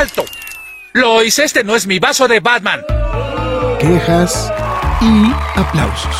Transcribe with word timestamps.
¡Alto! 0.00 0.24
Lois, 0.94 1.38
este 1.38 1.62
no 1.62 1.76
es 1.76 1.86
mi 1.86 1.98
vaso 1.98 2.26
de 2.26 2.40
Batman. 2.40 2.80
Quejas 3.78 4.50
y 5.02 5.30
aplausos. 5.58 6.16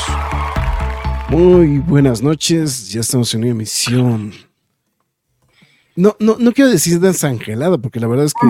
Muy 1.31 1.79
buenas 1.79 2.21
noches, 2.21 2.91
ya 2.91 3.01
estamos 3.01 3.33
en 3.33 3.41
una 3.41 3.53
emisión. 3.53 4.35
No, 5.97 6.15
no, 6.19 6.37
no 6.39 6.53
quiero 6.53 6.71
decir 6.71 7.01
desangelado, 7.01 7.81
porque 7.81 8.01
la 8.01 8.07
verdad 8.07 8.27
es 8.27 8.35
que 8.35 8.49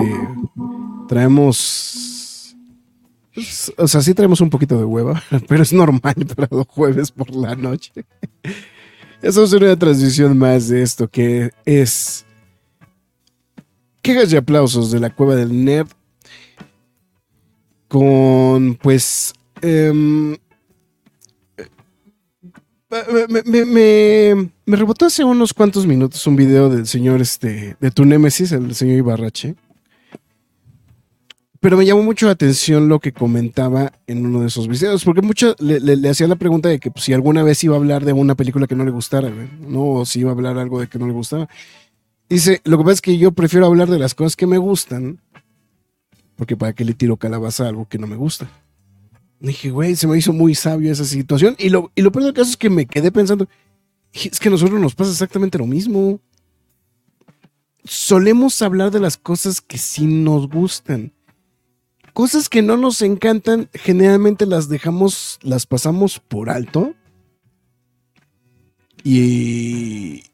traemos. 1.07 2.53
pues, 3.33 3.71
o 3.77 3.87
sea, 3.87 4.01
sí 4.01 4.13
traemos 4.13 4.41
un 4.41 4.49
poquito 4.49 4.77
de 4.77 4.83
hueva, 4.83 5.23
pero 5.47 5.63
es 5.63 5.71
normal 5.71 6.27
para 6.35 6.49
los 6.51 6.67
jueves 6.67 7.09
por 7.09 7.33
la 7.33 7.55
noche. 7.55 7.93
Estamos 9.21 9.53
en 9.53 9.63
una 9.63 9.79
transición 9.79 10.37
más 10.37 10.67
de 10.67 10.81
esto 10.81 11.07
que 11.07 11.51
es 11.63 12.25
quejas 14.01 14.31
y 14.33 14.37
aplausos 14.37 14.91
de 14.91 14.99
la 14.99 15.09
cueva 15.09 15.35
del 15.35 15.63
nerd 15.65 15.87
con 17.87 18.75
pues 18.81 19.33
em, 19.61 20.37
me, 22.89 23.43
me, 23.45 23.65
me, 23.65 24.51
me 24.65 24.77
rebotó 24.77 25.05
hace 25.05 25.23
unos 25.23 25.53
cuantos 25.53 25.85
minutos 25.85 26.25
un 26.27 26.35
video 26.35 26.69
del 26.69 26.87
señor 26.87 27.21
este 27.21 27.75
de 27.79 27.91
tu 27.91 28.05
némesis 28.05 28.51
el 28.51 28.75
señor 28.75 28.97
Ibarrache 28.97 29.55
pero 31.61 31.77
me 31.77 31.85
llamó 31.85 32.01
mucho 32.01 32.25
la 32.25 32.31
atención 32.31 32.89
lo 32.89 32.99
que 32.99 33.13
comentaba 33.13 33.93
en 34.07 34.25
uno 34.25 34.41
de 34.41 34.47
esos 34.47 34.67
videos, 34.67 35.05
porque 35.05 35.21
mucho 35.21 35.55
le, 35.59 35.79
le, 35.79 36.09
hacía 36.09 36.27
la 36.27 36.35
pregunta 36.35 36.69
de 36.69 36.79
que 36.79 36.89
pues, 36.89 37.05
si 37.05 37.13
alguna 37.13 37.43
vez 37.43 37.63
iba 37.63 37.75
a 37.75 37.77
hablar 37.77 38.03
de 38.03 38.13
una 38.13 38.33
película 38.33 38.65
que 38.65 38.75
no 38.75 38.83
le 38.83 38.89
gustara, 38.89 39.31
¿no? 39.59 39.85
O 39.85 40.05
si 40.07 40.21
iba 40.21 40.31
a 40.31 40.33
hablar 40.33 40.57
algo 40.57 40.79
de 40.79 40.87
que 40.87 40.97
no 40.97 41.05
le 41.05 41.13
gustaba. 41.13 41.47
Dice, 42.31 42.61
lo 42.63 42.77
que 42.77 42.85
pasa 42.85 42.93
es 42.93 43.01
que 43.01 43.17
yo 43.17 43.33
prefiero 43.33 43.65
hablar 43.65 43.89
de 43.89 43.99
las 43.99 44.15
cosas 44.15 44.37
que 44.37 44.47
me 44.47 44.57
gustan, 44.57 45.19
porque 46.37 46.55
para 46.55 46.71
qué 46.71 46.85
le 46.85 46.93
tiro 46.93 47.17
calabaza 47.17 47.65
a 47.65 47.67
algo 47.67 47.89
que 47.89 47.97
no 47.97 48.07
me 48.07 48.15
gusta. 48.15 48.49
Y 49.41 49.47
dije, 49.47 49.69
güey, 49.69 49.97
se 49.97 50.07
me 50.07 50.17
hizo 50.17 50.31
muy 50.31 50.55
sabio 50.55 50.93
esa 50.93 51.03
situación. 51.03 51.57
Y 51.59 51.67
lo, 51.67 51.91
y 51.93 52.01
lo 52.01 52.09
peor 52.13 52.23
del 52.23 52.33
caso 52.33 52.51
es 52.51 52.55
que 52.55 52.69
me 52.69 52.85
quedé 52.85 53.11
pensando, 53.11 53.49
es 54.13 54.39
que 54.39 54.47
a 54.47 54.51
nosotros 54.51 54.79
nos 54.79 54.95
pasa 54.95 55.11
exactamente 55.11 55.57
lo 55.57 55.67
mismo. 55.67 56.21
Solemos 57.83 58.61
hablar 58.61 58.91
de 58.91 59.01
las 59.01 59.17
cosas 59.17 59.59
que 59.59 59.77
sí 59.77 60.05
nos 60.05 60.47
gustan. 60.47 61.11
Cosas 62.13 62.47
que 62.47 62.61
no 62.61 62.77
nos 62.77 63.01
encantan, 63.01 63.69
generalmente 63.73 64.45
las 64.45 64.69
dejamos, 64.69 65.37
las 65.41 65.65
pasamos 65.65 66.19
por 66.19 66.49
alto. 66.49 66.93
Y, 69.03 70.30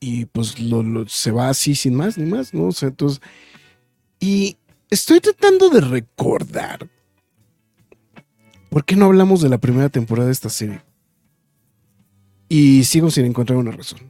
y 0.00 0.24
pues 0.24 0.58
lo, 0.58 0.82
lo- 0.82 1.06
se 1.08 1.30
va 1.30 1.48
así 1.50 1.74
sin 1.74 1.94
más 1.94 2.16
ni 2.18 2.24
más, 2.24 2.54
¿no? 2.54 2.64
O 2.66 2.72
sea, 2.72 2.88
entonces, 2.88 3.20
y 4.18 4.56
estoy 4.88 5.20
tratando 5.20 5.68
de 5.70 5.80
recordar. 5.82 6.88
¿Por 8.70 8.84
qué 8.84 8.96
no 8.96 9.06
hablamos 9.06 9.42
de 9.42 9.48
la 9.48 9.58
primera 9.58 9.88
temporada 9.88 10.26
de 10.26 10.32
esta 10.32 10.48
serie? 10.48 10.80
Y 12.48 12.84
sigo 12.84 13.10
sin 13.10 13.24
encontrar 13.26 13.58
una 13.58 13.72
razón. 13.72 14.00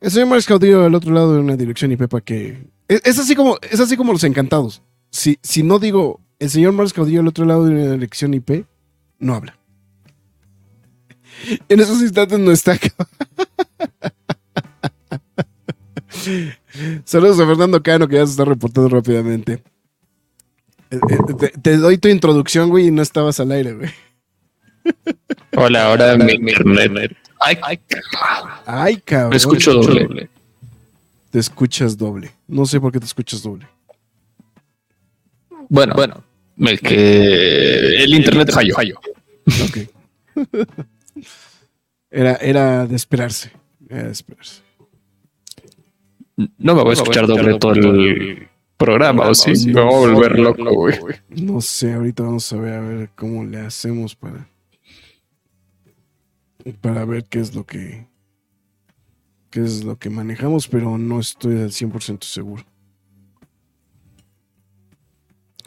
El 0.00 0.10
señor 0.10 0.28
Marx 0.28 0.46
Caudillo 0.46 0.84
al 0.84 0.94
otro 0.94 1.12
lado 1.12 1.34
de 1.34 1.40
una 1.40 1.56
dirección 1.56 1.92
y 1.92 1.96
Pepa 1.96 2.20
que. 2.20 2.68
Es, 2.88 3.18
así 3.18 3.34
como, 3.34 3.56
es 3.70 3.80
así 3.80 3.96
como 3.96 4.12
los 4.12 4.22
encantados. 4.24 4.82
Si, 5.10 5.38
si 5.42 5.62
no 5.62 5.78
digo 5.78 6.20
el 6.38 6.50
señor 6.50 6.72
Marx 6.72 6.92
Caudillo 6.92 7.20
al 7.20 7.28
otro 7.28 7.44
lado 7.44 7.64
de 7.64 7.72
una 7.74 7.92
dirección 7.92 8.34
IP, 8.34 8.66
no 9.18 9.34
habla. 9.34 9.58
En 11.68 11.80
esos 11.80 12.00
instantes 12.00 12.38
no 12.38 12.50
está 12.52 12.72
acá. 12.72 12.88
Saludos 17.04 17.38
a 17.40 17.46
Fernando 17.46 17.82
Cano, 17.82 18.08
que 18.08 18.16
ya 18.16 18.26
se 18.26 18.32
está 18.32 18.44
reportando 18.44 18.88
rápidamente. 18.88 19.62
Eh, 20.90 20.98
eh, 21.08 21.34
Te, 21.38 21.48
te 21.48 21.76
doy 21.76 21.98
tu 21.98 22.08
introducción, 22.08 22.68
güey, 22.68 22.88
y 22.88 22.90
no 22.90 23.02
estabas 23.02 23.38
al 23.40 23.52
aire, 23.52 23.74
güey. 23.74 23.90
Hola, 25.56 25.86
ahora 25.86 26.16
mi 26.16 26.32
internet. 26.32 27.16
Ay, 27.40 27.58
Ay, 28.66 28.96
cabrón. 28.98 29.30
me 29.30 29.36
escucho 29.36 29.74
doble. 29.74 30.28
Te 31.30 31.38
escuchas 31.38 31.96
doble. 31.96 32.30
No 32.46 32.66
sé 32.66 32.80
por 32.80 32.92
qué 32.92 33.00
te 33.00 33.06
escuchas 33.06 33.42
doble. 33.42 33.66
Bueno, 35.68 35.94
bueno, 35.94 36.22
el 36.58 36.80
que 36.80 38.04
el 38.04 38.14
internet 38.14 38.50
falló. 38.52 38.76
Ok. 39.64 39.78
Era, 42.10 42.36
era 42.36 42.86
de 42.86 42.96
esperarse. 42.96 43.52
Era 43.88 44.04
de 44.04 44.12
esperarse. 44.12 44.62
No 46.36 46.74
me 46.74 46.82
voy 46.82 46.90
a 46.90 46.94
escuchar 46.94 47.26
doble 47.26 47.58
todo 47.58 47.72
el 47.72 48.48
programa, 48.76 49.28
o 49.28 49.34
sí, 49.34 49.72
me 49.72 49.80
voy 49.80 49.94
a 49.94 50.14
volver 50.14 50.38
loco, 50.38 50.74
güey. 50.74 50.98
No 51.30 51.60
sé, 51.60 51.94
ahorita 51.94 52.24
vamos 52.24 52.52
a 52.52 52.56
ver 52.56 52.74
a 52.74 52.80
ver 52.80 53.10
cómo 53.16 53.44
le 53.44 53.60
hacemos 53.60 54.14
para. 54.14 54.48
Para 56.80 57.04
ver 57.04 57.24
qué 57.24 57.40
es 57.40 57.54
lo 57.54 57.64
que. 57.64 58.06
qué 59.50 59.60
es 59.60 59.84
lo 59.84 59.98
que 59.98 60.10
manejamos, 60.10 60.68
pero 60.68 60.98
no 60.98 61.20
estoy 61.20 61.54
al 61.58 61.70
100% 61.70 62.24
seguro. 62.24 62.64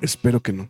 Espero 0.02 0.42
que 0.42 0.54
no. 0.54 0.70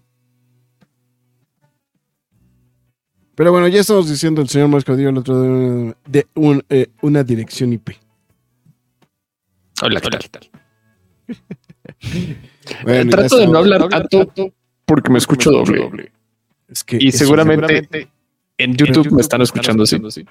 Pero 3.40 3.54
bueno, 3.54 3.70
ya 3.70 3.80
estamos 3.80 4.10
diciendo 4.10 4.42
el 4.42 4.50
señor 4.50 4.68
Marco 4.68 4.98
dio 4.98 5.08
el 5.08 5.18
otro 5.18 5.42
de, 5.42 5.96
de 6.08 6.28
un, 6.36 6.62
eh, 6.70 6.88
una 7.02 7.24
dirección 7.24 7.72
IP. 7.72 7.92
Hola, 9.82 10.02
¿qué 10.02 10.10
tal? 10.10 10.50
Bueno, 12.84 13.10
ya 13.12 13.18
Trato 13.18 13.38
de 13.38 13.48
no 13.48 13.60
hablar 13.60 13.88
tanto 13.88 14.28
porque 14.84 15.10
me 15.10 15.20
escucho 15.20 15.52
doble. 15.52 16.12
Es 16.68 16.84
que 16.84 16.98
Y 17.00 17.08
eso- 17.08 17.20
seguramente 17.20 18.10
en 18.58 18.76
YouTube 18.76 19.10
me 19.14 19.22
están 19.22 19.42
escuchando 19.42 19.84
así. 19.84 20.26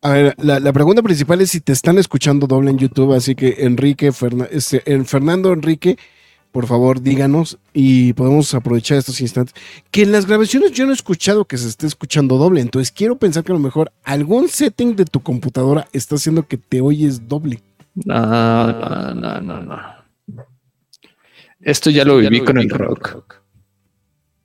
A 0.00 0.10
ver, 0.10 0.34
la, 0.38 0.60
la 0.60 0.72
pregunta 0.72 1.02
principal 1.02 1.42
es 1.42 1.50
si 1.50 1.60
te 1.60 1.72
están 1.74 1.98
escuchando 1.98 2.46
doble 2.46 2.70
en 2.70 2.78
YouTube, 2.78 3.12
así 3.12 3.34
que 3.34 3.54
Enrique, 3.58 4.12
Ferna- 4.12 4.48
este, 4.50 4.82
en 4.90 5.04
Fernando 5.04 5.52
Enrique, 5.52 5.98
por 6.58 6.66
favor 6.66 7.00
díganos 7.00 7.56
y 7.72 8.14
podemos 8.14 8.52
aprovechar 8.52 8.98
estos 8.98 9.20
instantes. 9.20 9.54
Que 9.92 10.02
en 10.02 10.10
las 10.10 10.26
grabaciones 10.26 10.72
yo 10.72 10.86
no 10.86 10.90
he 10.90 10.94
escuchado 10.94 11.44
que 11.44 11.56
se 11.56 11.68
esté 11.68 11.86
escuchando 11.86 12.36
doble, 12.36 12.60
entonces 12.60 12.90
quiero 12.90 13.16
pensar 13.16 13.44
que 13.44 13.52
a 13.52 13.54
lo 13.54 13.60
mejor 13.60 13.92
algún 14.02 14.48
setting 14.48 14.96
de 14.96 15.04
tu 15.04 15.20
computadora 15.20 15.86
está 15.92 16.16
haciendo 16.16 16.48
que 16.48 16.56
te 16.56 16.80
oyes 16.80 17.28
doble. 17.28 17.62
No, 17.94 18.72
no, 18.72 19.14
no, 19.14 19.40
no, 19.40 19.62
no. 19.62 19.78
Esto 21.60 21.90
ya 21.90 22.04
lo 22.04 22.16
viví 22.16 22.40
con 22.40 22.58
el 22.58 22.68
rock. 22.70 23.36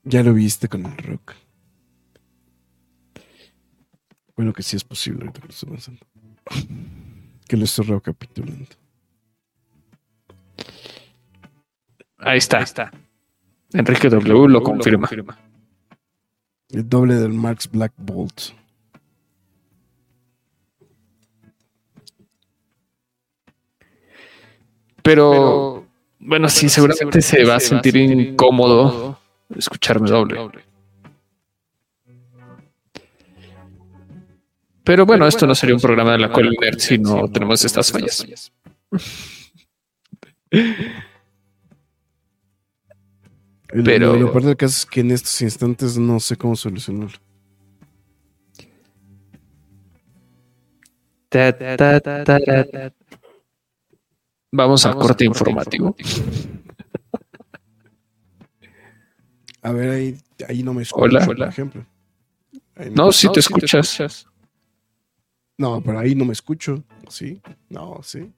Ya 0.03 0.22
lo 0.22 0.35
viste 0.35 0.68
con 0.68 0.85
el 0.85 0.95
rock. 0.95 1.34
Bueno, 4.36 4.54
que 4.54 4.62
sí 4.62 4.75
es 4.75 4.83
posible 4.83 5.21
ahorita 5.21 5.42
que 5.42 5.48
lo 5.48 5.51
estoy 5.51 5.69
pensando. 5.71 6.06
Que 7.48 7.57
lo 7.57 7.66
estoy 7.66 7.86
recapitulando. 7.88 8.68
Ahí 12.23 12.37
está, 12.37 12.57
ahí 12.57 12.63
está. 12.63 12.91
Enrique 13.73 14.09
W 14.09 14.47
lo 14.47 14.61
confirma. 14.61 15.09
El 16.69 16.89
doble 16.89 17.15
del 17.15 17.33
Marx 17.33 17.69
Black 17.69 17.93
Bolt. 17.97 18.53
Pero 25.01 25.85
bueno, 26.19 26.47
sí, 26.47 26.69
seguramente 26.69 27.21
se 27.21 27.43
va 27.43 27.55
a 27.55 27.59
sentir 27.59 27.97
incómodo 27.97 29.19
escucharme 29.55 30.09
doble. 30.09 30.39
Pero 34.83 35.05
bueno, 35.05 35.27
esto 35.27 35.47
no 35.47 35.55
sería 35.55 35.75
un 35.75 35.81
programa 35.81 36.13
de 36.13 36.19
la 36.19 36.31
cual 36.31 36.55
nerd 36.59 36.79
si 36.79 36.97
no 36.97 37.29
tenemos 37.29 37.63
estas 37.63 37.91
fallas. 37.91 38.51
El- 43.73 43.83
Pero- 43.83 44.15
Lo 44.15 44.31
peor 44.31 44.43
del 44.43 44.55
caso 44.57 44.75
es 44.77 44.85
que 44.85 44.99
en 45.01 45.09
estos 45.11 45.41
instantes 45.41 45.97
no 45.97 46.19
sé 46.19 46.35
cómo 46.37 46.55
solucionarlo. 46.55 47.17
Ta, 51.29 51.51
ta, 51.57 51.75
ta, 51.99 52.23
ta, 52.23 52.39
ta. 52.39 52.93
Vamos, 54.51 54.85
al 54.85 54.93
corte, 54.95 55.25
informativo. 55.25 55.95
A 59.63 59.71
ver, 59.71 59.89
ahí, 59.89 60.17
ahí 60.47 60.61
no 60.61 60.73
me 60.73 60.83
escucho, 60.83 61.03
Hola. 61.05 61.25
por 61.25 61.41
ejemplo. 61.41 61.85
Ahí 62.75 62.91
No, 62.91 63.11
sí 63.11 63.27
me- 63.27 63.33
te 63.33 63.39
escuchas. 63.39 64.27
No, 65.57 65.81
pero 65.81 65.97
ahí 65.99 66.13
no 66.13 66.25
me 66.25 66.33
escucho. 66.33 66.83
Sí, 67.09 67.41
no, 67.69 68.01
sí. 68.03 68.31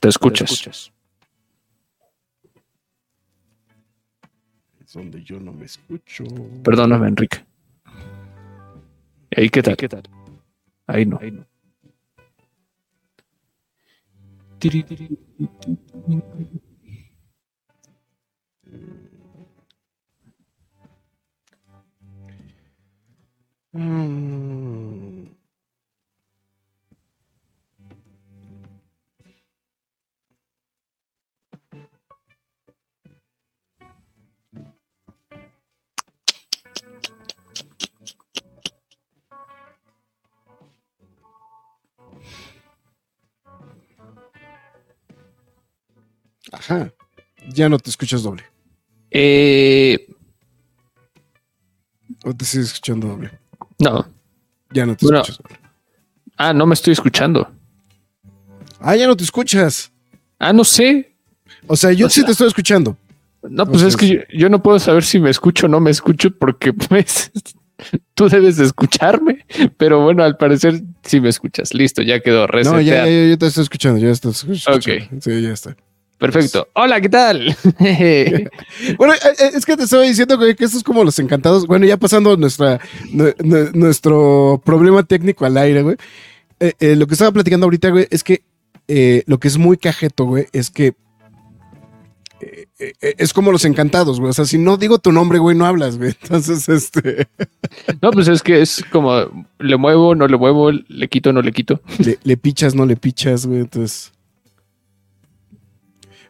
Te 0.00 0.08
escuchas. 0.08 0.50
Es 0.66 0.92
donde 4.98 5.22
yo 5.22 5.38
no 5.40 5.52
me 5.52 5.64
escucho. 5.64 6.24
Perdóname, 6.64 7.08
Enrique. 7.08 7.38
¿Y 9.30 9.40
ahí 9.40 9.48
qué 9.48 9.62
tal? 9.62 9.76
Ahí 10.86 11.06
no. 11.06 11.20
Tiri, 14.58 14.82
tiri. 14.82 15.08
Mm. 23.72 25.17
Ajá. 46.52 46.92
Ya 47.50 47.68
no 47.68 47.78
te 47.78 47.90
escuchas 47.90 48.22
doble. 48.22 48.44
Eh, 49.10 50.06
O 52.24 52.34
te 52.34 52.44
sigues 52.44 52.68
escuchando 52.68 53.08
doble. 53.08 53.30
no. 53.78 54.06
Ya 54.70 54.84
no 54.84 54.94
te 54.96 55.06
Bueno. 55.06 55.20
escuchas 55.22 55.38
doble. 55.42 55.58
Ah, 56.36 56.52
no 56.52 56.66
me 56.66 56.74
estoy 56.74 56.92
escuchando. 56.92 57.50
Ah, 58.80 58.94
ya 58.96 59.06
no 59.06 59.16
te 59.16 59.24
escuchas. 59.24 59.90
Ah, 60.38 60.52
no 60.52 60.62
sé. 60.64 61.16
O 61.66 61.74
sea, 61.76 61.92
yo 61.92 62.06
O 62.06 62.10
sí 62.10 62.16
sea- 62.20 62.26
te 62.26 62.32
estoy 62.32 62.48
escuchando. 62.48 62.96
No, 63.42 63.64
pues 63.66 63.76
O 63.76 63.78
sea, 63.80 63.88
es 63.88 63.96
que 63.96 64.08
yo, 64.08 64.20
yo 64.36 64.48
no 64.50 64.62
puedo 64.62 64.78
saber 64.78 65.04
si 65.04 65.18
me 65.20 65.30
escucho 65.30 65.66
o 65.66 65.68
no 65.68 65.80
me 65.80 65.90
escucho 65.90 66.30
porque 66.36 66.72
pues 66.90 67.30
tú 68.14 68.28
debes 68.28 68.56
de 68.56 68.64
escucharme, 68.66 69.46
pero 69.78 70.00
bueno, 70.02 70.22
al 70.22 70.36
parecer 70.36 70.82
sí 71.02 71.20
me 71.20 71.28
escuchas. 71.30 71.72
Listo, 71.72 72.02
ya 72.02 72.20
quedó. 72.20 72.40
No, 72.42 72.46
resetear. 72.48 72.82
ya, 72.84 73.06
ya, 73.06 73.28
ya 73.30 73.36
te 73.38 73.46
estoy 73.46 73.62
escuchando. 73.62 73.98
Ya 74.00 74.10
estoy 74.10 74.32
escuchando. 74.32 74.78
Ok. 74.78 75.22
Sí, 75.22 75.42
ya 75.42 75.52
está. 75.52 75.76
Perfecto. 76.18 76.68
Hola, 76.74 77.00
¿qué 77.00 77.08
tal? 77.08 77.56
Bueno, 78.98 79.14
eh, 79.14 79.34
eh, 79.38 79.50
es 79.54 79.64
que 79.64 79.76
te 79.76 79.84
estaba 79.84 80.02
diciendo 80.02 80.36
güey, 80.36 80.54
que 80.54 80.64
esto 80.64 80.78
es 80.78 80.84
como 80.84 81.04
los 81.04 81.18
encantados. 81.18 81.66
Bueno, 81.66 81.86
ya 81.86 81.96
pasando 81.96 82.36
nuestra, 82.36 82.80
nuestro 83.72 84.60
problema 84.64 85.02
técnico 85.04 85.44
al 85.44 85.56
aire, 85.56 85.82
güey. 85.82 85.96
Eh, 86.60 86.72
eh, 86.80 86.96
lo 86.96 87.06
que 87.06 87.14
estaba 87.14 87.30
platicando 87.30 87.66
ahorita, 87.66 87.90
güey, 87.90 88.08
es 88.10 88.24
que 88.24 88.42
eh, 88.88 89.22
lo 89.26 89.38
que 89.38 89.48
es 89.48 89.58
muy 89.58 89.76
cajeto, 89.76 90.24
güey, 90.24 90.46
es 90.52 90.70
que 90.70 90.94
es 93.00 93.32
como 93.32 93.50
los 93.50 93.64
encantados, 93.64 94.20
güey. 94.20 94.30
O 94.30 94.32
sea, 94.32 94.44
si 94.44 94.58
no 94.58 94.76
digo 94.76 94.98
tu 94.98 95.10
nombre, 95.12 95.38
güey, 95.38 95.56
no 95.56 95.66
hablas, 95.66 95.98
güey. 95.98 96.14
Entonces, 96.22 96.68
este, 96.68 97.28
no, 98.00 98.10
pues 98.10 98.28
es 98.28 98.42
que 98.42 98.60
es 98.60 98.84
como 98.90 99.46
le 99.58 99.76
muevo, 99.76 100.14
no 100.14 100.26
le 100.26 100.36
muevo, 100.36 100.70
le 100.70 101.08
quito, 101.08 101.32
no 101.32 101.42
le 101.42 101.52
quito. 101.52 101.80
le, 101.98 102.18
le 102.22 102.36
pichas, 102.36 102.74
no 102.74 102.86
le 102.86 102.96
pichas, 102.96 103.46
güey. 103.46 103.60
Entonces. 103.60 104.12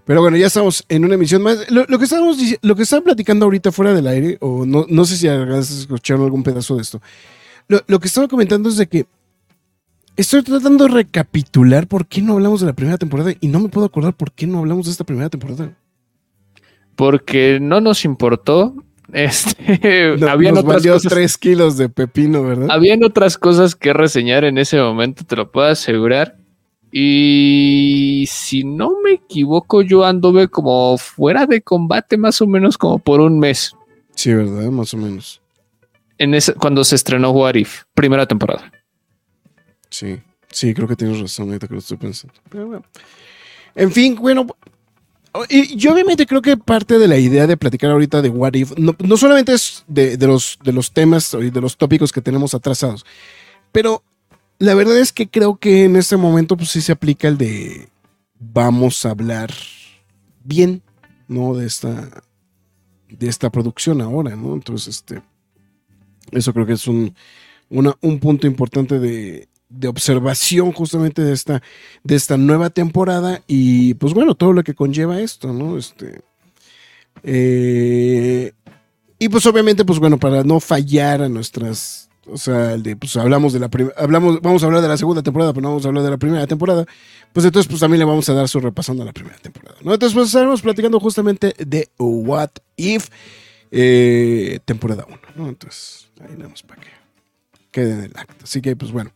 Pero 0.08 0.22
bueno, 0.22 0.38
ya 0.38 0.46
estamos 0.46 0.86
en 0.88 1.04
una 1.04 1.16
emisión 1.16 1.42
más. 1.42 1.70
Lo, 1.70 1.84
lo 1.86 1.98
que 1.98 2.04
estábamos 2.04 2.38
lo 2.62 2.74
que 2.74 2.82
estaba 2.84 3.02
platicando 3.02 3.44
ahorita 3.44 3.70
fuera 3.72 3.92
del 3.92 4.06
aire, 4.06 4.38
o 4.40 4.64
no, 4.64 4.86
no 4.88 5.04
sé 5.04 5.18
si 5.18 5.28
alcanzas 5.28 5.76
a 5.76 5.80
escuchar 5.80 6.16
algún 6.16 6.42
pedazo 6.42 6.76
de 6.76 6.82
esto. 6.82 7.02
Lo, 7.68 7.82
lo 7.86 8.00
que 8.00 8.06
estaba 8.08 8.26
comentando 8.26 8.70
es 8.70 8.78
de 8.78 8.86
que 8.86 9.04
estoy 10.16 10.42
tratando 10.42 10.84
de 10.86 10.94
recapitular 10.94 11.86
por 11.86 12.06
qué 12.06 12.22
no 12.22 12.32
hablamos 12.32 12.60
de 12.62 12.66
la 12.68 12.72
primera 12.72 12.96
temporada 12.96 13.34
y 13.38 13.48
no 13.48 13.60
me 13.60 13.68
puedo 13.68 13.86
acordar 13.86 14.14
por 14.14 14.32
qué 14.32 14.46
no 14.46 14.60
hablamos 14.60 14.86
de 14.86 14.92
esta 14.92 15.04
primera 15.04 15.28
temporada. 15.28 15.76
Porque 16.96 17.58
no 17.60 17.80
nos 17.80 18.04
importó. 18.04 18.74
Este, 19.12 20.16
No- 20.18 20.28
habían 20.28 20.54
nos 20.54 20.64
otras 20.64 20.82
cosas. 20.86 21.10
tres 21.12 21.38
kilos 21.38 21.76
de 21.78 21.88
pepino, 21.88 22.42
¿verdad? 22.42 22.68
Habían 22.70 23.02
otras 23.04 23.38
cosas 23.38 23.74
que 23.74 23.94
reseñar 23.94 24.44
en 24.44 24.58
ese 24.58 24.78
momento, 24.78 25.24
te 25.24 25.34
lo 25.36 25.50
puedo 25.50 25.66
asegurar. 25.66 26.36
Y 26.90 28.26
si 28.30 28.64
no 28.64 29.00
me 29.02 29.12
equivoco, 29.12 29.82
yo 29.82 30.04
anduve 30.04 30.48
como 30.48 30.96
fuera 30.96 31.46
de 31.46 31.60
combate 31.60 32.16
más 32.16 32.40
o 32.40 32.46
menos 32.46 32.78
como 32.78 32.98
por 32.98 33.20
un 33.20 33.38
mes. 33.38 33.74
Sí, 34.14 34.32
¿verdad? 34.32 34.70
Más 34.70 34.94
o 34.94 34.96
menos. 34.96 35.40
En 36.16 36.34
ese, 36.34 36.54
cuando 36.54 36.82
se 36.84 36.96
estrenó 36.96 37.30
What 37.30 37.54
If, 37.54 37.82
primera 37.94 38.26
temporada. 38.26 38.72
Sí, 39.90 40.18
sí, 40.50 40.74
creo 40.74 40.88
que 40.88 40.96
tienes 40.96 41.20
razón, 41.20 41.48
ahorita 41.48 41.68
que 41.68 41.74
lo 41.74 41.80
estoy 41.80 41.98
pensando. 41.98 42.34
Pero 42.48 42.66
bueno. 42.66 42.84
En 43.74 43.92
fin, 43.92 44.16
bueno. 44.16 44.46
Y 45.50 45.76
yo 45.76 45.92
obviamente 45.92 46.26
creo 46.26 46.42
que 46.42 46.56
parte 46.56 46.98
de 46.98 47.06
la 47.06 47.18
idea 47.18 47.46
de 47.46 47.56
platicar 47.56 47.90
ahorita 47.90 48.22
de 48.22 48.30
What 48.30 48.54
If, 48.54 48.76
no, 48.78 48.96
no 48.98 49.16
solamente 49.16 49.52
es 49.52 49.84
de, 49.86 50.16
de 50.16 50.26
los, 50.26 50.58
de 50.64 50.72
los 50.72 50.90
temas 50.90 51.34
y 51.34 51.50
de 51.50 51.60
los 51.60 51.76
tópicos 51.76 52.10
que 52.10 52.22
tenemos 52.22 52.54
atrasados, 52.54 53.04
pero 53.70 54.02
la 54.58 54.74
verdad 54.74 54.98
es 54.98 55.12
que 55.12 55.28
creo 55.28 55.56
que 55.56 55.84
en 55.84 55.96
este 55.96 56.16
momento 56.16 56.56
pues 56.56 56.70
sí 56.70 56.80
se 56.80 56.92
aplica 56.92 57.28
el 57.28 57.38
de 57.38 57.88
vamos 58.38 59.04
a 59.06 59.10
hablar 59.10 59.52
bien, 60.44 60.82
¿no? 61.28 61.54
De 61.54 61.66
esta, 61.66 62.22
de 63.08 63.28
esta 63.28 63.50
producción 63.50 64.00
ahora, 64.00 64.36
¿no? 64.36 64.54
Entonces, 64.54 64.96
este, 64.96 65.22
eso 66.32 66.52
creo 66.52 66.66
que 66.66 66.74
es 66.74 66.86
un, 66.86 67.14
una- 67.70 67.96
un 68.00 68.18
punto 68.20 68.46
importante 68.46 68.98
de, 68.98 69.48
de 69.68 69.88
observación 69.88 70.72
justamente 70.72 71.22
de 71.22 71.32
esta, 71.32 71.62
de 72.04 72.14
esta 72.16 72.36
nueva 72.36 72.70
temporada 72.70 73.42
y 73.46 73.94
pues 73.94 74.14
bueno, 74.14 74.34
todo 74.34 74.52
lo 74.52 74.62
que 74.64 74.74
conlleva 74.74 75.20
esto, 75.20 75.52
¿no? 75.52 75.78
Este, 75.78 76.20
eh, 77.22 78.52
y 79.18 79.28
pues 79.28 79.44
obviamente, 79.46 79.84
pues 79.84 79.98
bueno, 79.98 80.18
para 80.18 80.44
no 80.44 80.60
fallar 80.60 81.22
a 81.22 81.28
nuestras, 81.28 82.07
o 82.30 82.36
sea, 82.36 82.74
el 82.74 82.82
de, 82.82 82.96
pues 82.96 83.16
hablamos 83.16 83.52
de 83.52 83.60
la 83.60 83.68
primera, 83.68 83.94
hablamos, 83.98 84.40
vamos 84.40 84.62
a 84.62 84.66
hablar 84.66 84.82
de 84.82 84.88
la 84.88 84.96
segunda 84.96 85.22
temporada, 85.22 85.52
pero 85.52 85.62
no 85.62 85.68
vamos 85.68 85.84
a 85.84 85.88
hablar 85.88 86.04
de 86.04 86.10
la 86.10 86.16
primera 86.16 86.46
temporada, 86.46 86.86
pues 87.32 87.46
entonces 87.46 87.68
pues 87.68 87.80
también 87.80 88.00
le 88.00 88.04
vamos 88.04 88.28
a 88.28 88.34
dar 88.34 88.48
su 88.48 88.60
repasando 88.60 89.02
a 89.02 89.06
la 89.06 89.12
primera 89.12 89.36
temporada, 89.38 89.76
¿no? 89.82 89.94
Entonces 89.94 90.14
pues 90.14 90.28
estaremos 90.28 90.62
platicando 90.62 91.00
justamente 91.00 91.54
de 91.58 91.88
What 91.98 92.50
If, 92.76 93.08
eh, 93.70 94.60
temporada 94.64 95.06
1, 95.08 95.18
¿no? 95.36 95.48
Entonces, 95.48 96.08
ahí 96.20 96.36
nada 96.36 96.48
más 96.48 96.62
para 96.62 96.80
que 96.80 96.88
quede 97.70 97.92
en 97.92 98.00
el 98.00 98.12
acto. 98.14 98.44
Así 98.44 98.60
que, 98.60 98.76
pues 98.76 98.92
bueno. 98.92 99.10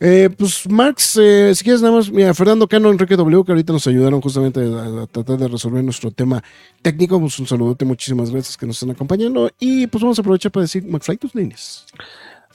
Eh, 0.00 0.30
pues 0.36 0.68
Marx, 0.70 1.18
eh, 1.20 1.52
si 1.56 1.64
quieres 1.64 1.82
nada 1.82 1.96
más, 1.96 2.08
mira, 2.08 2.32
Fernando 2.32 2.68
Cano, 2.68 2.88
Enrique 2.88 3.16
W, 3.16 3.44
que 3.44 3.50
ahorita 3.50 3.72
nos 3.72 3.84
ayudaron 3.88 4.20
justamente 4.20 4.60
a, 4.60 5.02
a 5.02 5.06
tratar 5.08 5.38
de 5.38 5.48
resolver 5.48 5.82
nuestro 5.82 6.12
tema 6.12 6.42
técnico. 6.82 7.18
Pues 7.18 7.38
un 7.40 7.48
saludote, 7.48 7.84
muchísimas 7.84 8.30
gracias 8.30 8.56
que 8.56 8.66
nos 8.66 8.76
están 8.76 8.90
acompañando. 8.90 9.50
Y 9.58 9.88
pues 9.88 10.02
vamos 10.02 10.18
a 10.18 10.22
aprovechar 10.22 10.52
para 10.52 10.62
decir, 10.62 10.84
McFly, 10.84 11.16
tus 11.16 11.34
líneas. 11.34 11.86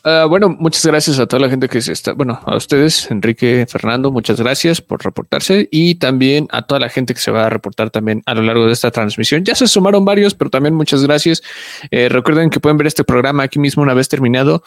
Ah, 0.06 0.26
bueno, 0.26 0.50
muchas 0.50 0.86
gracias 0.86 1.18
a 1.18 1.28
toda 1.28 1.44
la 1.44 1.50
gente 1.50 1.70
que 1.70 1.82
se 1.82 1.94
está, 1.94 2.12
bueno, 2.12 2.38
a 2.46 2.58
ustedes, 2.58 3.10
Enrique, 3.10 3.66
Fernando, 3.70 4.12
muchas 4.12 4.38
gracias 4.38 4.82
por 4.82 5.02
reportarse 5.02 5.70
y 5.72 5.96
también 5.96 6.48
a 6.52 6.64
toda 6.64 6.82
la 6.82 6.90
gente 6.90 7.14
que 7.14 7.22
se 7.22 7.32
va 7.32 7.46
a 7.46 7.50
reportar 7.50 7.90
también 7.90 8.22
a 8.26 8.34
lo 8.34 8.42
largo 8.42 8.66
de 8.66 8.74
esta 8.74 8.92
transmisión. 8.92 9.46
Ya 9.46 9.56
se 9.56 9.66
sumaron 9.66 10.04
varios, 10.04 10.36
pero 10.36 10.50
también 10.50 10.76
muchas 10.76 11.04
gracias. 11.04 11.42
Eh, 11.90 12.10
recuerden 12.10 12.50
que 12.50 12.60
pueden 12.60 12.78
ver 12.78 12.88
este 12.88 13.06
programa 13.06 13.44
aquí 13.44 13.60
mismo 13.60 13.82
una 13.82 13.94
vez 13.94 14.10
terminado. 14.10 14.64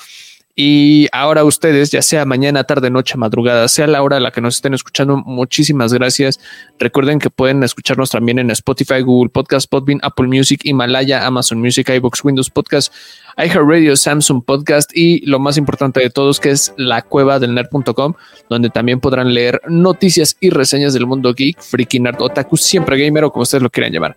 Y 0.59 1.07
ahora 1.13 1.45
ustedes, 1.45 1.91
ya 1.91 2.01
sea 2.01 2.25
mañana, 2.25 2.65
tarde, 2.65 2.89
noche, 2.89 3.19
madrugada, 3.19 3.69
sea 3.69 3.87
la 3.87 4.03
hora 4.03 4.17
a 4.17 4.21
la 4.21 4.31
que 4.31 4.41
nos 4.41 4.55
estén 4.55 4.73
escuchando, 4.73 5.19
muchísimas 5.19 5.93
gracias. 5.93 6.41
Recuerden 6.79 7.19
que 7.19 7.29
pueden 7.29 7.63
escucharnos 7.63 8.09
también 8.09 8.39
en 8.39 8.51
Spotify, 8.51 9.03
Google 9.03 9.29
Podcast, 9.29 9.69
Podbean, 9.69 10.01
Apple 10.03 10.29
Music, 10.29 10.63
Himalaya, 10.65 11.27
Amazon 11.27 11.61
Music, 11.61 11.91
iBox, 11.91 12.25
Windows 12.25 12.49
Podcast, 12.49 12.91
iHeartRadio, 13.37 13.97
Samsung 13.97 14.43
Podcast 14.43 14.97
y 14.97 15.21
lo 15.27 15.39
más 15.39 15.59
importante 15.59 16.01
de 16.01 16.09
todos 16.09 16.41
que 16.41 16.53
es 16.53 16.73
la 16.79 17.03
cueva 17.03 17.39
del 17.39 17.55
nerd.com, 17.55 18.15
donde 18.49 18.71
también 18.71 18.99
podrán 18.99 19.35
leer 19.35 19.61
noticias 19.69 20.39
y 20.41 20.49
reseñas 20.49 20.95
del 20.95 21.07
mundo 21.07 21.35
geek, 21.35 21.61
freaky, 21.61 22.01
nerd, 22.01 22.23
otaku, 22.23 22.57
siempre 22.57 22.97
gamer 22.97 23.25
o 23.25 23.31
como 23.31 23.43
ustedes 23.43 23.63
lo 23.63 23.69
quieran 23.69 23.93
llamar. 23.93 24.17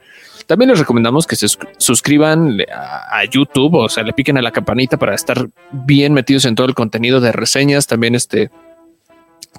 También 0.49 0.69
les 0.71 0.79
recomendamos 0.79 1.27
que 1.27 1.35
se 1.35 1.47
sus- 1.47 1.59
suscriban 1.77 2.57
a, 2.73 3.19
a 3.19 3.25
YouTube, 3.25 3.75
o 3.75 3.87
sea, 3.87 4.03
le 4.03 4.13
piquen 4.13 4.35
a 4.39 4.41
la 4.41 4.49
campanita 4.51 4.97
para 4.97 5.13
estar 5.13 5.47
bien 5.71 6.11
metidos 6.13 6.45
en 6.45 6.55
todo 6.55 6.65
el 6.65 6.73
contenido 6.73 7.21
de 7.21 7.31
reseñas, 7.31 7.85
también 7.85 8.15
este 8.15 8.49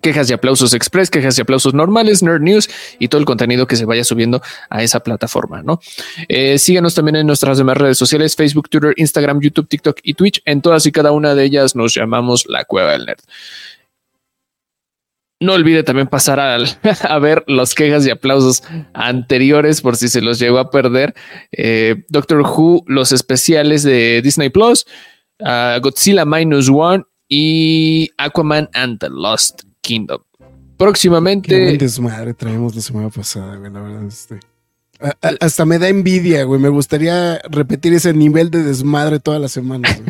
quejas 0.02 0.28
y 0.30 0.32
aplausos 0.32 0.72
express, 0.74 1.10
quejas 1.10 1.38
y 1.38 1.42
aplausos 1.42 1.74
normales, 1.74 2.22
nerd 2.24 2.40
news 2.40 2.68
y 2.98 3.06
todo 3.08 3.20
el 3.20 3.24
contenido 3.24 3.66
que 3.66 3.76
se 3.76 3.84
vaya 3.84 4.02
subiendo 4.02 4.42
a 4.68 4.82
esa 4.82 5.00
plataforma, 5.00 5.62
¿no? 5.62 5.78
Eh, 6.28 6.58
síganos 6.58 6.94
también 6.94 7.16
en 7.16 7.26
nuestras 7.26 7.58
demás 7.58 7.76
redes 7.76 7.98
sociales, 7.98 8.34
Facebook, 8.34 8.68
Twitter, 8.68 8.94
Instagram, 8.96 9.40
YouTube, 9.40 9.68
TikTok 9.68 9.98
y 10.02 10.14
Twitch. 10.14 10.42
En 10.44 10.60
todas 10.60 10.86
y 10.86 10.92
cada 10.92 11.12
una 11.12 11.34
de 11.36 11.44
ellas 11.44 11.76
nos 11.76 11.94
llamamos 11.94 12.46
La 12.48 12.64
Cueva 12.64 12.92
del 12.92 13.06
Nerd. 13.06 13.20
No 15.40 15.54
olvide 15.54 15.82
también 15.82 16.06
pasar 16.06 16.38
al, 16.38 16.66
a 17.08 17.18
ver 17.18 17.44
los 17.46 17.74
quejas 17.74 18.06
y 18.06 18.10
aplausos 18.10 18.62
anteriores 18.92 19.80
por 19.80 19.96
si 19.96 20.08
se 20.08 20.20
los 20.20 20.38
llegó 20.38 20.58
a 20.58 20.70
perder. 20.70 21.14
Eh, 21.52 22.04
Doctor 22.10 22.42
Who, 22.42 22.84
los 22.86 23.10
especiales 23.12 23.82
de 23.82 24.20
Disney 24.22 24.50
Plus, 24.50 24.84
Godzilla 25.38 26.24
Minus 26.26 26.68
One 26.68 27.04
y 27.28 28.10
Aquaman 28.18 28.68
and 28.74 28.98
the 29.00 29.08
Lost 29.08 29.62
Kingdom. 29.80 30.20
Próximamente. 30.76 31.48
Qué 31.48 31.78
desmadre 31.78 32.34
traemos 32.34 32.74
la 32.74 32.82
semana 32.82 33.08
pasada, 33.10 33.56
güey, 33.56 33.72
la 33.72 33.80
verdad. 33.80 34.04
Este. 34.06 34.40
A- 35.00 35.16
a- 35.26 35.36
hasta 35.40 35.64
me 35.64 35.78
da 35.78 35.88
envidia, 35.88 36.44
güey. 36.44 36.60
Me 36.60 36.68
gustaría 36.68 37.38
repetir 37.50 37.94
ese 37.94 38.12
nivel 38.12 38.50
de 38.50 38.62
desmadre 38.62 39.20
todas 39.20 39.40
las 39.40 39.52
semanas. 39.52 40.00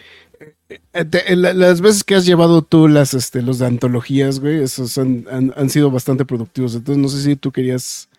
te- 1.10 1.36
la- 1.36 1.54
las 1.54 1.82
veces 1.82 2.04
que 2.04 2.16
has 2.16 2.26
llevado 2.26 2.62
tú 2.62 2.88
las, 2.88 3.14
este, 3.14 3.42
los 3.42 3.60
de 3.60 3.66
antologías, 3.68 4.40
güey, 4.40 4.62
esos 4.64 4.98
han- 4.98 5.26
han 5.56 5.70
sido 5.70 5.92
bastante 5.92 6.26
productivos. 6.26 6.76
Entonces, 6.76 7.02
no 7.02 7.08
sé 7.10 7.22
si 7.22 7.36
tú 7.36 7.52
querías 7.52 8.10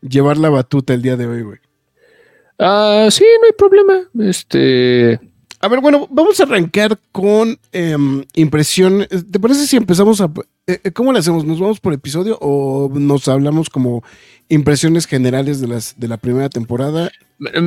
llevar 0.00 0.36
la 0.38 0.50
batuta 0.50 0.94
el 0.94 1.02
día 1.02 1.16
de 1.16 1.26
hoy, 1.26 1.42
güey. 1.42 1.58
Ah, 2.58 3.08
sí, 3.10 3.24
no 3.40 3.46
hay 3.46 3.52
problema. 3.56 4.08
Este, 4.28 5.20
A 5.66 5.68
ver, 5.68 5.80
bueno, 5.80 6.06
vamos 6.12 6.38
a 6.38 6.44
arrancar 6.44 6.96
con 7.10 7.58
em, 7.72 8.24
impresión. 8.34 9.04
¿Te 9.08 9.40
parece 9.40 9.66
si 9.66 9.76
empezamos 9.76 10.20
a... 10.20 10.30
eh, 10.68 10.78
eh, 10.84 10.92
¿Cómo 10.92 11.10
lo 11.10 11.18
hacemos? 11.18 11.44
¿Nos 11.44 11.58
vamos 11.58 11.80
por 11.80 11.92
episodio 11.92 12.38
o 12.40 12.88
nos 12.94 13.26
hablamos 13.26 13.68
como 13.68 14.04
impresiones 14.48 15.06
generales 15.06 15.60
de, 15.60 15.66
las, 15.66 15.98
de 15.98 16.06
la 16.06 16.18
primera 16.18 16.48
temporada? 16.50 17.10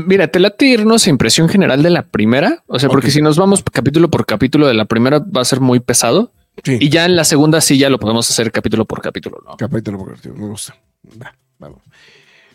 mira, 0.08 0.29
te 0.29 0.39
late 0.39 0.65
irnos 0.65 1.08
a 1.08 1.10
impresión 1.10 1.50
general 1.50 1.84
de 1.84 1.89
la 1.89 2.03
primera. 2.03 2.63
O 2.68 2.79
sea, 2.79 2.88
porque 2.88 3.12
si 3.12 3.22
nos 3.22 3.36
vamos 3.36 3.65
capítulo 3.70 4.10
por 4.10 4.25
capítulo 4.25 4.65
de 4.65 4.75
la 4.75 4.86
primera 4.86 5.20
va 5.20 5.41
a 5.41 5.46
ser 5.46 5.60
muy 5.60 5.82
pesado. 5.82 6.32
Sí. 6.63 6.77
Y 6.79 6.88
ya 6.88 7.03
en 7.03 7.18
la 7.18 7.25
segunda 7.25 7.60
sí 7.60 7.77
ya 7.77 7.89
lo 7.89 8.00
podemos 8.00 8.29
hacer 8.29 8.50
capítulo 8.53 8.86
por 8.86 9.01
capítulo, 9.01 9.39
¿no? 9.46 9.58
Capítulo 9.58 9.98
por 9.98 10.12
capítulo, 10.12 10.36
me 10.36 10.48
gusta. 10.48 10.74
Va, 11.22 11.36
vamos. 11.58 11.82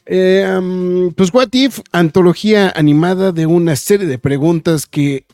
Eh, 0.07 0.47
um, 0.59 1.13
pues 1.15 1.33
What 1.33 1.49
If, 1.53 1.81
antología 1.93 2.73
animada 2.75 3.33
de 3.33 3.47
una 3.47 3.75
serie 3.77 4.07
de 4.07 4.19
preguntas 4.19 4.87
que 4.87 5.25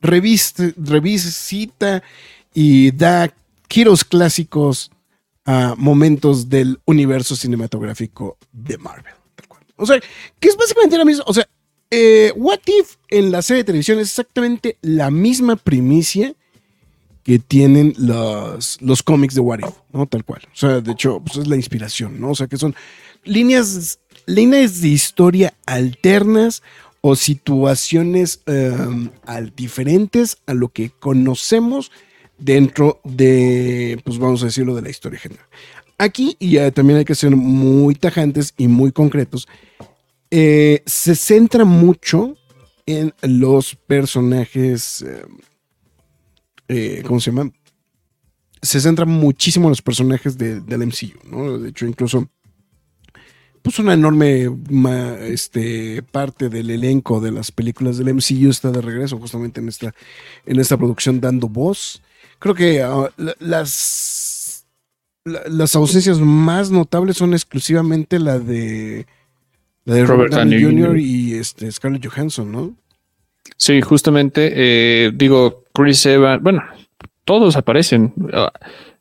reviste, 0.00 0.74
revisita 0.76 2.02
y 2.54 2.90
da 2.92 3.32
giros 3.68 4.04
clásicos 4.04 4.90
a 5.44 5.74
momentos 5.76 6.48
del 6.48 6.78
universo 6.84 7.36
cinematográfico 7.36 8.36
de 8.52 8.78
Marvel. 8.78 9.14
O 9.76 9.86
sea, 9.86 10.00
que 10.40 10.48
es 10.48 10.56
básicamente 10.56 10.98
la 10.98 11.04
misma. 11.04 11.24
O 11.26 11.32
sea, 11.32 11.48
eh, 11.90 12.32
What 12.36 12.60
If 12.66 12.96
en 13.08 13.30
la 13.30 13.42
serie 13.42 13.62
de 13.62 13.66
televisión 13.66 13.98
es 13.98 14.08
exactamente 14.08 14.76
la 14.82 15.10
misma 15.10 15.56
primicia 15.56 16.34
que 17.22 17.38
tienen 17.38 17.94
los, 17.96 18.80
los 18.80 19.02
cómics 19.02 19.34
de 19.34 19.40
What 19.40 19.60
If, 19.60 19.74
¿no? 19.92 20.06
Tal 20.06 20.24
cual. 20.24 20.42
O 20.52 20.56
sea, 20.56 20.80
de 20.80 20.92
hecho, 20.92 21.20
pues 21.20 21.38
es 21.38 21.46
la 21.46 21.56
inspiración, 21.56 22.20
¿no? 22.20 22.30
O 22.30 22.34
sea, 22.34 22.46
que 22.46 22.56
son 22.56 22.74
líneas, 23.24 24.00
líneas 24.26 24.80
de 24.80 24.88
historia 24.88 25.54
alternas 25.66 26.62
o 27.00 27.14
situaciones 27.16 28.40
um, 28.46 29.08
al- 29.24 29.52
diferentes 29.54 30.38
a 30.46 30.54
lo 30.54 30.68
que 30.68 30.90
conocemos 30.90 31.90
dentro 32.38 33.00
de, 33.04 34.00
pues 34.04 34.18
vamos 34.18 34.42
a 34.42 34.46
decirlo, 34.46 34.74
de 34.74 34.82
la 34.82 34.90
historia 34.90 35.18
general. 35.18 35.44
Aquí, 35.98 36.36
y 36.38 36.56
eh, 36.58 36.70
también 36.70 36.98
hay 36.98 37.04
que 37.04 37.14
ser 37.14 37.34
muy 37.34 37.94
tajantes 37.94 38.54
y 38.56 38.68
muy 38.68 38.92
concretos, 38.92 39.48
eh, 40.30 40.82
se 40.86 41.14
centra 41.16 41.64
mucho 41.64 42.36
en 42.86 43.12
los 43.22 43.74
personajes, 43.74 45.02
eh, 45.02 45.22
eh, 46.68 47.02
¿cómo 47.06 47.20
se 47.20 47.30
llama? 47.30 47.50
Se 48.62 48.80
centra 48.80 49.04
muchísimo 49.04 49.66
en 49.66 49.70
los 49.70 49.82
personajes 49.82 50.36
de- 50.36 50.60
del 50.60 50.82
MCU, 50.82 51.18
¿no? 51.30 51.58
De 51.58 51.70
hecho, 51.70 51.86
incluso, 51.86 52.28
pues 53.68 53.78
una 53.80 53.94
enorme 53.94 54.48
ma- 54.70 55.16
este, 55.20 56.02
parte 56.02 56.48
del 56.48 56.70
elenco 56.70 57.20
de 57.20 57.30
las 57.32 57.52
películas 57.52 57.98
del 57.98 58.14
MCU 58.14 58.48
está 58.50 58.70
de 58.70 58.80
regreso 58.80 59.18
justamente 59.18 59.60
en 59.60 59.68
esta, 59.68 59.94
en 60.46 60.58
esta 60.58 60.76
producción 60.76 61.20
dando 61.20 61.48
voz. 61.48 62.00
Creo 62.38 62.54
que 62.54 62.82
ah, 62.82 63.10
la- 63.16 63.36
las, 63.40 64.64
la- 65.24 65.42
las 65.48 65.76
ausencias 65.76 66.18
más 66.20 66.70
notables 66.70 67.16
son 67.18 67.34
exclusivamente 67.34 68.18
la 68.18 68.38
de, 68.38 69.06
la 69.84 69.94
de 69.94 70.06
Robert, 70.06 70.32
Robert 70.32 70.50
Downey 70.50 70.62
Jr. 70.62 70.98
Y 70.98 71.34
este, 71.34 71.70
Scarlett 71.70 72.06
Johansson, 72.06 72.50
¿no? 72.50 72.74
Sí, 73.56 73.80
justamente, 73.80 74.52
eh, 74.54 75.10
digo, 75.14 75.64
Chris 75.74 76.04
Evans, 76.06 76.42
bueno, 76.42 76.62
todos 77.24 77.56
aparecen. 77.56 78.12
Ah, 78.32 78.52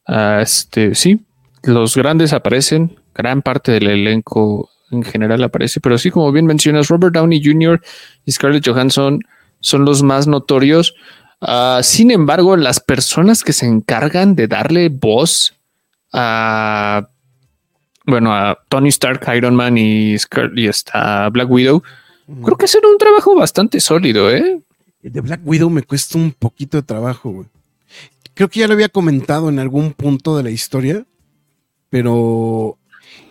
ah, 0.08 0.40
este, 0.42 0.96
sí, 0.96 1.20
los 1.68 1.96
grandes 1.96 2.34
aparecen, 2.34 2.98
gran 3.14 3.42
parte 3.42 3.72
del 3.74 3.88
elenco 3.88 4.70
en 4.92 5.04
general 5.04 5.44
aparece, 5.44 5.80
pero 5.82 5.98
sí, 5.98 6.10
como 6.12 6.32
bien 6.32 6.46
mencionas, 6.46 6.88
Robert 6.88 7.14
Downey 7.14 7.42
Jr. 7.44 7.82
y 8.26 8.32
Scarlett 8.32 8.68
Johansson 8.68 9.20
son 9.60 9.86
los 9.86 10.02
más 10.02 10.28
notorios. 10.28 10.96
Ah, 11.42 11.82
sin 11.84 12.10
embargo, 12.10 12.56
las 12.56 12.80
personas 12.80 13.44
que 13.44 13.54
se 13.54 13.66
encargan 13.66 14.34
de 14.36 14.48
darle 14.48 14.90
voz 14.90 15.54
a, 16.14 17.10
bueno, 18.06 18.34
a 18.34 18.58
Tony 18.70 18.90
Stark, 18.90 19.22
Iron 19.36 19.56
Man 19.56 19.78
y, 19.78 20.18
Scar- 20.18 20.58
y 20.58 20.68
hasta 20.68 21.30
Black 21.30 21.50
Widow, 21.50 21.84
creo 22.44 22.58
que 22.58 22.66
hacen 22.66 22.86
un 22.86 22.98
trabajo 22.98 23.36
bastante 23.36 23.80
sólido, 23.80 24.32
¿eh? 24.32 24.62
El 25.04 25.12
de 25.12 25.22
Black 25.22 25.42
Widow 25.44 25.70
me 25.70 25.84
cuesta 25.84 26.18
un 26.18 26.32
poquito 26.32 26.78
de 26.78 26.84
trabajo, 26.84 27.30
güey. 27.30 27.48
Creo 28.34 28.50
que 28.50 28.60
ya 28.62 28.68
lo 28.68 28.74
había 28.74 28.90
comentado 28.90 29.50
en 29.50 29.60
algún 29.60 29.94
punto 29.94 30.38
de 30.38 30.44
la 30.44 30.50
historia, 30.50 31.06
pero 31.90 32.78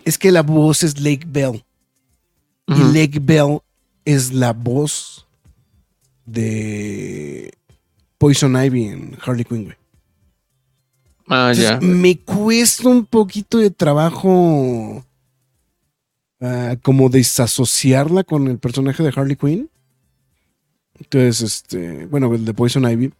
es 0.04 0.18
que 0.18 0.30
la 0.32 0.42
voz 0.42 0.82
es 0.82 1.00
Lake 1.00 1.26
Bell. 1.26 1.62
Y 2.68 2.74
Lake 2.92 3.20
Bell 3.20 3.60
es 4.04 4.32
la 4.32 4.52
voz 4.52 5.26
de 6.24 7.52
Poison 8.18 8.56
Ivy 8.56 8.84
en 8.84 9.18
Harley 9.24 9.44
Quinn, 9.44 9.64
güey. 9.64 9.76
Ah, 11.28 11.50
Entonces, 11.52 11.64
ya. 11.64 11.80
Me 11.80 12.18
cuesta 12.18 12.88
un 12.88 13.04
poquito 13.04 13.58
de 13.58 13.70
trabajo 13.70 15.04
ah, 16.40 16.76
como 16.82 17.08
desasociarla 17.08 18.24
con 18.24 18.48
el 18.48 18.58
personaje 18.58 19.02
de 19.02 19.12
Harley 19.14 19.36
Quinn. 19.36 19.70
Entonces, 20.98 21.40
este, 21.42 22.06
bueno, 22.06 22.34
el 22.34 22.44
de 22.44 22.54
Poison 22.54 22.88
Ivy. 22.88 23.12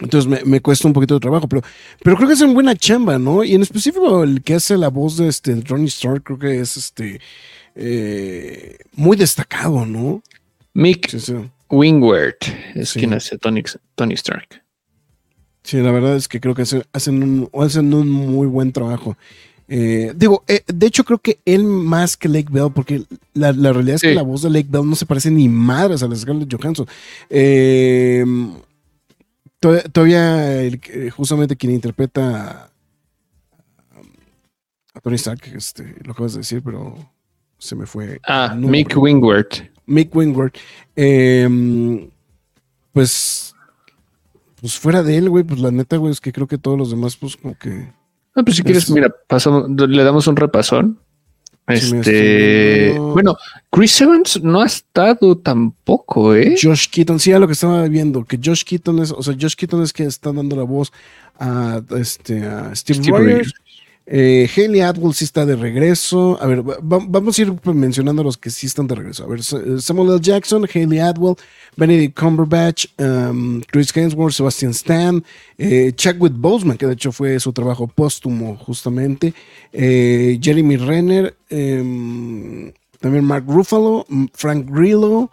Entonces 0.00 0.28
me, 0.30 0.44
me 0.44 0.60
cuesta 0.60 0.86
un 0.88 0.92
poquito 0.94 1.14
de 1.14 1.20
trabajo, 1.20 1.48
pero, 1.48 1.62
pero 2.02 2.16
creo 2.16 2.28
que 2.28 2.34
hacen 2.34 2.52
buena 2.52 2.74
chamba, 2.76 3.18
¿no? 3.18 3.42
Y 3.44 3.54
en 3.54 3.62
específico 3.62 4.22
el 4.24 4.42
que 4.42 4.54
hace 4.54 4.76
la 4.76 4.88
voz 4.88 5.16
de 5.16 5.28
este 5.28 5.54
Ronnie 5.64 5.86
Stark, 5.88 6.22
creo 6.22 6.38
que 6.38 6.60
es 6.60 6.76
este 6.76 7.20
eh, 7.74 8.76
muy 8.94 9.16
destacado, 9.16 9.84
¿no? 9.86 10.22
Mick 10.74 11.08
Sí, 11.10 11.20
sí. 11.20 11.34
Wingward 11.70 12.36
es 12.74 12.90
Sí. 12.90 13.00
quien 13.00 13.14
hace 13.14 13.38
Tony, 13.38 13.62
Tony 13.94 14.14
Stark. 14.14 14.62
Sí, 15.62 15.78
la 15.78 15.90
verdad 15.90 16.16
es 16.16 16.28
que 16.28 16.40
creo 16.40 16.54
que 16.54 16.62
hace- 16.62 16.84
hacen 16.92 17.22
un, 17.22 17.50
hacen 17.60 17.92
un 17.92 18.08
muy 18.08 18.46
buen 18.46 18.72
trabajo. 18.72 19.16
Eh, 19.68 20.12
digo, 20.14 20.44
eh, 20.46 20.62
de 20.66 20.86
hecho 20.86 21.02
creo 21.02 21.18
que 21.18 21.40
él 21.44 21.64
más 21.64 22.16
que 22.16 22.28
Lake 22.28 22.46
Bell, 22.52 22.70
porque 22.72 23.02
la, 23.34 23.52
la 23.52 23.72
realidad 23.72 23.96
es 23.96 24.02
que 24.02 24.14
la 24.14 24.22
voz 24.22 24.42
de 24.42 24.50
Lake 24.50 24.68
Bell 24.70 24.88
no 24.88 24.94
se 24.94 25.06
parece 25.06 25.28
ni 25.30 25.48
madres 25.48 26.02
a 26.02 26.06
la 26.06 26.14
de 26.14 26.20
Scarlett 26.20 26.54
Johansson. 26.54 26.86
Eh, 27.30 28.24
todavía 29.60 30.60
el 30.62 30.80
que- 30.80 31.10
justamente 31.10 31.56
quien 31.56 31.72
interpreta 31.72 32.70
a, 34.94 35.00
Tony 35.02 35.16
Stark, 35.16 35.40
este, 35.54 35.96
lo 36.04 36.12
acabas 36.12 36.32
de 36.32 36.38
decir, 36.40 36.62
pero 36.64 36.94
se 37.58 37.74
me 37.76 37.86
fue. 37.86 38.20
Ah. 38.26 38.54
Mick 38.56 38.96
Wingward. 38.96 39.46
Mick 39.86 40.14
Wingward. 40.14 40.52
eh, 40.96 42.08
pues, 42.92 43.54
pues 44.60 44.78
fuera 44.78 45.02
de 45.02 45.18
él, 45.18 45.28
güey, 45.28 45.44
pues 45.44 45.60
la 45.60 45.70
neta, 45.70 45.96
güey, 45.98 46.12
es 46.12 46.20
que 46.20 46.32
creo 46.32 46.46
que 46.46 46.56
todos 46.58 46.78
los 46.78 46.90
demás, 46.90 47.16
pues 47.16 47.36
como 47.36 47.56
que... 47.58 47.92
Ah, 48.34 48.42
pues 48.42 48.56
si 48.56 48.62
quieres, 48.62 48.84
Es- 48.84 48.90
mira, 48.90 49.14
pasamos, 49.28 49.68
le 49.70 50.02
damos 50.02 50.26
un 50.26 50.36
repasón. 50.36 50.98
Este, 51.68 52.96
bueno, 52.96 53.36
Chris 53.70 54.00
Evans 54.00 54.40
no 54.42 54.60
ha 54.60 54.66
estado 54.66 55.36
tampoco, 55.36 56.34
¿eh? 56.34 56.54
Josh 56.60 56.86
Keaton, 56.88 57.18
sí, 57.18 57.32
a 57.32 57.40
lo 57.40 57.46
que 57.48 57.54
estaba 57.54 57.88
viendo, 57.88 58.24
que 58.24 58.38
Josh 58.42 58.62
Keaton 58.62 59.00
es, 59.00 59.10
o 59.10 59.20
sea, 59.22 59.34
Josh 59.38 59.54
Keaton 59.54 59.82
es 59.82 59.92
que 59.92 60.04
está 60.04 60.32
dando 60.32 60.54
la 60.54 60.62
voz 60.62 60.92
a, 61.38 61.82
este, 61.98 62.46
a 62.46 62.74
Steve, 62.74 63.02
Steve 63.02 63.18
Rogers. 63.18 63.38
Rogers. 63.38 63.54
Eh, 64.08 64.48
Haley 64.56 64.80
Atwell 64.82 65.12
sí 65.14 65.24
está 65.24 65.44
de 65.44 65.56
regreso. 65.56 66.38
A 66.40 66.46
ver, 66.46 66.60
va- 66.68 66.78
va- 66.78 67.04
vamos 67.08 67.36
a 67.38 67.42
ir 67.42 67.52
mencionando 67.74 68.22
los 68.22 68.36
que 68.36 68.50
sí 68.50 68.66
están 68.66 68.86
de 68.86 68.94
regreso. 68.94 69.24
A 69.24 69.26
ver, 69.26 69.42
Sa- 69.42 69.80
Samuel 69.80 70.10
L. 70.10 70.20
Jackson, 70.20 70.64
Haley 70.72 71.00
Atwell, 71.00 71.34
Benedict 71.76 72.16
Cumberbatch, 72.18 72.86
um, 72.98 73.60
Chris 73.62 73.90
Hemsworth, 73.96 74.34
Sebastian 74.34 74.70
Stan, 74.70 75.24
eh, 75.58 75.92
Chadwick 75.96 76.34
Boseman, 76.36 76.76
que 76.78 76.86
de 76.86 76.92
hecho 76.92 77.10
fue 77.10 77.40
su 77.40 77.52
trabajo 77.52 77.88
póstumo 77.88 78.56
justamente, 78.56 79.34
eh, 79.72 80.38
Jeremy 80.40 80.76
Renner, 80.76 81.36
em, 81.50 82.72
también 83.00 83.24
Mark 83.24 83.44
Ruffalo, 83.48 84.06
Frank 84.34 84.70
Grillo. 84.70 85.30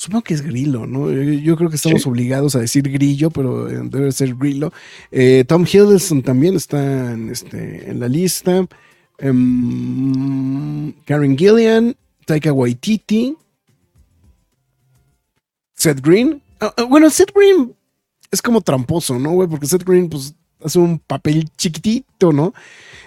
Supongo 0.00 0.22
que 0.24 0.32
es 0.32 0.40
Grillo, 0.40 0.86
¿no? 0.86 1.10
Yo, 1.12 1.20
yo 1.20 1.56
creo 1.58 1.68
que 1.68 1.76
estamos 1.76 2.00
Sí. 2.00 2.08
obligados 2.08 2.56
a 2.56 2.60
decir 2.60 2.90
Grillo, 2.90 3.28
pero 3.28 3.68
eh, 3.68 3.82
debe 3.84 4.10
ser 4.12 4.34
Grillo. 4.34 4.72
Eh, 5.10 5.44
Tom 5.46 5.66
Hiddleston 5.70 6.22
también 6.22 6.56
está 6.56 7.12
en, 7.12 7.28
este, 7.28 7.90
en 7.90 8.00
la 8.00 8.08
lista. 8.08 8.66
Em, 9.18 10.92
Karen 11.04 11.36
Gillian, 11.36 11.94
Taika 12.24 12.50
Waititi, 12.50 13.36
Seth 15.74 16.00
Green. 16.00 16.40
Ah, 16.60 16.72
ah, 16.78 16.84
bueno, 16.84 17.10
Seth 17.10 17.34
Green 17.34 17.74
es 18.30 18.40
como 18.40 18.62
tramposo, 18.62 19.18
¿no, 19.18 19.32
güey? 19.32 19.48
Porque 19.50 19.66
Seth 19.66 19.84
Green, 19.84 20.08
pues, 20.08 20.34
hace 20.64 20.78
un 20.78 20.98
papel 20.98 21.46
chiquitito, 21.58 22.32
¿no? 22.32 22.54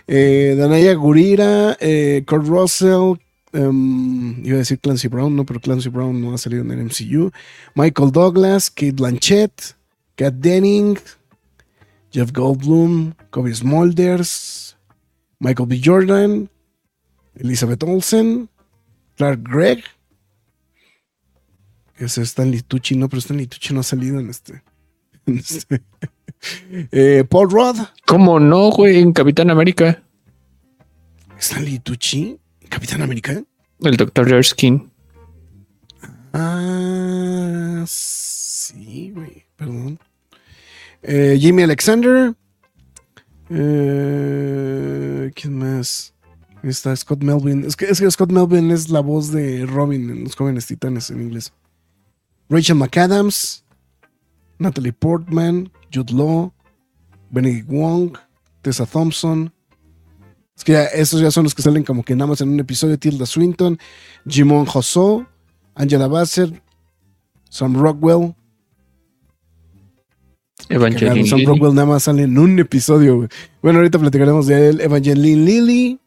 Eh, 0.06 0.54
Danaya 0.60 0.94
Gurira, 0.94 1.76
eh, 1.80 2.24
Kurt 2.28 2.46
Russell, 2.46 3.16
em, 3.54 4.46
iba 4.46 4.56
a 4.56 4.60
decir 4.60 4.80
Clancy 4.80 5.08
Brown, 5.08 5.36
no, 5.36 5.46
pero 5.46 5.60
Clancy 5.60 5.90
Brown 5.90 6.20
no 6.20 6.34
ha 6.34 6.38
salido 6.38 6.64
en 6.64 6.72
el 6.72 6.86
MCU. 6.86 7.32
Michael 7.76 8.12
Douglas, 8.12 8.70
Kate 8.70 8.94
Blanchett, 8.94 9.76
Kat 10.16 10.34
Denning, 10.34 10.98
Jeff 12.12 12.32
Goldblum, 12.32 13.14
Kobe 13.32 13.54
Smulders, 13.54 14.78
Michael 15.40 15.68
B. 15.68 15.82
Jordan, 15.84 16.50
Elizabeth 17.36 17.84
Olsen, 17.84 18.50
Clark 19.18 19.42
Gregg. 19.44 19.84
Es 21.98 22.18
Stanley 22.18 22.62
Tucci, 22.62 22.96
no, 22.96 23.08
pero 23.08 23.20
Stanley 23.20 23.48
Tucci 23.48 23.74
no 23.74 23.80
ha 23.80 23.84
salido 23.84 24.20
en 24.20 24.30
este. 24.30 24.64
en 25.26 25.38
este. 25.38 25.82
Eh, 26.92 27.24
Paul 27.30 27.50
Rudd, 27.50 27.78
¿Cómo 28.06 28.38
no, 28.38 28.70
güey? 28.70 29.00
En 29.00 29.14
Capitán 29.14 29.50
América, 29.50 30.04
Stanley 31.40 31.80
Tucci, 31.80 32.38
Capitán 32.74 33.04
América. 33.04 33.44
el 33.82 33.98
Dr. 33.98 34.34
Erskine. 34.34 34.90
Ah, 36.34 37.84
sí, 37.86 39.12
güey, 39.14 39.46
perdón. 39.56 40.00
Eh, 41.04 41.38
Jimmy 41.40 41.62
Alexander. 41.62 42.34
Eh, 43.52 45.32
¿Quién 45.36 45.60
más? 45.60 46.16
Está 46.64 46.96
Scott 46.96 47.22
Melvin. 47.22 47.64
Es 47.64 47.76
que, 47.76 47.86
es 47.86 48.00
que 48.00 48.10
Scott 48.10 48.32
Melvin 48.32 48.72
es 48.72 48.90
la 48.90 49.02
voz 49.02 49.32
de 49.32 49.68
Robin 49.68 50.10
en 50.10 50.24
Los 50.24 50.36
Jóvenes 50.36 50.66
Titanes 50.66 51.12
en 51.12 51.22
inglés. 51.22 51.54
Rachel 52.50 52.78
McAdams. 52.78 53.64
Natalie 54.58 54.94
Portman. 54.94 55.72
Jude 55.94 56.12
Law. 56.12 56.52
Benedict 57.30 57.68
Wong. 57.68 58.18
Tessa 58.64 58.88
Thompson. 58.88 59.54
Es 60.56 60.64
que 60.64 60.74
ya, 60.74 60.86
esos 60.86 61.20
ya 61.22 61.32
son 61.32 61.44
los 61.44 61.56
que 61.56 61.62
salen 61.62 61.84
como 61.84 62.04
que 62.04 62.16
nada 62.16 62.28
más 62.28 62.42
en 62.42 62.50
un 62.50 62.60
episodio. 62.60 62.98
Tilda 62.98 63.26
Swinton. 63.26 63.78
Jimon 64.28 64.66
Josso. 64.66 65.26
Angela 65.76 66.08
Bassett. 66.08 66.62
Sam 67.50 67.76
Rockwell. 67.76 68.36
Evangeline 70.70 71.28
Sam. 71.28 71.46
Rockwell 71.46 71.74
nada 71.74 71.88
más 71.88 72.04
sale 72.04 72.24
en 72.24 72.38
un 72.38 72.60
episodio. 72.60 73.28
Bueno, 73.62 73.80
ahorita 73.80 74.00
platicaremos 74.00 74.48
de 74.48 74.70
él. 74.70 74.82
Evangeline 74.82 75.46
Lilly, 75.46 76.00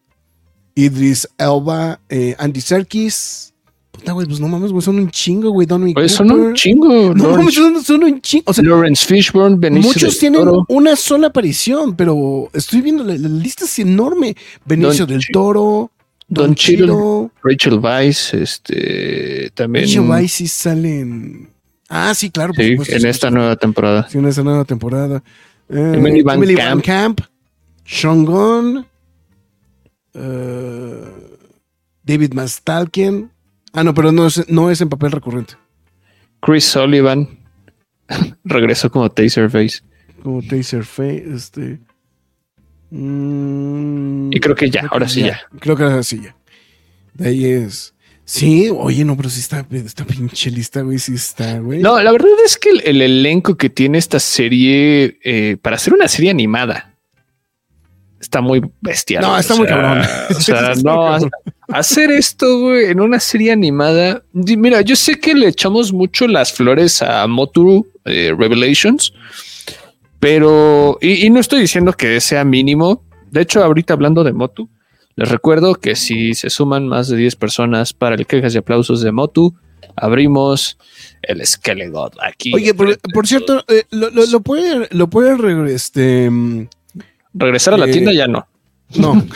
Idris 0.75 1.29
Elba, 1.39 2.01
eh, 2.09 2.35
Andy 2.39 2.61
Serkis. 2.61 3.55
Puta, 3.97 4.13
güey, 4.13 4.27
pues 4.27 4.41
no 4.41 4.49
mames, 4.49 4.71
güey, 4.73 4.83
son 4.83 4.99
un 4.99 5.11
chingo, 5.11 5.51
güey. 5.51 5.67
Son 6.09 6.31
un 6.31 6.55
chingo. 6.55 7.15
No 7.15 7.31
mames, 7.31 7.57
Lawrence, 7.57 7.57
son, 7.57 7.85
son 7.85 8.05
un 8.05 8.21
chingo. 8.21 8.45
O 8.47 8.53
sea, 8.55 8.65
Lawrence 8.65 9.07
Fishburne, 9.07 9.57
Benicio 9.59 9.89
muchos 9.89 10.03
del 10.13 10.19
tienen 10.19 10.41
Toro. 10.45 10.65
una 10.69 10.97
sola 10.97 11.29
aparición, 11.29 11.95
pero 11.97 12.49
estoy 12.53 12.81
viendo 12.83 13.03
la, 13.05 13.15
la 13.17 13.29
lista 13.29 13.65
es 13.65 13.79
enorme. 13.79 14.37
Benicio 14.65 15.07
Don 15.07 15.15
del 15.17 15.27
Toro, 15.33 15.91
Don 16.29 16.47
Don 16.49 16.55
Chiro, 16.55 17.31
Rachel 17.43 17.79
Weisz, 17.79 18.35
este, 18.35 19.51
también. 19.55 19.85
Rachel 19.87 20.01
Weisz 20.09 20.33
sí 20.33 20.47
salen. 20.49 21.51
Ah, 21.89 22.13
sí, 22.15 22.31
claro, 22.31 22.53
por 22.53 22.65
Sí, 22.65 22.71
supuesto. 22.73 22.95
en 22.97 23.01
sí, 23.03 23.09
esta 23.09 23.29
sí. 23.29 23.35
nueva 23.35 23.57
temporada. 23.57 24.09
Sí, 24.11 24.19
en 24.19 24.27
esa 24.27 24.43
nueva 24.43 24.65
temporada. 24.65 25.23
Eh, 25.69 25.93
Emily 25.97 26.23
Van 26.23 26.37
Emily 26.37 26.55
Camp. 26.57 26.69
Van 26.69 26.81
Camp, 26.81 27.21
Sean 27.85 28.25
Gunn, 28.25 28.87
eh, 30.15 31.05
David 32.03 32.33
Mastalkian. 32.35 33.31
Ah, 33.77 33.85
no, 33.85 33.93
pero 33.95 34.11
no 34.11 34.27
es, 34.27 34.49
no 34.49 34.71
es 34.71 34.81
en 34.81 34.89
papel 34.89 35.13
recurrente. 35.13 35.55
Chris 36.41 36.65
Sullivan 36.65 37.29
regresó 38.45 38.91
como 38.91 39.11
Taserface. 39.11 39.83
Como 40.23 40.43
Taserface, 40.43 41.25
este. 41.35 41.79
mm, 42.91 44.33
Y 44.33 44.41
creo 44.41 44.55
que 44.55 44.71
ya, 44.71 44.87
ahora 44.91 45.09
sí 45.09 45.23
ya. 45.23 45.41
Creo 45.61 45.77
que 45.77 45.83
ahora 45.83 46.03
sí 46.03 46.23
ya. 46.25 46.35
De 47.15 47.29
ahí 47.29 47.45
es. 47.45 47.95
Sí, 48.25 48.71
oye, 48.75 49.05
no, 49.05 49.17
pero 49.17 49.29
sí 49.31 49.39
está, 49.39 49.65
esta 49.71 50.05
pinche 50.05 50.51
lista, 50.51 50.81
güey, 50.81 50.99
sí 50.99 51.15
está, 51.15 51.59
güey. 51.61 51.81
No, 51.81 52.03
la 52.03 52.11
verdad 52.11 52.31
es 52.45 52.57
que 52.57 52.71
el, 52.71 52.83
el 52.85 53.03
elenco 53.03 53.57
que 53.57 53.71
tiene 53.71 53.99
esta 53.99 54.19
serie 54.19 55.19
eh, 55.23 55.57
para 55.63 55.77
hacer 55.77 55.93
una 55.93 56.09
serie 56.09 56.31
animada 56.31 56.96
está 58.27 58.41
muy 58.41 58.61
bestial. 58.81 59.23
No, 59.23 59.39
está 59.39 59.55
O 59.55 59.59
muy 59.59 59.67
sea, 59.69 59.77
cabrón. 59.77 60.05
O 60.31 60.35
sea, 60.41 60.75
no, 60.83 60.95
cabrón. 61.13 61.31
hacer 61.69 62.11
esto 62.11 62.61
güey, 62.61 62.87
en 62.91 63.01
una 63.01 63.21
serie 63.21 63.53
animada. 63.53 64.23
Mira, 64.33 64.81
yo 64.83 64.97
sé 64.97 65.19
que 65.21 65.35
le 65.35 65.49
echamos 65.49 65.93
mucho 65.93 66.27
las 66.27 66.53
flores 66.53 67.03
a 67.03 67.27
Motu 67.29 67.87
eh, 68.05 68.35
Revelations, 68.37 69.13
pero 70.21 70.99
y, 71.01 71.27
y 71.27 71.31
no 71.31 71.41
estoy 71.41 71.61
diciendo 71.61 71.93
que 71.93 72.21
sea 72.21 72.45
mínimo. 72.45 73.03
De 73.31 73.43
hecho, 73.43 73.63
ahorita 73.63 73.95
hablando 73.95 74.25
de 74.25 74.33
Motu, 74.33 74.69
les 75.15 75.29
recuerdo 75.29 75.75
que 75.75 75.95
si 75.97 76.35
se 76.35 76.51
suman 76.51 76.89
más 76.89 77.09
de 77.09 77.17
10 77.17 77.37
personas 77.37 77.93
para 77.93 78.17
el 78.17 78.27
quejas 78.27 78.55
y 78.55 78.59
aplausos 78.59 79.03
de 79.03 79.13
Motu, 79.13 79.55
abrimos 79.95 80.79
el 81.23 81.45
Skelegod 81.47 82.13
aquí. 82.23 82.53
Oye, 82.55 82.75
por, 82.75 82.99
por 83.15 83.27
cierto, 83.27 83.65
eh, 83.69 83.85
lo, 83.91 84.11
lo- 84.11 84.27
lo 84.27 84.41
puede, 84.41 84.89
lo 84.91 85.09
puede 85.09 85.75
este, 85.75 86.31
regresar 87.37 87.75
a 87.75 87.79
la 87.79 87.87
eh, 87.87 87.93
tienda 87.93 88.13
ya 88.13 88.27
no. 88.27 88.47
No. 88.97 89.15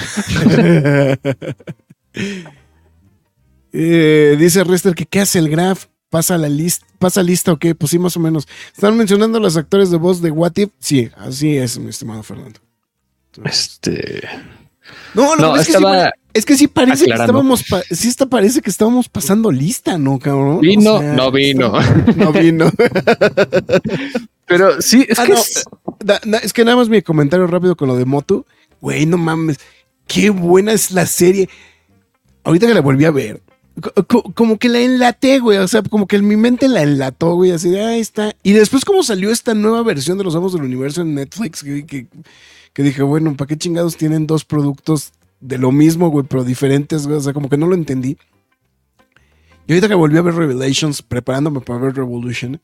Eh, 3.73 4.37
dice 4.39 4.65
Rester 4.65 4.95
que 4.95 5.07
qué 5.07 5.21
hace 5.21 5.39
el 5.39 5.49
Graf. 5.49 5.87
Pasa 6.09 6.37
la 6.39 6.49
lista, 6.49 6.85
pasa 6.99 7.23
lista 7.23 7.53
o 7.53 7.57
qué, 7.61 7.77
pues 7.77 7.91
sí, 7.93 7.99
más 8.01 8.17
o 8.17 8.21
menos. 8.21 8.49
Están 8.75 8.97
mencionando 8.97 9.39
a 9.39 9.41
los 9.41 9.57
actores 9.57 9.93
de 9.93 9.97
voz 9.97 10.21
de 10.21 10.33
What 10.33 10.57
If. 10.57 10.71
Sí, 10.81 11.09
así 11.17 11.57
es, 11.57 11.79
mi 11.79 11.91
estimado 11.91 12.25
Fernando. 12.25 12.59
Este 13.45 14.29
No, 15.15 15.37
No, 15.37 15.55
es, 15.55 15.69
que 15.69 15.75
sí, 15.75 15.85
es 16.35 16.45
que 16.45 16.57
sí 16.57 16.67
parece 16.67 17.05
que 17.05 17.13
estábamos, 17.13 17.63
pa- 17.63 17.83
sí 17.93 18.09
está, 18.09 18.27
parece 18.27 18.61
que 18.61 18.71
estábamos 18.71 19.09
pasando 19.09 19.53
lista, 19.53 19.99
¿no, 19.99 20.19
cabrón? 20.19 20.57
O 20.57 20.61
vino, 20.61 20.99
sea, 20.99 21.13
no 21.15 21.31
vino. 21.31 21.79
está- 21.81 22.13
no 22.17 22.33
vino. 22.33 22.73
Pero 24.47 24.83
sí, 24.83 25.07
es 25.09 25.17
Ah, 25.17 25.27
que 25.27 25.33
no, 25.35 25.39
Es 26.43 26.53
que 26.53 26.65
nada 26.65 26.77
más 26.77 26.89
mi 26.89 27.03
comentario 27.03 27.47
rápido 27.47 27.77
con 27.77 27.89
lo 27.89 27.97
de 27.97 28.05
Motu. 28.05 28.47
Güey, 28.81 29.07
no 29.07 29.19
mames. 29.19 29.59
Qué 30.07 30.31
buena 30.31 30.73
es 30.73 30.91
la 30.91 31.07
serie. 31.07 31.49
Ahorita 32.45 32.67
que 32.67 32.75
la 32.75 32.81
volví 32.81 33.05
a 33.05 33.11
ver. 33.11 33.43
co- 33.81 33.93
co- 34.07 34.33
como 34.35 34.59
que 34.59 34.69
la 34.69 34.81
enlaté, 34.81 35.39
güey. 35.39 35.59
O 35.59 35.69
sea, 35.69 35.83
como 35.83 36.07
que 36.07 36.17
en 36.17 36.27
mi 36.27 36.37
mente 36.37 36.69
la 36.69 36.83
enlató, 36.83 37.35
güey. 37.35 37.53
Así 37.53 37.71
de, 37.71 37.83
ahí 37.85 38.01
está. 38.01 38.35
Y 38.43 38.53
después, 38.53 38.85
como 38.85 39.03
salió 39.03 39.31
esta 39.31 39.55
nueva 39.55 39.83
versión 39.83 40.19
de 40.19 40.25
Los 40.25 40.35
Amos 40.35 40.53
del 40.53 40.63
Universo 40.63 41.03
en 41.03 41.15
Netflix, 41.15 41.63
que, 41.63 41.87
que- 41.87 42.07
que 42.73 42.83
dije, 42.83 43.03
bueno, 43.03 43.37
¿para 43.37 43.49
qué 43.49 43.57
chingados 43.59 43.97
tienen 43.97 44.27
dos 44.27 44.45
productos 44.45 45.13
de 45.41 45.59
lo 45.59 45.73
mismo, 45.73 46.09
güey, 46.11 46.27
pero 46.29 46.45
diferentes, 46.45 47.07
güey? 47.07 47.19
O 47.19 47.21
sea, 47.21 47.33
como 47.33 47.49
que 47.49 47.57
no 47.57 47.67
lo 47.67 47.75
entendí. 47.75 48.17
Y 49.67 49.73
ahorita 49.73 49.89
que 49.89 49.95
volví 49.95 50.17
a 50.19 50.23
ver 50.23 50.35
Revelations, 50.35 51.03
preparándome 51.03 51.61
para 51.61 51.79
ver 51.79 51.95
Revolution, 51.95 52.61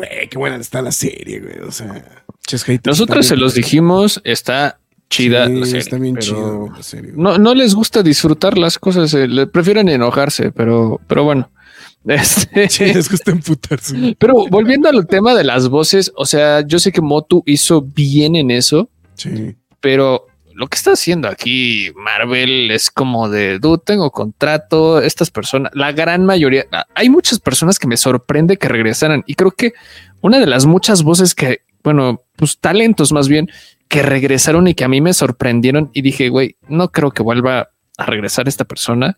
güey, 0.00 0.28
qué 0.28 0.38
buena 0.38 0.56
está 0.56 0.82
la 0.82 0.92
serie, 0.92 1.40
güey. 1.40 1.58
O 1.66 1.70
sea, 1.72 2.04
nosotros 2.84 3.26
se 3.26 3.36
los 3.36 3.54
dijimos, 3.54 4.20
está 4.24 4.78
chida 5.08 5.46
Sí, 5.46 5.54
la 5.54 5.66
serie, 5.66 5.80
está 5.80 5.98
bien 5.98 6.14
güey, 6.16 6.70
la 6.76 6.82
serie. 6.82 7.12
No, 7.14 7.38
no 7.38 7.54
les 7.54 7.74
gusta 7.74 8.02
disfrutar 8.02 8.56
las 8.58 8.78
cosas, 8.78 9.12
eh, 9.14 9.26
le 9.28 9.46
prefieren 9.46 9.88
enojarse, 9.88 10.52
pero, 10.52 11.00
pero 11.06 11.24
bueno. 11.24 11.50
Este, 12.06 12.68
Sí, 12.70 12.86
les 12.94 13.10
gusta 13.10 13.30
emputarse. 13.30 14.16
pero 14.18 14.46
volviendo 14.50 14.88
al 14.88 15.06
tema 15.06 15.34
de 15.34 15.44
las 15.44 15.68
voces, 15.68 16.10
o 16.16 16.24
sea, 16.24 16.62
yo 16.66 16.78
sé 16.78 16.92
que 16.92 17.02
Motu 17.02 17.42
hizo 17.44 17.82
bien 17.82 18.36
en 18.36 18.50
eso, 18.50 18.88
Sí. 19.16 19.54
pero 19.80 20.26
lo 20.60 20.68
que 20.68 20.76
está 20.76 20.92
haciendo 20.92 21.26
aquí 21.26 21.90
Marvel 21.96 22.70
es 22.70 22.90
como 22.90 23.30
de, 23.30 23.58
dude, 23.58 23.80
tengo 23.82 24.10
contrato, 24.10 25.00
estas 25.00 25.30
personas, 25.30 25.72
la 25.74 25.90
gran 25.92 26.26
mayoría, 26.26 26.66
hay 26.94 27.08
muchas 27.08 27.40
personas 27.40 27.78
que 27.78 27.86
me 27.86 27.96
sorprende 27.96 28.58
que 28.58 28.68
regresaran 28.68 29.24
y 29.26 29.36
creo 29.36 29.52
que 29.52 29.72
una 30.20 30.38
de 30.38 30.44
las 30.44 30.66
muchas 30.66 31.02
voces 31.02 31.34
que, 31.34 31.62
bueno, 31.82 32.20
pues 32.36 32.58
talentos 32.58 33.10
más 33.10 33.26
bien, 33.26 33.48
que 33.88 34.02
regresaron 34.02 34.68
y 34.68 34.74
que 34.74 34.84
a 34.84 34.88
mí 34.88 35.00
me 35.00 35.14
sorprendieron 35.14 35.88
y 35.94 36.02
dije, 36.02 36.28
güey, 36.28 36.56
no 36.68 36.92
creo 36.92 37.10
que 37.10 37.22
vuelva 37.22 37.70
a 37.96 38.04
regresar 38.04 38.46
esta 38.46 38.66
persona, 38.66 39.16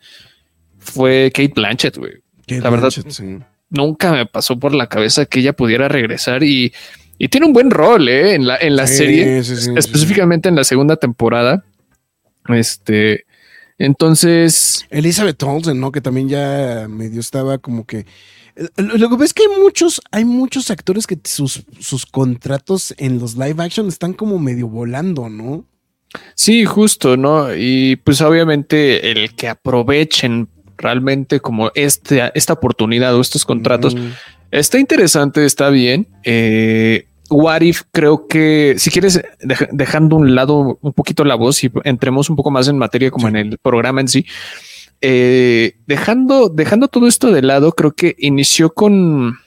fue 0.79 1.33
Kate 1.35 1.55
Blanchett, 1.57 1.97
güey. 1.97 2.23
La 2.47 2.71
verdad, 2.71 2.93
nunca 3.69 4.13
me 4.13 4.27
pasó 4.27 4.61
por 4.61 4.77
la 4.77 4.87
cabeza 4.87 5.27
que 5.27 5.41
ella 5.41 5.55
pudiera 5.55 5.89
regresar 5.89 6.45
y 6.45 6.73
y 7.23 7.29
tiene 7.29 7.47
un 7.47 7.53
buen 7.53 7.71
rol 7.71 8.09
¿eh? 8.09 8.35
en 8.35 8.49
la, 8.49 8.57
en 8.57 8.75
la 8.75 8.89
serie, 8.89 9.39
específicamente 9.39 10.49
en 10.49 10.57
la 10.57 10.65
segunda 10.65 10.97
temporada. 10.97 11.65
Este, 12.49 13.27
entonces. 13.79 14.85
Elizabeth 14.91 15.41
Olsen, 15.45 15.79
¿no? 15.79 15.93
Que 15.93 16.01
también 16.01 16.29
ya 16.29 16.89
medio 16.91 17.21
estaba 17.21 17.59
como 17.59 17.87
que. 17.87 18.07
Lo 18.77 19.09
que 19.09 19.17
ves 19.17 19.27
es 19.27 19.35
que 19.35 19.45
hay 19.45 19.61
muchos, 19.61 20.03
hay 20.11 20.25
muchos 20.25 20.69
actores 20.73 21.07
que 21.07 21.17
sus, 21.23 21.63
sus 21.79 22.07
contratos 22.07 22.93
en 22.99 23.21
los 23.21 23.37
live 23.37 23.63
action 23.63 23.87
están 23.87 24.15
como 24.15 24.41
medio 24.41 24.67
volando, 24.67 25.29
¿no? 25.29 25.65
Sí, 26.35 26.65
justo, 26.65 27.17
¿no? 27.17 27.55
Y 27.55 28.01
pues 28.03 28.21
obviamente 28.21 29.13
el 29.13 29.33
que 29.37 29.49
aprovechen 29.49 30.49
realmente 30.77 31.39
como 31.39 31.71
este, 31.77 32.33
esta 32.35 32.55
oportunidad 32.55 33.15
o 33.15 33.21
estos 33.21 33.45
contratos 33.45 33.95
está 34.51 34.81
interesante, 34.81 35.45
está 35.45 35.71
bien. 35.71 36.09
Eh, 36.25 37.07
What 37.33 37.63
If, 37.63 37.83
creo 37.91 38.27
que 38.27 38.75
si 38.79 38.91
quieres, 38.91 39.21
dejando 39.71 40.17
un 40.17 40.35
lado 40.35 40.79
un 40.81 40.93
poquito 40.93 41.25
la 41.25 41.35
voz 41.35 41.63
y 41.65 41.71
entremos 41.85 42.31
un 42.31 42.37
poco 42.37 42.51
más 42.51 42.69
en 42.69 42.79
materia 42.79 43.11
como 43.11 43.29
en 43.29 43.37
el 43.37 43.59
programa 43.59 44.01
en 44.01 44.09
sí, 44.09 44.27
eh, 45.01 45.77
dejando, 45.87 46.49
dejando 46.49 46.89
todo 46.89 47.09
esto 47.09 47.33
de 47.33 47.43
lado, 47.43 47.73
creo 47.73 47.93
que 47.93 48.15
inició 48.19 48.73
con, 48.73 49.39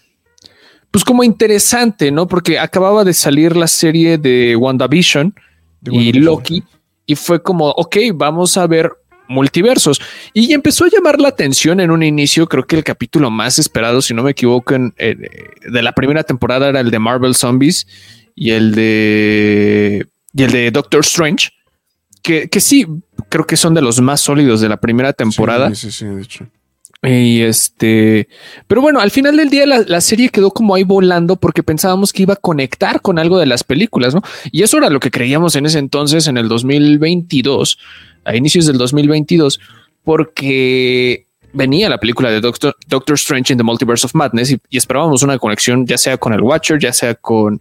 pues 0.91 1.05
como 1.05 1.23
interesante, 1.23 2.11
¿no? 2.11 2.27
Porque 2.27 2.59
acababa 2.59 3.03
de 3.03 3.13
salir 3.13 3.55
la 3.55 3.67
serie 3.67 4.17
de 4.17 4.55
WandaVision 4.55 5.33
y 5.83 6.13
Loki 6.13 6.63
y 7.05 7.15
fue 7.15 7.41
como, 7.41 7.69
ok, 7.69 7.97
vamos 8.13 8.57
a 8.57 8.67
ver 8.67 8.91
multiversos. 9.27 10.01
Y 10.33 10.53
empezó 10.53 10.85
a 10.85 10.89
llamar 10.89 11.19
la 11.19 11.29
atención 11.29 11.79
en 11.79 11.91
un 11.91 12.03
inicio, 12.03 12.47
creo 12.47 12.65
que 12.65 12.75
el 12.75 12.83
capítulo 12.83 13.31
más 13.31 13.59
esperado, 13.59 14.01
si 14.01 14.13
no 14.13 14.23
me 14.23 14.31
equivoco, 14.31 14.73
en, 14.73 14.93
eh, 14.97 15.15
de 15.69 15.81
la 15.81 15.93
primera 15.93 16.23
temporada 16.23 16.69
era 16.69 16.79
el 16.79 16.91
de 16.91 16.99
Marvel 16.99 17.35
Zombies 17.35 17.87
y 18.35 18.51
el 18.51 18.75
de, 18.75 20.07
y 20.33 20.43
el 20.43 20.51
de 20.51 20.71
Doctor 20.71 21.01
Strange, 21.01 21.49
que, 22.21 22.49
que 22.49 22.59
sí, 22.59 22.85
creo 23.29 23.45
que 23.45 23.57
son 23.57 23.73
de 23.73 23.81
los 23.81 24.01
más 24.01 24.21
sólidos 24.21 24.61
de 24.61 24.69
la 24.69 24.77
primera 24.77 25.13
temporada. 25.13 25.69
Sí, 25.73 25.91
sí, 25.91 25.91
sí, 25.91 26.05
de 26.05 26.21
hecho. 26.21 26.47
Y 27.03 27.41
este, 27.41 28.27
pero 28.67 28.81
bueno, 28.81 28.99
al 28.99 29.11
final 29.11 29.37
del 29.37 29.49
día 29.49 29.65
la, 29.67 29.83
la, 29.85 30.01
serie 30.01 30.29
quedó 30.29 30.49
como 30.51 30.73
ahí 30.73 30.83
volando 30.83 31.35
porque 31.35 31.61
pensábamos 31.61 32.11
que 32.11 32.23
iba 32.23 32.33
a 32.33 32.37
conectar 32.37 33.01
con 33.01 33.19
algo 33.19 33.37
de 33.37 33.45
las 33.45 33.63
películas, 33.63 34.15
¿no? 34.15 34.23
Y 34.51 34.63
eso 34.63 34.77
era 34.77 34.89
lo 34.89 34.99
que 34.99 35.11
creíamos 35.11 35.55
en 35.55 35.67
ese 35.67 35.77
entonces, 35.77 36.27
en 36.27 36.37
el 36.37 36.47
2022, 36.47 37.77
a 38.25 38.35
inicios 38.35 38.65
del 38.65 38.77
2022 38.77 39.59
porque 40.03 41.25
venía 41.53 41.89
la 41.89 41.97
película 41.97 42.29
de 42.29 42.41
Doctor, 42.41 42.75
Doctor 42.87 43.15
Strange 43.15 43.53
in 43.53 43.57
the 43.57 43.63
Multiverse 43.63 44.05
of 44.05 44.13
Madness 44.13 44.51
y, 44.51 44.77
esperábamos 44.77 45.23
una 45.23 45.39
conexión 45.39 45.85
ya 45.85 45.97
sea 45.97 46.17
con 46.17 46.33
el 46.33 46.41
Watcher, 46.41 46.79
ya 46.79 46.93
sea 46.93 47.15
con... 47.15 47.59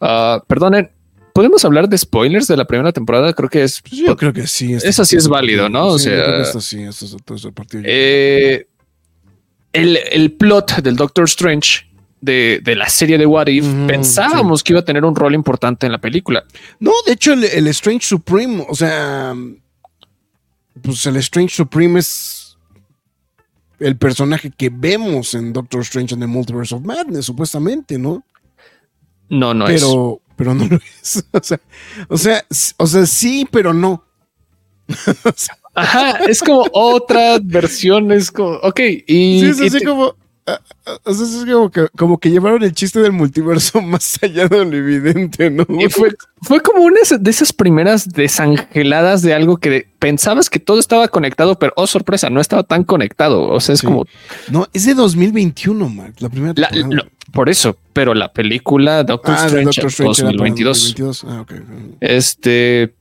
Uh, 0.00 0.40
perdonen, 0.46 0.90
¿podemos 1.32 1.64
hablar 1.64 1.88
de 1.88 1.98
spoilers 1.98 2.46
de 2.46 2.56
la 2.56 2.66
primera 2.66 2.92
temporada? 2.92 3.32
Creo 3.32 3.48
que 3.48 3.62
es... 3.62 3.82
Yo 3.90 4.16
creo 4.16 4.32
que 4.32 4.46
sí. 4.46 4.74
Eso 4.74 5.04
sí 5.04 5.16
es 5.16 5.28
válido, 5.28 5.68
¿no? 5.68 5.86
o 5.86 5.98
sea... 5.98 6.40
Esto 6.42 6.60
sí, 6.60 6.82
esto 6.82 7.04
es, 7.04 7.16
todo 7.24 7.52
partido. 7.52 7.82
Eh, 7.86 8.66
el, 9.72 9.98
el 10.10 10.32
plot 10.32 10.82
del 10.82 10.96
Doctor 10.96 11.24
Strange 11.24 11.86
de, 12.20 12.60
de, 12.62 12.74
la 12.74 12.88
serie 12.88 13.16
de 13.16 13.26
What 13.26 13.46
If, 13.46 13.64
pensábamos 13.86 14.64
que 14.64 14.72
iba 14.72 14.80
a 14.80 14.84
tener 14.84 15.04
un 15.04 15.14
rol 15.14 15.34
importante 15.34 15.86
en 15.86 15.92
la 15.92 15.98
película. 15.98 16.44
No, 16.80 16.90
de 17.06 17.12
hecho, 17.12 17.32
el, 17.32 17.44
el 17.44 17.68
Strange 17.68 18.04
Supreme, 18.04 18.66
o 18.68 18.74
sea, 18.74 19.34
pues 20.82 21.04
el 21.06 21.16
Strange 21.16 21.54
Supreme 21.54 22.00
es 22.00 22.56
el 23.78 23.96
personaje 23.96 24.50
que 24.50 24.70
vemos 24.70 25.34
en 25.34 25.52
Doctor 25.52 25.82
Strange 25.82 26.14
en 26.14 26.20
the 26.20 26.26
Multiverse 26.26 26.74
of 26.74 26.82
Madness, 26.82 27.26
supuestamente, 27.26 27.98
¿no? 27.98 28.24
No, 29.28 29.54
no 29.54 29.66
pero, 29.66 30.20
es. 30.26 30.34
Pero 30.36 30.54
no 30.54 30.66
lo 30.66 30.76
es. 30.76 31.24
O 32.08 32.16
sea, 32.18 32.44
o 32.78 32.86
sea, 32.86 33.06
sí, 33.06 33.46
pero 33.50 33.72
no. 33.72 34.04
Ajá, 35.74 36.24
es 36.24 36.42
como 36.42 36.66
otra 36.72 37.38
versión, 37.40 38.10
es 38.10 38.32
como, 38.32 38.56
ok, 38.56 38.80
y... 39.06 39.40
Sí, 39.40 39.46
es 39.46 39.74
así 39.74 39.84
como, 39.84 40.16
es 41.06 41.44
como 41.50 41.70
que, 41.70 41.88
como 41.96 42.18
que 42.18 42.30
llevaron 42.30 42.62
el 42.62 42.72
chiste 42.72 43.00
del 43.00 43.12
multiverso 43.12 43.80
más 43.82 44.18
allá 44.22 44.48
de 44.48 44.64
lo 44.64 44.76
evidente, 44.76 45.50
¿no? 45.50 45.66
Y 45.68 45.88
fue, 45.88 46.14
fue 46.42 46.60
como 46.60 46.82
una 46.82 47.00
de 47.18 47.30
esas 47.30 47.52
primeras 47.52 48.08
desangeladas 48.08 49.22
de 49.22 49.34
algo 49.34 49.58
que 49.58 49.88
pensabas 49.98 50.50
que 50.50 50.58
todo 50.58 50.78
estaba 50.78 51.08
conectado, 51.08 51.58
pero 51.58 51.72
oh 51.76 51.86
sorpresa, 51.86 52.30
no 52.30 52.40
estaba 52.40 52.62
tan 52.62 52.84
conectado. 52.84 53.48
O 53.48 53.60
sea, 53.60 53.74
es 53.74 53.82
como. 53.82 54.06
No, 54.50 54.66
es 54.72 54.86
de 54.86 54.94
2021, 54.94 55.88
Mark, 55.88 56.14
la 56.18 56.28
primera 56.28 56.54
por 57.32 57.48
eso, 57.48 57.76
pero 57.92 58.14
la 58.14 58.32
película 58.32 59.04
Doctor 59.04 59.34
ah, 59.38 59.46
Strange, 59.46 59.82
2022. 59.82 61.24
Ah, 61.28 61.44
este 62.00 62.94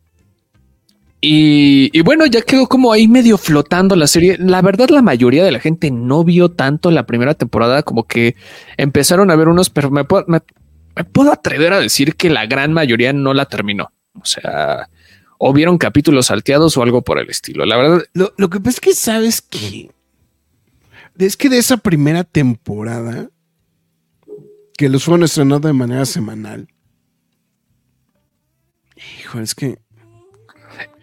y, 1.19 1.99
bueno, 2.01 2.27
ya 2.27 2.41
quedó 2.41 2.67
como 2.67 2.91
ahí 2.91 3.07
medio 3.07 3.37
flotando 3.37 3.95
la 3.95 4.05
serie. 4.05 4.37
La 4.39 4.61
verdad, 4.61 4.89
la 4.89 5.01
mayoría 5.01 5.43
de 5.43 5.51
la 5.51 5.59
gente 5.59 5.89
no 5.89 6.23
vio 6.23 6.51
tanto 6.51 6.91
la 6.91 7.07
primera 7.07 7.33
temporada, 7.33 7.81
como 7.81 8.05
que 8.05 8.35
empezaron 8.77 9.31
a 9.31 9.35
ver 9.35 9.47
unos, 9.47 9.71
pero 9.71 9.89
me 9.89 10.03
puedo, 10.03 11.31
atrever 11.31 11.73
a 11.73 11.79
decir 11.79 12.15
que 12.15 12.29
la 12.29 12.45
gran 12.45 12.71
mayoría 12.71 13.13
no 13.13 13.33
la 13.33 13.45
terminó. 13.45 13.91
O 14.13 14.25
sea, 14.25 14.89
o 15.39 15.53
vieron 15.53 15.79
capítulos 15.79 16.27
salteados 16.27 16.77
o 16.77 16.83
algo 16.83 17.01
por 17.01 17.19
el 17.19 17.29
estilo. 17.29 17.65
La 17.65 17.77
verdad, 17.77 18.03
lo, 18.13 18.33
lo 18.37 18.49
que 18.49 18.59
pasa 18.59 18.75
es 18.75 18.79
que 18.79 18.93
sabes 18.93 19.41
que 19.41 19.89
es 21.17 21.35
que 21.35 21.49
de 21.49 21.57
esa 21.57 21.77
primera 21.77 22.23
temporada 22.23 23.29
que 24.77 24.87
los 24.87 25.03
fueron 25.03 25.23
estrenando 25.23 25.67
de 25.67 25.73
manera 25.73 26.05
semanal. 26.05 26.67
Hijo, 29.19 29.39
es 29.39 29.55
que 29.55 29.79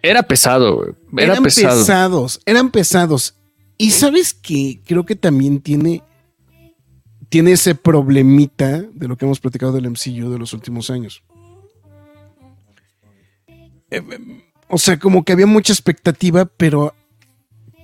era 0.05 0.23
pesado, 0.23 0.95
Era 1.17 1.33
eran 1.33 1.43
pesados, 1.43 2.39
eran 2.45 2.69
pesados. 2.69 3.35
Y 3.77 3.91
sabes 3.91 4.33
que 4.33 4.79
creo 4.85 5.05
que 5.05 5.15
también 5.15 5.59
tiene, 5.59 6.01
tiene 7.29 7.51
ese 7.51 7.75
problemita 7.75 8.81
de 8.81 9.07
lo 9.07 9.17
que 9.17 9.25
hemos 9.25 9.39
platicado 9.39 9.73
del 9.73 9.89
MCU 9.89 10.29
de 10.29 10.39
los 10.39 10.53
últimos 10.53 10.89
años. 10.89 11.23
Eh, 13.91 14.01
o 14.69 14.77
sea, 14.77 14.97
como 14.97 15.23
que 15.23 15.33
había 15.33 15.45
mucha 15.45 15.73
expectativa, 15.73 16.45
pero 16.45 16.93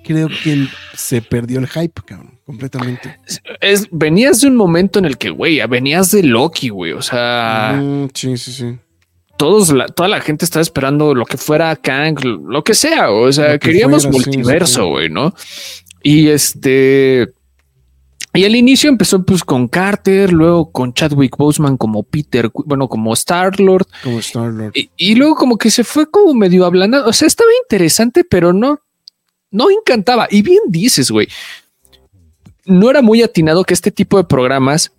creo 0.04 0.30
que 0.44 0.68
se 0.96 1.22
perdió 1.22 1.60
el 1.60 1.68
hype, 1.68 2.02
cabrón, 2.06 2.40
completamente. 2.46 3.18
Es, 3.60 3.88
venías 3.92 4.42
de 4.42 4.48
un 4.48 4.56
momento 4.56 5.00
en 5.00 5.06
el 5.06 5.18
que, 5.18 5.30
güey, 5.30 5.60
venías 5.68 6.12
de 6.12 6.24
Loki, 6.24 6.70
güey, 6.70 6.94
o 6.94 7.02
sea... 7.02 7.82
sí, 8.14 8.38
sí, 8.38 8.52
sí 8.52 8.80
todos, 9.42 9.74
toda 9.96 10.08
la 10.08 10.22
gente 10.22 10.46
estaba 10.46 10.62
esperando 10.62 11.16
lo 11.16 11.26
que 11.26 11.36
fuera 11.36 11.76
Kang, 11.76 12.24
lo 12.24 12.64
que 12.64 12.76
sea. 12.76 13.10
O 13.10 13.32
sea, 13.32 13.58
queríamos 13.58 14.06
multiverso, 14.06 14.90
güey, 14.90 15.10
¿no? 15.10 15.34
Y 16.04 16.28
este. 16.28 17.28
Y 18.36 18.46
al 18.46 18.56
inicio 18.56 18.88
empezó 18.88 19.26
pues 19.26 19.44
con 19.44 19.68
Carter, 19.68 20.32
luego 20.32 20.72
con 20.72 20.94
Chadwick 20.94 21.36
Boseman 21.38 21.76
como 21.76 22.04
Peter, 22.04 22.52
bueno, 22.54 22.88
como 22.88 23.14
Star 23.14 23.60
Lord. 23.60 23.88
Como 24.04 24.20
Star 24.20 24.54
Lord. 24.54 24.74
Y, 24.76 25.16
luego 25.16 25.34
como 25.34 25.58
que 25.58 25.72
se 25.72 25.84
fue 25.84 26.06
como 26.06 26.36
medio 26.36 26.64
hablando. 26.64 27.04
O 27.08 27.12
sea, 27.12 27.28
estaba 27.28 27.50
interesante, 27.64 28.24
pero 28.24 28.54
no, 28.54 28.80
no 29.50 29.72
encantaba. 29.72 30.28
Y 30.30 30.44
bien 30.44 30.60
dices, 30.68 31.10
güey. 31.10 31.28
No 32.66 32.92
era 32.92 33.02
muy 33.02 33.24
atinado 33.24 33.64
que 33.64 33.74
este 33.74 33.90
tipo 33.90 34.18
de 34.18 34.24
programas 34.24 34.92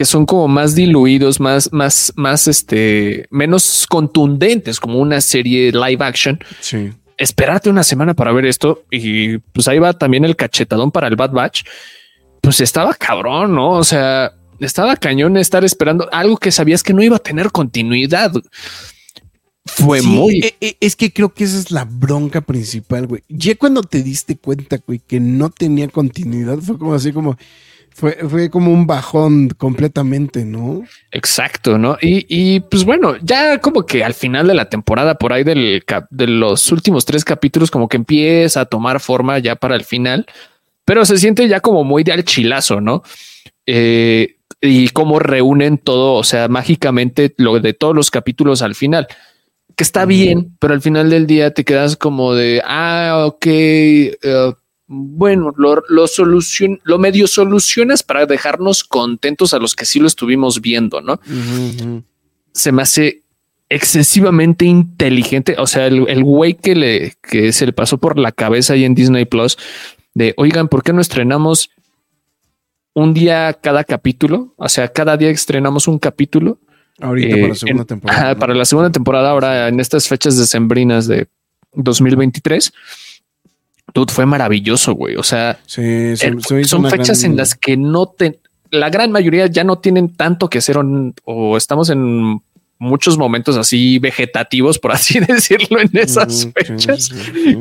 que 0.00 0.06
son 0.06 0.24
como 0.24 0.48
más 0.48 0.74
diluidos, 0.74 1.40
más, 1.40 1.70
más, 1.74 2.10
más, 2.16 2.48
este, 2.48 3.26
menos 3.28 3.86
contundentes, 3.86 4.80
como 4.80 4.98
una 4.98 5.20
serie 5.20 5.70
live 5.72 6.02
action. 6.02 6.42
Sí. 6.60 6.90
Espérate 7.18 7.68
una 7.68 7.84
semana 7.84 8.14
para 8.14 8.32
ver 8.32 8.46
esto 8.46 8.84
y 8.90 9.36
pues 9.36 9.68
ahí 9.68 9.78
va 9.78 9.92
también 9.92 10.24
el 10.24 10.36
cachetadón 10.36 10.90
para 10.90 11.06
el 11.06 11.16
Bad 11.16 11.32
Batch. 11.32 11.64
Pues 12.40 12.62
estaba 12.62 12.94
cabrón, 12.94 13.54
¿no? 13.54 13.72
O 13.72 13.84
sea, 13.84 14.32
estaba 14.58 14.96
cañón 14.96 15.36
estar 15.36 15.66
esperando 15.66 16.08
algo 16.12 16.38
que 16.38 16.50
sabías 16.50 16.82
que 16.82 16.94
no 16.94 17.02
iba 17.02 17.16
a 17.16 17.22
tener 17.22 17.52
continuidad. 17.52 18.32
Fue 19.66 20.00
muy. 20.00 20.38
E, 20.38 20.56
e, 20.62 20.76
es 20.80 20.96
que 20.96 21.12
creo 21.12 21.34
que 21.34 21.44
esa 21.44 21.58
es 21.58 21.70
la 21.70 21.84
bronca 21.84 22.40
principal, 22.40 23.06
güey. 23.06 23.22
Ya 23.28 23.54
cuando 23.54 23.82
te 23.82 24.02
diste 24.02 24.38
cuenta, 24.38 24.78
güey, 24.78 25.00
que 25.06 25.20
no 25.20 25.50
tenía 25.50 25.88
continuidad, 25.88 26.56
fue 26.56 26.78
como 26.78 26.94
así 26.94 27.12
como 27.12 27.36
Fue, 28.00 28.12
fue 28.30 28.48
como 28.48 28.72
un 28.72 28.86
bajón 28.86 29.50
completamente, 29.50 30.46
¿no? 30.46 30.82
Exacto, 31.10 31.76
¿no? 31.76 31.98
Y, 32.00 32.24
y, 32.30 32.60
pues 32.60 32.86
bueno, 32.86 33.16
ya 33.20 33.58
como 33.58 33.84
que 33.84 34.02
al 34.02 34.14
final 34.14 34.46
de 34.48 34.54
la 34.54 34.70
temporada, 34.70 35.16
por 35.16 35.34
ahí 35.34 35.44
del 35.44 35.84
de 36.08 36.26
los 36.26 36.72
últimos 36.72 37.04
tres 37.04 37.26
capítulos, 37.26 37.70
como 37.70 37.88
que 37.88 37.98
empieza 37.98 38.62
a 38.62 38.64
tomar 38.64 39.00
forma 39.00 39.38
ya 39.38 39.54
para 39.54 39.76
el 39.76 39.84
final, 39.84 40.24
pero 40.86 41.04
se 41.04 41.18
siente 41.18 41.46
ya 41.46 41.60
como 41.60 41.84
muy 41.84 42.02
de 42.02 42.12
al 42.12 42.24
chilazo, 42.24 42.80
¿no? 42.80 43.02
Eh, 43.66 44.36
y 44.62 44.88
cómo 44.88 45.18
reúnen 45.18 45.76
todo, 45.76 46.14
o 46.14 46.24
sea, 46.24 46.48
mágicamente 46.48 47.34
lo 47.36 47.60
de 47.60 47.74
todos 47.74 47.94
los 47.94 48.10
capítulos 48.10 48.62
al 48.62 48.74
final, 48.74 49.08
que 49.76 49.84
está 49.84 50.06
bien, 50.06 50.56
pero 50.58 50.72
al 50.72 50.80
final 50.80 51.10
del 51.10 51.26
día 51.26 51.52
te 51.52 51.64
quedas 51.64 51.96
como 51.96 52.34
de, 52.34 52.62
ah, 52.64 53.24
ok, 53.26 53.46
uh, 54.24 54.54
bueno, 54.92 55.54
lo, 55.56 55.84
lo, 55.88 56.08
solucion, 56.08 56.80
lo 56.82 56.98
medio 56.98 57.28
solucionas 57.28 58.02
para 58.02 58.26
dejarnos 58.26 58.82
contentos 58.82 59.54
a 59.54 59.60
los 59.60 59.76
que 59.76 59.84
sí 59.84 60.00
lo 60.00 60.08
estuvimos 60.08 60.60
viendo, 60.60 61.00
¿no? 61.00 61.12
Uh 61.12 61.32
-huh. 61.32 62.02
Se 62.52 62.72
me 62.72 62.82
hace 62.82 63.22
excesivamente 63.68 64.64
inteligente. 64.64 65.54
O 65.58 65.68
sea, 65.68 65.86
el 65.86 66.24
güey 66.24 66.54
que 66.54 66.74
le 66.74 67.14
que 67.22 67.52
se 67.52 67.66
le 67.66 67.72
pasó 67.72 67.98
por 67.98 68.18
la 68.18 68.32
cabeza 68.32 68.72
ahí 68.72 68.84
en 68.84 68.96
Disney 68.96 69.26
Plus 69.26 69.56
de 70.14 70.34
oigan, 70.36 70.66
¿por 70.66 70.82
qué 70.82 70.92
no 70.92 71.00
estrenamos 71.00 71.70
un 72.92 73.14
día 73.14 73.56
cada 73.62 73.84
capítulo? 73.84 74.54
O 74.56 74.68
sea, 74.68 74.88
cada 74.88 75.16
día 75.16 75.30
estrenamos 75.30 75.86
un 75.86 76.00
capítulo. 76.00 76.58
Ahorita 77.00 77.36
eh, 77.36 77.40
para 77.42 77.48
la 77.48 77.54
segunda 77.54 77.82
en, 77.82 77.86
temporada. 77.86 78.34
Para 78.34 78.54
la 78.54 78.64
segunda 78.64 78.90
temporada, 78.90 79.30
ahora 79.30 79.68
en 79.68 79.78
estas 79.78 80.08
fechas 80.08 80.36
decembrinas 80.36 81.06
de 81.06 81.28
2023 81.74 82.72
Dude, 83.94 84.12
fue 84.12 84.26
maravilloso, 84.26 84.94
güey. 84.94 85.16
O 85.16 85.22
sea, 85.22 85.58
sí, 85.66 86.16
son, 86.16 86.64
son 86.64 86.90
fechas 86.90 87.20
gran... 87.20 87.32
en 87.32 87.36
las 87.36 87.54
que 87.54 87.76
no 87.76 88.06
te, 88.06 88.40
la 88.70 88.90
gran 88.90 89.10
mayoría 89.10 89.46
ya 89.46 89.64
no 89.64 89.78
tienen 89.78 90.14
tanto 90.14 90.48
que 90.48 90.58
hacer 90.58 90.78
o, 90.78 91.12
o, 91.24 91.56
estamos 91.56 91.90
en 91.90 92.40
muchos 92.78 93.18
momentos 93.18 93.58
así 93.58 93.98
vegetativos, 93.98 94.78
por 94.78 94.92
así 94.92 95.20
decirlo, 95.28 95.80
en 95.80 95.90
esas 95.92 96.46
uh, 96.46 96.52
fechas, 96.52 97.10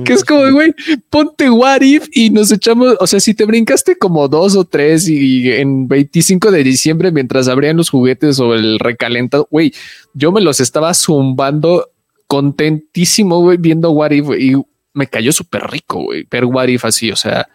que 0.05 0.13
es 0.13 0.23
como, 0.23 0.49
güey, 0.51 0.73
ponte 1.09 1.49
what 1.49 1.81
if 1.81 2.07
y 2.13 2.29
nos 2.29 2.51
echamos, 2.51 2.95
o 2.99 3.05
sea, 3.05 3.19
si 3.19 3.33
te 3.33 3.45
brincaste 3.45 3.97
como 3.97 4.27
dos 4.29 4.55
o 4.55 4.63
tres 4.63 5.09
y 5.09 5.51
en 5.51 5.87
25 5.87 6.51
de 6.51 6.63
diciembre 6.63 7.11
mientras 7.11 7.49
abrían 7.49 7.75
los 7.75 7.89
juguetes 7.89 8.39
o 8.39 8.53
el 8.53 8.79
recalentado, 8.79 9.47
güey, 9.51 9.73
yo 10.13 10.31
me 10.31 10.41
los 10.41 10.61
estaba 10.61 10.93
zumbando 10.93 11.89
contentísimo, 12.27 13.41
güey, 13.41 13.57
viendo 13.57 13.91
what 13.91 14.11
if 14.11 14.27
y 14.39 14.53
me 14.93 15.07
cayó 15.07 15.31
súper 15.31 15.69
rico, 15.69 16.03
güey, 16.03 16.25
ver 16.29 16.45
What 16.45 16.69
así, 16.83 17.11
o 17.11 17.15
sea, 17.15 17.47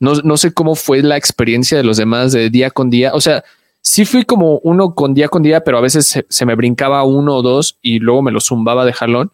no, 0.00 0.14
no 0.22 0.36
sé 0.36 0.52
cómo 0.52 0.74
fue 0.74 1.02
la 1.02 1.16
experiencia 1.16 1.76
de 1.76 1.84
los 1.84 1.96
demás 1.96 2.32
de 2.32 2.50
día 2.50 2.70
con 2.70 2.90
día, 2.90 3.12
o 3.14 3.20
sea, 3.20 3.44
sí 3.80 4.04
fui 4.04 4.24
como 4.24 4.58
uno 4.58 4.94
con 4.94 5.14
día 5.14 5.28
con 5.28 5.42
día, 5.42 5.64
pero 5.64 5.78
a 5.78 5.82
veces 5.82 6.06
se, 6.06 6.26
se 6.28 6.46
me 6.46 6.54
brincaba 6.54 7.02
uno 7.04 7.36
o 7.36 7.42
dos 7.42 7.78
y 7.82 7.98
luego 7.98 8.22
me 8.22 8.32
lo 8.32 8.40
zumbaba 8.40 8.84
de 8.84 8.92
jalón, 8.92 9.30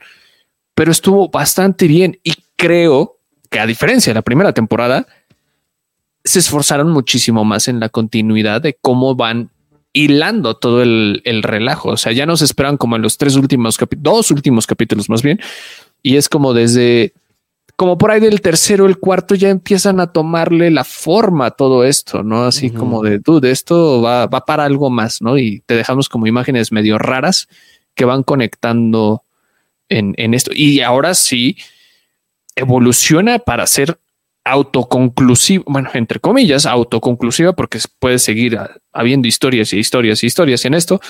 pero 0.75 0.90
estuvo 0.90 1.29
bastante 1.29 1.87
bien 1.87 2.18
y 2.23 2.35
creo 2.57 3.18
que 3.51 3.61
a 3.61 3.66
diferencia 3.66 4.11
de 4.11 4.14
la 4.14 4.23
primera 4.23 4.53
temporada, 4.53 5.07
se 6.25 6.38
esforzaron 6.38 6.90
muchísimo 6.90 7.44
más 7.44 7.68
en 7.68 7.81
la 7.81 7.90
continuidad 7.90 8.62
de 8.62 8.75
cómo 8.81 9.14
van 9.14 9.51
hilando 9.92 10.57
todo 10.57 10.83
el, 10.83 11.20
el 11.25 11.42
relajo. 11.42 11.90
O 11.90 11.97
sea, 11.97 12.12
ya 12.12 12.27
nos 12.27 12.42
esperan 12.42 12.77
como 12.79 12.97
en 12.97 13.03
los 13.03 13.18
tres 13.18 13.37
últimos 13.37 13.77
capítulos, 13.77 14.03
dos 14.03 14.31
últimos 14.31 14.66
capítulos 14.66 15.09
más 15.09 15.23
bien. 15.23 15.38
Y 16.03 16.16
es 16.16 16.29
como 16.29 16.55
desde 16.55 17.12
como 17.76 17.98
por 17.98 18.10
ahí 18.10 18.20
del 18.20 18.40
tercero, 18.40 18.87
el 18.87 18.98
cuarto 18.98 19.34
ya 19.34 19.48
empiezan 19.50 20.00
a 20.00 20.12
tomarle 20.12 20.70
la 20.70 20.84
forma 20.84 21.46
a 21.46 21.50
todo 21.50 21.84
esto, 21.84 22.22
¿no? 22.22 22.44
Así 22.44 22.66
uh 22.68 22.70
-huh. 22.70 22.78
como 22.78 23.02
de, 23.02 23.18
dude, 23.18 23.50
esto 23.50 24.00
va, 24.00 24.26
va 24.26 24.44
para 24.44 24.64
algo 24.64 24.90
más, 24.90 25.20
¿no? 25.20 25.38
Y 25.38 25.62
te 25.66 25.74
dejamos 25.74 26.08
como 26.08 26.26
imágenes 26.26 26.72
medio 26.72 26.98
raras 26.98 27.48
que 27.94 28.04
van 28.04 28.22
conectando 28.22 29.22
en, 29.88 30.14
en 30.16 30.34
esto. 30.34 30.50
Y 30.54 30.80
ahora 30.80 31.14
sí 31.14 31.56
evoluciona 32.56 33.38
para 33.38 33.66
ser 33.66 33.98
autoconclusivo, 34.44 35.64
bueno, 35.66 35.90
entre 35.94 36.20
comillas, 36.20 36.66
autoconclusiva, 36.66 37.54
porque 37.54 37.78
puede 37.98 38.18
seguir 38.18 38.58
habiendo 38.92 39.26
historias 39.26 39.72
y 39.72 39.78
historias 39.78 40.22
y 40.22 40.26
historias 40.26 40.64
en 40.64 40.74
esto, 40.74 41.00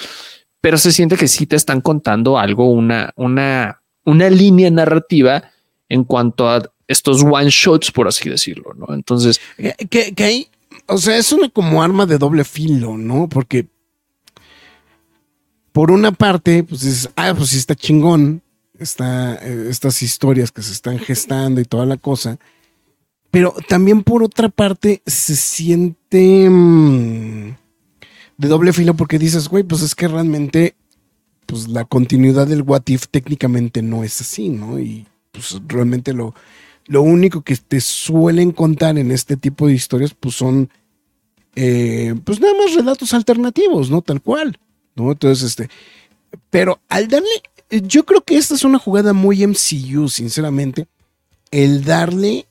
pero 0.61 0.79
se 0.79 0.92
siente 0.92 1.16
que 1.16 1.29
sí 1.29 1.46
te 1.46 1.57
están 1.57 1.81
contando 1.81 2.38
algo, 2.38 2.70
una, 2.70 3.12
una, 3.16 3.83
una 4.05 4.31
línea 4.31 4.70
narrativa 4.70 5.50
en 5.88 6.05
cuanto 6.05 6.49
a 6.49 6.62
estos 6.87 7.23
one 7.23 7.49
shots, 7.51 7.90
por 7.90 8.09
así 8.09 8.29
decirlo, 8.29 8.75
¿no? 8.75 8.94
Entonces. 8.94 9.40
Que, 9.90 10.14
que 10.14 10.25
hay, 10.25 10.49
o 10.87 10.99
sea, 10.99 11.16
es 11.16 11.33
una 11.33 11.49
como 11.49 11.83
arma 11.83 12.07
de 12.07 12.18
doble 12.18 12.44
filo, 12.44 12.97
¿no? 12.97 13.29
Porque 13.29 13.66
por 15.73 15.90
una 15.90 16.12
parte, 16.12 16.62
pues 16.62 16.83
dices, 16.83 17.11
ah, 17.16 17.35
pues 17.37 17.51
sí 17.51 17.59
está 17.59 17.75
chingón, 17.75 18.42
está, 18.79 19.35
eh, 19.42 19.66
estas 19.68 20.03
historias 20.03 20.53
que 20.53 20.62
se 20.62 20.73
están 20.73 20.99
gestando 20.99 21.61
y 21.61 21.64
toda 21.64 21.85
la 21.85 21.97
cosa. 21.97 22.38
Pero 23.31 23.53
también 23.68 24.05
por 24.05 24.23
otra 24.23 24.49
parte 24.49 25.03
se 25.05 25.35
siente 25.35 26.49
mmm, 26.49 27.57
de 28.37 28.49
doble 28.49 28.73
filo 28.73 28.94
porque 28.94 29.18
dices, 29.18 29.49
güey, 29.49 29.64
pues 29.64 29.83
es 29.83 29.97
que 29.97 30.07
realmente 30.07 30.77
pues 31.47 31.66
la 31.66 31.85
continuidad 31.85 32.47
del 32.47 32.62
What 32.62 32.85
If 32.87 33.09
técnicamente 33.09 33.83
no 33.83 34.05
es 34.05 34.20
así, 34.20 34.49
¿no? 34.51 34.79
Y 34.79 35.07
pues 35.35 35.61
realmente 35.66 36.12
lo, 36.12 36.33
lo 36.87 37.03
único 37.03 37.42
que 37.42 37.57
te 37.57 37.81
suelen 37.81 38.53
contar 38.53 38.97
en 38.99 39.11
este 39.11 39.37
tipo 39.37 39.66
de 39.66 39.75
historias, 39.75 40.14
pues 40.14 40.37
son, 40.37 40.70
eh, 41.57 42.14
pues 42.25 42.40
nada 42.40 42.55
más 42.55 42.75
relatos 42.75 43.12
alternativos, 43.12 43.90
¿no? 43.90 44.01
Tal 44.01 44.23
cual, 44.23 44.59
¿no? 44.94 45.11
Entonces, 45.11 45.44
este, 45.44 45.68
pero 46.51 46.81
al 46.88 47.09
darle, 47.09 47.29
yo 47.68 48.07
creo 48.07 48.23
que 48.23 48.37
esta 48.37 48.55
es 48.55 48.64
una 48.64 48.79
jugada 48.79 49.12
muy 49.12 49.44
MCU, 49.44 50.09
sinceramente, 50.09 50.87
el 51.51 51.85
darle 51.85 52.47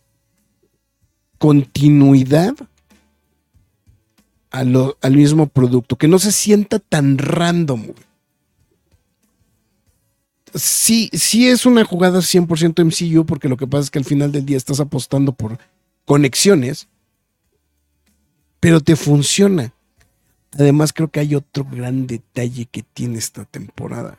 continuidad 1.38 2.54
a 4.52 4.64
lo, 4.64 4.98
al 5.02 5.16
mismo 5.16 5.48
producto, 5.48 5.96
que 5.96 6.10
no 6.10 6.20
se 6.20 6.34
sienta 6.34 6.80
tan 6.80 7.18
random, 7.18 7.84
güey 7.84 8.13
sí, 10.56 11.10
sí 11.14 11.48
es 11.48 11.66
una 11.66 11.84
jugada 11.84 12.20
100% 12.20 12.84
MCU, 12.84 13.26
porque 13.26 13.50
lo 13.50 13.58
que 13.58 13.68
pasa 13.68 13.84
es 13.84 13.92
que 13.92 14.00
al 14.00 14.06
final 14.06 14.32
del 14.32 14.46
día 14.46 14.58
estás 14.58 14.80
apostando 14.80 15.34
por 15.34 15.58
conexiones, 16.06 16.88
pero 18.60 18.80
te 18.80 18.96
funciona. 18.96 19.74
Además, 20.54 20.94
creo 20.94 21.10
que 21.10 21.20
hay 21.20 21.36
otro 21.36 21.66
gran 21.66 22.08
detalle 22.08 22.66
que 22.66 22.84
tiene 22.84 23.18
esta 23.18 23.46
temporada. 23.46 24.18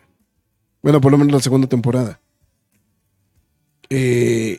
Bueno, 0.83 1.01
por 1.01 1.12
lo 1.12 1.18
menos 1.18 1.33
la 1.33 1.40
segunda 1.40 1.68
temporada. 1.68 2.20
Eh, 3.88 4.59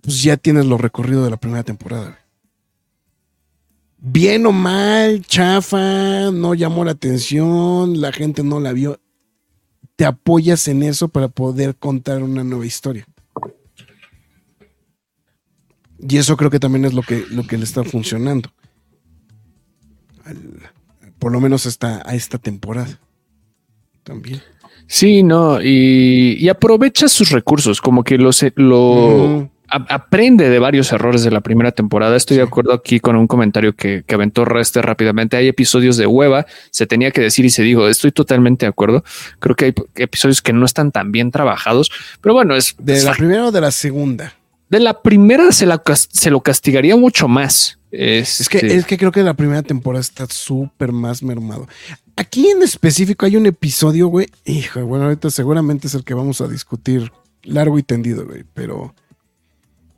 pues 0.00 0.22
ya 0.22 0.36
tienes 0.36 0.66
lo 0.66 0.78
recorrido 0.78 1.24
de 1.24 1.30
la 1.30 1.36
primera 1.38 1.62
temporada. 1.62 2.18
Bien 3.98 4.46
o 4.46 4.52
mal, 4.52 5.24
chafa, 5.26 6.30
no 6.30 6.54
llamó 6.54 6.84
la 6.84 6.92
atención, 6.92 8.00
la 8.00 8.12
gente 8.12 8.42
no 8.42 8.60
la 8.60 8.72
vio 8.72 8.98
te 10.00 10.06
apoyas 10.06 10.66
en 10.66 10.82
eso 10.82 11.08
para 11.08 11.28
poder 11.28 11.76
contar 11.76 12.22
una 12.22 12.42
nueva 12.42 12.64
historia. 12.64 13.06
Y 15.98 16.16
eso 16.16 16.38
creo 16.38 16.48
que 16.48 16.58
también 16.58 16.86
es 16.86 16.94
lo 16.94 17.02
que, 17.02 17.26
lo 17.30 17.46
que 17.46 17.58
le 17.58 17.64
está 17.64 17.84
funcionando. 17.84 18.50
Al, 20.24 20.38
por 21.18 21.32
lo 21.32 21.40
menos 21.42 21.66
hasta 21.66 22.00
a 22.08 22.14
esta 22.14 22.38
temporada. 22.38 22.98
También. 24.02 24.40
Sí, 24.86 25.22
no, 25.22 25.60
y, 25.60 26.38
y 26.40 26.48
aprovecha 26.48 27.06
sus 27.06 27.28
recursos, 27.28 27.82
como 27.82 28.02
que 28.02 28.16
los, 28.16 28.42
lo, 28.54 29.42
mm 29.42 29.59
aprende 29.70 30.48
de 30.48 30.58
varios 30.58 30.92
errores 30.92 31.22
de 31.22 31.30
la 31.30 31.40
primera 31.40 31.72
temporada. 31.72 32.16
Estoy 32.16 32.38
de 32.38 32.42
acuerdo 32.42 32.72
aquí 32.72 33.00
con 33.00 33.16
un 33.16 33.26
comentario 33.26 33.74
que, 33.74 34.02
que 34.06 34.14
aventó 34.14 34.44
Reste 34.44 34.82
rápidamente. 34.82 35.36
Hay 35.36 35.48
episodios 35.48 35.96
de 35.96 36.06
hueva, 36.06 36.46
se 36.70 36.86
tenía 36.86 37.10
que 37.10 37.20
decir 37.20 37.44
y 37.44 37.50
se 37.50 37.62
dijo. 37.62 37.88
Estoy 37.88 38.12
totalmente 38.12 38.66
de 38.66 38.70
acuerdo. 38.70 39.04
Creo 39.38 39.54
que 39.56 39.66
hay 39.66 39.74
episodios 39.96 40.42
que 40.42 40.52
no 40.52 40.64
están 40.66 40.92
tan 40.92 41.12
bien 41.12 41.30
trabajados, 41.30 41.90
pero 42.20 42.34
bueno, 42.34 42.56
es 42.56 42.74
de 42.78 43.02
la 43.02 43.12
primera 43.12 43.46
o 43.46 43.52
de 43.52 43.60
la 43.60 43.70
segunda. 43.70 44.34
De 44.68 44.80
la 44.80 45.02
primera 45.02 45.50
se, 45.50 45.66
la, 45.66 45.82
se 45.94 46.30
lo 46.30 46.40
castigaría 46.42 46.96
mucho 46.96 47.26
más. 47.26 47.78
Es, 47.90 48.40
es, 48.40 48.48
que, 48.48 48.58
es 48.58 48.86
que 48.86 48.96
creo 48.96 49.10
que 49.10 49.22
la 49.22 49.34
primera 49.34 49.62
temporada 49.62 50.00
está 50.00 50.26
súper 50.28 50.92
más 50.92 51.24
mermado. 51.24 51.66
Aquí 52.14 52.48
en 52.48 52.62
específico 52.62 53.26
hay 53.26 53.36
un 53.36 53.46
episodio, 53.46 54.06
güey. 54.06 54.28
Hijo, 54.44 54.84
bueno, 54.84 55.06
ahorita 55.06 55.30
seguramente 55.30 55.88
es 55.88 55.94
el 55.94 56.04
que 56.04 56.14
vamos 56.14 56.40
a 56.40 56.46
discutir 56.46 57.10
largo 57.42 57.78
y 57.78 57.82
tendido, 57.82 58.26
güey, 58.26 58.44
pero 58.54 58.94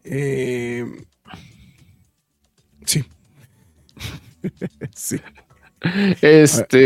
eh, 0.04 0.84
sí. 2.84 3.04
sí. 4.94 5.20
Este. 6.20 6.78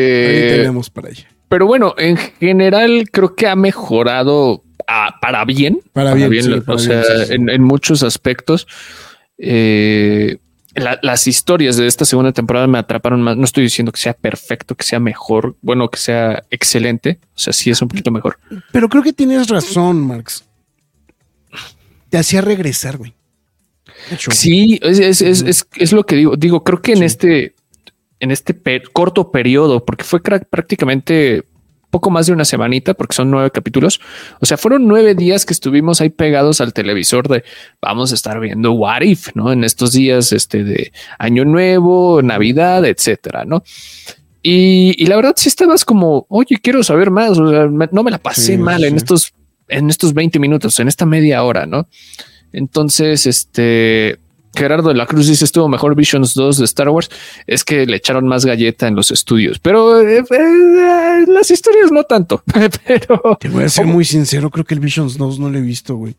Ahí 0.53 0.57
tenemos 0.59 0.91
para 0.91 1.09
allá. 1.09 1.27
Pero 1.49 1.67
bueno, 1.67 1.95
en 1.99 2.17
general 2.17 3.09
creo 3.13 3.35
que 3.35 3.47
ha 3.47 3.55
mejorado 3.57 4.65
a, 4.87 5.21
para 5.21 5.45
bien. 5.45 5.81
Para, 5.93 6.11
para 6.11 6.15
bien. 6.17 6.31
bien 6.31 6.45
sí, 6.45 6.61
para 6.61 6.75
o 6.75 6.77
bien, 6.79 6.89
sea, 6.89 7.27
sí. 7.27 7.35
En, 7.35 7.49
en, 7.51 7.63
muchos 7.63 8.03
aspectos. 8.03 8.67
Eh, 9.39 10.39
la- 10.75 10.99
las 11.03 11.27
historias 11.27 11.77
de 11.77 11.87
esta 11.87 12.05
segunda 12.05 12.33
temporada 12.33 12.67
me 12.67 12.79
atraparon 12.79 13.23
más. 13.23 13.37
No 13.37 13.45
estoy 13.45 13.65
diciendo 13.65 13.93
que 13.93 14.01
sea 14.01 14.15
perfecto, 14.15 14.75
que 14.75 14.85
sea 14.85 14.99
mejor, 14.99 15.57
bueno, 15.63 15.89
que 15.89 15.99
sea 15.99 16.43
excelente. 16.51 17.19
O 17.35 17.39
sea, 17.39 17.53
sí 17.53 17.71
es 17.71 17.81
un 17.83 17.89
poquito 17.89 18.11
mejor. 18.11 18.39
Pero 18.73 18.89
creo 18.89 19.03
que 19.03 19.13
tienes 19.13 19.49
razón, 19.49 20.07
Marx. 20.07 20.45
Te 22.11 22.19
hacía 22.19 22.41
regresar, 22.41 22.97
güey. 22.99 23.15
Sí, 24.31 24.79
es, 24.83 24.99
es, 24.99 25.23
es, 25.23 25.43
es- 25.43 25.69
es 25.77 25.93
lo 25.93 26.05
que 26.05 26.17
digo. 26.17 26.37
Digo, 26.37 26.63
creo 26.65 26.83
que 26.83 26.93
en 26.93 26.99
Sí. 26.99 27.05
este, 27.05 27.55
en 28.21 28.31
este 28.31 28.55
per- 28.55 28.91
corto 28.93 29.31
periodo, 29.31 29.85
porque 29.85 30.05
fue 30.05 30.21
prácticamente 30.23 31.45
poco 31.91 32.11
más 32.11 32.27
de 32.27 32.33
una 32.33 32.45
semanita, 32.45 32.95
porque 32.95 33.15
son 33.15 33.31
nueve 33.31 33.51
capítulos. 33.51 34.01
O 34.41 34.47
sea, 34.47 34.57
fueron 34.57 34.87
nueve 34.87 35.15
días 35.15 35.47
que 35.47 35.53
estuvimos 35.53 36.01
ahí 36.01 36.11
pegados 36.11 36.61
al 36.61 36.73
televisor 36.73 37.29
de 37.29 37.45
vamos 37.81 38.13
a 38.13 38.15
estar 38.17 38.39
viendo 38.41 38.73
What 38.73 39.03
If, 39.03 39.29
¿no? 39.35 39.53
En 39.53 39.65
estos 39.65 39.93
días 39.93 40.33
este, 40.33 40.63
de 40.65 40.93
Año 41.19 41.45
Nuevo, 41.45 42.21
Navidad, 42.23 42.85
etcétera, 42.85 43.45
¿no? 43.45 43.63
Y, 44.43 44.95
y 45.03 45.07
la 45.07 45.17
verdad, 45.17 45.35
sí 45.37 45.49
estabas 45.49 45.85
como, 45.85 46.27
oye, 46.29 46.57
quiero 46.63 46.83
saber 46.83 47.11
más. 47.11 47.39
O 47.39 47.51
sea, 47.51 47.67
me- 47.69 47.89
no 47.93 48.03
me 48.03 48.11
la 48.11 48.19
pasé 48.19 48.43
Sí, 48.55 48.59
mal 48.59 48.85
en 48.85 48.97
estos, 48.97 49.33
en 49.69 49.91
estos 49.91 50.15
20 50.15 50.39
minutos, 50.39 50.79
en 50.81 50.89
esta 50.89 51.07
media 51.07 51.43
hora, 51.43 51.67
¿no? 51.67 51.89
Entonces, 52.53 53.27
este 53.27 54.19
Gerardo 54.57 54.89
de 54.89 54.95
la 54.95 55.07
Cruz 55.07 55.29
dice 55.29 55.45
estuvo 55.45 55.69
mejor 55.69 55.95
Visions 55.95 56.35
2 56.35 56.59
de 56.59 56.65
Star 56.65 56.89
Wars. 56.89 57.11
Es 57.47 57.65
que 57.65 57.87
le 57.87 57.97
echaron 57.97 58.27
más 58.27 58.45
galleta 58.45 58.89
en 58.89 58.97
los 58.97 59.11
estudios, 59.11 59.59
pero 59.59 60.01
eh, 60.01 60.25
eh, 60.29 61.25
las 61.29 61.51
historias 61.51 61.93
no 61.93 62.05
tanto. 62.05 62.43
pero 62.87 63.37
te 63.39 63.49
voy 63.49 63.65
a 63.65 63.69
ser 63.69 63.87
muy 63.87 64.05
sincero, 64.05 64.51
creo 64.51 64.65
que 64.65 64.75
el 64.75 64.81
Visions 64.81 65.17
2 65.17 65.39
no 65.39 65.51
lo 65.51 65.59
he 65.59 65.63
visto, 65.63 65.97
güey. 65.97 66.17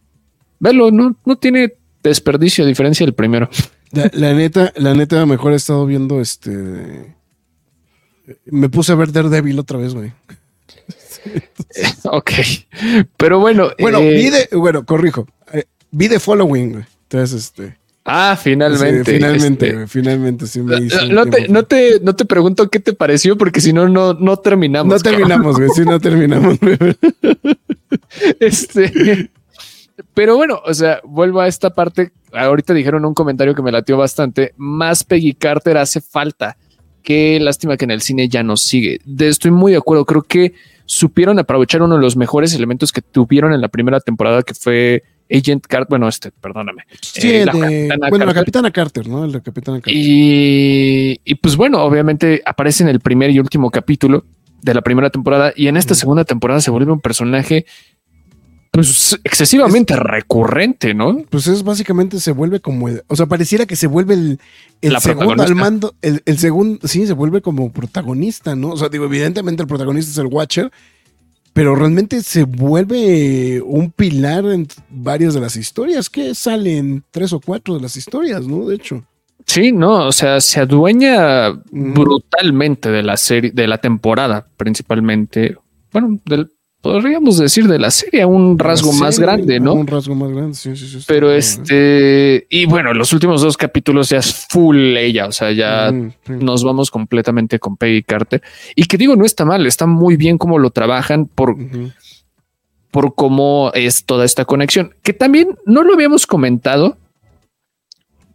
velo, 0.59 0.91
no, 0.91 1.17
no 1.25 1.35
tiene 1.37 1.73
desperdicio 2.03 2.63
a 2.63 2.67
diferencia 2.67 3.05
del 3.05 3.15
primero. 3.15 3.49
La, 3.91 4.09
la 4.13 4.33
neta, 4.33 4.73
la 4.75 4.93
neta, 4.93 5.25
mejor 5.25 5.53
he 5.53 5.55
estado 5.55 5.85
viendo 5.85 6.21
este. 6.21 7.15
Me 8.45 8.69
puse 8.69 8.91
a 8.91 8.95
ver 8.95 9.11
Daredevil 9.11 9.59
otra 9.59 9.77
vez, 9.77 9.93
güey. 9.93 10.11
ok, 12.03 12.31
pero 13.17 13.39
bueno, 13.39 13.69
Bueno, 13.79 13.99
eh, 13.99 14.13
vi 14.15 14.29
de, 14.29 14.49
bueno, 14.57 14.85
corrijo. 14.85 15.27
eh, 15.53 15.65
vi 15.91 16.07
de 16.07 16.19
Following, 16.19 16.71
güey. 16.71 16.85
Entonces, 17.03 17.45
este. 17.45 17.77
ah, 18.05 18.37
finalmente, 18.41 19.11
sí, 19.11 19.17
finalmente, 19.17 19.67
este, 19.69 19.87
finalmente 19.87 20.47
sí 20.47 20.61
me 20.61 20.79
no, 21.09 21.25
te, 21.25 21.47
no, 21.47 21.63
te, 21.63 21.99
no 22.01 22.15
te 22.15 22.25
pregunto 22.25 22.69
qué 22.69 22.79
te 22.79 22.93
pareció, 22.93 23.37
porque 23.37 23.61
si 23.61 23.71
no, 23.73 23.87
no, 23.87 24.13
no 24.13 24.37
terminamos. 24.37 24.93
No 24.93 24.99
terminamos, 24.99 25.55
güey. 25.57 25.69
Sí, 25.75 25.81
no 25.81 25.99
terminamos. 26.01 26.57
Este, 28.39 29.29
pero 30.13 30.35
bueno, 30.35 30.61
o 30.65 30.73
sea, 30.73 30.99
vuelvo 31.03 31.41
a 31.41 31.47
esta 31.47 31.69
parte. 31.73 32.11
Ahorita 32.33 32.73
dijeron 32.73 33.05
un 33.05 33.13
comentario 33.13 33.55
que 33.55 33.61
me 33.61 33.71
latió 33.71 33.97
bastante. 33.97 34.53
Más 34.57 35.03
Peggy 35.03 35.33
Carter 35.33 35.77
hace 35.77 36.01
falta. 36.01 36.57
Qué 37.03 37.39
lástima 37.39 37.77
que 37.77 37.85
en 37.85 37.91
el 37.91 38.01
cine 38.01 38.27
ya 38.27 38.43
no 38.43 38.57
sigue. 38.57 38.99
De, 39.05 39.29
estoy 39.29 39.51
muy 39.51 39.71
de 39.71 39.77
acuerdo. 39.77 40.05
Creo 40.05 40.23
que 40.23 40.53
supieron 40.87 41.37
aprovechar 41.37 41.83
uno 41.83 41.95
de 41.97 42.01
los 42.01 42.15
mejores 42.17 42.55
elementos 42.55 42.91
que 42.91 43.01
tuvieron 43.03 43.53
en 43.53 43.61
la 43.61 43.67
primera 43.67 43.99
temporada, 43.99 44.41
que 44.41 44.55
fue 44.55 45.03
Agent 45.31 45.67
Carter. 45.67 45.87
Bueno, 45.89 46.07
este, 46.07 46.31
perdóname. 46.31 46.83
Sí, 47.01 47.29
Eh, 47.29 47.45
la 47.45 47.51
de- 47.53 47.59
Capitana 47.89 48.09
bueno, 48.09 48.25
la 48.25 48.33
capitana 48.33 48.71
Carter, 48.71 49.07
¿no? 49.07 49.27
La 49.27 49.39
capitana 49.41 49.77
Carter. 49.79 49.93
Y, 49.95 51.19
y 51.23 51.35
pues 51.35 51.55
bueno, 51.55 51.83
obviamente 51.83 52.41
aparece 52.45 52.81
en 52.83 52.89
el 52.89 52.99
primer 53.01 53.29
y 53.29 53.39
último 53.39 53.69
capítulo 53.69 54.25
de 54.63 54.73
la 54.73 54.81
primera 54.81 55.09
temporada 55.09 55.53
y 55.55 55.67
en 55.67 55.77
esta 55.77 55.93
segunda 55.93 56.23
temporada 56.25 56.61
se 56.61 56.71
vuelve 56.71 56.91
un 56.91 56.99
personaje 57.01 57.65
pues 58.77 59.19
excesivamente 59.23 59.95
recurrente, 59.95 60.93
¿no? 60.93 61.23
Pues 61.31 61.47
es 61.47 61.63
básicamente 61.63 62.19
se 62.19 62.31
vuelve 62.31 62.59
como 62.59 62.87
el, 62.87 63.01
o 63.07 63.15
sea, 63.15 63.25
pareciera 63.25 63.65
que 63.65 63.75
se 63.75 63.87
vuelve 63.87 64.13
el, 64.13 64.39
el 64.83 64.93
La 64.93 64.99
segundo 64.99 65.41
al 65.41 65.55
mando, 65.55 65.95
el, 66.03 66.21
el 66.27 66.37
segundo, 66.37 66.87
sí, 66.87 67.07
se 67.07 67.13
vuelve 67.13 67.41
como 67.41 67.73
protagonista, 67.73 68.55
¿no? 68.55 68.69
O 68.69 68.77
sea, 68.77 68.89
digo, 68.89 69.05
evidentemente 69.05 69.63
el 69.63 69.67
protagonista 69.67 70.11
es 70.11 70.17
el 70.19 70.27
Watcher, 70.27 70.71
pero 71.53 71.73
realmente 71.73 72.21
se 72.21 72.43
vuelve 72.43 73.63
un 73.65 73.89
pilar 73.89 74.45
en 74.45 74.67
varias 74.91 75.33
de 75.33 75.39
las 75.39 75.55
historias, 75.55 76.07
que 76.07 76.35
salen 76.35 77.03
tres 77.09 77.33
o 77.33 77.39
cuatro 77.39 77.73
de 77.73 77.81
las 77.81 77.97
historias, 77.97 78.45
¿no? 78.45 78.67
De 78.67 78.75
hecho. 78.75 79.03
Sí, 79.47 79.71
no, 79.71 80.05
o 80.05 80.11
sea, 80.11 80.39
se 80.39 80.59
adueña 80.59 81.49
brutalmente 81.71 82.91
de 82.91 83.01
la 83.01 83.17
serie, 83.17 83.49
de 83.49 83.67
la 83.67 83.79
temporada, 83.79 84.45
principalmente. 84.55 85.57
Bueno, 85.91 86.19
del, 86.25 86.51
podríamos 86.81 87.37
decir 87.37 87.67
de 87.67 87.79
la 87.79 87.91
serie, 87.91 88.25
un 88.25 88.57
rasgo 88.57 88.93
más 88.93 89.19
grande, 89.19 89.59
¿no? 89.59 89.73
Un 89.73 89.87
rasgo 89.87 90.15
más 90.15 90.31
grande, 90.31 90.53
sí, 90.53 90.75
sí, 90.75 90.87
sí. 90.87 91.05
Pero 91.07 91.31
este, 91.31 92.45
y 92.49 92.65
bueno, 92.65 92.93
los 92.93 93.11
últimos 93.13 93.41
dos 93.41 93.57
capítulos 93.57 94.09
ya 94.09 94.19
es 94.19 94.47
full 94.49 94.95
ella, 94.95 95.27
o 95.27 95.31
sea, 95.31 95.51
ya 95.51 95.91
sí. 95.91 96.13
nos 96.27 96.63
vamos 96.63 96.91
completamente 96.91 97.59
con 97.59 97.77
Peggy 97.77 98.03
Carter. 98.03 98.41
Y 98.75 98.85
que 98.85 98.97
digo, 98.97 99.15
no 99.15 99.25
está 99.25 99.43
mal, 99.43 99.65
está 99.65 99.85
muy 99.85 100.15
bien 100.17 100.37
cómo 100.37 100.59
lo 100.59 100.69
trabajan 100.69 101.25
por, 101.25 101.55
por 102.91 103.15
cómo 103.15 103.71
es 103.73 104.05
toda 104.05 104.23
esta 104.25 104.45
conexión. 104.45 104.95
Que 105.03 105.13
también 105.13 105.57
no 105.65 105.83
lo 105.83 105.93
habíamos 105.93 106.27
comentado, 106.27 106.97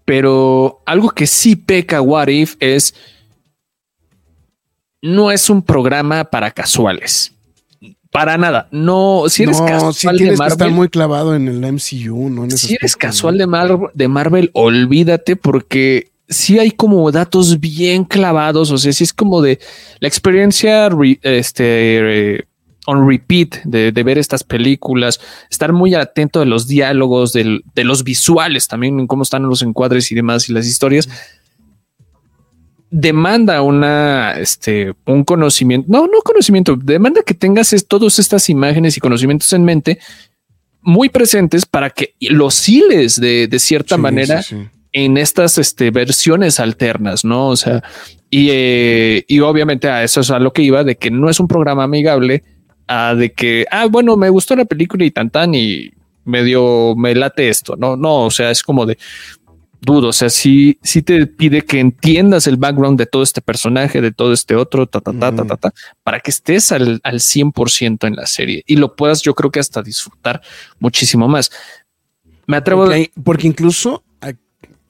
pero 0.04 0.82
algo 0.84 1.10
que 1.10 1.26
sí 1.26 1.56
peca 1.56 2.00
What 2.00 2.28
If 2.28 2.56
es 2.60 2.94
no 5.00 5.30
es 5.32 5.50
un 5.50 5.62
programa 5.62 6.24
para 6.24 6.50
casuales. 6.50 7.34
Para 8.12 8.36
nada. 8.36 8.68
No, 8.70 9.24
si 9.28 9.42
eres 9.42 9.58
no, 9.58 9.64
casual 9.66 10.16
de 10.16 10.24
tienes 10.24 10.38
que 10.38 10.44
estar 10.46 10.58
Marvel, 10.58 10.74
muy 10.74 10.88
clavado 10.90 11.34
en 11.34 11.48
el 11.48 11.60
MCU, 11.72 12.28
¿no? 12.28 12.44
En 12.44 12.50
ese 12.52 12.66
si 12.68 12.74
eres 12.74 12.94
casual 12.94 13.38
de, 13.38 13.46
Mar- 13.46 13.90
de 13.94 14.06
Marvel, 14.08 14.50
olvídate 14.52 15.34
porque 15.34 16.10
sí 16.28 16.58
hay 16.58 16.72
como 16.72 17.10
datos 17.10 17.58
bien 17.58 18.04
clavados. 18.04 18.70
O 18.70 18.76
sea, 18.76 18.92
sí 18.92 19.02
es 19.04 19.14
como 19.14 19.40
de 19.40 19.58
la 20.00 20.08
experiencia 20.08 20.90
re- 20.90 21.18
este, 21.22 22.34
eh, 22.36 22.44
on 22.86 23.08
repeat 23.08 23.62
de, 23.64 23.92
de 23.92 24.02
ver 24.02 24.18
estas 24.18 24.44
películas, 24.44 25.18
estar 25.50 25.72
muy 25.72 25.94
atento 25.94 26.40
de 26.40 26.46
los 26.46 26.66
diálogos, 26.68 27.32
del- 27.32 27.62
de 27.74 27.84
los 27.84 28.04
visuales 28.04 28.68
también, 28.68 29.00
en 29.00 29.06
cómo 29.06 29.22
están 29.22 29.44
los 29.44 29.62
encuadres 29.62 30.12
y 30.12 30.14
demás 30.14 30.50
y 30.50 30.52
las 30.52 30.66
historias. 30.66 31.08
Demanda 32.94 33.62
una, 33.62 34.32
este, 34.38 34.92
un 35.06 35.24
conocimiento, 35.24 35.86
no, 35.90 36.02
no 36.06 36.20
conocimiento, 36.22 36.76
demanda 36.76 37.22
que 37.24 37.32
tengas 37.32 37.72
es- 37.72 37.86
todas 37.86 38.18
estas 38.18 38.50
imágenes 38.50 38.98
y 38.98 39.00
conocimientos 39.00 39.50
en 39.54 39.64
mente 39.64 39.98
muy 40.82 41.08
presentes 41.08 41.64
para 41.64 41.88
que 41.88 42.14
los 42.20 42.68
hiles 42.68 43.18
de, 43.18 43.46
de 43.48 43.58
cierta 43.58 43.94
Sí, 43.96 44.00
manera 44.02 44.42
sí, 44.42 44.56
sí. 44.56 44.68
en 44.92 45.16
estas 45.16 45.56
este, 45.56 45.90
versiones 45.90 46.60
alternas, 46.60 47.24
¿no? 47.24 47.48
O 47.48 47.56
sea, 47.56 47.82
y, 48.28 48.48
eh, 48.50 49.24
y 49.26 49.40
obviamente 49.40 49.88
a 49.88 50.04
eso 50.04 50.20
es 50.20 50.30
a 50.30 50.38
lo 50.38 50.52
que 50.52 50.60
iba, 50.62 50.84
de 50.84 50.96
que 50.96 51.10
no 51.10 51.30
es 51.30 51.40
un 51.40 51.48
programa 51.48 51.84
amigable, 51.84 52.44
a 52.88 53.14
de 53.14 53.32
que, 53.32 53.64
ah, 53.70 53.86
bueno, 53.86 54.18
me 54.18 54.28
gustó 54.28 54.54
la 54.54 54.66
película 54.66 55.04
y 55.06 55.10
tan 55.10 55.30
tan 55.30 55.54
y 55.54 55.90
medio 56.24 56.94
me 56.94 57.14
late 57.14 57.48
esto, 57.48 57.74
no, 57.76 57.96
no, 57.96 58.24
o 58.26 58.30
sea, 58.30 58.50
es 58.50 58.62
como 58.62 58.84
de 58.84 58.98
dudo, 59.84 60.08
o 60.08 60.12
sea, 60.12 60.30
sí, 60.30 60.78
sí 60.82 61.02
te 61.02 61.26
pide 61.26 61.62
que 61.62 61.80
entiendas 61.80 62.46
el 62.46 62.56
background 62.56 62.98
de 62.98 63.04
todo 63.06 63.22
este 63.24 63.40
personaje, 63.42 64.00
de 64.00 64.12
todo 64.12 64.32
este 64.32 64.54
otro, 64.54 64.86
ta, 64.86 65.00
ta, 65.00 65.12
ta, 65.12 65.34
ta, 65.34 65.44
ta, 65.44 65.56
ta, 65.56 65.74
para 66.04 66.20
que 66.20 66.30
estés 66.30 66.70
al, 66.72 67.00
al 67.02 67.18
100% 67.20 68.06
en 68.06 68.14
la 68.16 68.26
serie 68.26 68.62
y 68.66 68.76
lo 68.76 68.94
puedas, 68.94 69.22
yo 69.22 69.34
creo 69.34 69.50
que 69.50 69.58
hasta 69.60 69.82
disfrutar 69.82 70.40
muchísimo 70.78 71.26
más. 71.28 71.50
Me 72.46 72.56
atrevo 72.56 72.82
Porque, 72.84 72.94
hay- 72.96 73.10
porque 73.24 73.46
incluso, 73.48 74.04
hay- 74.20 74.36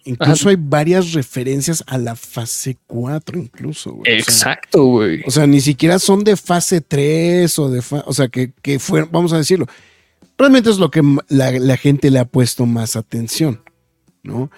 incluso 0.04 0.50
hay 0.50 0.56
varias 0.58 1.12
referencias 1.14 1.82
a 1.86 1.96
la 1.96 2.14
fase 2.14 2.76
4, 2.86 3.38
incluso. 3.38 3.92
güey. 3.94 4.02
O 4.02 4.04
sea, 4.04 4.18
Exacto, 4.20 4.84
güey. 4.84 5.22
O 5.26 5.30
sea, 5.30 5.46
ni 5.46 5.60
siquiera 5.62 5.98
son 5.98 6.22
de 6.22 6.36
fase 6.36 6.82
3 6.82 7.58
o 7.58 7.70
de 7.70 7.80
fa- 7.80 8.04
o 8.06 8.12
sea, 8.12 8.28
que, 8.28 8.52
que 8.60 8.78
fueron, 8.78 9.08
vamos 9.10 9.32
a 9.32 9.38
decirlo. 9.38 9.66
Realmente 10.36 10.68
es 10.70 10.78
lo 10.78 10.90
que 10.90 11.02
la, 11.28 11.50
la 11.52 11.76
gente 11.78 12.10
le 12.10 12.18
ha 12.18 12.24
puesto 12.26 12.66
más 12.66 12.96
atención, 12.96 13.62
¿no? 14.22 14.50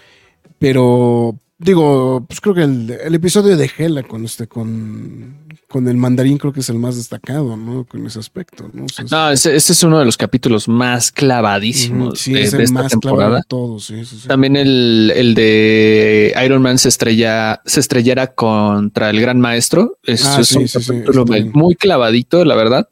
Pero 0.69 1.39
digo, 1.59 2.25
pues 2.27 2.41
creo 2.41 2.55
que 2.55 2.63
el, 2.63 2.91
el 2.91 3.15
episodio 3.15 3.57
de 3.57 3.71
Hela 3.77 4.03
con 4.03 4.25
este, 4.25 4.47
con, 4.47 5.37
con 5.69 5.89
el 5.89 5.97
mandarín 5.97 6.37
creo 6.39 6.53
que 6.53 6.61
es 6.61 6.69
el 6.69 6.79
más 6.79 6.97
destacado, 6.97 7.57
¿no? 7.57 7.85
Con 7.85 8.07
ese 8.07 8.19
aspecto, 8.19 8.71
¿no? 8.73 8.85
O 8.85 8.89
sea, 8.89 9.05
es- 9.05 9.11
No, 9.13 9.31
ese, 9.31 9.55
ese 9.57 9.73
es 9.73 9.83
uno 9.83 9.99
de 9.99 10.05
los 10.05 10.17
capítulos 10.17 10.69
más 10.69 11.11
clavadísimos 11.13 12.09
Ujú, 12.09 12.17
sí, 12.17 12.33
de, 12.33 12.43
es 12.43 12.53
de 12.53 12.63
esta 12.65 12.83
más 12.83 12.91
temporada. 12.91 13.37
de 13.37 13.43
todos, 13.47 13.85
sí, 13.87 14.05
sí, 14.05 14.19
sí. 14.21 14.29
También 14.29 14.57
el, 14.57 15.13
el 15.15 15.35
de 15.35 16.35
Iron 16.45 16.63
Man 16.63 16.79
se 16.79 16.89
estrella, 16.89 17.61
se 17.65 17.81
estrellara 17.81 18.35
contra 18.35 19.11
el 19.11 19.21
gran 19.21 19.41
maestro. 19.41 19.99
Es, 20.03 20.25
Ah, 20.25 20.41
es 20.41 20.49
sí, 20.49 20.57
un 20.59 20.67
capítulo 20.67 21.25
muy 21.53 21.75
clavadito, 21.77 22.45
la 22.45 22.55
verdad. 22.57 22.89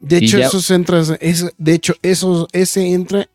De 0.00 0.16
hecho, 0.16 0.38
esos 0.38 0.68
entras, 0.70 1.12
es, 1.20 1.46
de 1.58 1.74
hecho, 1.74 1.94
esos, 2.02 2.48
ese 2.52 2.92
entra 2.92 3.28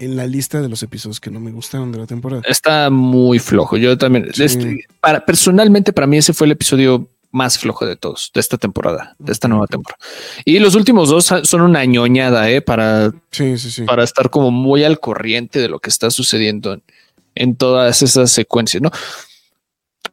en 0.00 0.16
la 0.16 0.26
lista 0.26 0.60
de 0.60 0.68
los 0.68 0.82
episodios 0.82 1.20
que 1.20 1.30
no 1.30 1.38
me 1.40 1.52
gustaron 1.52 1.92
de 1.92 1.98
la 1.98 2.06
temporada. 2.06 2.42
está 2.48 2.90
muy 2.90 3.38
flojo. 3.38 3.76
Yo 3.76 3.96
también, 3.96 4.26
Sí. 4.34 4.42
este, 4.44 4.86
para, 5.00 5.24
personalmente, 5.24 5.92
para 5.92 6.06
mí 6.06 6.16
ese 6.16 6.32
fue 6.32 6.46
el 6.46 6.52
episodio 6.52 7.08
más 7.32 7.58
flojo 7.58 7.86
de 7.86 7.94
todos, 7.94 8.32
de 8.34 8.40
esta 8.40 8.58
temporada, 8.58 9.14
de 9.20 9.30
esta 9.30 9.46
nueva 9.46 9.66
temporada. 9.68 9.98
Y 10.44 10.58
los 10.58 10.74
últimos 10.74 11.10
dos 11.10 11.26
son 11.44 11.60
una 11.60 11.84
ñoñada, 11.84 12.50
¿eh? 12.50 12.60
Para, 12.60 13.12
Sí, 13.30 13.56
sí, 13.56 13.70
sí. 13.70 13.82
para 13.84 14.02
estar 14.02 14.30
como 14.30 14.50
muy 14.50 14.82
al 14.82 14.98
corriente 14.98 15.60
de 15.60 15.68
lo 15.68 15.78
que 15.78 15.90
está 15.90 16.10
sucediendo 16.10 16.72
en, 16.72 16.82
en 17.36 17.54
todas 17.54 18.02
esas 18.02 18.32
secuencias, 18.32 18.82
¿no? 18.82 18.90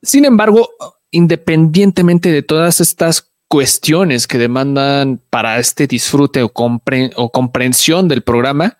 Sin 0.03 0.25
embargo, 0.25 0.69
independientemente 1.09 2.31
de 2.31 2.43
todas 2.43 2.81
estas 2.81 3.29
cuestiones 3.47 4.27
que 4.27 4.37
demandan 4.37 5.21
para 5.29 5.57
este 5.59 5.87
disfrute 5.87 6.43
o, 6.43 6.49
compre- 6.53 7.13
o 7.15 7.31
comprensión 7.31 8.07
del 8.07 8.21
programa, 8.21 8.77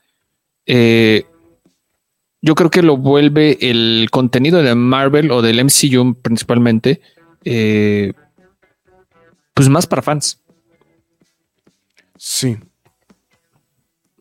eh, 0.68 1.26
yo 2.42 2.54
creo 2.56 2.70
que 2.70 2.84
lo 2.84 2.98
vuelve 2.98 3.58
el 3.62 4.08
contenido 4.12 4.62
de 4.62 4.76
Marvel 4.76 5.32
o 5.32 5.42
del 5.42 5.60
MCU 5.64 6.14
principalmente, 6.22 7.02
eh, 7.44 8.14
pues 9.54 9.70
más 9.70 9.88
para 9.88 10.02
fans. 10.04 10.40
Sí. 12.18 12.58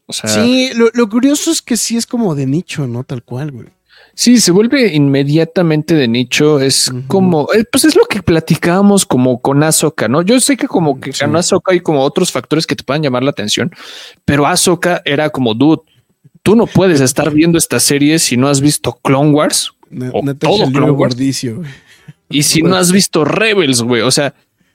O 0.06 0.12
sea, 0.12 0.30
Sí, 0.30 0.70
lo, 0.74 0.88
lo 0.94 1.08
curioso 1.08 1.50
es 1.50 1.60
que 1.62 1.76
sí 1.76 1.96
es 1.96 2.06
como 2.06 2.34
de 2.34 2.46
nicho, 2.46 2.86
¿no? 2.86 3.04
Tal 3.04 3.22
cual, 3.24 3.50
güey. 3.52 3.66
Sí, 4.14 4.40
se 4.40 4.50
vuelve 4.50 4.94
inmediatamente 4.94 5.94
de 5.94 6.08
nicho. 6.08 6.58
Es 6.60 6.90
como, 7.06 7.48
eh, 7.52 7.64
pues 7.70 7.84
es 7.84 7.96
lo 7.96 8.04
que 8.06 8.22
platicábamos 8.22 9.04
como 9.04 9.42
con 9.42 9.62
Ahsoka, 9.62 10.08
¿no? 10.08 10.22
Yo 10.22 10.40
sé 10.40 10.56
que 10.56 10.68
como 10.68 11.00
que 11.00 11.12
Sí. 11.12 11.22
con 11.24 11.36
Ahsoka 11.36 11.72
hay 11.72 11.80
como 11.80 12.00
otros 12.00 12.32
factores 12.32 12.66
que 12.66 12.76
te 12.76 12.82
puedan 12.84 13.02
llamar 13.02 13.22
la 13.24 13.30
atención, 13.30 13.70
pero 14.24 14.46
Ahsoka 14.46 15.02
era 15.04 15.28
como, 15.28 15.52
dude, 15.54 15.82
tú 16.46 16.54
no 16.54 16.68
puedes 16.68 17.00
estar 17.00 17.32
viendo 17.32 17.58
esta 17.58 17.80
serie 17.80 18.20
si 18.20 18.36
no 18.36 18.46
has 18.46 18.60
visto 18.60 18.96
Clone 19.02 19.32
Wars 19.32 19.72
O 20.12 20.22
todo 20.38 20.70
Clone 20.70 20.92
Wars. 20.92 21.16
y 22.28 22.42
si 22.44 22.62
no 22.62 22.76
has 22.76 22.92
visto 22.92 23.24
Rebels, 23.24 23.82
güey. 23.82 24.02
O 24.02 24.12
sea, 24.12 24.32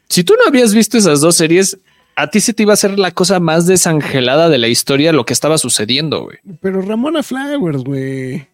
si 0.10 0.26
tú 0.26 0.34
no 0.38 0.50
habías 0.50 0.74
visto 0.74 0.98
esas 0.98 1.22
dos 1.22 1.36
series, 1.38 1.78
a 2.18 2.28
ti 2.28 2.42
se 2.42 2.54
te 2.54 2.64
iba 2.64 2.74
a 2.74 2.76
hacer 2.76 3.00
la 3.00 3.12
cosa 3.12 3.40
más 3.40 3.68
desangelada 3.68 4.50
de 4.50 4.58
la 4.58 4.68
historia 4.68 5.14
lo 5.14 5.26
que 5.26 5.32
estaba 5.32 5.58
sucediendo, 5.58 6.24
güey. 6.26 6.40
Pero 6.60 6.82
Ramona 6.82 7.24
Flowers, 7.24 7.86
güey. 7.86 8.48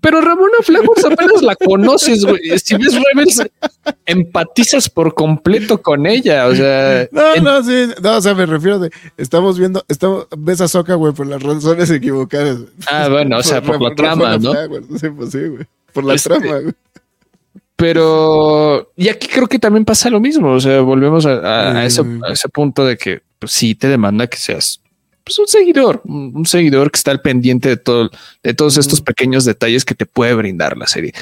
Pero 0.00 0.20
Ramona 0.20 0.56
Flowers 0.64 1.04
apenas 1.04 1.42
la 1.42 1.54
conoces, 1.54 2.24
güey. 2.24 2.40
Si 2.58 2.74
ves 2.76 2.94
Rebels, 2.94 3.42
empatizas 4.04 4.90
por 4.90 5.14
completo 5.14 5.80
con 5.80 6.06
ella. 6.06 6.46
O 6.48 6.54
sea, 6.56 7.08
No, 7.12 7.34
en- 7.34 7.44
no, 7.44 7.62
sí. 7.62 7.86
No, 8.02 8.16
o 8.16 8.20
sea, 8.20 8.34
me 8.34 8.46
refiero 8.46 8.80
de. 8.80 8.90
Estamos 9.16 9.58
viendo. 9.58 9.84
Estamos, 9.88 10.26
ves 10.36 10.60
a 10.60 10.66
Soca, 10.68 10.94
güey, 10.94 11.12
por 11.12 11.26
las 11.28 11.40
razones 11.42 11.88
equivocadas. 11.90 12.58
Ah, 12.90 13.08
bueno, 13.08 13.38
o 13.38 13.42
sea, 13.44 13.62
por 13.62 13.80
la 13.80 13.94
trama, 13.94 14.36
¿no? 14.38 14.52
Flowers, 14.52 14.86
Sí, 15.00 15.08
pues 15.10 15.30
sí, 15.30 15.38
güey. 15.46 15.64
Por 15.92 16.04
la 16.04 16.14
Este- 16.14 16.30
trama, 16.30 16.58
güey. 16.58 16.74
pero 17.76 18.90
y 18.96 19.08
aquí 19.08 19.28
creo 19.28 19.46
que 19.46 19.58
también 19.58 19.84
pasa 19.84 20.10
lo 20.10 20.18
mismo. 20.20 20.50
O 20.52 20.60
sea, 20.60 20.80
volvemos 20.80 21.26
a, 21.26 21.34
a- 21.34 21.78
a 21.78 21.84
ese, 21.86 22.02
a 22.28 22.32
ese 22.32 22.48
punto 22.48 22.84
de 22.84 22.96
que 22.96 23.20
pues, 23.38 23.52
sí 23.52 23.74
te 23.74 23.88
demanda 23.88 24.26
que 24.26 24.36
seas 24.38 24.80
pues, 25.26 25.38
un 25.40 25.48
seguidor, 25.48 26.00
un, 26.04 26.30
un 26.36 26.46
seguidor 26.46 26.90
que 26.92 26.98
está 26.98 27.10
al 27.10 27.20
pendiente 27.20 27.68
de 27.68 27.76
todo, 27.76 28.10
de 28.44 28.54
todos 28.54 28.78
estos 28.78 29.00
pequeños 29.00 29.44
detalles 29.44 29.84
que 29.84 29.96
te 29.96 30.06
puede 30.06 30.32
brindar 30.34 30.76
la 30.78 30.86
serie. 30.86 31.12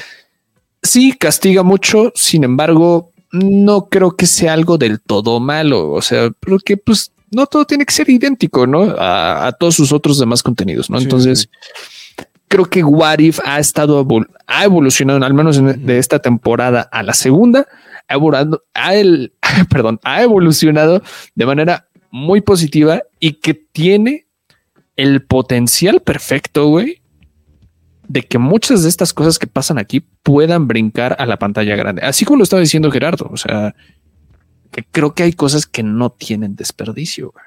Sí, 0.83 1.13
castiga 1.19 1.63
mucho, 1.63 2.11
sin 2.13 2.43
embargo, 2.43 3.11
no 3.31 3.87
creo 3.89 4.15
que 4.15 4.27
sea 4.27 4.53
algo 4.53 4.77
del 4.77 5.01
todo 5.01 5.39
malo. 5.39 5.91
O 5.91 6.01
sea, 6.03 6.29
porque 6.39 6.77
pues 6.77 7.11
no 7.31 7.47
todo 7.47 7.65
tiene 7.65 7.83
que 7.85 7.93
ser 7.93 8.07
idéntico, 8.07 8.67
¿no? 8.67 8.83
A, 8.99 9.47
a 9.47 9.51
todos 9.53 9.73
sus 9.75 9.91
otros 9.91 10.19
demás 10.19 10.43
contenidos, 10.43 10.89
¿no? 10.91 10.99
Sí, 10.99 11.05
Entonces, 11.05 11.49
creo 12.47 12.65
que 12.65 12.83
What 12.83 13.17
If 13.19 13.39
ha 13.43 13.59
estado 13.59 14.07
ha 14.45 14.63
evolucionado, 14.63 15.25
al 15.25 15.33
menos 15.33 15.57
en- 15.57 15.83
de 15.83 15.97
esta 15.97 16.19
temporada 16.19 16.81
a 16.91 17.01
la 17.01 17.15
segunda, 17.15 17.67
ha 18.07 18.13
evolucionado, 18.13 18.63
ha 18.75 18.93
el, 18.95 19.33
perdón, 19.71 19.99
ha 20.03 20.21
evolucionado 20.21 21.01
de 21.33 21.45
manera 21.47 21.87
muy 22.15 22.39
positiva 22.39 23.03
y 23.19 23.33
que 23.33 23.53
tiene 23.53 24.25
el 24.95 25.21
potencial 25.21 25.99
perfecto, 25.99 26.69
güey, 26.69 27.01
de 28.07 28.23
que 28.23 28.37
muchas 28.37 28.83
de 28.83 28.89
estas 28.89 29.11
cosas 29.11 29.37
que 29.37 29.47
pasan 29.47 29.77
aquí 29.77 29.99
puedan 30.23 30.65
brincar 30.65 31.17
a 31.19 31.25
la 31.25 31.37
pantalla 31.37 31.75
grande. 31.75 32.03
Así 32.03 32.23
como 32.23 32.37
lo 32.37 32.43
estaba 32.43 32.61
diciendo 32.61 32.89
Gerardo, 32.89 33.27
o 33.29 33.35
sea, 33.35 33.75
que 34.71 34.85
creo 34.89 35.13
que 35.13 35.23
hay 35.23 35.33
cosas 35.33 35.65
que 35.65 35.83
no 35.83 36.09
tienen 36.09 36.55
desperdicio. 36.55 37.33
güey. 37.33 37.45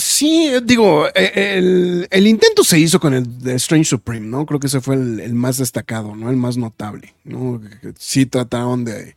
Sí, 0.00 0.50
digo, 0.64 1.06
eh, 1.14 2.06
el, 2.10 2.26
intento 2.26 2.64
se 2.64 2.78
hizo 2.78 2.98
con 2.98 3.12
el 3.12 3.40
de 3.40 3.56
Strange 3.56 3.90
Supreme, 3.90 4.26
¿no? 4.26 4.46
Creo 4.46 4.58
que 4.58 4.68
ese 4.68 4.80
fue 4.80 4.94
el, 4.94 5.20
el 5.20 5.34
más 5.34 5.58
destacado, 5.58 6.16
¿no? 6.16 6.30
El 6.30 6.36
más 6.38 6.56
notable, 6.56 7.14
¿no? 7.24 7.60
Sí 7.98 8.24
trataron 8.24 8.86
de, 8.86 9.16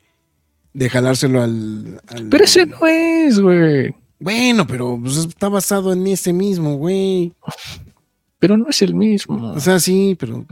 de 0.74 0.90
jalárselo 0.90 1.42
al, 1.42 2.02
al- 2.08 2.30
Pero 2.30 2.44
ese 2.44 2.66
no 2.66 2.86
es, 2.88 3.40
güey. 3.40 3.96
Bueno, 4.20 4.66
pero 4.66 4.98
pues, 5.02 5.18
está 5.18 5.50
basado 5.50 5.92
en 5.94 6.08
ese 6.08 6.32
mismo, 6.34 6.76
güey. 6.78 7.34
Pero 8.40 8.58
no 8.58 8.68
es 8.70 8.82
el 8.82 8.94
mismo. 8.94 9.52
O 9.54 9.60
sea, 9.60 9.80
sí, 9.80 10.16
pero. 10.20 10.46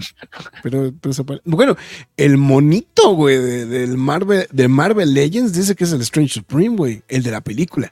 pero, 0.64 0.94
pero 1.02 1.14
se 1.14 1.24
pare- 1.24 1.42
bueno, 1.46 1.76
el 2.18 2.38
monito, 2.38 3.14
güey, 3.16 3.38
de- 3.38 3.66
del 3.66 3.98
Marvel, 3.98 4.48
de 4.52 4.68
Marvel 4.68 5.14
Legends 5.14 5.54
dice 5.54 5.76
que 5.76 5.84
es 5.86 5.92
el 5.92 6.02
Strange 6.02 6.34
Supreme, 6.34 6.76
güey. 6.76 7.02
El 7.08 7.24
de 7.24 7.32
la 7.32 7.42
película. 7.42 7.92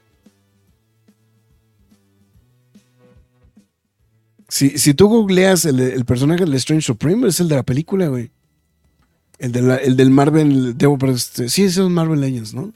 Si, 4.47 4.77
si 4.79 4.93
tú 4.93 5.07
googleas 5.07 5.65
el, 5.65 5.79
el 5.79 6.05
personaje 6.05 6.43
del 6.43 6.55
Strange 6.55 6.85
Supreme, 6.85 7.27
es 7.27 7.39
el 7.39 7.47
de 7.49 7.55
la 7.55 7.63
película, 7.63 8.07
güey. 8.07 8.31
El, 9.39 9.51
de 9.51 9.61
la- 9.61 9.77
el 9.77 9.95
del 9.97 10.09
Marvel. 10.11 10.77
Debo, 10.77 10.97
pero 10.97 11.13
este, 11.13 11.49
sí, 11.49 11.63
ese 11.63 11.81
es 11.83 11.89
Marvel 11.89 12.19
Legends, 12.21 12.53
¿no? 12.53 12.71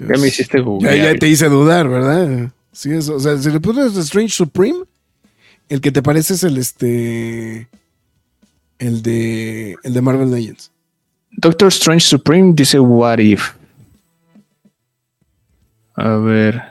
ya 0.00 0.16
me 0.20 0.28
hiciste 0.28 0.58
Ya, 0.58 0.64
googlear. 0.64 0.96
ya 0.96 1.18
te 1.18 1.28
hice 1.28 1.48
dudar, 1.48 1.88
¿verdad? 1.88 2.52
Sí, 2.72 2.92
eso. 2.92 3.16
O 3.16 3.20
sea, 3.20 3.36
si 3.36 3.50
le 3.50 3.58
pones 3.60 3.96
Strange 3.96 4.30
Supreme, 4.32 4.78
el 5.68 5.80
que 5.80 5.90
te 5.90 6.02
parece 6.02 6.34
es 6.34 6.44
el 6.44 6.56
este. 6.56 7.68
El 8.78 9.02
de. 9.02 9.74
El 9.82 9.92
de 9.94 10.00
Marvel 10.00 10.30
Legends. 10.30 10.70
Doctor 11.32 11.68
Strange 11.68 12.06
Supreme 12.06 12.52
dice 12.54 12.78
What 12.78 13.18
If. 13.18 13.50
A 15.94 16.16
ver. 16.18 16.62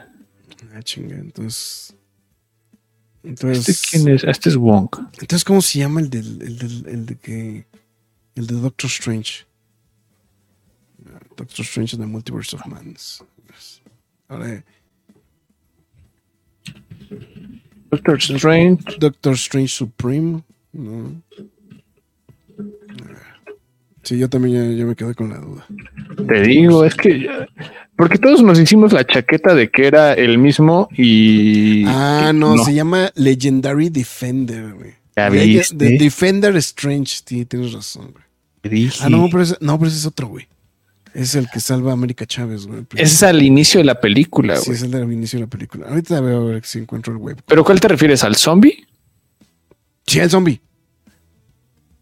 Ah, 0.74 0.82
chinga. 0.82 1.16
Entonces. 1.16 1.94
¿Este 3.32 3.46
Entonces. 3.46 3.82
quién 3.90 4.08
es? 4.08 4.24
Este 4.24 4.48
es 4.48 4.56
Wong. 4.56 4.88
Entonces, 5.20 5.44
¿cómo 5.44 5.60
se 5.62 5.78
llama 5.80 6.00
el 6.00 6.10
del. 6.10 6.42
El, 6.42 6.58
del, 6.58 6.86
el 6.88 7.06
de 7.06 7.16
que. 7.16 7.66
El 8.34 8.46
de 8.46 8.54
Doctor 8.54 8.88
Strange? 8.90 9.44
Ah, 11.06 11.18
Doctor 11.36 11.60
Strange 11.64 11.96
en 11.96 12.02
the 12.02 12.06
Multiverse 12.06 12.56
of 12.56 12.64
Madness. 12.66 13.22
Ahora, 14.28 14.62
Doctor 17.90 18.18
Strange. 18.18 18.84
Doctor 18.98 19.34
Strange 19.34 19.68
Supreme. 19.68 20.42
No. 20.72 21.22
Sí, 24.02 24.18
yo 24.18 24.28
también 24.30 24.72
ya, 24.72 24.78
ya 24.78 24.84
me 24.86 24.94
quedé 24.96 25.14
con 25.14 25.30
la 25.30 25.38
duda. 25.38 25.66
Te 26.26 26.40
digo, 26.42 26.84
es 26.84 26.94
que. 26.94 27.20
ya- 27.24 27.48
Porque 27.98 28.16
todos 28.18 28.42
nos 28.44 28.58
hicimos 28.60 28.92
la 28.92 29.04
chaqueta 29.04 29.54
de 29.56 29.70
que 29.70 29.86
era 29.88 30.14
el 30.14 30.38
mismo 30.38 30.88
y. 30.96 31.84
Ah, 31.86 32.30
no, 32.34 32.56
se 32.64 32.72
llama 32.72 33.10
Legendary 33.16 33.90
Defender, 33.90 34.72
güey. 34.72 34.92
Ya 35.16 35.28
Leg- 35.28 35.46
viste. 35.58 35.74
de- 35.76 35.98
Defender 35.98 36.56
Strange, 36.58 37.16
sí, 37.26 37.44
tienes 37.44 37.72
razón, 37.72 38.12
güey. 38.12 38.88
Ah, 39.00 39.08
no, 39.08 39.28
pero 39.28 39.42
ese, 39.42 39.56
no, 39.60 39.76
pero 39.78 39.88
ese 39.88 39.98
es 39.98 40.06
otro, 40.06 40.28
güey. 40.28 40.46
Es 41.12 41.34
el 41.34 41.48
que 41.50 41.58
salva 41.58 41.90
a 41.90 41.94
América 41.94 42.24
Chávez, 42.24 42.66
güey. 42.68 42.84
Ese 42.94 43.02
es 43.14 43.22
al 43.24 43.42
inicio 43.42 43.78
de 43.80 43.84
la 43.84 44.00
película, 44.00 44.56
Sí, 44.58 44.66
güey. 44.66 44.76
es 44.76 44.82
el 44.84 44.92
del 44.92 45.12
inicio 45.12 45.38
de 45.40 45.46
la 45.46 45.50
película. 45.50 45.88
Ahorita 45.88 46.20
veo 46.20 46.42
a 46.42 46.44
ver 46.52 46.64
si 46.64 46.78
encuentro 46.78 47.12
el 47.12 47.18
web. 47.18 47.42
¿Pero 47.46 47.64
cuál 47.64 47.80
te 47.80 47.88
refieres? 47.88 48.22
¿Al 48.22 48.36
zombie? 48.36 48.86
Sí, 50.06 50.20
el 50.20 50.30
zombie. 50.30 50.60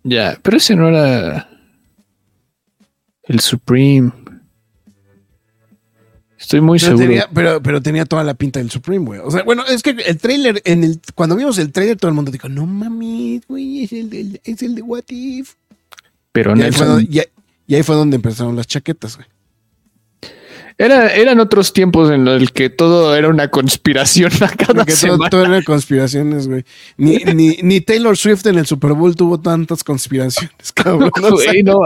Ya, 0.03 0.39
pero 0.43 0.59
ese 0.59 0.77
no 0.77 0.89
era. 0.89 1.49
El 3.23 3.41
Supreme. 3.41 4.13
Estoy 6.47 6.61
muy 6.61 6.79
Pero 6.79 6.93
seguro. 6.97 7.09
tenía, 7.09 7.29
pero, 7.35 7.61
pero 7.61 7.83
tenía 7.83 8.05
toda 8.05 8.23
la 8.23 8.35
pinta 8.35 8.61
del 8.61 8.71
Supreme, 8.71 9.05
güey. 9.05 9.19
O 9.19 9.31
sea, 9.33 9.43
bueno, 9.43 9.65
es 9.67 9.83
que 9.83 9.91
el 9.91 10.17
trailer, 10.19 10.63
en 10.65 10.85
el, 10.85 11.01
cuando 11.17 11.35
vimos 11.35 11.59
el 11.59 11.73
trailer, 11.73 11.97
todo 11.97 12.09
el 12.09 12.15
mundo 12.15 12.31
dijo, 12.31 12.49
no 12.49 12.67
mames, 12.67 13.43
güey, 13.49 13.83
es 13.83 13.93
el, 13.93 14.09
del- 14.11 14.41
es 14.45 14.63
el 14.63 14.77
de 14.77 14.83
What 14.83 15.03
If. 15.09 15.55
Pero 16.31 16.57
Y 16.57 16.63
ahí, 16.63 16.71
fue 16.71 16.87
Nelson. 16.87 17.07
y 17.11 17.19
ahí- 17.19 17.27
y 17.67 17.75
ahí 17.75 17.83
fue 17.83 17.97
donde 17.97 18.15
empezaron 18.15 18.55
las 18.55 18.69
chaquetas, 18.69 19.17
güey. 19.17 19.27
Era, 20.79 21.15
eran 21.15 21.41
otros 21.41 21.73
tiempos 21.73 22.11
en 22.11 22.27
los 22.27 22.51
que 22.51 22.69
todo 22.69 23.17
era 23.17 23.31
una 23.31 23.49
conspiración 23.49 24.31
a 24.43 24.49
cada 24.51 24.85
semana. 24.85 25.31
todo 25.31 25.43
eran 25.47 25.63
conspiraciones, 25.63 26.49
güey. 26.49 26.65
Ni, 26.99 27.17
ni, 27.35 27.57
ni 27.63 27.81
Taylor 27.81 28.15
Swift 28.15 28.45
en 28.47 28.59
el 28.59 28.67
Super 28.67 28.93
Bowl 28.93 29.17
tuvo 29.17 29.41
tantas 29.41 29.83
conspiraciones, 29.83 30.73
cabrón. 30.75 31.11
O 31.23 31.37
sea, 31.39 31.51
Güey, 31.53 31.63
no. 31.63 31.79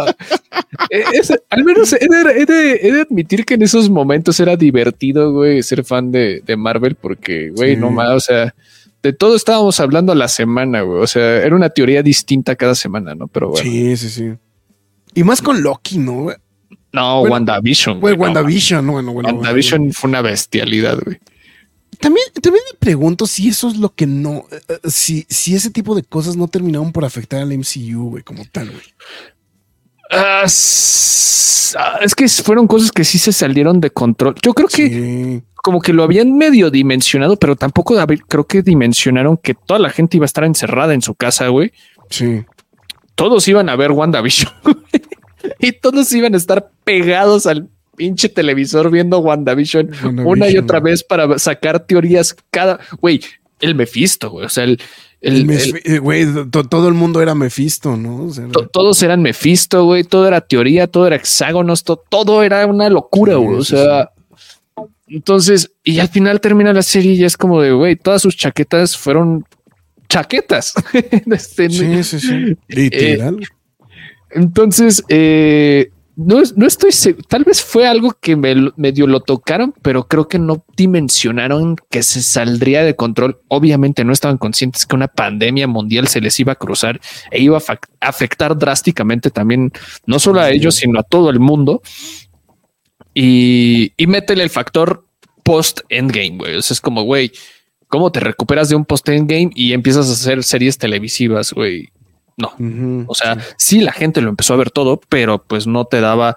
Eh, 0.90 1.04
es- 1.12 1.32
al 1.50 1.64
menos 1.64 1.92
he 1.92 1.98
de, 2.08 2.40
he 2.42 2.46
de- 2.46 2.80
he 2.82 2.92
de 2.92 3.00
admitir 3.02 3.44
que 3.44 3.54
en 3.54 3.62
esos 3.62 3.88
momentos 3.88 4.40
era 4.40 4.56
divertido, 4.56 5.32
güey, 5.32 5.62
ser 5.62 5.84
fan 5.84 6.10
de, 6.10 6.42
de 6.44 6.56
Marvel, 6.56 6.96
porque, 6.96 7.50
güey, 7.50 7.76
Sí. 7.76 7.80
no 7.80 7.90
más, 7.90 8.10
o 8.10 8.18
sea, 8.20 8.54
de 9.04 9.12
todo 9.12 9.36
estábamos 9.36 9.78
hablando 9.78 10.10
a 10.10 10.16
la 10.16 10.26
semana, 10.26 10.80
güey. 10.82 11.00
O 11.00 11.06
sea, 11.06 11.36
era 11.44 11.54
una 11.54 11.70
teoría 11.70 12.02
distinta 12.02 12.56
cada 12.56 12.74
semana, 12.74 13.14
¿no? 13.14 13.28
Pero 13.28 13.50
bueno. 13.50 13.62
Sí, 13.70 13.96
sí, 13.96 14.08
sí. 14.10 14.32
Y 15.14 15.22
más 15.22 15.40
con 15.42 15.62
Loki, 15.62 15.98
¿no? 15.98 16.28
No, 16.92 17.20
Bueno, 17.20 17.32
WandaVision. 17.34 18.00
Güey, 18.00 18.14
WandaVision, 18.14 18.84
no, 18.86 18.92
bueno, 18.92 19.12
bueno. 19.12 19.28
WandaVision 19.30 19.92
fue 19.92 20.10
una 20.10 20.22
bestialidad, 20.22 20.98
güey. 21.04 21.18
También, 22.00 22.26
también 22.40 22.64
me 22.72 22.78
pregunto 22.78 23.26
si 23.26 23.48
eso 23.48 23.68
es 23.68 23.76
lo 23.76 23.94
que 23.94 24.06
no. 24.06 24.44
eh, 24.50 24.60
eh, 24.68 24.78
si, 24.88 25.26
si 25.28 25.54
ese 25.54 25.70
tipo 25.70 25.94
de 25.94 26.02
cosas 26.02 26.36
no 26.36 26.48
terminaron 26.48 26.92
por 26.92 27.04
afectar 27.04 27.42
al 27.42 27.56
MCU, 27.56 28.10
güey, 28.10 28.22
como 28.22 28.42
tal, 28.50 28.70
güey. 28.70 28.82
Ah, 30.10 30.44
ah, 30.44 31.98
es 32.02 32.14
que 32.16 32.28
fueron 32.28 32.66
cosas 32.66 32.90
que 32.90 33.04
sí 33.04 33.18
se 33.18 33.32
salieron 33.32 33.80
de 33.80 33.90
control. 33.90 34.34
Yo 34.42 34.54
creo 34.54 34.68
que 34.68 34.88
Sí. 34.88 35.42
como 35.56 35.80
que 35.80 35.92
lo 35.92 36.02
habían 36.02 36.36
medio 36.36 36.70
dimensionado, 36.70 37.36
pero 37.36 37.54
tampoco 37.54 37.94
creo 38.26 38.46
que 38.46 38.62
dimensionaron 38.62 39.36
que 39.36 39.54
toda 39.54 39.78
la 39.78 39.90
gente 39.90 40.16
iba 40.16 40.24
a 40.24 40.26
estar 40.26 40.44
encerrada 40.44 40.94
en 40.94 41.02
su 41.02 41.14
casa, 41.14 41.48
güey. 41.48 41.72
Sí. 42.08 42.44
Todos 43.14 43.46
iban 43.48 43.68
a 43.68 43.76
ver 43.76 43.92
WandaVision. 43.92 44.52
y 45.58 45.72
todos 45.72 46.12
iban 46.12 46.34
a 46.34 46.36
estar 46.36 46.70
pegados 46.84 47.46
al 47.46 47.68
pinche 47.96 48.28
televisor 48.28 48.90
viendo 48.90 49.18
WandaVision, 49.18 49.90
una 50.24 50.48
y 50.48 50.56
otra 50.56 50.80
güey. 50.80 50.92
vez 50.92 51.04
para 51.04 51.38
sacar 51.38 51.80
teorías 51.86 52.34
cada, 52.50 52.80
güey, 53.00 53.20
el 53.60 53.74
Mephisto, 53.74 54.30
güey. 54.30 54.46
O 54.46 54.48
sea, 54.48 54.64
el, 54.64 54.80
el- 55.20 55.34
El 55.34 55.40
el- 55.40 55.46
Mef- 55.46 55.80
eh, 55.84 55.98
Güey, 55.98 56.26
to- 56.50 56.64
todo 56.64 56.88
el 56.88 56.94
mundo 56.94 57.20
era 57.20 57.34
Mephisto, 57.34 57.94
¿no? 57.98 58.24
O 58.24 58.30
sea, 58.30 58.48
to- 58.48 58.68
todos 58.68 59.02
eran 59.02 59.20
Mephisto, 59.20 59.84
güey. 59.84 60.02
Todo 60.04 60.26
era 60.26 60.40
teoría, 60.40 60.86
todo 60.86 61.06
era 61.06 61.16
hexágonos, 61.16 61.84
to- 61.84 62.02
todo 62.08 62.42
era 62.42 62.64
una 62.66 62.88
locura, 62.88 63.34
Sí, 63.34 63.38
güey. 63.38 63.56
O 63.58 63.64
sí, 63.64 63.76
sea, 63.76 64.10
entonces, 65.08 65.72
y 65.84 65.98
al 65.98 66.08
final 66.08 66.40
termina 66.40 66.72
la 66.72 66.82
serie 66.82 67.12
y 67.12 67.24
es 67.24 67.36
como 67.36 67.60
de, 67.60 67.72
güey, 67.72 67.96
todas 67.96 68.22
sus 68.22 68.34
chaquetas 68.36 68.96
fueron 68.96 69.44
chaquetas. 70.08 70.72
Este, 71.30 71.68
sí, 71.68 72.02
sí, 72.04 72.20
sí. 72.20 72.56
Literal. 72.68 73.40
Entonces, 74.30 75.02
eh, 75.08 75.90
no, 76.16 76.42
no 76.56 76.66
estoy 76.66 76.92
seguro. 76.92 77.24
Tal 77.28 77.44
vez 77.44 77.62
fue 77.62 77.86
algo 77.86 78.12
que 78.20 78.36
me, 78.36 78.54
medio 78.76 79.06
lo 79.06 79.20
tocaron, 79.20 79.72
pero 79.80 80.06
creo 80.06 80.28
que 80.28 80.38
no 80.38 80.64
dimensionaron 80.76 81.76
que 81.88 82.02
se 82.02 82.20
saldría 82.20 82.84
de 82.84 82.94
control. 82.94 83.40
Obviamente 83.48 84.04
no 84.04 84.12
estaban 84.12 84.36
conscientes 84.36 84.84
que 84.84 84.96
una 84.96 85.08
pandemia 85.08 85.66
mundial 85.66 86.08
se 86.08 86.20
les 86.20 86.38
iba 86.38 86.52
a 86.52 86.56
cruzar 86.56 87.00
e 87.30 87.40
iba 87.40 87.56
a 87.56 87.78
afectar 88.00 88.58
drásticamente 88.58 89.30
también, 89.30 89.72
no 90.04 90.18
solo 90.18 90.40
a 90.40 90.50
ellos, 90.50 90.74
sino 90.74 91.00
a 91.00 91.04
todo 91.04 91.30
el 91.30 91.40
mundo. 91.40 91.80
Y, 93.14 93.92
y 93.96 94.06
métele 94.06 94.42
el 94.42 94.50
factor 94.50 95.06
post 95.42 95.80
endgame, 95.88 96.36
güey. 96.36 96.56
O 96.56 96.62
sea, 96.62 96.74
es 96.74 96.80
como, 96.80 97.02
güey, 97.02 97.32
¿cómo 97.88 98.12
te 98.12 98.20
recuperas 98.20 98.68
de 98.68 98.76
un 98.76 98.84
post 98.84 99.08
endgame 99.08 99.50
y 99.54 99.72
empiezas 99.72 100.08
a 100.08 100.12
hacer 100.12 100.44
series 100.44 100.76
televisivas, 100.76 101.52
güey? 101.52 101.88
No. 102.40 103.04
O 103.06 103.14
sea, 103.14 103.38
sí, 103.56 103.80
la 103.80 103.92
gente 103.92 104.20
lo 104.20 104.30
empezó 104.30 104.54
a 104.54 104.56
ver 104.56 104.70
todo, 104.70 105.00
pero 105.08 105.42
pues 105.42 105.66
no 105.66 105.84
te 105.84 106.00
daba 106.00 106.36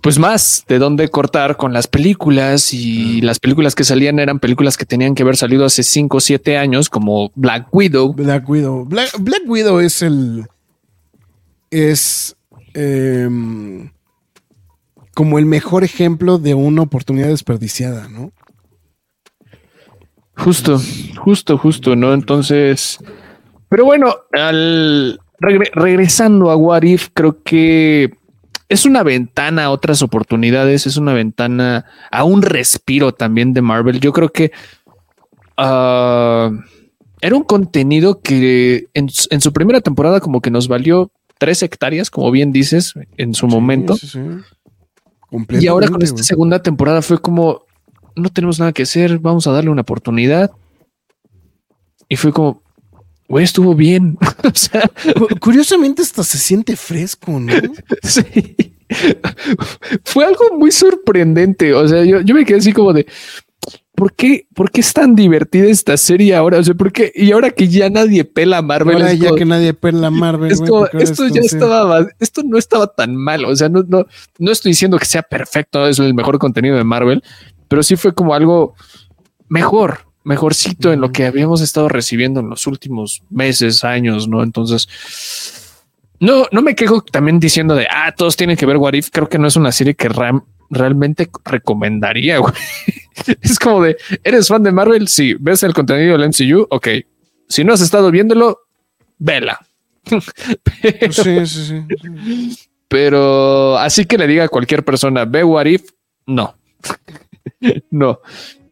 pues 0.00 0.18
más 0.18 0.64
de 0.66 0.78
dónde 0.78 1.08
cortar 1.08 1.56
con 1.56 1.72
las 1.72 1.86
películas 1.86 2.72
y 2.72 3.20
las 3.20 3.38
películas 3.38 3.74
que 3.74 3.84
salían 3.84 4.18
eran 4.18 4.38
películas 4.38 4.76
que 4.76 4.86
tenían 4.86 5.14
que 5.14 5.22
haber 5.22 5.36
salido 5.36 5.64
hace 5.64 5.82
5 5.82 6.16
o 6.16 6.20
7 6.20 6.56
años 6.56 6.88
como 6.88 7.30
Black 7.34 7.68
Widow. 7.72 8.14
Black 8.14 8.48
Widow. 8.48 8.86
Black, 8.86 9.10
Black 9.18 9.42
Widow 9.46 9.80
es 9.80 10.02
el. 10.02 10.46
Es. 11.70 12.36
em, 12.72 13.90
como 15.14 15.38
el 15.38 15.44
mejor 15.44 15.84
ejemplo 15.84 16.38
de 16.38 16.54
una 16.54 16.82
oportunidad 16.82 17.28
desperdiciada, 17.28 18.08
¿no? 18.08 18.32
Justo, 20.34 20.80
justo, 21.18 21.58
justo, 21.58 21.94
¿no? 21.96 22.14
Entonces, 22.14 22.98
pero 23.70 23.86
bueno, 23.86 24.14
al 24.32 25.18
regre- 25.40 25.70
regresando 25.72 26.50
a 26.50 26.56
What 26.56 26.82
If, 26.82 27.08
creo 27.14 27.42
que 27.42 28.10
es 28.68 28.84
una 28.84 29.02
ventana 29.02 29.64
a 29.64 29.70
otras 29.70 30.02
oportunidades, 30.02 30.86
es 30.86 30.96
una 30.98 31.14
ventana 31.14 31.86
a 32.10 32.24
un 32.24 32.42
respiro 32.42 33.12
también 33.14 33.54
de 33.54 33.62
Marvel. 33.62 33.98
Yo 34.00 34.12
creo 34.12 34.28
que 34.30 34.52
ah, 35.56 36.50
era 37.20 37.36
un 37.36 37.42
contenido 37.44 38.20
que 38.20 38.86
en, 38.94 39.08
su- 39.08 39.28
en 39.30 39.40
su 39.40 39.52
primera 39.52 39.80
temporada 39.80 40.20
como 40.20 40.40
que 40.40 40.50
nos 40.50 40.68
valió 40.68 41.10
tres 41.38 41.62
hectáreas, 41.62 42.10
como 42.10 42.30
bien 42.30 42.52
dices, 42.52 42.94
en 43.16 43.34
su 43.34 43.46
momento. 43.46 43.96
Sí, 43.96 44.06
sí, 44.08 44.18
sí. 44.18 44.42
Y 45.60 45.68
ahora 45.68 45.88
con 45.88 46.02
esta 46.02 46.22
segunda 46.24 46.60
temporada 46.60 47.02
fue 47.02 47.18
como, 47.18 47.62
no 48.16 48.28
tenemos 48.30 48.58
nada 48.58 48.72
que 48.72 48.82
hacer, 48.82 49.18
vamos 49.20 49.46
a 49.46 49.52
darle 49.52 49.70
una 49.70 49.82
oportunidad. 49.82 50.50
Y 52.08 52.16
fue 52.16 52.32
como, 52.32 52.62
güey, 53.30 53.44
estuvo 53.44 53.74
bien. 53.74 54.18
o 54.44 54.54
sea, 54.54 54.90
Cu- 55.16 55.28
Curiosamente, 55.40 56.02
hasta 56.02 56.22
se 56.22 56.36
siente 56.36 56.76
fresco, 56.76 57.40
¿no? 57.40 57.52
sí. 58.02 58.74
fue 60.04 60.24
algo 60.24 60.56
muy 60.58 60.70
sorprendente. 60.72 61.72
O 61.74 61.86
sea, 61.88 62.04
yo, 62.04 62.20
yo 62.20 62.34
me 62.34 62.44
quedé 62.44 62.58
así 62.58 62.72
como 62.72 62.92
de, 62.92 63.06
¿por 63.94 64.12
qué, 64.14 64.46
¿por 64.54 64.70
qué 64.70 64.80
es 64.80 64.92
tan 64.92 65.14
divertida 65.14 65.66
esta 65.66 65.96
serie 65.96 66.34
ahora? 66.34 66.58
O 66.58 66.64
sea, 66.64 66.74
¿por 66.74 66.92
qué? 66.92 67.12
Y 67.14 67.30
ahora 67.32 67.50
que 67.50 67.68
ya 67.68 67.88
nadie 67.88 68.24
pela 68.24 68.58
a 68.58 68.62
Marvel, 68.62 68.96
Ahora 68.96 69.12
ya 69.14 69.26
como- 69.28 69.36
que 69.38 69.44
nadie 69.44 69.74
pela 69.74 70.10
Marvel, 70.10 70.50
es 70.50 70.58
como, 70.60 70.80
porque 70.80 70.96
ahora 70.96 71.04
esto 71.04 71.24
es 71.24 71.32
ya 71.32 71.40
estaba, 71.40 72.06
esto 72.18 72.42
no 72.44 72.58
estaba 72.58 72.86
tan 72.88 73.14
mal. 73.14 73.44
O 73.44 73.54
sea, 73.54 73.68
no, 73.68 73.84
no, 73.86 74.06
no 74.38 74.50
estoy 74.50 74.72
diciendo 74.72 74.98
que 74.98 75.06
sea 75.06 75.22
perfecto, 75.22 75.86
es 75.86 75.98
el 75.98 76.14
mejor 76.14 76.38
contenido 76.38 76.76
de 76.76 76.84
Marvel, 76.84 77.22
pero 77.68 77.82
sí 77.82 77.94
fue 77.96 78.12
como 78.14 78.34
algo 78.34 78.74
mejor, 79.48 80.00
mejorcito 80.24 80.92
en 80.92 81.00
lo 81.00 81.12
que 81.12 81.26
habíamos 81.26 81.60
estado 81.60 81.88
recibiendo 81.88 82.40
en 82.40 82.50
los 82.50 82.66
últimos 82.66 83.22
meses, 83.30 83.84
años, 83.84 84.28
¿no? 84.28 84.42
Entonces, 84.42 84.88
no, 86.18 86.46
no 86.52 86.62
me 86.62 86.74
quejo 86.74 87.02
también 87.02 87.40
diciendo 87.40 87.74
de, 87.74 87.86
ah, 87.90 88.12
todos 88.16 88.36
tienen 88.36 88.56
que 88.56 88.66
ver 88.66 88.76
What 88.76 88.94
If. 88.94 89.08
Creo 89.10 89.28
que 89.28 89.38
no 89.38 89.48
es 89.48 89.56
una 89.56 89.72
serie 89.72 89.94
que 89.94 90.10
realmente 90.70 91.30
recomendaría, 91.44 92.38
güey. 92.40 92.52
Es 93.40 93.58
como 93.58 93.82
de, 93.82 93.96
¿eres 94.24 94.48
fan 94.48 94.62
de 94.62 94.72
Marvel? 94.72 95.08
Sí. 95.08 95.34
¿Ves 95.38 95.62
el 95.62 95.74
contenido 95.74 96.16
del 96.18 96.28
MCU? 96.28 96.66
Ok. 96.70 96.88
Si 97.48 97.64
no 97.64 97.72
has 97.72 97.80
estado 97.80 98.10
viéndolo, 98.10 98.60
vela. 99.18 99.58
Pero- 100.82 101.12
Sí, 101.12 101.46
sí, 101.46 101.64
sí. 101.66 101.84
sí. 102.00 102.58
pero 102.88 103.76
así 103.78 104.04
que 104.04 104.18
le 104.18 104.26
diga 104.26 104.44
a 104.44 104.48
cualquier 104.48 104.84
persona, 104.84 105.24
ve 105.24 105.44
What 105.44 105.66
If, 105.66 105.90
no. 106.26 106.54
no. 107.90 108.20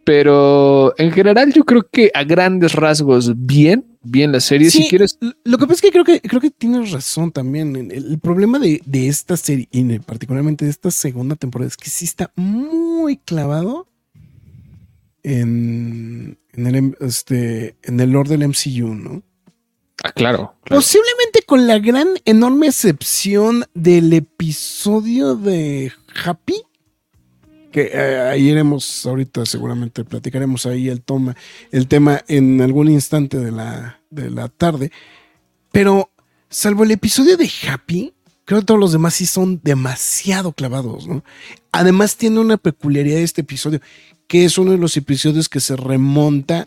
Pero 0.09 0.95
en 0.97 1.13
general 1.13 1.53
yo 1.53 1.65
creo 1.65 1.87
que 1.87 2.11
a 2.15 2.25
grandes 2.25 2.73
rasgos 2.73 3.31
bien, 3.37 3.85
bien 4.01 4.33
la 4.33 4.41
serie. 4.41 4.71
Sí, 4.71 4.85
si 4.85 4.89
quieres, 4.89 5.19
Lo 5.45 5.59
que 5.59 5.67
pasa 5.67 5.75
es 5.75 5.81
que 5.83 5.91
creo 5.91 6.05
que, 6.05 6.23
creo 6.23 6.41
que 6.41 6.51
tienes 6.51 6.93
razón 6.93 7.31
también. 7.31 7.77
El, 7.77 7.93
el 7.93 8.19
problema 8.19 8.59
de, 8.59 8.81
de 8.87 9.09
esta 9.09 9.37
serie, 9.37 9.69
y 9.71 9.99
particularmente 9.99 10.65
de 10.65 10.71
esta 10.71 10.91
segunda 10.91 11.37
temporada, 11.37 11.69
es 11.69 11.77
que 11.77 11.91
sí 11.91 12.07
está 12.07 12.33
muy 12.37 13.19
clavado 13.19 13.87
en, 15.23 16.39
en, 16.55 16.67
el, 16.67 16.97
este, 17.01 17.77
en 17.83 18.01
el 18.01 18.09
lore 18.09 18.31
del 18.31 18.49
MCU, 18.49 18.95
¿no? 18.95 19.23
ah, 20.05 20.13
claro, 20.13 20.55
claro. 20.65 20.81
Posiblemente 20.81 21.43
con 21.45 21.67
la 21.67 21.79
gran, 21.81 22.09
enorme 22.25 22.69
excepción 22.69 23.67
del 23.75 24.15
episodio 24.15 25.35
de 25.37 25.93
Happy. 26.25 26.63
Eh, 27.81 28.21
ahí 28.21 28.49
iremos 28.49 29.07
ahorita, 29.07 29.47
seguramente 29.47 30.05
platicaremos 30.05 30.67
ahí 30.67 30.89
el, 30.89 31.03
toma, 31.03 31.37
el 31.71 31.87
tema 31.89 32.23
en 32.29 32.61
algún 32.61 32.91
instante 32.91 33.39
de 33.39 33.51
la, 33.51 34.01
de 34.11 34.31
la 34.31 34.49
tarde. 34.49 34.91
Pero 35.73 36.11
salvo 36.49 36.85
el 36.85 36.91
episodio 36.91 37.37
de 37.37 37.51
Happy, 37.69 38.15
creo 38.45 38.61
que 38.61 38.67
todos 38.67 38.81
los 38.81 38.93
demás 38.93 39.15
sí 39.15 39.27
son 39.27 39.61
demasiado 39.63 40.53
clavados, 40.53 41.07
¿no? 41.07 41.23
Además 41.73 42.17
tiene 42.17 42.41
una 42.41 42.57
peculiaridad 42.57 43.21
este 43.21 43.43
episodio, 43.43 43.81
que 44.27 44.45
es 44.45 44.59
uno 44.59 44.73
de 44.73 44.79
los 44.79 44.97
episodios 44.97 45.49
que 45.49 45.61
se 45.61 45.77
remonta 45.77 46.65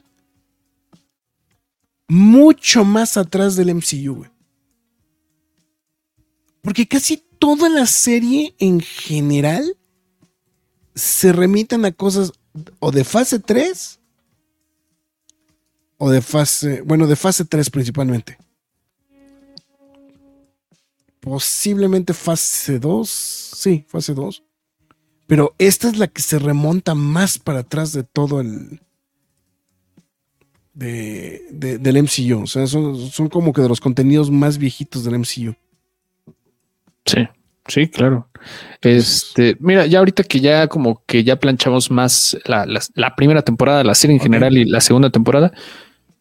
mucho 2.07 2.83
más 2.83 3.17
atrás 3.17 3.55
del 3.55 3.73
MCU. 3.73 4.25
Porque 6.61 6.87
casi 6.87 7.23
toda 7.39 7.69
la 7.69 7.85
serie 7.87 8.53
en 8.59 8.81
general 8.81 9.77
se 10.95 11.31
remiten 11.33 11.85
a 11.85 11.91
cosas 11.91 12.31
o 12.79 12.91
de 12.91 13.03
fase 13.03 13.39
3 13.39 13.99
o 15.97 16.09
de 16.09 16.21
fase, 16.21 16.81
bueno, 16.81 17.07
de 17.07 17.15
fase 17.15 17.45
3 17.45 17.69
principalmente. 17.69 18.37
Posiblemente 21.19 22.13
fase 22.13 22.79
2, 22.79 23.07
sí, 23.09 23.85
fase 23.87 24.13
2. 24.13 24.43
Pero 25.27 25.53
esta 25.59 25.87
es 25.87 25.97
la 25.97 26.07
que 26.07 26.21
se 26.21 26.39
remonta 26.39 26.95
más 26.95 27.37
para 27.37 27.59
atrás 27.59 27.93
de 27.93 28.03
todo 28.03 28.41
el, 28.41 28.81
de, 30.73 31.45
de- 31.51 31.77
del 31.77 31.97
MCU. 32.03 32.41
O 32.43 32.47
sea, 32.47 32.65
son, 32.65 32.97
son 33.11 33.29
como 33.29 33.53
que 33.53 33.61
de 33.61 33.69
los 33.69 33.79
contenidos 33.79 34.31
más 34.31 34.57
viejitos 34.57 35.03
del 35.03 35.19
MCU. 35.19 35.55
Sí, 37.05 37.27
sí, 37.67 37.87
claro. 37.87 38.27
Este, 38.81 39.55
mira, 39.59 39.85
ya 39.85 39.99
ahorita 39.99 40.23
que 40.23 40.39
ya 40.39 40.67
como 40.67 41.03
que 41.05 41.23
ya 41.23 41.35
planchamos 41.37 41.91
más 41.91 42.37
la, 42.45 42.65
la- 42.65 42.81
la 42.95 43.15
primera 43.15 43.41
temporada 43.41 43.83
la 43.83 43.95
serie 43.95 44.15
en 44.15 44.21
general 44.21 44.57
y 44.57 44.65
la 44.65 44.81
segunda 44.81 45.09
temporada, 45.09 45.51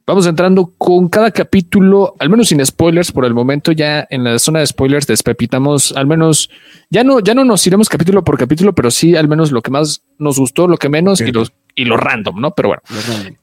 vamos 0.06 0.26
entrando 0.26 0.74
con 0.76 1.08
cada 1.08 1.30
capítulo, 1.30 2.16
al 2.18 2.30
menos 2.30 2.48
sin 2.48 2.64
spoilers 2.66 3.12
por 3.12 3.24
el 3.24 3.32
momento, 3.32 3.70
ya 3.72 4.06
en 4.10 4.24
la 4.24 4.38
zona 4.40 4.58
de 4.58 4.66
spoilers 4.66 5.06
despepitamos, 5.06 5.92
al 5.92 6.06
menos, 6.06 6.50
ya 6.90 7.04
no, 7.04 7.20
ya 7.20 7.32
no 7.34 7.44
nos 7.44 7.64
iremos 7.66 7.88
capítulo 7.88 8.24
por 8.24 8.36
capítulo, 8.36 8.74
pero 8.74 8.90
sí 8.90 9.14
al 9.16 9.28
menos 9.28 9.52
lo 9.52 9.62
que 9.62 9.70
más 9.70 10.02
nos 10.18 10.38
gustó, 10.38 10.66
lo 10.66 10.76
que 10.78 10.88
menos 10.88 11.20
y 11.20 11.32
los 11.32 11.52
y 11.76 11.84
lo 11.84 11.96
random, 11.96 12.40
¿no? 12.40 12.50
Pero 12.50 12.70
bueno, 12.70 12.82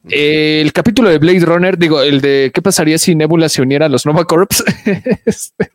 eh, 0.09 0.59
el 0.61 0.73
capítulo 0.73 1.09
de 1.09 1.17
Blade 1.17 1.39
Runner, 1.39 1.78
digo, 1.78 2.01
el 2.01 2.19
de 2.19 2.51
qué 2.53 2.61
pasaría 2.61 2.97
si 2.97 3.15
Nebula 3.15 3.47
se 3.47 3.61
uniera 3.61 3.86
a 3.86 3.89
los 3.89 4.05
Nova 4.05 4.25
Corps. 4.25 4.63
Este, 5.25 5.71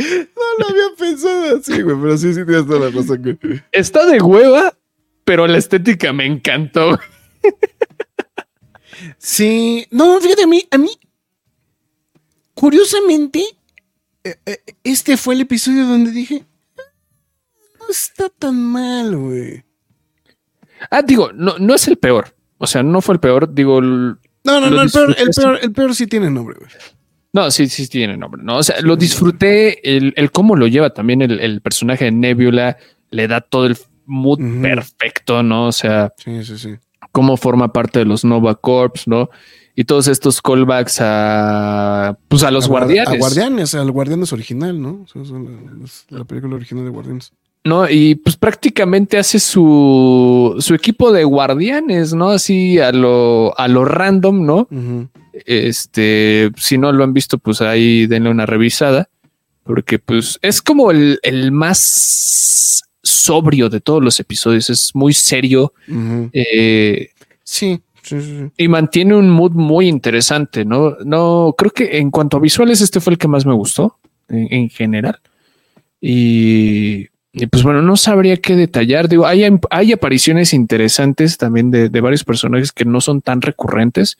no 0.00 0.42
lo 0.58 0.68
había 0.68 0.96
pensado 0.96 1.56
así, 1.58 1.82
güey, 1.82 1.96
pero 2.00 2.18
sí, 2.18 2.34
sí 2.34 2.44
tienes 2.44 2.66
toda 2.66 2.90
la 2.90 2.90
razón, 2.90 3.22
güey. 3.22 3.62
Está 3.72 4.06
de 4.06 4.20
hueva, 4.20 4.76
pero 5.24 5.46
la 5.46 5.58
estética 5.58 6.12
me 6.12 6.26
encantó. 6.26 6.98
Sí, 9.18 9.86
no, 9.90 10.20
fíjate, 10.20 10.42
a 10.42 10.46
mí, 10.46 10.66
a 10.70 10.78
mí, 10.78 10.90
curiosamente, 12.54 13.42
eh, 14.24 14.36
eh, 14.44 14.62
este 14.84 15.16
fue 15.16 15.34
el 15.34 15.42
episodio 15.42 15.86
donde 15.86 16.10
dije, 16.10 16.44
no 17.78 17.88
está 17.88 18.28
tan 18.28 18.62
mal, 18.62 19.16
güey. 19.16 19.64
Ah, 20.90 21.02
digo, 21.02 21.32
no, 21.32 21.58
no 21.58 21.74
es 21.74 21.88
el 21.88 21.96
peor. 21.96 22.34
O 22.58 22.66
sea, 22.66 22.82
no 22.82 23.00
fue 23.00 23.14
el 23.14 23.20
peor. 23.20 23.52
Digo, 23.52 23.80
no, 23.80 24.18
no, 24.44 24.70
no, 24.70 24.82
el 24.82 24.90
peor, 24.90 25.16
el 25.18 25.30
peor, 25.30 25.58
el 25.62 25.72
peor 25.72 25.94
sí 25.94 26.06
tiene 26.06 26.30
nombre, 26.30 26.56
güey. 26.58 26.70
No, 27.32 27.50
sí, 27.50 27.68
sí 27.68 27.86
tiene 27.88 28.16
nombre. 28.16 28.42
No, 28.42 28.58
o 28.58 28.62
sea, 28.62 28.80
lo 28.80 28.96
disfruté, 28.96 29.96
el, 29.96 30.12
el 30.16 30.32
cómo 30.32 30.56
lo 30.56 30.66
lleva 30.66 30.90
también 30.90 31.22
el, 31.22 31.60
personaje 31.60 32.06
de 32.06 32.10
Nebula, 32.10 32.76
le 33.10 33.28
da 33.28 33.40
todo 33.40 33.66
el 33.66 33.76
mood 34.06 34.40
perfecto, 34.60 35.42
¿no? 35.42 35.66
O 35.66 35.72
sea, 35.72 36.12
sí, 36.16 36.44
sí, 36.44 36.58
sí. 36.58 36.74
cómo 37.12 37.36
forma 37.36 37.72
parte 37.72 38.00
de 38.00 38.04
los 38.04 38.24
Nova 38.24 38.56
Corps, 38.56 39.06
¿no? 39.06 39.30
Y 39.76 39.84
todos 39.84 40.08
estos 40.08 40.42
callbacks 40.42 40.98
a, 41.00 42.18
pues 42.28 42.42
a 42.42 42.50
los 42.50 42.68
guardianes. 42.68 43.14
A 43.14 43.18
guardianes, 43.18 43.74
al 43.74 43.90
guardianes 43.92 44.32
original, 44.32 44.80
¿no? 44.80 45.06
la 46.08 46.24
película 46.24 46.56
original 46.56 46.84
de 46.84 46.90
guardianes. 46.90 47.32
No, 47.62 47.88
y 47.88 48.14
pues 48.14 48.36
prácticamente 48.36 49.18
hace 49.18 49.38
su, 49.38 50.56
su 50.58 50.74
equipo 50.74 51.12
de 51.12 51.24
guardianes, 51.24 52.14
¿no? 52.14 52.30
Así 52.30 52.78
a 52.78 52.90
lo, 52.90 53.58
a 53.58 53.68
lo 53.68 53.84
random, 53.84 54.46
¿no? 54.46 54.68
Este, 55.32 56.50
si 56.56 56.78
no 56.78 56.92
lo 56.92 57.04
han 57.04 57.12
visto, 57.12 57.38
pues 57.38 57.60
ahí 57.60 58.06
denle 58.06 58.30
una 58.30 58.46
revisada, 58.46 59.08
porque 59.64 59.98
pues 59.98 60.38
es 60.42 60.62
como 60.62 60.90
el, 60.90 61.18
más 61.52 62.82
sobrio 63.02 63.68
de 63.68 63.80
todos 63.80 64.02
los 64.02 64.18
episodios, 64.20 64.70
es 64.70 64.90
muy 64.94 65.12
serio. 65.12 65.72
Eh, 66.32 67.10
sí. 67.44 67.80
Sí, 68.02 68.18
sí, 68.22 68.46
Y 68.56 68.66
mantiene 68.68 69.14
un 69.14 69.28
mood 69.28 69.52
muy 69.52 69.86
interesante, 69.86 70.64
¿no? 70.64 70.96
No, 71.04 71.54
creo 71.56 71.70
que 71.70 71.98
en 71.98 72.10
cuanto 72.10 72.38
a 72.38 72.40
visuales, 72.40 72.80
este 72.80 72.98
fue 72.98 73.12
el 73.12 73.18
que 73.18 73.28
más 73.28 73.44
me 73.44 73.52
gustó 73.52 73.98
en 74.28 74.70
general. 74.70 75.20
Y 76.00 77.09
y 77.32 77.46
pues 77.46 77.62
bueno, 77.62 77.80
no 77.80 77.96
sabría 77.96 78.36
qué 78.38 78.56
detallar. 78.56 79.08
Digo, 79.08 79.24
hay, 79.26 79.44
hay 79.70 79.92
apariciones 79.92 80.52
interesantes 80.52 81.38
también 81.38 81.70
de, 81.70 81.88
varios 82.00 82.24
personajes 82.24 82.72
que 82.72 82.84
no 82.84 83.00
son 83.00 83.20
tan 83.20 83.40
recurrentes. 83.40 84.18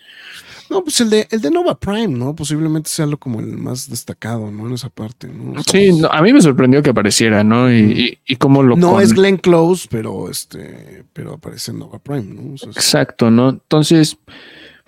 No, 0.68 0.84
pues 0.84 1.00
el 1.00 1.10
de, 1.10 1.26
el 1.32 1.40
de 1.40 1.50
Nova 1.50 1.76
Prime, 1.80 2.06
¿no? 2.06 2.36
Posiblemente 2.36 2.88
sea 2.88 3.06
lo 3.06 3.18
como 3.18 3.40
el 3.40 3.58
más 3.58 3.90
destacado, 3.90 4.52
¿no? 4.52 4.68
En 4.68 4.74
esa 4.74 4.88
parte, 4.90 5.26
¿no? 5.26 5.60
sí, 5.64 5.90
a 6.08 6.22
mí 6.22 6.32
me 6.32 6.40
sorprendió 6.40 6.80
que 6.80 6.90
apareciera, 6.90 7.42
¿no? 7.42 7.72
Y, 7.72 8.20
y, 8.24 8.36
cómo 8.36 8.62
lo... 8.62 8.76
No 8.76 9.00
es 9.00 9.12
Glenn 9.12 9.38
Close, 9.38 9.88
pero 9.90 10.30
este, 10.30 11.04
pero 11.12 11.34
aparece 11.34 11.72
en 11.72 11.80
Nova 11.80 11.98
Prime, 11.98 12.22
¿no? 12.22 12.54
Exacto, 12.54 13.32
¿no? 13.32 13.48
Entonces, 13.48 14.16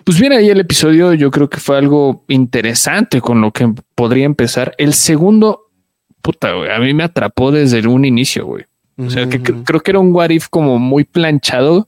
pues 0.05 0.17
bien, 0.17 0.31
ahí 0.31 0.49
el 0.49 0.61
episodio 0.61 1.13
yo 1.13 1.29
creo 1.31 1.49
que 1.49 1.59
fue 1.59 1.77
algo 1.77 2.23
interesante 2.29 3.19
con 3.19 3.41
lo 3.41 3.51
que 3.51 3.73
podría 3.95 4.25
empezar. 4.25 4.73
El 4.77 4.93
segundo 4.93 5.63
puta, 6.23 6.53
güey, 6.53 6.71
a 6.71 6.79
mí 6.79 6.93
me 6.93 7.03
atrapó 7.03 7.51
desde 7.51 7.85
un 7.87 8.05
inicio, 8.05 8.47
güey. 8.47 8.63
O 8.97 9.09
sea, 9.09 9.27
que 9.27 9.41
creo 9.41 9.81
que 9.81 9.91
era 9.91 9.99
un 9.99 10.13
what 10.13 10.29
if 10.29 10.47
como 10.49 10.77
muy 10.77 11.03
planchado, 11.03 11.87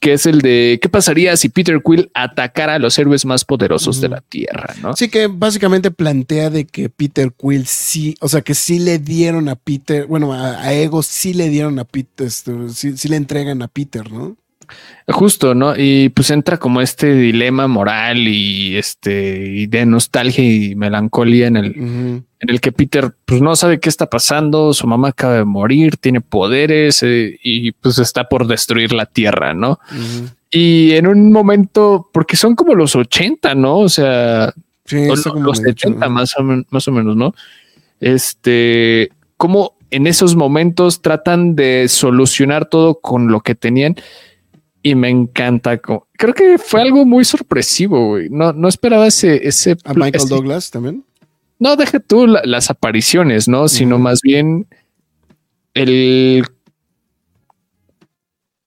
que 0.00 0.14
es 0.14 0.24
el 0.26 0.40
de 0.40 0.78
qué 0.80 0.88
pasaría 0.88 1.36
si 1.36 1.50
Peter 1.50 1.80
Quill 1.84 2.10
atacara 2.14 2.74
a 2.74 2.78
los 2.78 2.98
héroes 2.98 3.26
más 3.26 3.44
poderosos 3.44 4.00
de 4.00 4.08
la 4.08 4.22
Tierra, 4.22 4.74
¿no? 4.82 4.96
Sí, 4.96 5.08
que 5.08 5.26
básicamente 5.26 5.90
plantea 5.90 6.48
de 6.50 6.66
que 6.66 6.88
Peter 6.88 7.30
Quill 7.32 7.66
sí, 7.66 8.14
o 8.20 8.28
sea, 8.28 8.40
que 8.40 8.54
sí 8.54 8.78
le 8.78 8.98
dieron 8.98 9.48
a 9.48 9.54
Peter, 9.54 10.06
bueno, 10.06 10.32
a, 10.32 10.72
Ego 10.72 11.02
sí 11.02 11.34
le 11.34 11.50
dieron 11.50 11.78
a 11.78 11.84
Peter, 11.84 12.26
este, 12.26 12.52
sí 12.70 13.08
le 13.08 13.16
entregan 13.16 13.60
a 13.62 13.68
Peter, 13.68 14.10
¿no? 14.10 14.36
Justo, 15.08 15.54
¿no? 15.54 15.74
Y 15.76 16.08
pues 16.10 16.30
entra 16.30 16.56
como 16.56 16.80
este 16.80 17.14
dilema 17.14 17.66
moral 17.68 18.26
y 18.26 18.76
este 18.76 19.38
y 19.46 19.66
de 19.66 19.84
nostalgia 19.84 20.44
y 20.44 20.74
melancolía 20.74 21.46
en 21.46 21.56
el, 21.56 22.22
en 22.44 22.50
el 22.50 22.60
que 22.60 22.72
Peter 22.72 23.14
pues 23.24 23.40
no 23.40 23.56
sabe 23.56 23.80
qué 23.80 23.88
está 23.88 24.10
pasando, 24.10 24.74
su 24.74 24.86
mamá 24.86 25.08
acaba 25.08 25.36
de 25.36 25.44
morir, 25.44 25.96
tiene 25.96 26.20
poderes 26.20 27.02
eh, 27.02 27.38
y 27.42 27.72
pues 27.72 27.98
está 27.98 28.28
por 28.28 28.46
destruir 28.46 28.92
la 28.92 29.06
tierra, 29.06 29.54
¿no? 29.54 29.80
Y 30.50 30.92
en 30.92 31.06
un 31.06 31.32
momento, 31.32 32.10
porque 32.12 32.36
son 32.36 32.54
como 32.54 32.74
los 32.74 32.94
80, 32.94 33.54
¿no? 33.54 33.78
O 33.78 33.88
sea, 33.88 34.52
los 34.90 35.58
70 35.58 36.06
más, 36.10 36.36
o, 36.36 36.42
más 36.68 36.86
o 36.86 36.92
menos, 36.92 37.16
¿no? 37.16 37.34
Este, 37.98 39.10
como 39.38 39.78
en 39.90 40.06
esos 40.06 40.36
momentos 40.36 41.00
tratan 41.00 41.56
de 41.56 41.88
solucionar 41.88 42.66
todo 42.66 43.00
con 43.00 43.28
lo 43.28 43.40
que 43.40 43.54
tenían 43.54 43.96
y 44.82 44.94
me 44.96 45.08
encanta. 45.08 45.78
Creo 45.78 46.34
que 46.34 46.58
fue 46.58 46.82
algo 46.82 47.06
muy 47.06 47.24
sorpresivo, 47.24 48.08
güey. 48.08 48.28
No, 48.28 48.52
no 48.52 48.68
esperaba 48.68 49.06
ese, 49.06 49.48
ese. 49.48 49.78
A 49.84 49.94
Michael 49.94 50.28
Douglas 50.28 50.70
también. 50.70 51.04
No, 51.58 51.76
deja 51.76 52.00
tú 52.00 52.26
las 52.26 52.70
apariciones, 52.70 53.48
no, 53.48 53.68
sino 53.68 53.98
más 53.98 54.20
bien 54.22 54.66
el. 55.72 56.44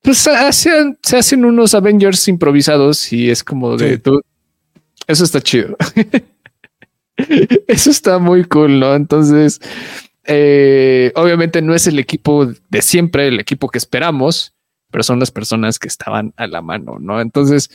Pues 0.02 0.20
se 0.20 0.32
hacen, 0.32 0.98
se 1.04 1.18
hacen 1.18 1.44
unos 1.44 1.74
Avengers 1.74 2.28
improvisados 2.28 3.12
y 3.12 3.30
es 3.30 3.44
como 3.44 3.76
de 3.76 3.98
tú. 3.98 4.22
Eso 5.06 5.24
está 5.24 5.42
chido. 5.42 5.76
Eso 7.68 7.90
está 7.90 8.20
muy 8.20 8.44
cool, 8.46 8.80
¿no? 8.80 8.96
Entonces, 8.96 9.60
eh, 10.26 11.12
obviamente 11.16 11.62
no 11.62 11.74
es 11.74 11.88
el 11.88 12.00
equipo 12.00 12.46
de 12.46 12.82
siempre, 12.82 13.28
el 13.28 13.40
equipo 13.40 13.70
que 13.70 13.78
esperamos, 13.78 14.54
pero 14.92 15.04
son 15.04 15.20
las 15.20 15.32
personas 15.32 15.80
que 15.80 15.88
estaban 15.88 16.34
a 16.38 16.48
la 16.48 16.62
mano, 16.62 16.98
¿no? 17.00 17.20
Entonces, 17.22 17.70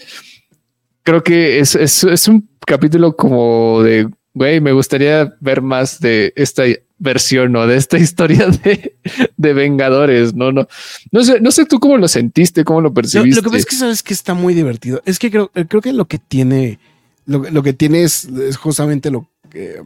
creo 1.03 1.23
que 1.23 1.59
es, 1.59 1.75
es, 1.75 2.29
un 2.29 2.49
capítulo 2.67 3.17
como 3.17 3.83
de, 3.83 4.09
güey, 4.35 4.61
me 4.61 4.73
gustaría 4.73 5.35
ver 5.41 5.63
más 5.63 6.01
de 6.01 6.33
esta 6.37 6.65
versión 6.99 7.55
o 7.57 7.67
de 7.67 7.77
esta 7.77 7.99
historia 8.07 8.47
de, 8.47 8.97
de, 9.37 9.53
Vengadores, 9.53 10.35
¿no? 10.35 10.53
No, 10.53 10.69
no 11.11 11.25
sé, 11.25 11.41
no 11.41 11.51
sé 11.51 11.67
tú 11.67 11.81
cómo 11.81 11.97
lo 11.97 12.09
sentiste, 12.09 12.65
cómo 12.65 12.81
lo 12.81 12.95
percibiste. 12.95 13.37
Lo, 13.37 13.43
que 13.43 13.51
pasa 13.51 13.59
es 13.59 13.67
que 13.67 13.77
sabes 13.77 14.03
que 14.03 14.15
está 14.15 14.35
muy 14.35 14.55
divertido. 14.55 15.03
Es 15.05 15.19
que 15.19 15.31
creo, 15.31 15.51
creo 15.51 15.83
que 15.83 15.93
lo 15.93 16.07
que 16.07 16.19
tiene, 16.19 16.79
lo, 17.27 17.39
lo 17.51 17.63
que 17.63 17.73
tiene 17.73 18.03
es, 18.03 18.29
justamente 18.59 19.11
lo 19.11 19.29
que 19.51 19.83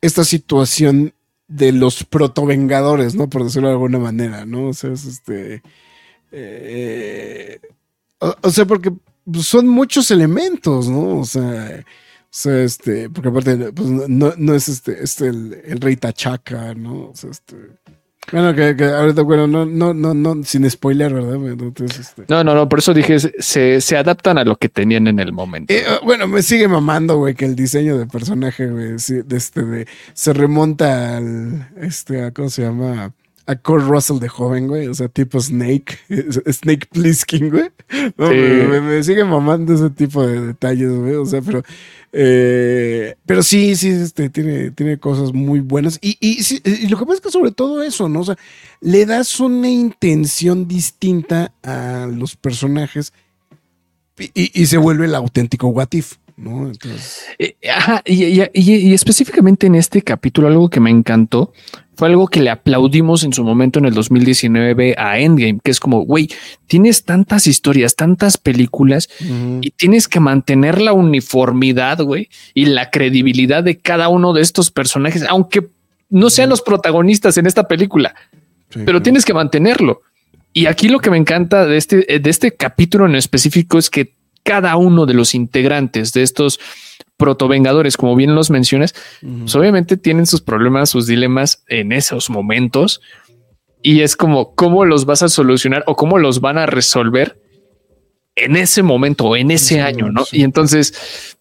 esta 0.00 0.24
situación 0.24 1.14
de 1.48 1.72
los 1.72 2.04
proto 2.04 2.46
Vengadores, 2.46 3.14
¿no? 3.14 3.28
Por 3.28 3.44
decirlo 3.44 3.68
de 3.68 3.74
alguna 3.74 3.98
manera, 3.98 4.44
¿no? 4.44 4.68
O 4.68 4.74
sea, 4.74 4.92
es 4.92 5.04
este 5.04 5.62
eh, 6.36 7.60
o, 8.18 8.50
sea, 8.50 8.64
porque 8.64 8.92
son 9.40 9.68
muchos 9.68 10.10
elementos, 10.10 10.88
¿no? 10.88 11.20
O 11.20 11.24
sea, 11.24 11.84
este, 12.46 13.08
porque 13.10 13.28
aparte, 13.28 13.72
pues, 13.72 13.88
no, 13.88 14.54
es 14.54 14.68
este, 14.68 15.02
este 15.02 15.28
el, 15.28 15.80
rey 15.80 15.96
Tachaca, 15.96 16.74
¿no? 16.74 17.10
O 17.10 17.12
sea, 17.14 17.30
este. 17.30 17.56
Bueno, 18.32 18.54
que, 18.54 18.84
ahorita, 18.84 19.22
bueno, 19.22 19.46
no, 19.46 19.66
no, 19.66 19.92
no, 19.92 20.14
no, 20.14 20.42
sin 20.44 20.68
spoiler, 20.68 21.12
¿verdad? 21.12 21.38
Este. 21.84 22.24
No, 22.28 22.42
no, 22.42 22.54
no, 22.54 22.68
por 22.68 22.78
eso 22.78 22.94
dije, 22.94 23.18
se, 23.18 23.80
se, 23.80 23.96
adaptan 23.96 24.38
a 24.38 24.44
lo 24.44 24.56
que 24.56 24.68
tenían 24.68 25.06
en 25.06 25.20
el 25.20 25.32
momento. 25.32 25.72
Eh, 25.72 25.84
bueno, 26.02 26.26
me 26.26 26.42
sigue 26.42 26.66
mamando, 26.66 27.18
güey, 27.18 27.34
que 27.34 27.44
el 27.44 27.54
diseño 27.54 27.98
de 27.98 28.06
personaje, 28.06 28.66
güey, 28.66 28.92
de 28.92 29.36
este, 29.36 29.62
de, 29.62 29.86
se 30.14 30.32
remonta 30.32 31.18
al, 31.18 31.68
este, 31.76 32.32
¿cómo 32.32 32.48
se 32.48 32.62
llama? 32.62 33.12
a 33.46 33.56
Kurt 33.56 33.86
Russell 33.86 34.18
de 34.18 34.28
joven, 34.28 34.68
güey. 34.68 34.88
O 34.88 34.94
sea, 34.94 35.08
tipo 35.08 35.40
Snake. 35.40 35.98
Snake 36.50 36.88
Plissken, 36.90 37.50
güey. 37.50 37.70
me, 38.16 39.02
sigue 39.02 39.24
mamando 39.24 39.74
ese 39.74 39.90
tipo 39.90 40.26
de 40.26 40.40
detalles, 40.40 40.90
güey. 40.90 41.14
O 41.14 41.26
sea, 41.26 41.42
pero. 41.42 41.62
Eh, 42.16 43.16
pero 43.26 43.42
sí, 43.42 43.74
sí, 43.74 43.88
este, 43.88 44.30
tiene, 44.30 44.70
tiene 44.70 44.98
cosas 44.98 45.32
muy 45.32 45.58
buenas. 45.58 45.98
Y, 46.00 46.16
y, 46.20 46.86
lo 46.86 46.96
que 46.96 47.04
pasa 47.04 47.16
es 47.16 47.20
que 47.20 47.30
sobre 47.30 47.50
todo 47.50 47.82
eso, 47.82 48.08
¿no? 48.08 48.20
O 48.20 48.24
sea, 48.24 48.38
le 48.80 49.04
das 49.04 49.40
una 49.40 49.68
intención 49.68 50.68
distinta 50.68 51.52
a 51.64 52.06
los 52.06 52.36
personajes 52.36 53.12
y, 54.16 54.66
se 54.66 54.78
vuelve 54.78 55.06
el 55.06 55.14
auténtico 55.16 55.66
What 55.66 55.88
If, 55.90 56.14
¿no? 56.36 56.66
Entonces, 56.66 57.24
Eh, 57.38 57.56
ajá, 57.70 58.02
y, 58.04 58.24
y- 58.24 58.42
y- 58.52 58.76
y 58.88 58.94
específicamente 58.94 59.66
en 59.66 59.74
este 59.76 60.02
capítulo, 60.02 60.48
algo 60.48 60.68
que 60.68 60.80
me 60.80 60.90
encantó 60.90 61.52
fue 61.96 62.08
algo 62.08 62.26
que 62.26 62.40
le 62.40 62.50
aplaudimos 62.50 63.22
en 63.22 63.32
su 63.32 63.44
momento 63.44 63.78
en 63.78 63.84
el 63.84 63.94
2019 63.94 64.96
a 64.98 65.18
Endgame, 65.20 65.60
que 65.62 65.70
es 65.70 65.78
como, 65.78 66.00
güey, 66.04 66.28
tienes 66.66 67.04
tantas 67.04 67.46
historias, 67.46 67.94
tantas 67.94 68.36
películas 68.36 69.08
y 69.60 69.70
tienes 69.70 70.08
que 70.08 70.18
mantener 70.18 70.80
la 70.80 70.92
uniformidad, 70.92 72.00
güey, 72.02 72.28
y 72.52 72.66
la 72.66 72.90
credibilidad 72.90 73.62
de 73.62 73.78
cada 73.78 74.08
uno 74.08 74.32
de 74.32 74.42
estos 74.42 74.70
personajes, 74.72 75.24
aunque 75.28 75.68
no 76.10 76.30
sean 76.30 76.48
los 76.50 76.62
protagonistas 76.62 77.38
en 77.38 77.46
esta 77.46 77.68
película, 77.68 78.14
sí, 78.70 78.74
pero 78.74 78.84
claro. 78.86 79.02
tienes 79.02 79.24
que 79.24 79.34
mantenerlo. 79.34 80.02
Y 80.52 80.66
aquí 80.66 80.88
lo 80.88 81.00
que 81.00 81.10
me 81.10 81.16
encanta 81.16 81.64
de 81.66 81.76
este, 81.76 81.96
de 82.20 82.30
este 82.30 82.52
capítulo 82.52 83.06
en 83.06 83.16
específico 83.16 83.78
es 83.78 83.90
que 83.90 84.13
cada 84.44 84.76
uno 84.76 85.06
de 85.06 85.14
los 85.14 85.34
integrantes 85.34 86.12
de 86.12 86.22
estos 86.22 86.60
protovengadores, 87.16 87.96
como 87.96 88.14
bien 88.14 88.34
los 88.34 88.50
mencionas, 88.50 88.94
pues 89.40 89.54
obviamente 89.56 89.96
tienen 89.96 90.26
sus 90.26 90.40
problemas, 90.40 90.90
sus 90.90 91.06
dilemas 91.06 91.64
en 91.68 91.92
esos 91.92 92.30
momentos. 92.30 93.00
Y 93.82 94.00
es 94.00 94.16
como 94.16 94.54
cómo 94.54 94.84
los 94.84 95.04
vas 95.04 95.22
a 95.22 95.28
solucionar 95.28 95.82
o 95.86 95.96
cómo 95.96 96.18
los 96.18 96.40
van 96.40 96.58
a 96.58 96.66
resolver 96.66 97.40
en 98.36 98.56
ese 98.56 98.82
momento 98.82 99.24
o 99.26 99.36
en 99.36 99.50
ese 99.50 99.74
Sí, 99.74 99.78
año, 99.80 100.10
¿no? 100.10 100.24
sí. 100.24 100.38
Y 100.38 100.42
entonces 100.42 101.36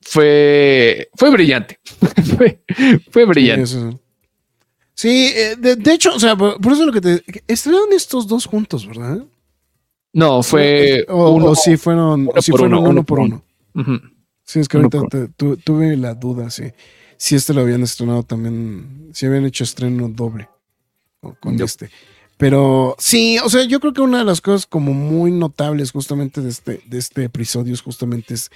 fue, 0.00 1.08
fue 1.14 1.30
brillante. 1.30 1.78
fue, 2.36 2.62
fue 3.10 3.24
brillante. 3.24 3.70
Sí, 4.94 5.32
eh, 5.34 5.56
de, 5.58 5.76
de 5.76 5.92
hecho, 5.94 6.14
o 6.14 6.20
sea, 6.20 6.36
por, 6.36 6.60
por 6.60 6.72
eso 6.72 6.82
es 6.82 6.86
lo 6.86 6.92
que 6.92 7.00
te. 7.00 7.22
Estrenaron 7.46 7.92
estos 7.92 8.26
dos 8.26 8.46
juntos, 8.46 8.86
¿verdad? 8.86 9.24
No, 10.12 10.42
fue 10.42 11.04
O, 11.08 11.30
uno- 11.30 11.46
o 11.46 11.54
sí 11.54 11.76
fueron, 11.76 12.28
o 12.34 12.42
sí 12.42 12.50
fueron 12.52 12.72
uno, 12.74 12.80
uno, 12.80 12.90
uno 12.90 13.04
por 13.04 13.20
uno. 13.20 13.42
Sí, 14.44 14.60
es 14.60 14.68
que 14.68 14.76
Uno 14.76 14.86
ahorita 14.92 14.98
por- 15.00 15.08
te- 15.08 15.28
tu- 15.28 15.56
tuve 15.56 15.96
la 15.96 16.14
duda, 16.14 16.50
sí. 16.50 16.64
Si 17.16 17.36
este 17.36 17.54
lo 17.54 17.60
habían 17.62 17.82
estrenado 17.82 18.22
también, 18.24 19.10
si 19.12 19.26
habían 19.26 19.44
hecho 19.44 19.64
estreno 19.64 20.08
doble 20.08 20.48
con 21.40 21.56
este. 21.60 21.88
Pero 22.36 22.96
sí, 22.98 23.38
o 23.38 23.48
sea, 23.48 23.62
yo 23.64 23.78
creo 23.78 23.92
que 23.92 24.00
una 24.00 24.18
de 24.18 24.24
las 24.24 24.40
cosas 24.40 24.66
como 24.66 24.92
muy 24.92 25.30
notables 25.30 25.92
justamente 25.92 26.40
de 26.40 26.48
este, 26.50 26.82
de 26.86 26.98
este 26.98 27.24
episodio 27.24 27.72
es 27.72 27.80
justamente 27.80 28.34
es, 28.34 28.50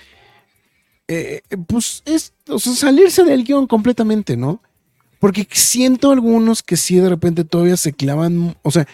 eh, 1.09 1.43
pues, 1.69 2.03
es, 2.05 2.33
o 2.49 2.59
sea, 2.59 2.73
salirse 2.75 3.23
del 3.25 3.45
guion 3.45 3.67
completamente, 3.69 4.37
¿no? 4.37 4.61
Porque 5.21 5.47
siento 5.53 6.11
algunos 6.11 6.63
que 6.65 6.77
sí 6.77 6.97
de 6.97 7.09
repente 7.09 7.45
todavía 7.45 7.77
se 7.77 7.93
clavan, 7.93 8.57
o 8.63 8.71
sea, 8.73 8.89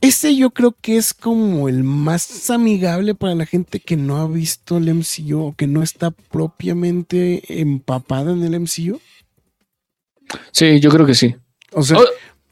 este 0.00 0.34
yo 0.36 0.50
creo 0.50 0.74
que 0.80 0.96
es 0.96 1.12
como 1.14 1.68
el 1.68 1.84
más 1.84 2.48
amigable 2.50 3.14
para 3.14 3.34
la 3.34 3.46
gente 3.46 3.80
que 3.80 3.96
no 3.96 4.16
ha 4.18 4.26
visto 4.26 4.78
el 4.78 4.92
MCU 4.94 5.38
o 5.48 5.54
que 5.56 5.66
no 5.66 5.82
está 5.82 6.10
propiamente 6.10 7.60
empapada 7.60 8.32
en 8.32 8.42
el 8.42 8.60
MCU. 8.60 9.00
Sí, 10.52 10.80
yo 10.80 10.90
creo 10.90 11.06
que 11.06 11.14
sí. 11.14 11.34
O 11.72 11.82
sea, 11.82 11.98
Oh, 11.98 12.04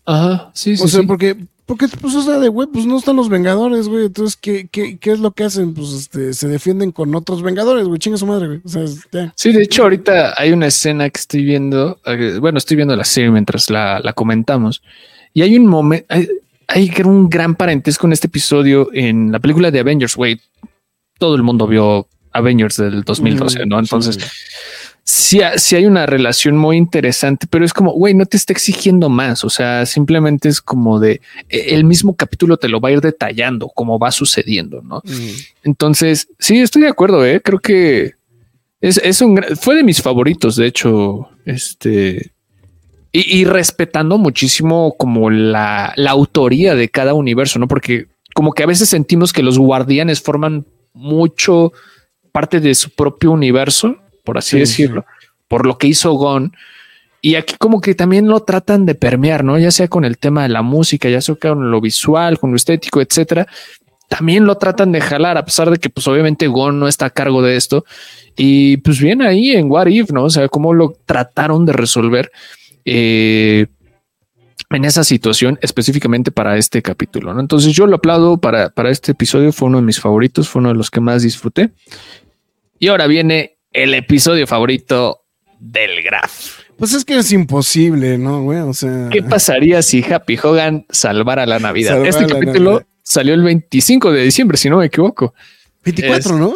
Ajá, 0.05 0.51
sí, 0.55 0.77
sí. 0.77 0.83
o 0.83 0.89
sea 0.89 1.01
sí. 1.03 1.07
porque, 1.07 1.37
porque, 1.67 1.87
pues, 2.01 2.15
o 2.15 2.23
sea, 2.23 2.39
de 2.39 2.49
güey, 2.49 2.67
pues 2.73 2.87
no 2.87 2.97
están 2.99 3.17
los 3.17 3.29
Vengadores, 3.29 3.89
güey. 3.89 4.07
Entonces, 4.07 4.37
¿qué, 4.41 4.69
qué, 4.73 4.99
qué 4.99 5.13
es 5.13 5.21
lo 5.21 5.33
que 5.33 5.45
hacen? 5.45 5.75
Pues, 5.75 5.93
este, 5.93 6.33
se 6.33 6.49
defienden 6.49 6.93
con 6.93 7.15
otros 7.15 7.43
Vengadores, 7.43 7.87
güey. 7.87 7.99
Chinga 7.99 8.17
su 8.17 8.27
madre, 8.27 8.47
güey. 8.47 8.61
O 8.65 8.69
sea, 8.69 8.85
ya. 9.13 9.33
Sí, 9.37 9.53
de 9.53 9.63
hecho, 9.65 9.83
ahorita 9.83 10.35
hay 10.39 10.53
una 10.53 10.67
escena 10.67 11.09
que 11.11 11.21
estoy 11.21 11.45
viendo. 11.45 12.01
eh, 12.07 12.39
Bueno, 12.41 12.57
estoy 12.59 12.77
viendo 12.77 12.97
la 12.97 13.05
serie 13.05 13.31
mientras 13.31 13.69
la, 13.71 14.01
la 14.01 14.13
comentamos. 14.15 14.83
Y 15.35 15.43
hay 15.43 15.57
un 15.59 15.67
momento, 15.67 16.07
hay, 16.69 16.93
un 17.05 17.29
gran 17.29 17.55
parentesco 17.55 18.07
en 18.07 18.13
este 18.13 18.27
episodio 18.29 18.89
en 18.93 19.33
la 19.33 19.39
película 19.41 19.71
de 19.71 19.81
Avengers, 19.81 20.15
güey. 20.15 20.41
Todo 21.19 21.35
el 21.35 21.43
mundo 21.43 21.67
vio 21.67 22.07
Avengers 22.33 22.77
del 22.77 23.03
2012, 23.03 23.65
Mm, 23.65 23.69
¿no? 23.69 23.79
Entonces, 23.81 24.17
sí. 24.17 24.29
sí, 25.03 25.43
ha- 25.43 25.59
sí 25.59 25.75
hay 25.77 25.87
una 25.87 26.07
relación 26.07 26.57
muy 26.57 26.77
interesante, 26.77 27.47
pero 27.51 27.65
es 27.65 27.73
como, 27.73 27.93
güey, 27.93 28.15
no 28.15 28.27
te 28.27 28.37
está 28.37 28.53
exigiendo 28.53 29.09
más. 29.09 29.43
O 29.45 29.51
sea, 29.51 29.87
simplemente 29.87 30.49
es 30.49 30.61
como 30.61 31.01
de 31.01 31.21
eh, 31.49 31.67
el 31.71 31.85
mismo 31.85 32.15
capítulo 32.15 32.57
te 32.59 32.69
lo 32.69 32.81
va 32.81 32.91
a 32.91 32.93
ir 32.93 33.01
detallando, 33.01 33.69
como 33.69 33.99
va 33.99 34.13
sucediendo, 34.13 34.83
¿no? 34.83 35.03
Mm. 35.05 35.31
Entonces, 35.65 36.29
sí, 36.39 36.59
estoy 36.59 36.83
de 36.83 36.89
acuerdo, 36.89 37.25
¿eh? 37.27 37.41
Creo 37.43 37.59
que 37.59 38.13
es, 38.81 38.99
es 38.99 39.21
un 39.23 39.43
fue 39.61 39.75
de 39.75 39.83
mis 39.83 40.01
favoritos, 40.03 40.55
de 40.55 40.67
hecho, 40.67 41.31
este, 41.47 42.31
y, 43.13 43.41
y 43.41 43.45
respetando 43.45 44.19
muchísimo 44.19 44.95
como 44.97 45.31
la, 45.31 45.93
la 45.97 46.11
autoría 46.11 46.75
de 46.75 46.89
cada 46.89 47.15
universo, 47.15 47.59
¿no? 47.59 47.69
Porque 47.69 48.07
como 48.35 48.53
que 48.53 48.63
a 48.63 48.67
veces 48.67 48.89
sentimos 48.89 49.33
que 49.33 49.43
los 49.43 49.59
guardianes 49.59 50.23
forman 50.23 50.67
mucho 50.93 51.73
parte 52.33 52.61
de 52.61 52.75
su 52.75 52.91
propio 52.91 53.33
universo, 53.33 53.97
por 54.25 54.39
así 54.39 54.51
Sí, 54.51 54.59
decirlo, 54.61 55.05
por 55.49 55.67
lo 55.67 55.79
que 55.79 55.89
hizo 55.89 56.13
Gon. 56.13 56.53
Y 57.21 57.35
aquí 57.35 57.57
como 57.59 57.81
que 57.81 57.95
también 57.95 58.29
lo 58.29 58.41
tratan 58.41 58.87
de 58.87 58.95
permear, 58.95 59.43
¿no? 59.43 59.59
Ya 59.59 59.73
sea 59.73 59.89
con 59.89 60.05
el 60.05 60.19
tema 60.19 60.43
de 60.43 60.51
la 60.51 60.63
música, 60.63 61.09
ya 61.09 61.21
sea 61.21 61.35
con 61.35 61.71
lo 61.71 61.81
visual, 61.81 62.39
con 62.39 62.51
lo 62.51 62.57
estético, 62.57 63.01
etcétera 63.01 63.49
también 64.09 64.47
lo 64.47 64.57
tratan 64.57 64.91
de 64.91 65.03
jalar, 65.03 65.37
a 65.37 65.45
pesar 65.45 65.71
de 65.71 65.79
que, 65.79 65.91
pues, 65.91 66.09
obviamente 66.09 66.47
Gon 66.47 66.81
no 66.81 66.89
está 66.89 67.07
a 67.07 67.11
cargo 67.11 67.43
de 67.43 67.57
esto. 67.57 67.85
Y 68.37 68.79
pues 68.79 69.01
bien 69.01 69.21
ahí 69.21 69.51
en 69.51 69.71
What 69.71 69.87
If, 69.89 70.11
¿no? 70.11 70.25
O 70.25 70.31
sea, 70.31 70.49
cómo 70.49 70.73
lo 70.73 70.97
trataron 71.05 71.67
de 71.67 71.75
resolver 71.75 72.33
eh, 72.91 73.67
en 74.71 74.85
esa 74.85 75.03
situación 75.05 75.59
específicamente 75.63 76.31
para 76.31 76.57
este 76.59 76.83
capítulo, 76.83 77.33
¿no? 77.33 77.41
Entonces 77.41 77.73
yo 77.73 77.87
lo 77.87 77.97
aplaudo 77.97 78.39
para, 78.39 78.69
para 78.71 78.91
este 78.91 79.13
episodio, 79.13 79.53
fue 79.53 79.69
uno 79.69 79.79
de 79.79 79.85
mis 79.85 79.99
favoritos, 80.01 80.49
fue 80.49 80.61
uno 80.61 80.69
de 80.71 80.75
los 80.75 80.91
que 80.91 81.01
más 81.01 81.23
disfruté. 81.23 81.71
Y 82.79 82.89
ahora 82.89 83.07
viene 83.07 83.59
el 83.73 83.95
episodio 83.95 84.47
favorito 84.47 85.23
del 85.59 86.03
Graf. 86.03 86.59
Pues 86.77 86.93
es 86.95 87.05
que 87.05 87.17
es 87.17 87.33
imposible, 87.33 88.19
¿no, 88.19 88.43
güey? 88.43 88.61
O 88.61 88.73
sea. 88.73 89.09
¿Qué 89.11 89.23
pasaría 89.23 89.83
si 89.83 90.05
Happy 90.05 90.39
Hogan 90.41 90.87
salvara 90.91 91.45
la 91.47 91.59
Navidad? 91.59 92.05
Este 92.07 92.23
la 92.27 92.35
capítulo 92.35 92.71
Navidad. 92.75 92.87
salió 93.03 93.35
el 93.35 93.43
25 93.43 94.13
de 94.13 94.23
diciembre, 94.23 94.57
si 94.59 94.71
no 94.71 94.77
me 94.79 94.87
equivoco. 94.87 95.35
24, 95.85 96.35
es- 96.35 96.41
¿no? 96.41 96.53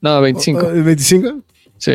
No, 0.00 0.20
25. 0.20 0.60
O- 0.60 0.68
o- 0.68 0.72
¿25? 0.74 1.42
Sí. 1.78 1.94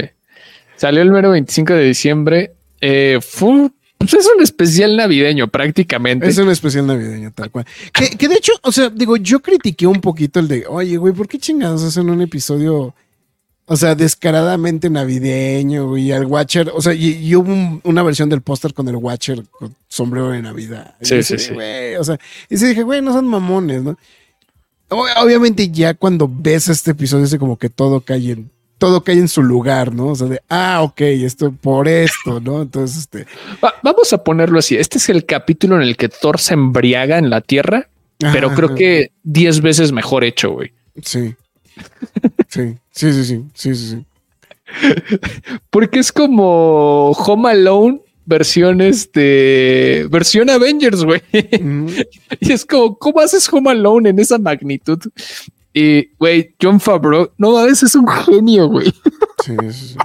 Salió 0.75 1.01
el 1.01 1.11
mero 1.11 1.29
25 1.31 1.73
de 1.73 1.83
diciembre. 1.85 2.51
Eh, 2.81 3.19
fue 3.21 3.69
pues 3.99 4.13
es 4.13 4.27
un 4.35 4.41
especial 4.41 4.95
navideño 4.97 5.47
prácticamente. 5.49 6.27
Es 6.27 6.37
un 6.37 6.49
especial 6.49 6.87
navideño, 6.87 7.31
tal 7.31 7.51
cual. 7.51 7.65
Que, 7.93 8.09
que 8.17 8.27
de 8.27 8.35
hecho, 8.35 8.53
o 8.63 8.71
sea, 8.71 8.89
digo, 8.89 9.17
yo 9.17 9.39
critiqué 9.41 9.85
un 9.85 10.01
poquito 10.01 10.39
el 10.39 10.47
de, 10.47 10.65
oye, 10.67 10.97
güey, 10.97 11.13
¿por 11.13 11.27
qué 11.27 11.37
chingados 11.37 11.83
hacen 11.83 12.09
un 12.09 12.21
episodio, 12.21 12.95
o 13.65 13.75
sea, 13.75 13.93
descaradamente 13.95 14.89
navideño, 14.89 15.89
güey, 15.89 16.11
al 16.11 16.25
Watcher? 16.25 16.71
O 16.73 16.81
sea, 16.81 16.93
y, 16.93 17.17
y 17.17 17.35
hubo 17.35 17.51
un- 17.51 17.81
una 17.83 18.01
versión 18.01 18.29
del 18.29 18.41
póster 18.41 18.73
con 18.73 18.87
el 18.87 18.95
Watcher 18.95 19.43
con 19.51 19.75
sombrero 19.89 20.29
de 20.29 20.41
Navidad. 20.41 20.95
Y 21.01 21.05
Sí, 21.05 21.15
yo 21.17 21.23
sí, 21.23 21.37
sí. 21.37 21.53
güey, 21.53 21.95
o 21.97 22.03
sea, 22.03 22.17
y 22.49 22.57
sí 22.57 22.67
dije, 22.67 22.83
güey, 22.83 23.01
no 23.01 23.11
son 23.13 23.27
mamones, 23.27 23.83
¿no? 23.83 23.97
Obviamente 24.91 25.69
ya 25.69 25.93
cuando 25.93 26.27
ves 26.31 26.67
este 26.67 26.91
episodio, 26.91 27.25
es 27.25 27.35
como 27.37 27.57
que 27.57 27.69
todo 27.69 28.01
cae 28.01 28.31
en 28.31 28.49
todo 28.79 29.03
cae 29.03 29.17
en 29.19 29.27
su 29.27 29.43
lugar, 29.43 29.93
¿no? 29.93 30.07
O 30.07 30.15
sea, 30.15 30.25
de, 30.27 30.41
ah, 30.49 30.81
ok, 30.81 31.01
esto 31.01 31.51
por 31.51 31.87
esto, 31.87 32.39
¿no? 32.39 32.63
Entonces, 32.63 32.97
este, 32.97 33.27
Va- 33.63 33.75
vamos 33.83 34.11
a 34.13 34.23
ponerlo 34.23 34.57
así. 34.57 34.75
Este 34.77 34.97
es 34.97 35.09
el 35.09 35.25
capítulo 35.25 35.75
en 35.75 35.83
el 35.83 35.95
que 35.97 36.09
Thor 36.09 36.39
se 36.39 36.55
embriaga 36.55 37.17
en 37.19 37.29
la 37.29 37.41
tierra, 37.41 37.87
pero 38.17 38.47
ajá, 38.47 38.55
creo 38.55 38.75
que 38.75 39.11
10 39.23 39.61
veces 39.61 39.91
mejor 39.91 40.23
hecho, 40.23 40.51
güey. 40.51 40.71
Sí. 41.03 41.35
Sí, 42.47 42.75
sí, 42.91 43.13
sí, 43.13 43.23
sí, 43.23 43.43
sí, 43.53 43.75
sí, 43.75 43.89
sí. 43.91 44.05
Porque 45.69 45.99
es 45.99 46.11
como 46.11 47.11
Home 47.11 47.49
Alone 47.51 48.01
versión 48.25 48.81
este 48.81 50.05
versión 50.09 50.49
Avengers, 50.49 51.03
güey. 51.03 51.21
Y 52.39 52.51
es 52.51 52.65
como, 52.65 52.95
¿cómo 52.97 53.19
haces 53.19 53.51
Home 53.51 53.71
Alone 53.71 54.09
en 54.09 54.19
esa 54.19 54.37
magnitud? 54.37 54.99
Y, 55.73 56.07
güey, 56.17 56.55
John 56.61 56.79
Favreau, 56.79 57.31
no 57.37 57.51
mames, 57.51 57.83
es 57.83 57.93
un 57.95 58.07
genio, 58.07 58.67
güey. 58.67 58.91
Sí, 59.45 59.55
sí, 59.71 59.87
sí. 59.89 59.95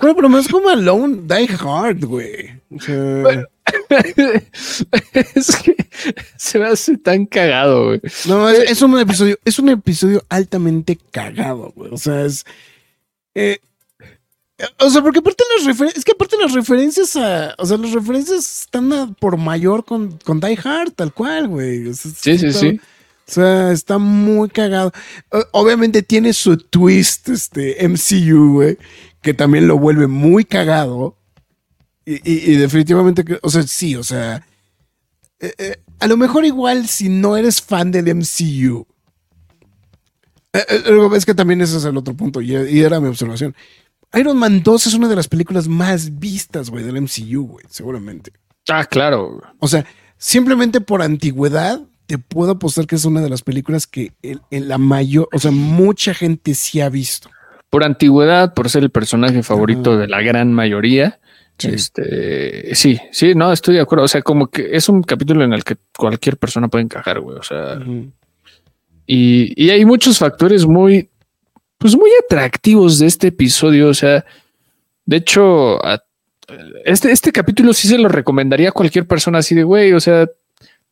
Bueno, 0.00 0.16
pero 0.16 0.28
más 0.28 0.48
como 0.48 0.68
Alone, 0.70 1.18
Die 1.24 1.48
Hard, 1.60 2.04
güey. 2.06 2.60
O 2.70 2.80
sea, 2.80 3.44
es 5.34 5.56
que 5.62 5.76
se 6.36 6.58
me 6.58 6.66
hace 6.66 6.96
tan 6.98 7.26
cagado, 7.26 7.86
güey. 7.86 8.00
no, 8.26 8.48
es, 8.48 8.70
es 8.70 8.82
un 8.82 8.98
episodio, 8.98 9.38
es 9.44 9.58
un 9.58 9.68
episodio 9.68 10.24
altamente 10.28 10.98
cagado, 11.10 11.72
güey. 11.76 11.90
O 11.92 11.98
sea, 11.98 12.24
es. 12.24 12.44
eh, 13.34 13.58
o 14.78 14.88
sea, 14.88 15.02
porque 15.02 15.18
aparte 15.18 15.42
las 15.56 15.66
referencias, 15.66 15.98
es 15.98 16.04
que 16.04 16.12
aparte 16.12 16.36
las 16.40 16.52
referencias 16.52 17.16
a, 17.16 17.54
o 17.58 17.66
sea, 17.66 17.76
las 17.76 17.92
referencias 17.92 18.62
están 18.62 18.92
a- 18.92 19.12
por 19.18 19.36
mayor 19.36 19.84
con, 19.84 20.16
con 20.24 20.40
Die 20.40 20.58
Hard, 20.62 20.92
tal 20.92 21.12
cual, 21.12 21.48
güey. 21.48 21.88
O 21.88 21.94
sea, 21.94 22.10
Sí, 22.16 22.38
sí, 22.38 22.52
sí. 22.52 22.80
O 23.26 23.30
sea, 23.32 23.72
está 23.72 23.98
muy 23.98 24.48
cagado. 24.50 24.92
Obviamente 25.52 26.02
tiene 26.02 26.32
su 26.32 26.56
twist, 26.58 27.28
este, 27.30 27.82
MCU, 27.88 28.52
güey, 28.54 28.78
que 29.22 29.32
también 29.34 29.66
lo 29.66 29.78
vuelve 29.78 30.06
muy 30.06 30.44
cagado. 30.44 31.16
Y, 32.04 32.14
y- 32.30 32.52
y 32.52 32.56
definitivamente, 32.56 33.24
o 33.42 33.48
sea, 33.48 33.62
sí, 33.62 33.96
o 33.96 34.04
sea, 34.04 34.46
eh, 35.40 35.54
eh, 35.56 35.76
a 36.00 36.06
lo 36.06 36.18
mejor 36.18 36.44
igual 36.44 36.86
si 36.86 37.08
no 37.08 37.36
eres 37.36 37.62
fan 37.62 37.90
del 37.90 38.08
MCU, 38.08 38.86
Eh, 40.52 40.64
eh, 40.68 41.08
es 41.16 41.24
que 41.26 41.34
también 41.34 41.60
ese 41.62 41.78
es 41.78 41.84
el 41.84 41.96
otro 41.96 42.14
punto, 42.14 42.40
y, 42.40 42.54
y 42.54 42.80
era 42.82 43.00
mi 43.00 43.08
observación. 43.08 43.56
Iron 44.14 44.36
Man 44.36 44.62
2 44.62 44.86
es 44.86 44.94
una 44.94 45.08
de 45.08 45.16
las 45.16 45.26
películas 45.26 45.66
más 45.66 46.18
vistas, 46.20 46.70
güey, 46.70 46.84
del 46.84 46.96
MCU, 46.98 47.46
güey, 47.48 47.64
seguramente. 47.68 48.32
Ah, 48.68 48.84
claro. 48.84 49.40
O 49.58 49.66
sea, 49.66 49.84
simplemente 50.16 50.80
por 50.80 51.02
antigüedad, 51.02 51.80
te 52.06 52.18
puedo 52.18 52.52
apostar 52.52 52.86
que 52.86 52.96
es 52.96 53.04
una 53.04 53.20
de 53.22 53.30
las 53.30 53.42
películas 53.42 53.86
que 53.86 54.12
en, 54.22 54.40
en 54.50 54.68
la 54.68 54.78
mayor, 54.78 55.28
o 55.32 55.38
sea, 55.38 55.50
mucha 55.50 56.12
gente 56.14 56.54
sí 56.54 56.80
ha 56.80 56.88
visto. 56.88 57.30
Por 57.70 57.82
antigüedad, 57.84 58.54
por 58.54 58.68
ser 58.70 58.82
el 58.82 58.90
personaje 58.90 59.42
favorito 59.42 59.96
de 59.96 60.06
la 60.06 60.20
gran 60.22 60.52
mayoría. 60.52 61.18
Sí. 61.58 61.68
Este, 61.68 62.74
sí, 62.74 62.98
sí, 63.12 63.34
no, 63.34 63.52
estoy 63.52 63.74
de 63.76 63.80
acuerdo. 63.80 64.04
O 64.04 64.08
sea, 64.08 64.22
como 64.22 64.48
que 64.48 64.68
es 64.76 64.88
un 64.88 65.02
capítulo 65.02 65.44
en 65.44 65.52
el 65.52 65.64
que 65.64 65.76
cualquier 65.96 66.36
persona 66.36 66.68
puede 66.68 66.84
encajar, 66.84 67.20
güey. 67.20 67.38
O 67.38 67.42
sea, 67.42 67.78
y, 69.06 69.52
y 69.62 69.70
hay 69.70 69.84
muchos 69.84 70.18
factores 70.18 70.66
muy, 70.66 71.08
pues 71.78 71.96
muy 71.96 72.10
atractivos 72.24 72.98
de 72.98 73.06
este 73.06 73.28
episodio. 73.28 73.88
O 73.88 73.94
sea, 73.94 74.24
de 75.06 75.16
hecho, 75.16 75.84
a- 75.84 76.02
este, 76.84 77.10
este 77.12 77.32
capítulo 77.32 77.72
sí 77.72 77.88
se 77.88 77.98
lo 77.98 78.08
recomendaría 78.08 78.68
a 78.68 78.72
cualquier 78.72 79.06
persona 79.06 79.38
así 79.38 79.54
de 79.54 79.62
güey. 79.62 79.92
O 79.92 80.00
sea, 80.00 80.28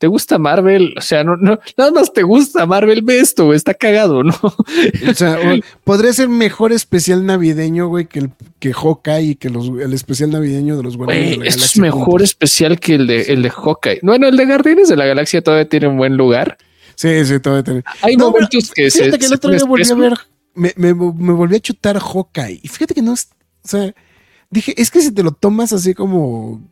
te 0.03 0.09
gusta 0.09 0.36
Marvel. 0.36 0.94
O 0.98 1.00
sea, 1.00 1.22
no, 1.22 1.36
no, 1.36 1.61
nada 1.78 1.92
más 1.92 2.12
te 2.12 2.24
gusta 2.24 2.66
Marvel. 2.66 3.03
Ve 3.03 3.20
esto, 3.20 3.44
güey, 3.44 3.57
está 3.57 3.72
cagado, 3.72 4.24
no? 4.24 4.34
O 4.42 5.14
sea, 5.14 5.38
podría 5.84 6.12
ser 6.12 6.28
mejor 6.28 6.72
especial 6.72 7.24
navideño, 7.24 7.86
güey, 7.86 8.07
que 8.07 8.18
el 8.18 8.30
que 8.59 8.72
Hawkeye 8.72 9.22
y 9.22 9.34
que 9.36 9.48
los, 9.48 9.68
el 9.68 9.92
especial 9.92 10.32
navideño 10.32 10.76
de 10.76 10.82
los 10.82 10.96
Guardianes 10.96 11.30
de 11.30 11.36
la 11.36 11.44
esto 11.46 11.64
es 11.66 11.78
mejor 11.78 12.05
juntos. 12.05 12.22
especial 12.24 12.80
que 12.80 12.96
el 12.96 13.07
de, 13.07 13.20
el 13.22 13.42
de 13.42 13.50
Hawkeye. 13.50 14.00
Bueno, 14.03 14.26
el 14.26 14.36
de 14.36 14.44
Guardianes 14.44 14.88
de 14.88 14.96
la 14.96 15.07
Galaxia 15.07 15.40
todavía 15.40 15.68
tiene 15.68 15.86
un 15.86 15.98
buen 15.98 16.16
lugar. 16.16 16.59
Sí, 16.96 17.24
sí, 17.24 17.38
todavía 17.38 17.62
tiene. 17.62 17.82
Hay 18.03 18.16
No, 18.16 18.32
momentos 18.32 18.72
que 18.74 18.90
se. 18.90 18.98
Fíjate 19.05 19.20
que 19.20 19.26
el 19.26 19.34
otro 19.34 19.50
día 19.53 19.64
volví 19.64 19.88
a 19.88 19.94
ver, 19.94 20.14
me, 20.57 20.72
me, 20.76 20.92
me 20.94 21.32
volví 21.32 21.55
a 21.55 21.61
chutar 21.61 21.96
Hawkeye. 22.00 22.59
Y 22.61 22.66
fíjate 22.66 22.92
que 22.94 23.03
no 23.03 23.12
es, 23.14 23.28
o 23.64 23.68
sea, 23.68 23.94
dije, 24.50 24.74
es 24.76 24.90
que 24.90 25.00
si 25.00 25.12
te 25.12 25.22
lo 25.22 25.30
tomas 25.30 25.72
así 25.72 25.94
como, 25.94 26.61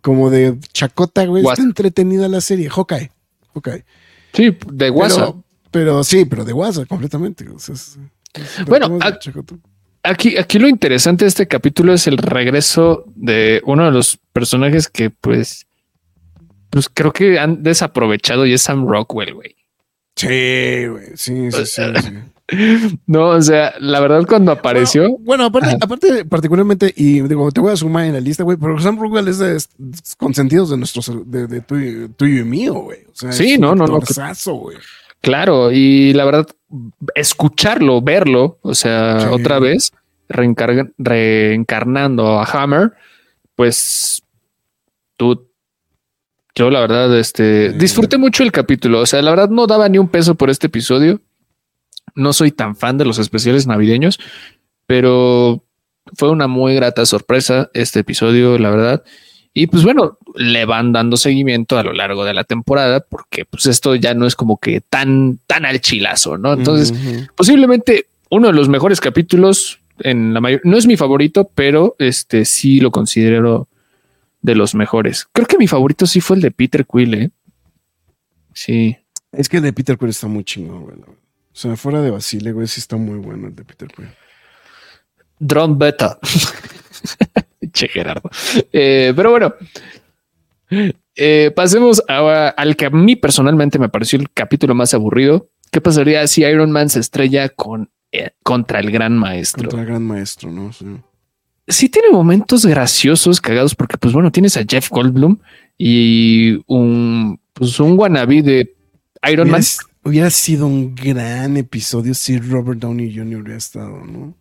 como 0.00 0.30
de 0.30 0.58
chacota, 0.72 1.24
güey, 1.26 1.42
está 1.46 1.62
entretenida 1.62 2.28
la 2.28 2.40
serie. 2.40 2.68
Hawkeye, 2.68 3.10
Hawkeye. 3.54 3.84
Sí, 4.32 4.56
de 4.72 4.90
WhatsApp. 4.90 5.28
Pero, 5.30 5.44
pero 5.70 6.04
sí, 6.04 6.24
pero 6.24 6.44
de 6.44 6.52
WhatsApp 6.52 6.88
completamente. 6.88 7.48
o 7.48 7.58
sea, 7.58 7.74
es- 7.74 7.98
es- 8.34 8.64
Bueno, 8.66 8.98
a-. 9.00 9.18
Aquí, 10.04 10.36
aquí 10.38 10.58
lo 10.58 10.68
interesante 10.68 11.24
de 11.24 11.28
este 11.28 11.48
capítulo 11.48 11.92
es 11.92 12.06
el 12.06 12.18
regreso 12.18 13.04
de 13.14 13.60
uno 13.64 13.84
de 13.84 13.90
los 13.90 14.18
personajes 14.32 14.88
que, 14.88 15.10
pues, 15.10 15.66
pues 16.70 16.88
creo 16.88 17.12
que 17.12 17.38
han 17.38 17.62
desaprovechado 17.62 18.46
y 18.46 18.52
es 18.54 18.62
Sam 18.62 18.86
Rockwell, 18.86 19.34
güey. 19.34 19.56
Sí, 20.16 20.86
güey, 20.86 21.16
sí, 21.16 21.50
sí, 21.52 21.66
sí. 21.66 21.82
sí. 22.02 22.10
No, 23.06 23.28
o 23.28 23.42
sea, 23.42 23.74
la 23.78 24.00
verdad 24.00 24.24
cuando 24.26 24.52
apareció, 24.52 25.02
Bueno, 25.18 25.50
bueno, 25.50 25.68
aparte, 25.68 25.76
aparte, 25.80 26.24
particularmente, 26.24 26.92
y 26.96 27.20
digo, 27.20 27.50
te 27.52 27.60
voy 27.60 27.72
a 27.72 27.76
sumar 27.76 28.06
en 28.06 28.14
la 28.14 28.20
lista, 28.20 28.42
güey, 28.42 28.56
pero 28.56 28.80
Sam 28.80 28.98
Rockwell 28.98 29.28
es 29.28 29.38
de 29.38 29.54
es 29.56 29.68
consentidos 30.16 30.70
de 30.70 30.78
nuestros, 30.78 31.12
de, 31.30 31.46
de 31.46 31.60
tuyo, 31.60 32.08
tuyo 32.16 32.40
y 32.40 32.44
mío, 32.44 32.74
güey. 32.74 33.00
O 33.12 33.14
sea, 33.14 33.32
Sí, 33.32 33.52
es 33.52 33.58
un 33.58 33.62
no, 33.62 33.74
no, 33.74 33.86
no, 33.86 34.00
claro, 35.20 35.70
y 35.72 36.14
la 36.14 36.24
verdad, 36.24 36.46
escucharlo, 37.14 38.00
verlo, 38.00 38.58
o 38.62 38.74
sea, 38.74 39.20
Sí. 39.20 39.26
otra 39.30 39.58
vez, 39.58 39.92
reencarga- 40.30 40.90
reencarnando 40.96 42.38
a 42.40 42.44
Hammer, 42.44 42.92
pues 43.56 44.22
tú, 45.18 45.48
yo 46.54 46.70
la 46.70 46.80
verdad, 46.80 47.14
este, 47.18 47.72
disfruté 47.72 48.16
mucho 48.16 48.42
el 48.42 48.52
capítulo, 48.52 49.00
o 49.00 49.06
sea, 49.06 49.20
la 49.20 49.30
verdad 49.32 49.50
no 49.50 49.66
daba 49.66 49.88
ni 49.88 49.98
un 49.98 50.08
peso 50.08 50.34
por 50.34 50.48
este 50.50 50.68
episodio, 50.68 51.20
no 52.18 52.32
soy 52.32 52.50
tan 52.50 52.76
fan 52.76 52.98
de 52.98 53.04
los 53.04 53.18
especiales 53.18 53.66
navideños, 53.66 54.18
pero 54.86 55.64
fue 56.14 56.30
una 56.30 56.46
muy 56.46 56.74
grata 56.74 57.06
sorpresa 57.06 57.70
este 57.74 58.00
episodio, 58.00 58.58
la 58.58 58.70
verdad. 58.70 59.04
Y 59.54 59.66
pues 59.66 59.82
bueno, 59.82 60.18
le 60.34 60.64
van 60.64 60.92
dando 60.92 61.16
seguimiento 61.16 61.78
a 61.78 61.82
lo 61.82 61.92
largo 61.92 62.24
de 62.24 62.34
la 62.34 62.44
temporada, 62.44 63.00
porque 63.00 63.44
pues 63.44 63.66
esto 63.66 63.94
ya 63.94 64.14
no 64.14 64.26
es 64.26 64.36
como 64.36 64.58
que 64.58 64.80
tan, 64.80 65.38
tan 65.46 65.64
al 65.64 65.80
chilazo, 65.80 66.38
¿no? 66.38 66.52
Entonces, 66.52 66.94
posiblemente 67.34 68.06
uno 68.30 68.48
de 68.48 68.52
los 68.52 68.68
mejores 68.68 69.00
capítulos 69.00 69.80
en 70.00 70.32
la 70.34 70.40
mayor, 70.40 70.60
no 70.64 70.76
es 70.76 70.86
mi 70.86 70.96
favorito, 70.96 71.50
pero 71.54 71.96
este 71.98 72.44
sí 72.44 72.80
lo 72.80 72.90
considero 72.90 73.68
de 74.42 74.54
los 74.54 74.74
mejores. 74.74 75.26
Creo 75.32 75.46
que 75.46 75.58
mi 75.58 75.66
favorito 75.66 76.06
sí 76.06 76.20
fue 76.20 76.36
el 76.36 76.42
de 76.42 76.50
Peter 76.50 76.86
Quill, 76.86 77.14
¿eh? 77.14 77.30
Sí. 78.54 78.96
es 79.32 79.48
que 79.48 79.58
el 79.58 79.62
de 79.64 79.72
Peter 79.72 79.98
Quill 79.98 80.10
está 80.10 80.26
muy 80.26 80.44
chingón, 80.44 80.82
güey. 80.82 80.96
verdad. 80.96 81.14
O 81.58 81.60
sea, 81.60 81.74
fuera 81.76 82.00
de 82.00 82.12
Basile, 82.12 82.52
güey, 82.52 82.68
sí 82.68 82.78
está 82.78 82.96
muy 82.96 83.18
bueno 83.18 83.48
el 83.48 83.56
de 83.56 83.64
Peter 83.64 83.88
Quill. 83.88 84.06
Drone 85.40 85.74
Beta. 85.76 86.16
che, 87.72 87.88
Gerardo. 87.88 88.30
Eh, 88.72 89.12
pero 89.16 89.30
bueno, 89.32 89.54
eh, 91.16 91.50
pasemos 91.56 92.00
a- 92.06 92.48
al 92.56 92.76
que 92.76 92.86
a 92.86 92.90
mí 92.90 93.16
personalmente 93.16 93.80
me 93.80 93.88
pareció 93.88 94.20
el 94.20 94.30
capítulo 94.30 94.76
más 94.76 94.94
aburrido. 94.94 95.48
¿Qué 95.72 95.80
pasaría 95.80 96.24
si 96.28 96.42
Iron 96.44 96.70
Man 96.70 96.90
se 96.90 97.00
estrella 97.00 97.48
con, 97.48 97.90
eh, 98.12 98.30
contra 98.44 98.78
el 98.78 98.92
gran 98.92 99.18
maestro? 99.18 99.64
Contra 99.64 99.80
el 99.80 99.86
gran 99.86 100.04
maestro, 100.04 100.52
¿no? 100.52 100.72
Sí. 100.72 100.86
sí 101.66 101.88
tiene 101.88 102.10
momentos 102.12 102.64
graciosos, 102.66 103.40
cagados, 103.40 103.74
porque 103.74 103.98
pues 103.98 104.14
bueno, 104.14 104.30
tienes 104.30 104.56
a 104.56 104.62
Jeff 104.64 104.90
Goldblum 104.90 105.38
y 105.76 106.62
un, 106.68 107.40
pues 107.52 107.80
un 107.80 107.98
wannabe 107.98 108.42
de 108.42 108.76
Iron 109.28 109.50
Man. 109.50 109.62
Hubiera 110.04 110.30
sido 110.30 110.66
un 110.66 110.94
gran 110.94 111.56
episodio 111.56 112.14
si 112.14 112.38
Robert 112.38 112.80
Downey 112.80 113.14
Jr. 113.14 113.40
hubiera 113.42 113.56
estado, 113.58 114.04
¿no? 114.04 114.34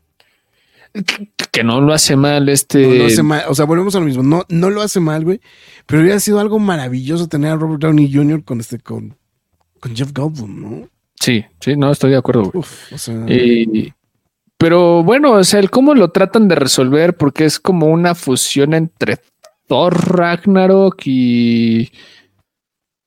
que- 1.52 1.64
no 1.64 1.82
lo 1.82 1.94
hace 1.94 2.16
mal 2.16 2.50
este. 2.50 2.88
No, 2.88 2.94
lo 2.96 3.06
hace 3.06 3.24
mal. 3.24 3.44
O 3.50 3.56
sea, 3.56 3.66
volvemos 3.66 3.96
a 3.96 4.00
lo 4.00 4.06
mismo. 4.06 4.24
No, 4.24 4.44
no 4.50 4.70
lo 4.70 4.82
hace 4.82 5.00
mal, 5.00 5.24
güey. 5.24 5.42
Pero 5.86 6.02
hubiera 6.02 6.20
sido 6.20 6.40
algo 6.40 6.60
maravilloso 6.60 7.28
tener 7.28 7.52
a 7.52 7.56
Robert 7.56 7.82
Downey 7.82 8.12
Jr. 8.14 8.44
con 8.44 8.60
este, 8.60 8.80
con, 8.80 9.16
con 9.80 9.96
Jeff 9.96 10.12
Goldblum, 10.14 10.62
¿no? 10.62 10.90
Sí, 11.20 11.44
sí, 11.60 11.76
no 11.76 11.92
estoy 11.92 12.12
de 12.12 12.18
acuerdo. 12.18 12.44
güey. 12.44 12.60
Uf, 12.60 12.94
o 12.94 12.98
sea. 12.98 13.26
Y- 13.28 13.94
pero 14.60 15.04
bueno, 15.04 15.34
o 15.34 15.44
sea, 15.44 15.60
el 15.60 15.70
cómo 15.70 15.94
lo 15.94 16.10
tratan 16.10 16.48
de 16.48 16.56
resolver, 16.56 17.16
porque 17.16 17.46
es 17.46 17.60
como 17.60 17.88
una 17.88 18.16
fusión 18.16 18.74
entre 18.74 19.20
Thor, 19.68 19.94
Ragnarok 20.18 21.00
y. 21.06 21.92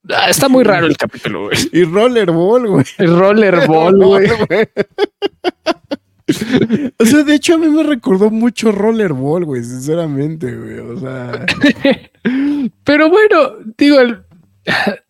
Ah, 0.08 0.30
está 0.30 0.48
muy 0.48 0.64
raro 0.64 0.86
el 0.86 0.96
capítulo, 0.98 1.44
güey. 1.44 1.58
y 1.72 1.84
Rollerball, 1.84 2.66
güey. 2.68 2.84
Rollerball, 2.98 3.96
güey. 4.04 4.28
O 6.98 7.04
sea, 7.04 7.22
de 7.24 7.34
hecho, 7.34 7.54
a 7.54 7.58
mí 7.58 7.68
me 7.68 7.82
recordó 7.82 8.30
mucho 8.30 8.70
Rollerball, 8.72 9.44
güey, 9.44 9.64
sinceramente, 9.64 10.54
güey. 10.56 10.78
O 10.78 10.98
sea, 11.00 11.44
Pero 12.84 13.10
bueno, 13.10 13.50
digo, 13.76 14.00
el- 14.00 14.22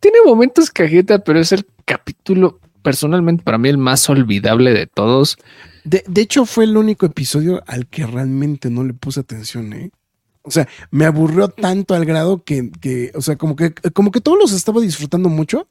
tiene 0.01 0.19
momentos 0.25 0.71
cajeta, 0.71 1.19
pero 1.19 1.41
es 1.41 1.53
el 1.53 1.67
capítulo 1.85 2.61
personalmente 2.83 3.43
para 3.43 3.59
mí 3.59 3.69
el 3.69 3.77
más 3.79 4.09
olvidable 4.09 4.73
de 4.73 4.87
todos. 4.87 5.37
de, 5.85 6.03
de 6.07 6.21
hecho, 6.23 6.47
fue 6.47 6.65
el 6.65 6.77
único 6.77 7.05
episodio 7.05 7.63
al 7.67 7.87
que 7.87 8.07
realmente 8.07 8.71
no 8.71 8.85
le 8.85 8.95
puse 8.95 9.21
atención, 9.21 9.73
¿eh? 9.75 9.91
O 10.43 10.51
sea, 10.51 10.67
me 10.91 11.05
aburrió 11.05 11.49
tanto 11.49 11.95
al 11.95 12.05
grado 12.05 12.43
que, 12.45 12.71
que, 12.81 13.13
o 13.15 13.21
sea, 13.21 13.37
como 13.37 13.57
que, 13.57 13.73
como 13.93 14.11
que 14.11 14.21
todos 14.21 14.39
los 14.39 14.53
estaba 14.53 14.81
disfrutando 14.81 15.29
mucho. 15.29 15.69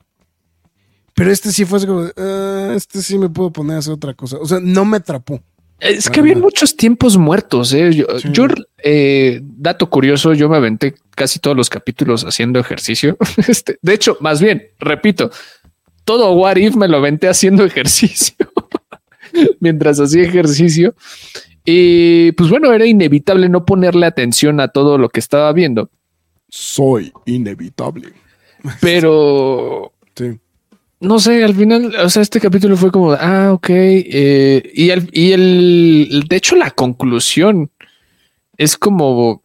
Pero 1.16 1.32
este 1.32 1.52
sí 1.52 1.66
fue 1.66 1.78
así 1.80 1.88
como, 1.88 2.08
"Ah, 2.16 2.74
este 2.76 3.02
sí 3.02 3.18
me 3.18 3.30
puedo 3.30 3.52
poner 3.52 3.76
a 3.76 3.80
hacer 3.80 3.94
otra 3.94 4.14
cosa. 4.14 4.38
O 4.38 4.46
sea, 4.46 4.60
no 4.62 4.86
me 4.86 4.98
atrapó. 4.98 5.42
Es 5.80 6.10
que 6.10 6.20
había 6.20 6.36
muchos 6.36 6.76
tiempos 6.76 7.18
muertos. 7.18 7.74
¿eh? 7.74 7.94
Yo, 7.94 8.06
Sí. 8.20 8.30
yo, 8.32 8.48
eh, 8.84 9.40
dato 9.44 9.90
curioso, 9.90 10.34
yo 10.34 10.50
me 10.50 10.58
aventé 10.58 10.96
casi 11.16 11.40
todos 11.40 11.56
los 11.58 11.70
capítulos 11.70 12.24
haciendo 12.26 12.60
ejercicio. 12.60 13.18
Este, 13.48 13.80
de 13.82 13.94
hecho, 13.94 14.18
más 14.20 14.40
bien, 14.42 14.68
repito, 14.80 15.32
todo 16.06 16.32
What 16.34 16.58
If 16.58 16.76
me 16.76 16.88
lo 16.88 16.98
aventé 16.98 17.28
haciendo 17.28 17.64
ejercicio 17.66 18.36
mientras 19.60 20.00
hacía 20.00 20.24
ejercicio. 20.24 20.96
Y 21.72 22.32
pues 22.32 22.50
bueno, 22.50 22.74
era 22.74 22.86
inevitable 22.86 23.48
no 23.50 23.64
ponerle 23.66 24.08
atención 24.08 24.60
a 24.60 24.70
todo 24.70 24.98
lo 24.98 25.10
que 25.10 25.20
estaba 25.20 25.52
viendo, 25.54 25.90
Soy 26.50 27.12
inevitable. 27.28 28.12
pero 28.82 29.92
Sí. 30.16 30.40
no 31.00 31.20
sé, 31.20 31.44
al 31.44 31.54
final, 31.54 31.94
o 32.04 32.10
sea, 32.10 32.24
este 32.24 32.40
capítulo 32.40 32.76
fue 32.76 32.92
como, 32.92 33.12
ah, 33.14 33.52
ok. 33.54 33.68
eh, 33.70 34.72
y, 34.74 34.90
el, 34.90 35.10
y 35.14 35.32
el, 35.32 36.26
de 36.28 36.36
hecho, 36.36 36.56
la 36.56 36.72
conclusión 36.72 37.70
es 38.58 38.78
como 38.78 39.44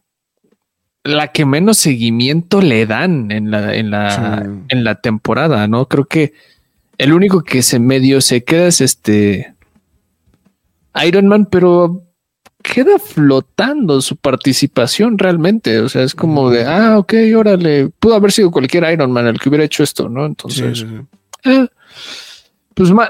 la 1.03 1.27
que 1.31 1.45
menos 1.45 1.77
seguimiento 1.77 2.59
le 2.61 2.87
dan 2.87 3.31
en 3.31 3.51
la, 3.51 3.75
en 3.75 3.91
la, 3.91 4.41
Sí. 4.43 4.49
en 4.69 4.83
la 4.83 4.95
temporada, 4.95 5.67
¿no? 5.67 5.87
Creo 5.87 6.05
que 6.05 6.33
el 6.97 7.13
único 7.13 7.43
que 7.43 7.61
se 7.61 7.77
medio 7.77 8.19
se 8.21 8.43
queda 8.43 8.65
es 8.67 8.81
este 8.81 9.53
Iron 11.05 11.27
Man, 11.27 11.45
pero 11.51 12.01
queda 12.73 12.99
flotando 12.99 14.01
su 14.01 14.15
participación 14.15 15.17
realmente. 15.17 15.79
O 15.79 15.89
sea, 15.89 16.03
es 16.03 16.15
como 16.15 16.49
de, 16.49 16.65
ah, 16.65 16.97
ok, 16.97 17.13
órale, 17.35 17.89
pudo 17.99 18.15
haber 18.15 18.31
sido 18.31 18.51
cualquier 18.51 18.91
Iron 18.91 19.11
Man 19.11 19.27
el 19.27 19.39
que 19.39 19.49
hubiera 19.49 19.65
hecho 19.65 19.83
esto, 19.83 20.09
¿no? 20.09 20.25
Entonces, 20.25 20.79
sí, 20.79 20.85
sí. 20.85 21.49
eh, 21.49 21.67
pues 22.73 22.91
mal, 22.91 23.09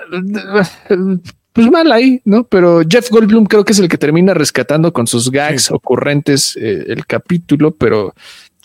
pues 1.53 1.71
mal 1.71 1.91
ahí, 1.91 2.21
¿no? 2.25 2.43
Pero 2.43 2.81
Jeff 2.87 3.09
Goldblum 3.09 3.45
creo 3.45 3.63
que 3.63 3.71
es 3.71 3.79
el 3.79 3.89
que 3.89 3.97
termina 3.97 4.33
rescatando 4.33 4.91
con 4.91 5.07
sus 5.07 5.31
gags 5.31 5.71
ocurrentes 5.71 6.57
eh, 6.57 6.85
el 6.87 7.05
capítulo, 7.05 7.71
pero 7.71 8.13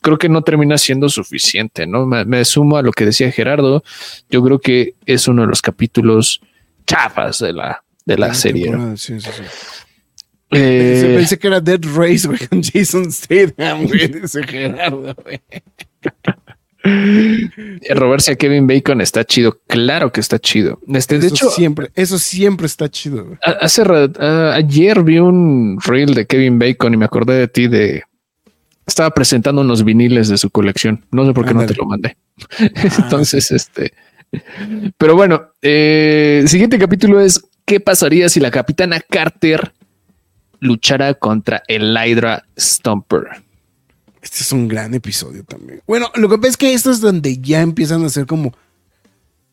creo 0.03 0.18
que 0.18 0.28
no 0.28 0.43
termina 0.43 0.76
siendo 0.76 1.09
suficiente, 1.09 1.86
¿no? 1.86 2.07
Me, 2.07 2.45
sumo 2.45 2.76
a 2.76 2.82
lo 2.82 2.93
que 2.93 3.05
decía 3.05 3.30
Gerardo. 3.30 3.82
Yo 4.28 4.43
creo 4.43 4.59
que 4.59 4.95
es 5.07 5.28
uno 5.28 5.43
de 5.43 5.49
los 5.49 5.62
capítulos 5.62 6.41
chafas 6.86 7.38
de 7.38 7.53
la, 7.53 7.82
de 8.05 8.18
la, 8.18 8.34
serie. 8.34 8.72
Sí, 8.97 9.20
sí, 9.20 9.30
sí. 9.30 9.43
Eh, 10.53 11.14
pensé 11.16 11.38
que 11.38 11.46
era 11.46 11.61
Dead 11.61 11.80
Race, 11.94 12.26
güey, 12.26 12.38
con 12.48 12.62
Jason 12.62 13.11
Statham, 13.11 13.86
güey, 13.86 14.09
dice 14.09 14.42
Gerardo, 14.42 15.14
güey. 15.22 15.40
Robarse 17.90 18.32
a 18.32 18.36
Kevin 18.36 18.66
Bacon 18.66 19.01
está 19.01 19.24
chido. 19.24 19.61
Claro 19.66 20.12
que 20.12 20.20
está 20.20 20.38
chido. 20.38 20.80
Este, 20.88 21.18
de 21.18 21.28
hecho, 21.28 21.51
siempre, 21.51 21.90
eso 21.94 22.18
siempre 22.18 22.66
está 22.66 22.88
chido. 22.88 23.36
Hace 23.42 23.82
ayer 24.55 25.03
vi 25.03 25.18
un 25.18 25.78
reel 25.84 26.14
de 26.14 26.26
Kevin 26.26 26.59
Bacon 26.59 26.94
y 26.94 26.96
me 26.96 27.05
acordé 27.05 27.34
de 27.34 27.48
ti 27.48 27.68
de 27.68 28.03
estaba 28.86 29.11
presentando 29.11 29.61
unos 29.61 29.84
viniles 29.84 30.28
de 30.28 30.38
su 30.38 30.51
colección. 30.51 31.05
No 31.12 31.26
sé 31.26 31.32
por 31.32 31.46
qué 31.46 31.55
no 31.55 31.64
te 31.64 31.74
lo 31.74 31.86
mandé. 31.86 32.16
Entonces, 32.98 33.53
este, 33.53 33.92
pero 34.98 35.14
bueno, 35.14 35.53
eh, 35.62 36.44
siguiente 36.46 36.78
capítulo 36.78 37.20
es 37.20 37.42
qué 37.64 37.78
pasaría 37.78 38.28
si 38.28 38.40
la 38.40 38.51
capitana 38.51 39.01
Carter 39.01 39.72
luchara 40.61 41.14
contra 41.14 41.62
el 41.66 41.96
Hydra 41.96 42.44
Stomper. 42.58 43.42
Este 44.22 44.38
es 44.42 44.52
un 44.52 44.68
gran 44.68 44.94
episodio 44.94 45.44
también. 45.44 45.82
Bueno, 45.86 46.11
lo 46.14 46.28
que 46.28 46.36
pasa 46.36 46.50
es 46.50 46.56
que 46.56 46.74
esto 46.74 46.90
es 46.90 47.00
donde 47.00 47.38
ya 47.38 47.62
empiezan 47.62 48.02
a 48.04 48.06
hacer 48.06 48.26
como 48.26 48.54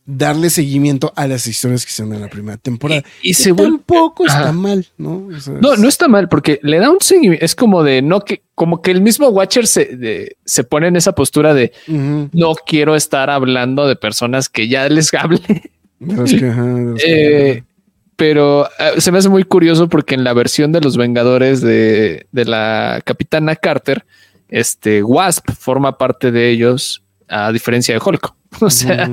darle 0.07 0.49
seguimiento 0.49 1.11
a 1.17 1.27
las 1.27 1.47
historias 1.47 1.85
que 1.85 1.91
dan 2.01 2.13
en 2.13 2.21
la 2.21 2.29
primera 2.29 2.57
temporada. 2.57 3.03
Y, 3.21 3.33
se 3.33 3.53
tampoco 3.53 4.25
está 4.25 4.53
mal, 4.53 4.87
¿no? 4.97 5.27
no, 5.61 5.75
no 5.75 5.87
está 5.87 6.07
mal 6.07 6.29
porque 6.29 6.59
le 6.63 6.79
da 6.79 6.89
un 6.89 7.01
seguimiento. 7.01 7.43
Es 7.43 7.55
como 7.55 7.83
de 7.83 8.01
no 8.01 8.21
que, 8.21 8.41
como 8.55 8.81
que 8.81 8.91
el 8.91 9.01
mismo 9.01 9.27
Watcher 9.27 9.67
se, 9.67 10.37
se 10.45 10.63
pone 10.63 10.87
en 10.87 10.95
esa 10.95 11.11
postura 11.11 11.53
de 11.53 11.73
no 11.87 12.55
quiero 12.55 12.95
estar 12.95 13.29
hablando 13.29 13.85
de 13.85 13.97
personas 13.97 14.49
que 14.49 14.67
ya 14.67 14.87
les 14.89 15.13
hable. 15.13 15.41
Eh, 17.03 17.63
pero 18.17 18.67
eh, 18.79 18.99
se 18.99 19.11
me 19.11 19.19
hace 19.19 19.29
muy 19.29 19.43
curioso 19.43 19.87
porque 19.87 20.15
en 20.15 20.23
la 20.23 20.33
versión 20.33 20.71
de 20.73 20.81
los 20.81 20.97
Vengadores 20.97 21.61
de, 21.61 22.27
de 22.31 22.45
la 22.45 23.01
Capitana 23.05 23.55
Carter, 23.55 24.05
este 24.49 25.03
Wasp 25.03 25.51
forma 25.51 25.97
parte 25.97 26.31
de 26.31 26.49
ellos, 26.49 27.03
a 27.29 27.51
diferencia 27.51 27.93
de 27.93 28.01
Hulk. 28.03 28.33
O 28.61 28.69
sea, 28.69 29.09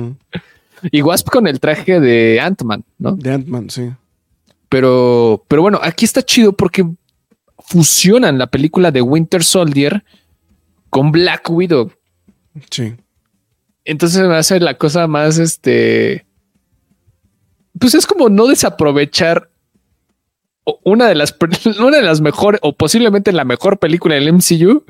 y 0.91 1.01
Wasp 1.01 1.29
con 1.29 1.45
el 1.45 1.59
traje 1.59 1.99
de 1.99 2.39
Ant-Man, 2.41 2.83
¿no? 2.97 3.11
De 3.11 3.31
Ant-Man, 3.33 3.69
sí. 3.69 3.91
Pero, 4.69 5.43
pero 5.47 5.61
bueno, 5.61 5.79
aquí 5.83 6.05
está 6.05 6.23
chido 6.23 6.53
porque 6.53 6.85
fusionan 7.59 8.37
la 8.37 8.47
película 8.47 8.91
de 8.91 9.01
Winter 9.01 9.43
Soldier 9.43 10.03
con 10.89 11.11
Black 11.11 11.49
Widow. 11.49 11.91
Sí. 12.71 12.95
Entonces 13.83 14.27
me 14.27 14.35
hace 14.35 14.59
la 14.59 14.75
cosa 14.75 15.07
más 15.07 15.37
este. 15.37 16.25
Pues 17.79 17.93
es 17.95 18.05
como 18.07 18.29
no 18.29 18.47
desaprovechar 18.47 19.49
una 20.83 21.07
de 21.07 21.15
las 21.15 21.35
una 21.79 21.97
de 21.97 22.03
las 22.03 22.21
mejores 22.21 22.59
o 22.63 22.73
posiblemente 22.73 23.31
la 23.31 23.45
mejor 23.45 23.77
película 23.79 24.15
del 24.15 24.33
MCU 24.33 24.83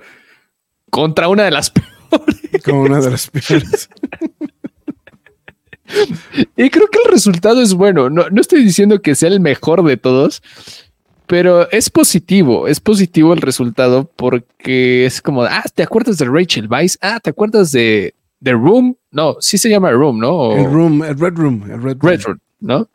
contra 0.89 1.27
una 1.27 1.43
de 1.43 1.51
las 1.51 1.69
peores. 2.09 2.63
Como 2.63 2.81
una 2.81 3.01
de 3.01 3.11
las 3.11 3.27
peores. 3.29 3.89
y 6.55 6.69
creo 6.69 6.87
que 6.87 6.99
el 7.03 7.11
resultado 7.11 7.61
es 7.61 7.73
bueno. 7.73 8.09
No, 8.09 8.29
no 8.29 8.41
estoy 8.41 8.63
diciendo 8.63 9.01
que 9.01 9.15
sea 9.15 9.29
el 9.29 9.39
mejor 9.39 9.83
de 9.83 9.97
todos, 9.97 10.41
pero 11.27 11.69
es 11.71 11.89
positivo. 11.89 12.67
Es 12.67 12.79
positivo 12.79 13.33
el 13.33 13.41
resultado 13.41 14.09
porque 14.15 15.05
es 15.05 15.21
como, 15.21 15.43
ah, 15.43 15.63
¿te 15.73 15.83
acuerdas 15.83 16.17
de 16.17 16.25
Rachel 16.25 16.67
Weisz? 16.69 16.97
Ah, 17.01 17.19
¿te 17.19 17.31
acuerdas 17.31 17.71
de 17.71 18.15
The 18.43 18.53
Room? 18.53 18.95
No, 19.11 19.37
sí 19.39 19.57
se 19.57 19.69
llama 19.69 19.91
Room, 19.91 20.19
¿no? 20.19 20.55
el 20.55 20.65
Room, 20.65 21.03
el 21.03 21.19
Red 21.19 21.33
Room, 21.35 21.63
el 21.69 21.81
Red 21.81 21.97
Room. 21.99 22.11
Red 22.11 22.21
Room, 22.23 22.39
¿no? 22.59 22.89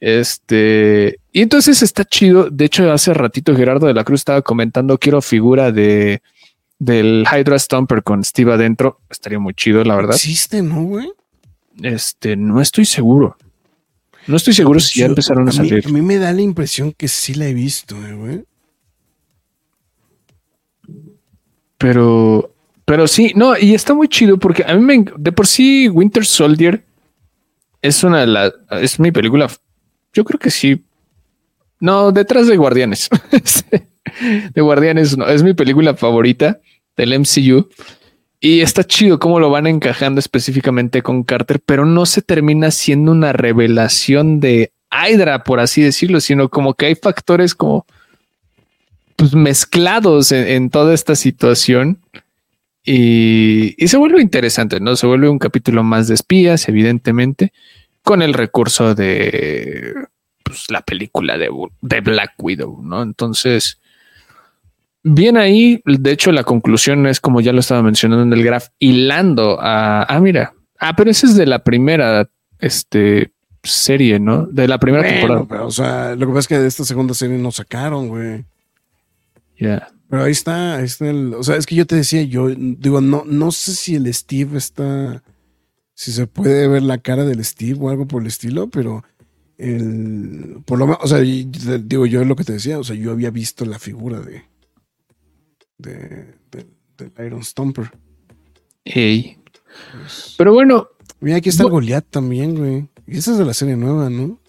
Este, 0.00 1.18
y 1.32 1.42
entonces 1.42 1.82
está 1.82 2.04
chido. 2.04 2.50
De 2.50 2.66
hecho, 2.66 2.90
hace 2.92 3.12
ratito 3.14 3.56
Gerardo 3.56 3.86
de 3.86 3.94
la 3.94 4.04
Cruz 4.04 4.20
estaba 4.20 4.42
comentando, 4.42 4.98
quiero 4.98 5.20
figura 5.20 5.72
de 5.72 6.22
del 6.78 7.24
Hydra 7.30 7.58
Stomper 7.58 8.02
con 8.02 8.24
Steve 8.24 8.52
adentro. 8.52 9.00
Estaría 9.10 9.38
muy 9.38 9.54
chido, 9.54 9.82
la 9.84 9.96
verdad. 9.96 10.14
¿Existe, 10.14 10.62
no, 10.62 10.82
güey? 10.82 11.10
Este, 11.82 12.36
no 12.36 12.60
estoy 12.60 12.84
seguro. 12.84 13.36
No 14.26 14.36
estoy 14.36 14.54
seguro 14.54 14.78
si 14.78 15.00
ya 15.00 15.06
empezaron 15.06 15.48
a, 15.48 15.52
salir. 15.52 15.84
a 15.86 15.90
mí 15.90 16.02
me 16.02 16.18
da 16.18 16.32
la 16.32 16.42
impresión 16.42 16.92
que 16.92 17.08
sí 17.08 17.34
la 17.34 17.46
he 17.46 17.54
visto, 17.54 17.96
eh, 18.06 18.12
güey. 18.12 18.44
Pero, 21.78 22.52
pero 22.84 23.08
sí, 23.08 23.32
no, 23.34 23.56
y 23.56 23.74
está 23.74 23.94
muy 23.94 24.08
chido 24.08 24.36
porque 24.38 24.64
a 24.66 24.74
mí 24.74 24.82
me, 24.82 25.04
de 25.16 25.32
por 25.32 25.46
sí 25.46 25.88
Winter 25.88 26.26
Soldier 26.26 26.84
es 27.82 28.02
una 28.04 28.20
de 28.20 28.26
las, 28.26 28.52
es 28.70 28.98
mi 28.98 29.12
película. 29.12 29.48
Yo 30.12 30.24
creo 30.24 30.38
que 30.38 30.50
sí. 30.50 30.84
No, 31.80 32.12
detrás 32.12 32.46
de 32.46 32.56
Guardianes. 32.56 33.08
de 34.54 34.60
Guardianes 34.60 35.16
no, 35.16 35.28
es 35.28 35.42
mi 35.42 35.54
película 35.54 35.94
favorita 35.94 36.60
del 36.96 37.18
MCU. 37.18 37.68
Y 38.40 38.60
está 38.60 38.84
chido 38.84 39.18
cómo 39.18 39.40
lo 39.40 39.50
van 39.50 39.66
encajando 39.66 40.20
específicamente 40.20 41.02
con 41.02 41.24
Carter, 41.24 41.60
pero 41.64 41.84
no 41.84 42.06
se 42.06 42.22
termina 42.22 42.70
siendo 42.70 43.10
una 43.10 43.32
revelación 43.32 44.38
de 44.38 44.72
Hydra, 44.90 45.42
por 45.42 45.58
así 45.58 45.82
decirlo, 45.82 46.20
sino 46.20 46.48
como 46.48 46.74
que 46.74 46.86
hay 46.86 46.94
factores 46.94 47.54
como 47.54 47.84
pues, 49.16 49.34
mezclados 49.34 50.30
en, 50.30 50.70
toda 50.70 50.94
esta 50.94 51.16
situación. 51.16 51.98
Y, 52.90 53.86
se 53.86 53.98
vuelve 53.98 54.22
interesante, 54.22 54.80
¿no? 54.80 54.96
Se 54.96 55.06
vuelve 55.06 55.28
un 55.28 55.38
capítulo 55.38 55.84
más 55.84 56.08
de 56.08 56.14
espías, 56.14 56.70
evidentemente, 56.70 57.52
con 58.02 58.22
el 58.22 58.32
recurso 58.32 58.94
de 58.94 59.92
pues, 60.42 60.70
la 60.70 60.80
película 60.80 61.36
de, 61.36 61.50
de 61.82 62.00
Black 62.00 62.32
Widow, 62.38 62.80
¿no? 62.82 63.02
Entonces, 63.02 63.78
bien 65.02 65.36
ahí, 65.36 65.82
de 65.84 66.12
hecho, 66.12 66.32
la 66.32 66.44
conclusión 66.44 67.06
es 67.06 67.20
como 67.20 67.42
ya 67.42 67.52
lo 67.52 67.60
estaba 67.60 67.82
mencionando 67.82 68.22
en 68.22 68.32
el 68.32 68.42
graph, 68.42 68.68
hilando 68.78 69.60
a. 69.60 70.04
Ah, 70.04 70.20
mira. 70.20 70.54
Ah, 70.78 70.96
pero 70.96 71.10
ese 71.10 71.26
es 71.26 71.36
de 71.36 71.44
la 71.44 71.62
primera 71.64 72.30
este, 72.58 73.32
serie, 73.62 74.18
¿no? 74.18 74.46
De 74.46 74.66
la 74.66 74.78
primera 74.78 75.06
temporada. 75.06 75.66
o 75.66 75.70
sea, 75.70 76.14
lo 76.14 76.26
que 76.26 76.32
pasa 76.32 76.38
es 76.38 76.48
que 76.48 76.58
de 76.58 76.68
esta 76.68 76.84
segunda 76.84 77.12
serie 77.12 77.36
no 77.36 77.52
sacaron, 77.52 78.08
güey. 78.08 78.46
Ya. 79.58 79.88
Pero 80.08 80.24
ahí 80.24 80.32
está, 80.32 80.76
ahí 80.76 80.84
está 80.84 81.10
el, 81.10 81.34
o 81.34 81.42
sea, 81.42 81.56
es 81.56 81.66
que 81.66 81.74
yo 81.74 81.86
te 81.86 81.96
decía, 81.96 82.22
yo 82.22 82.48
digo, 82.48 83.00
no, 83.00 83.24
no 83.26 83.52
sé 83.52 83.74
si 83.74 83.94
el 83.94 84.12
Steve 84.12 84.56
está, 84.56 85.22
si 85.94 86.12
se 86.12 86.26
puede 86.26 86.66
ver 86.66 86.82
la 86.82 86.98
cara 86.98 87.24
del 87.24 87.44
Steve 87.44 87.78
o 87.80 87.90
algo 87.90 88.06
por 88.06 88.22
el 88.22 88.28
estilo, 88.28 88.68
pero 88.70 89.04
el, 89.58 90.62
por 90.64 90.78
lo 90.78 90.86
menos, 90.86 91.00
o 91.02 91.08
sea, 91.08 91.18
digo 91.18 92.06
yo 92.06 92.24
lo 92.24 92.36
que 92.36 92.44
te 92.44 92.54
decía, 92.54 92.78
o 92.78 92.84
sea, 92.84 92.96
yo 92.96 93.10
había 93.10 93.30
visto 93.30 93.66
la 93.66 93.78
figura 93.78 94.20
de, 94.20 94.44
de, 95.76 96.34
del 96.96 97.26
Iron 97.26 97.44
Stomper. 97.44 97.90
Hey. 98.84 99.38
Pero 100.36 100.54
bueno. 100.54 100.88
Mira, 101.20 101.36
aquí 101.36 101.48
está 101.48 101.64
el 101.64 101.70
Goliath 101.70 102.06
también, 102.10 102.54
güey. 102.54 102.88
Y 103.06 103.18
esa 103.18 103.32
es 103.32 103.38
de 103.38 103.44
la 103.44 103.54
serie 103.54 103.76
nueva, 103.76 104.08
¿no? 104.08 104.40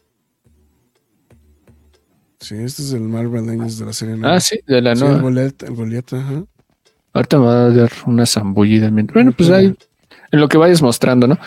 Sí, 2.40 2.56
este 2.56 2.82
es 2.82 2.94
el 2.94 3.02
Marvel 3.02 3.46
Legends 3.46 3.80
de 3.80 3.86
la 3.86 3.94
serie 3.94 4.16
nueva. 4.16 4.36
Ah, 4.36 4.40
sí, 4.40 4.60
de 4.66 4.82
la 4.82 4.96
nueva. 4.96 5.16
El 5.16 5.22
Goliath, 5.22 5.64
el 5.64 5.76
Goliath, 5.76 6.14
ajá. 6.14 6.44
Ahorita 7.14 7.38
me 7.38 7.46
va 7.46 7.66
a 7.66 7.70
dar 7.70 7.92
una 8.06 8.26
zambullida. 8.26 8.90
Bueno, 9.14 9.34
pues 9.34 9.50
ahí, 9.50 9.76
en 10.32 10.40
lo 10.40 10.48
que 10.48 10.58
vayas 10.58 10.82
mostrando, 10.82 11.28
¿no? 11.28 11.38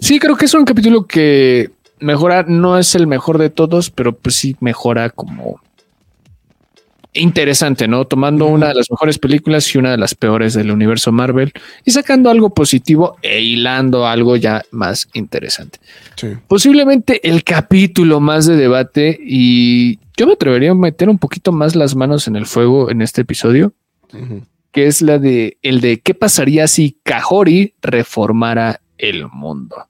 Sí, 0.00 0.18
creo 0.18 0.36
que 0.36 0.46
es 0.46 0.54
un 0.54 0.64
capítulo 0.64 1.06
que 1.06 1.70
mejora, 2.00 2.42
no 2.42 2.78
es 2.78 2.94
el 2.94 3.06
mejor 3.06 3.38
de 3.38 3.50
todos, 3.50 3.90
pero 3.90 4.16
pues 4.16 4.34
sí 4.34 4.56
mejora 4.60 5.10
como 5.10 5.60
interesante, 7.12 7.88
¿no? 7.88 8.04
Tomando 8.04 8.46
una 8.46 8.68
de 8.68 8.74
las 8.74 8.90
mejores 8.90 9.18
películas 9.18 9.74
y 9.74 9.78
una 9.78 9.90
de 9.90 9.98
las 9.98 10.14
peores 10.14 10.54
del 10.54 10.70
universo 10.70 11.10
Marvel 11.12 11.52
y 11.84 11.90
sacando 11.90 12.30
algo 12.30 12.50
positivo 12.50 13.16
e 13.22 13.40
hilando 13.40 14.06
algo 14.06 14.36
ya 14.36 14.62
más 14.70 15.08
interesante. 15.14 15.78
Posiblemente 16.46 17.26
el 17.28 17.42
capítulo 17.42 18.20
más 18.20 18.46
de 18.46 18.56
debate 18.56 19.18
y 19.20 19.98
yo 20.16 20.26
me 20.26 20.34
atrevería 20.34 20.70
a 20.72 20.74
meter 20.74 21.08
un 21.08 21.18
poquito 21.18 21.50
más 21.52 21.74
las 21.74 21.96
manos 21.96 22.28
en 22.28 22.36
el 22.36 22.46
fuego 22.46 22.90
en 22.90 23.02
este 23.02 23.22
episodio, 23.22 23.72
que 24.70 24.86
es 24.86 25.02
la 25.02 25.18
de 25.18 25.58
el 25.62 25.80
de 25.80 26.00
qué 26.00 26.14
pasaría 26.14 26.68
si 26.68 26.96
Kahori 27.02 27.74
reformara 27.82 28.80
el 28.98 29.26
mundo. 29.28 29.86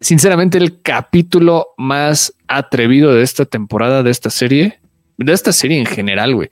Sinceramente, 0.00 0.56
el 0.56 0.80
capítulo 0.80 1.74
más 1.76 2.32
atrevido 2.48 3.12
de 3.12 3.22
esta 3.22 3.44
temporada, 3.44 4.02
de 4.02 4.10
esta 4.10 4.30
serie, 4.30 4.79
de 5.24 5.32
esta 5.32 5.52
serie 5.52 5.78
en 5.78 5.86
general, 5.86 6.34
güey. 6.34 6.48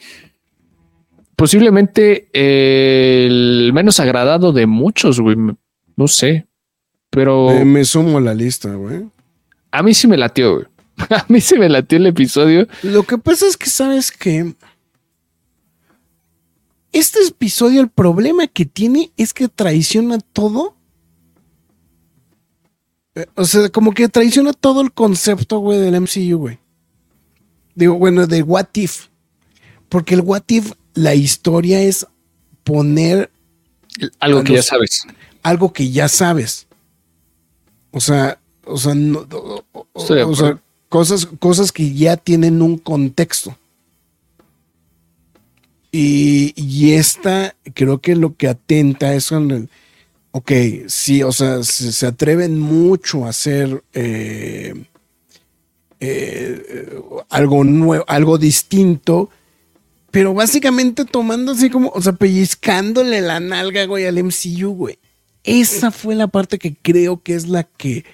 Posiblemente 1.37 2.29
el 2.33 3.71
menos 3.73 4.01
agradado 4.01 4.53
de 4.53 4.67
muchos, 4.67 5.21
güey. 5.21 5.37
No 5.97 6.09
sé, 6.09 6.47
pero... 7.11 7.65
Me, 7.65 7.85
sumo 7.85 8.19
a 8.19 8.21
la 8.21 8.35
lista, 8.35 8.75
güey. 8.75 9.05
a 9.71 9.83
mí 9.83 9.95
sí 9.95 10.07
me 10.07 10.17
latió, 10.17 10.55
güey. 10.55 10.67
A 11.11 11.25
mí 11.29 11.41
sí 11.41 11.57
me 11.57 11.69
latió 11.69 11.97
el 11.97 12.07
episodio. 12.07 12.67
Lo 12.83 13.05
que 13.05 13.19
pasa 13.19 13.47
es 13.47 13.57
que 13.57 13.71
sabes 13.71 14.11
que 14.11 14.53
este 16.91 17.21
episodio, 17.29 17.81
el 17.81 17.89
problema 17.89 18.49
que 18.49 18.65
tiene 18.67 19.13
es 19.17 19.33
que 19.33 19.47
traiciona 19.47 20.19
todo. 20.19 20.77
Eh, 23.15 23.27
O 23.37 23.45
sea, 23.45 23.69
como 23.69 23.93
que 23.93 24.09
traiciona 24.09 24.53
todo 24.53 24.81
el 24.81 24.91
concepto, 24.93 25.59
güey, 25.61 25.79
del 25.79 26.01
MCU, 26.01 26.37
güey. 26.37 26.59
Digo, 27.79 27.95
bueno, 27.95 28.27
de 28.27 28.43
What 28.43 28.69
If. 28.75 29.07
Porque 29.89 30.15
el 30.15 30.21
What 30.21 30.43
If, 30.49 30.73
la 30.95 31.15
historia 31.15 31.81
es 31.81 32.07
poner 32.65 33.31
Algo 34.19 34.43
que 34.45 34.55
ya 34.55 34.63
sabes. 34.63 35.03
algo 35.43 35.73
que 35.73 35.91
ya 35.91 36.09
sabes. 36.09 36.67
O 37.93 38.01
sea, 38.01 38.39
o 38.65 38.77
sea, 38.77 38.95
no- 38.95 39.27
o- 39.95 40.35
sea, 40.35 40.61
cosas, 40.89 41.27
cosas 41.39 41.71
que 41.73 41.95
ya 41.95 42.17
tienen 42.17 42.61
un 42.63 42.79
contexto. 42.79 43.57
Y, 45.91 46.53
y 46.57 46.93
esta 46.95 47.55
creo 47.75 47.99
que 48.01 48.15
lo 48.15 48.37
que 48.37 48.49
atenta 48.49 49.15
es 49.15 49.29
con 49.29 49.51
el, 49.51 49.69
ok, 50.33 50.53
sí, 50.89 51.23
o 51.23 51.33
sea, 51.33 51.63
se, 51.63 51.93
se 51.93 52.07
atreven 52.07 52.59
mucho 52.59 53.25
a 53.25 53.31
hacer 53.31 53.83
eh, 53.95 54.85
eh, 56.01 57.01
algo 57.29 57.65
nuevo, 57.65 58.05
algo 58.09 58.39
distinto, 58.39 59.31
pero 60.11 60.35
básicamente 60.35 61.05
tomando 61.05 61.53
así 61.53 61.71
como, 61.71 61.91
o 61.91 62.01
sea, 62.03 62.13
pellizcándole 62.13 63.21
la 63.21 63.41
nalga, 63.41 63.85
güey, 63.87 64.07
al 64.07 64.23
MCU, 64.23 64.71
güey. 64.75 64.99
Esa 65.45 65.91
fue 65.91 66.15
la 66.15 66.29
parte 66.29 66.59
que 66.59 66.75
creo 66.77 67.23
que 67.23 67.35
es 67.35 67.47
la 67.49 67.65
que 67.65 68.05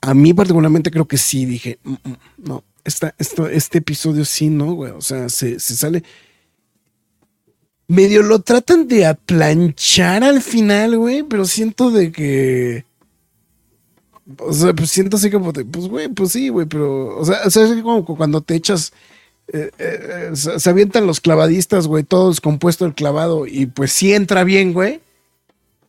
a 0.00 0.14
mí 0.14 0.32
particularmente 0.34 0.90
creo 0.90 1.06
que 1.06 1.18
sí 1.18 1.44
dije, 1.44 1.78
"Mm, 1.84 1.92
mm, 1.92 2.16
no, 2.38 2.64
esta, 2.86 3.14
esto, 3.18 3.48
este 3.48 3.78
episodio 3.78 4.24
sí, 4.24 4.48
¿no, 4.48 4.72
güey? 4.74 4.92
O 4.92 5.00
sea, 5.00 5.28
se, 5.28 5.58
se 5.60 5.76
sale... 5.76 6.02
Medio 7.88 8.22
lo 8.22 8.40
tratan 8.40 8.88
de 8.88 9.06
aplanchar 9.06 10.24
al 10.24 10.40
final, 10.40 10.96
güey, 10.96 11.22
pero 11.22 11.44
siento 11.44 11.90
de 11.90 12.10
que... 12.10 12.85
O 14.38 14.52
sea, 14.52 14.74
pues 14.74 14.90
siento 14.90 15.16
así 15.16 15.30
como 15.30 15.52
de, 15.52 15.64
pues, 15.64 15.86
güey, 15.88 16.08
pues 16.08 16.32
sí, 16.32 16.48
güey, 16.48 16.66
pero, 16.66 17.16
o 17.16 17.24
sea, 17.24 17.38
o 17.44 17.50
sea, 17.50 17.64
es 17.64 17.82
como 17.82 18.04
cuando 18.04 18.40
te 18.40 18.56
echas, 18.56 18.92
eh, 19.52 19.70
eh, 19.78 20.30
se, 20.34 20.58
se 20.58 20.70
avientan 20.70 21.06
los 21.06 21.20
clavadistas, 21.20 21.86
güey, 21.86 22.02
todo 22.02 22.30
descompuesto 22.30 22.84
el 22.86 22.94
clavado, 22.94 23.46
y 23.46 23.66
pues 23.66 23.92
sí 23.92 24.12
entra 24.12 24.42
bien, 24.44 24.72
güey. 24.72 25.00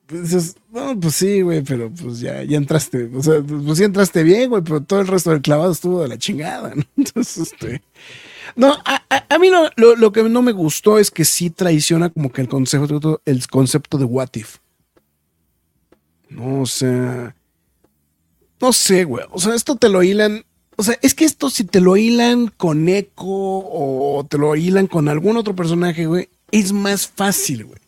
Pues 0.06 0.22
dices, 0.24 0.56
no, 0.72 0.98
pues 1.00 1.16
sí, 1.16 1.42
güey, 1.42 1.64
pero 1.64 1.90
pues 1.90 2.20
ya, 2.20 2.44
ya 2.44 2.58
entraste, 2.58 3.10
o 3.14 3.22
sea, 3.24 3.42
pues 3.42 3.78
sí 3.78 3.84
entraste 3.84 4.24
bien, 4.24 4.50
güey, 4.50 4.62
pero 4.64 4.82
todo 4.82 5.02
el 5.02 5.08
resto 5.08 5.32
del 5.32 5.42
clavado 5.42 5.72
estuvo 5.72 6.02
de 6.02 6.08
la 6.08 6.18
chingada, 6.18 6.74
¿no? 6.76 6.84
Entonces, 6.96 7.38
este... 7.52 7.82
No, 8.56 8.72
a, 8.86 9.04
a- 9.10 9.26
a 9.30 9.40
mí 9.40 9.50
no, 9.50 9.70
lo, 9.76 9.96
lo 9.98 10.12
que 10.14 10.24
no 10.24 10.42
me 10.42 10.54
gustó 10.54 11.00
es 11.00 11.12
que 11.12 11.26
sí 11.26 11.50
traiciona 11.50 12.10
como 12.10 12.32
que 12.32 12.42
el 12.42 12.48
concepto, 12.48 13.22
el 13.26 13.48
concepto 13.48 13.98
de 13.98 14.06
what 14.06 14.30
if. 14.36 14.58
No, 16.30 16.62
o 16.62 16.66
sea... 16.66 17.34
No 18.62 18.74
sé, 18.74 19.04
güey. 19.04 19.26
O 19.32 19.40
sea, 19.40 19.54
esto 19.56 19.76
te 19.76 19.90
lo 19.90 20.04
hilan. 20.04 20.44
O 20.76 20.84
sea, 20.84 20.98
es 21.02 21.14
que 21.14 21.26
esto 21.26 21.50
si 21.50 21.64
te 21.64 21.82
lo 21.82 21.98
hilan 21.98 22.48
con 22.56 22.88
Echo 22.88 23.14
o 23.26 24.26
te 24.30 24.38
lo 24.38 24.56
hilan 24.56 24.88
con 24.88 25.10
algún 25.10 25.38
otro 25.38 25.56
personaje, 25.56 26.06
güey, 26.06 26.30
es 26.52 26.72
más 26.72 27.08
fácil, 27.08 27.66
güey. 27.66 27.80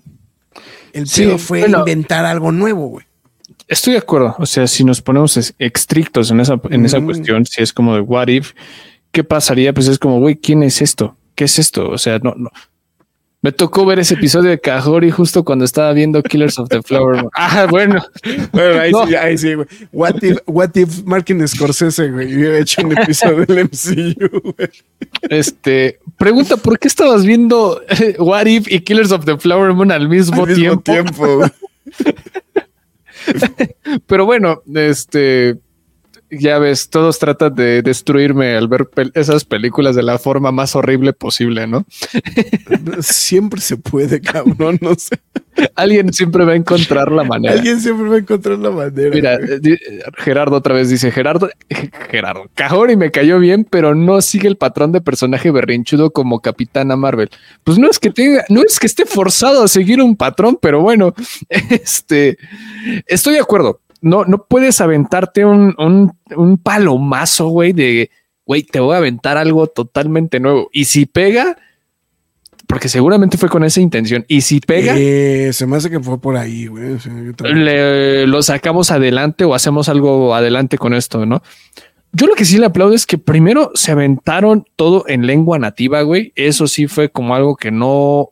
El 0.93 1.07
Sí, 1.07 1.21
pedo 1.23 1.37
fue 1.37 1.59
bueno. 1.61 1.79
inventar 1.79 2.25
algo 2.25 2.51
nuevo, 2.51 2.87
güey. 2.87 3.05
Estoy 3.67 3.93
de 3.93 3.99
acuerdo. 3.99 4.35
O 4.39 4.45
sea, 4.47 4.65
si 4.67 4.83
nos 4.83 5.01
ponemos 5.01 5.37
es- 5.37 5.53
estrictos 5.59 6.31
en 6.31 6.39
esa, 6.39 6.59
en 6.71 6.85
esa 6.85 6.99
cuestión, 7.01 7.45
si 7.45 7.61
es 7.61 7.71
como 7.73 7.93
de 7.93 8.01
what 8.01 8.27
if, 8.27 8.53
¿qué 9.11 9.23
pasaría? 9.23 9.71
Pues 9.73 9.87
es 9.87 9.99
como, 9.99 10.19
güey, 10.19 10.35
¿quién 10.37 10.63
es 10.63 10.81
esto? 10.81 11.15
¿Qué 11.35 11.43
es 11.45 11.59
esto? 11.59 11.89
O 11.89 11.97
sea, 11.99 12.17
no, 12.19 12.33
no. 12.35 12.49
Me 13.41 13.53
tocó 13.53 13.85
ver 13.85 13.99
ese 13.99 14.15
episodio 14.15 14.49
de 14.49 14.59
Cajori 14.59 15.11
justo 15.11 15.45
cuando 15.45 15.63
estaba 15.63 15.93
viendo 15.93 16.21
Killers 16.21 16.59
of 16.59 16.67
the 16.67 16.81
Flower 16.81 17.15
Moon. 17.21 17.29
Ah, 17.33 17.67
bueno. 17.69 18.03
Bueno, 18.51 18.81
ahí 18.81 18.91
No. 18.91 19.07
sí, 19.07 19.15
ahí 19.15 19.37
sí, 19.37 19.53
güey. 19.53 19.65
What 19.93 20.15
if, 20.21 20.37
what 20.45 20.71
if 20.75 21.03
Martin 21.05 21.47
Scorsese, 21.47 22.11
güey, 22.11 22.35
hubiera 22.35 22.57
hecho 22.59 22.81
un 22.85 22.97
episodio 22.97 23.45
del 23.45 23.63
MCU, 23.65 24.41
güey. 24.41 24.69
Este 25.29 25.99
pregunta: 26.17 26.57
¿por 26.57 26.77
qué 26.79 26.89
estabas 26.89 27.25
viendo 27.25 27.81
eh, 27.87 28.15
What 28.19 28.45
If 28.47 28.69
y 28.69 28.81
Killers 28.81 29.13
of 29.13 29.23
the 29.23 29.37
Flower 29.37 29.73
Moon 29.73 29.93
al 29.93 30.09
mismo, 30.09 30.43
Al 30.43 30.49
mismo 30.49 30.81
tiempo? 30.81 31.13
tiempo. 31.13 31.45
Pero 34.07 34.25
bueno, 34.25 34.61
este 34.75 35.57
ya 36.31 36.59
ves, 36.59 36.89
todos 36.89 37.19
tratan 37.19 37.55
de 37.55 37.81
destruirme 37.81 38.55
al 38.55 38.67
ver 38.67 38.81
pel- 38.85 39.11
esas 39.15 39.45
películas 39.45 39.95
de 39.95 40.03
la 40.03 40.17
forma 40.19 40.51
más 40.51 40.75
horrible 40.75 41.13
posible, 41.13 41.67
¿no? 41.67 41.85
Siempre 43.01 43.61
se 43.61 43.77
puede, 43.77 44.21
cabrón, 44.21 44.77
no 44.81 44.95
sé. 44.95 45.19
Alguien 45.75 46.13
siempre 46.13 46.45
va 46.45 46.53
a 46.53 46.55
encontrar 46.55 47.11
la 47.11 47.23
manera. 47.23 47.53
Alguien 47.53 47.81
siempre 47.81 48.07
va 48.07 48.15
a 48.15 48.19
encontrar 48.19 48.57
la 48.59 48.71
manera. 48.71 49.09
Mira, 49.13 49.37
Gerardo 50.17 50.55
otra 50.55 50.73
vez 50.73 50.89
dice, 50.89 51.11
Gerardo, 51.11 51.49
Gerardo, 52.09 52.49
Cajori 52.55 52.95
me 52.95 53.11
cayó 53.11 53.39
bien, 53.39 53.65
pero 53.69 53.93
no 53.95 54.21
sigue 54.21 54.47
el 54.47 54.55
patrón 54.57 54.91
de 54.91 55.01
personaje 55.01 55.51
berrinchudo 55.51 56.11
como 56.11 56.39
Capitana 56.41 56.95
Marvel. 56.95 57.29
Pues 57.63 57.77
no 57.77 57.89
es 57.89 57.99
que 57.99 58.09
tenga, 58.11 58.45
no 58.49 58.61
es 58.61 58.79
que 58.79 58.87
esté 58.87 59.05
forzado 59.05 59.63
a 59.63 59.67
seguir 59.67 60.01
un 60.01 60.15
patrón, 60.15 60.57
pero 60.61 60.81
bueno, 60.81 61.13
este, 61.49 62.37
estoy 63.07 63.33
de 63.33 63.39
acuerdo. 63.41 63.81
No, 64.01 64.25
no 64.25 64.45
puedes 64.45 64.79
aventarte 64.81 65.45
un, 65.45 65.75
un, 65.77 66.13
un 66.35 66.57
palomazo, 66.57 67.47
güey, 67.49 67.73
de, 67.73 68.09
güey, 68.45 68.63
te 68.63 68.79
voy 68.79 68.95
a 68.95 68.97
aventar 68.99 69.37
algo 69.37 69.67
totalmente 69.67 70.39
nuevo. 70.39 70.69
Y 70.71 70.85
si 70.85 71.05
pega, 71.05 71.57
porque 72.67 72.87
seguramente 72.87 73.37
fue 73.37 73.49
con 73.49 73.63
esa 73.63 73.81
intención, 73.81 74.25
y 74.27 74.41
si 74.41 74.59
pega, 74.59 74.93
Eh, 74.97 75.51
se 75.53 75.65
me 75.65 75.77
hace 75.77 75.89
que 75.89 75.99
fue 75.99 76.19
por 76.19 76.37
ahí, 76.37 76.67
güey. 76.67 76.97
Le, 77.43 78.27
lo 78.27 78.41
sacamos 78.41 78.91
adelante 78.91 79.43
o 79.43 79.53
hacemos 79.53 79.89
algo 79.89 80.33
adelante 80.33 80.77
con 80.77 80.93
esto, 80.93 81.25
¿no? 81.25 81.41
Yo 82.11 82.25
lo 82.25 82.33
que 82.33 82.45
sí 82.45 82.57
le 82.57 82.65
aplaudo 82.65 82.95
es 82.95 83.05
que 83.05 83.19
primero 83.19 83.71
se 83.75 83.91
aventaron 83.91 84.65
todo 84.75 85.03
en 85.07 85.27
lengua 85.27 85.59
nativa, 85.59 86.01
güey. 86.01 86.31
Eso 86.35 86.67
sí 86.67 86.87
fue 86.87 87.09
como 87.09 87.35
algo 87.35 87.55
que 87.55 87.69
no, 87.69 88.29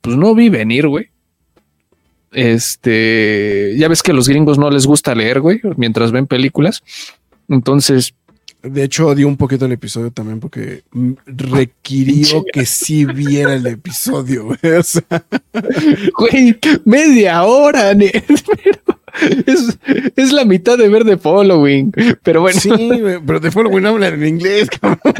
pues 0.00 0.16
no 0.16 0.34
vi 0.34 0.48
venir, 0.48 0.88
güey. 0.88 1.10
Este, 2.32 3.74
ya 3.78 3.88
ves 3.88 4.02
que 4.02 4.10
a 4.10 4.14
los 4.14 4.28
gringos 4.28 4.58
no 4.58 4.70
les 4.70 4.86
gusta 4.86 5.14
leer, 5.14 5.40
güey, 5.40 5.60
mientras 5.76 6.12
ven 6.12 6.26
películas. 6.26 6.82
Entonces, 7.48 8.14
De 8.62 8.82
hecho, 8.82 9.06
odié 9.06 9.24
un 9.24 9.36
poquito 9.36 9.66
el 9.66 9.72
episodio 9.72 10.10
también 10.10 10.40
porque 10.40 10.82
requirió 11.26 12.44
que 12.52 12.66
sí 12.66 13.04
viera 13.04 13.54
el 13.54 13.66
episodio, 13.66 14.46
güey. 14.46 14.74
O 14.76 14.82
sea, 14.82 15.24
güey, 16.18 16.58
media 16.84 17.44
hora, 17.44 17.92
pero 17.96 18.98
es, 19.46 19.78
es 20.16 20.32
la 20.32 20.44
mitad 20.44 20.76
de 20.76 20.88
ver 20.88 21.04
de 21.04 21.16
following. 21.16 21.92
Pero 22.22 22.40
bueno, 22.40 22.58
sí, 22.60 22.70
pero 23.26 23.40
de 23.40 23.50
no 23.80 23.88
hablan 23.88 24.14
en 24.14 24.26
inglés, 24.26 24.68
cabrón. 24.80 25.14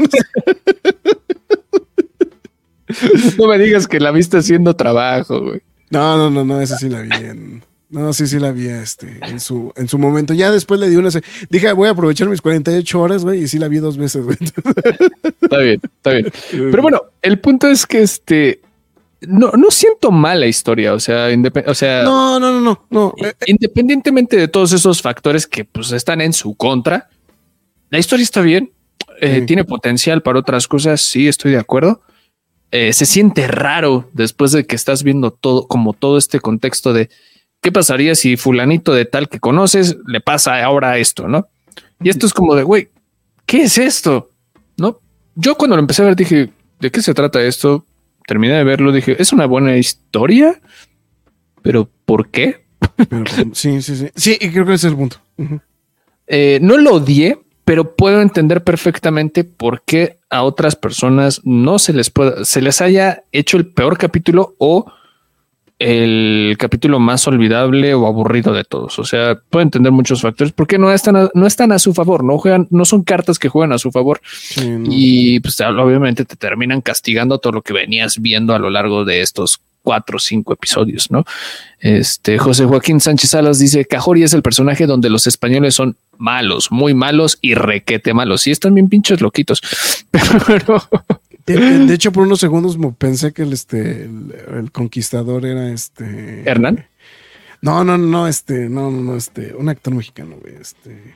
no 3.37 3.47
me 3.47 3.57
digas 3.57 3.87
que 3.87 3.99
la 3.99 4.11
viste 4.11 4.37
haciendo 4.37 4.75
trabajo, 4.75 5.41
güey. 5.41 5.61
No, 5.89 6.17
no, 6.17 6.29
no, 6.29 6.43
no, 6.45 6.61
esa 6.61 6.77
sí 6.77 6.89
la 6.89 7.01
vi 7.01 7.09
en. 7.13 7.63
No, 7.89 8.13
sí, 8.13 8.27
sí 8.27 8.37
la 8.37 8.51
vi 8.51 8.67
este, 8.67 9.17
en, 9.23 9.39
su, 9.39 9.73
en 9.75 9.87
su 9.87 9.97
momento. 9.97 10.35
Ya 10.35 10.51
después 10.51 10.79
le 10.79 10.89
di 10.89 10.95
una. 10.95 11.09
Dije, 11.49 11.71
voy 11.73 11.87
a 11.87 11.91
aprovechar 11.91 12.29
mis 12.29 12.39
48 12.41 13.01
horas, 13.01 13.23
güey, 13.23 13.43
y 13.43 13.47
sí 13.47 13.57
la 13.57 13.67
vi 13.67 13.79
dos 13.79 13.97
veces, 13.97 14.23
güey. 14.23 14.37
Está 15.41 15.57
bien, 15.57 15.81
está 15.83 16.11
bien. 16.11 16.31
Pero 16.51 16.81
bueno, 16.83 17.01
el 17.23 17.39
punto 17.39 17.67
es 17.67 17.87
que 17.87 18.01
este 18.03 18.61
no, 19.21 19.51
no 19.53 19.71
siento 19.71 20.11
mal 20.11 20.39
la 20.39 20.45
historia. 20.45 20.93
O 20.93 20.99
sea, 20.99 21.27
o 21.65 21.73
sea, 21.73 22.03
No, 22.03 22.39
no, 22.39 22.51
no, 22.51 22.61
no. 22.61 22.85
no. 22.91 23.13
Eh, 23.25 23.33
independientemente 23.47 24.37
de 24.37 24.47
todos 24.47 24.71
esos 24.71 25.01
factores 25.01 25.47
que 25.47 25.65
pues 25.65 25.91
están 25.91 26.21
en 26.21 26.33
su 26.33 26.53
contra, 26.53 27.09
la 27.89 27.97
historia 27.97 28.23
está 28.23 28.41
bien. 28.41 28.71
eh, 29.19 29.39
Sí. 29.39 29.45
Tiene 29.47 29.63
potencial 29.63 30.21
para 30.21 30.37
otras 30.39 30.67
cosas. 30.67 31.01
Sí, 31.01 31.27
estoy 31.27 31.53
de 31.53 31.57
acuerdo. 31.57 32.01
Eh, 32.71 32.93
se 32.93 33.05
siente 33.05 33.47
raro 33.47 34.09
después 34.13 34.51
de 34.51 34.65
que 34.65 34.75
estás 34.75 35.03
viendo 35.03 35.31
todo, 35.31 35.67
como 35.67 35.93
todo 35.93 36.17
este 36.17 36.39
contexto 36.39 36.93
de 36.93 37.09
qué 37.61 37.71
pasaría 37.71 38.15
si 38.15 38.37
fulanito 38.37 38.93
de 38.93 39.05
tal 39.05 39.27
que 39.27 39.39
conoces 39.39 39.97
le 40.05 40.21
pasa 40.21 40.63
ahora 40.63 40.97
esto, 40.97 41.27
¿no? 41.27 41.47
Y 42.01 42.09
esto 42.09 42.25
es 42.25 42.33
como 42.33 42.55
de, 42.55 42.63
güey, 42.63 42.89
¿qué 43.45 43.63
es 43.63 43.77
esto? 43.77 44.29
¿No? 44.77 44.99
Yo 45.35 45.55
cuando 45.55 45.75
lo 45.75 45.81
empecé 45.81 46.03
a 46.03 46.05
ver 46.05 46.15
dije, 46.15 46.49
¿de 46.79 46.91
qué 46.91 47.01
se 47.01 47.13
trata 47.13 47.41
esto? 47.41 47.85
Terminé 48.27 48.53
de 48.53 48.63
verlo, 48.63 48.91
dije, 48.91 49.19
es 49.19 49.33
una 49.33 49.47
buena 49.47 49.75
historia, 49.75 50.61
pero 51.61 51.89
¿por 52.05 52.29
qué? 52.29 52.65
pero, 53.09 53.25
sí, 53.53 53.81
sí, 53.81 53.95
sí. 53.95 54.09
Sí, 54.15 54.37
y 54.39 54.49
creo 54.51 54.65
que 54.65 54.73
ese 54.73 54.87
es 54.87 54.93
el 54.93 54.97
punto. 54.97 55.17
Eh, 56.27 56.59
no 56.61 56.77
lo 56.77 56.93
odié, 56.93 57.39
pero 57.69 57.95
puedo 57.95 58.19
entender 58.19 58.63
perfectamente 58.63 59.43
por 59.43 59.83
qué 59.83 60.17
a 60.31 60.41
otras 60.41 60.75
personas 60.75 61.41
no 61.43 61.77
se 61.77 61.93
les 61.93 62.09
puede, 62.09 62.43
se 62.43 62.63
les 62.63 62.81
haya 62.81 63.21
hecho 63.31 63.57
el 63.57 63.67
peor 63.67 63.99
capítulo 63.99 64.55
o 64.57 64.91
el 65.77 66.55
capítulo 66.57 66.97
más 66.97 67.27
olvidable 67.27 67.93
o 67.93 68.07
aburrido 68.07 68.53
de 68.53 68.63
todos. 68.63 68.97
O 68.97 69.03
sea, 69.05 69.39
puede 69.51 69.65
entender 69.65 69.91
muchos 69.91 70.23
factores 70.23 70.51
porque 70.51 70.79
no 70.79 70.91
están 70.91 71.15
a, 71.15 71.29
no 71.35 71.45
están 71.45 71.71
a 71.71 71.77
su 71.77 71.93
favor, 71.93 72.23
no 72.23 72.39
juegan, 72.39 72.65
no 72.71 72.85
son 72.85 73.03
cartas 73.03 73.37
que 73.37 73.49
juegan 73.49 73.71
a 73.71 73.77
su 73.77 73.91
favor. 73.91 74.19
Y 74.85 75.39
pues 75.41 75.61
obviamente 75.61 76.25
te 76.25 76.35
terminan 76.35 76.81
castigando 76.81 77.37
todo 77.37 77.53
lo 77.53 77.61
que 77.61 77.73
venías 77.73 78.19
viendo 78.19 78.55
a 78.55 78.59
lo 78.59 78.71
largo 78.71 79.05
de 79.05 79.21
estos 79.21 79.61
cuatro 79.83 80.17
o 80.17 80.19
cinco 80.19 80.53
episodios, 80.53 81.11
¿no? 81.11 81.23
Este 81.79 82.39
José 82.39 82.65
Joaquín 82.65 82.99
Sánchez 82.99 83.29
Salas 83.29 83.59
dice 83.59 83.85
Cajori 83.85 84.23
es 84.23 84.33
el 84.33 84.41
personaje 84.41 84.87
donde 84.87 85.11
los 85.11 85.27
españoles 85.27 85.75
son 85.75 85.95
malos, 86.19 86.71
muy 86.71 86.93
malos 86.93 87.39
y 87.41 87.55
requete 87.55 88.13
malos. 88.13 88.41
Sí, 88.41 88.51
están 88.51 88.75
bien 88.75 88.89
pinches 88.89 89.21
loquitos, 89.21 89.61
pero 90.11 90.83
de, 91.55 91.93
hecho, 91.93 92.11
por 92.11 92.23
unos 92.23 92.39
segundos 92.39 92.77
pensé 92.97 93.33
que 93.33 93.41
el, 93.41 93.53
este, 93.53 94.03
el, 94.03 94.71
conquistador 94.71 95.45
era 95.45 95.71
este. 95.71 96.43
¿Hernán? 96.45 96.85
No, 97.61 97.83
no, 97.83 97.97
no, 97.97 98.27
este, 98.27 98.69
no, 98.69 98.91
no, 98.91 99.15
este, 99.15 99.55
un 99.55 99.69
actor 99.69 99.93
mexicano, 99.95 100.37
güey. 100.41 100.55
Este. 100.61 101.15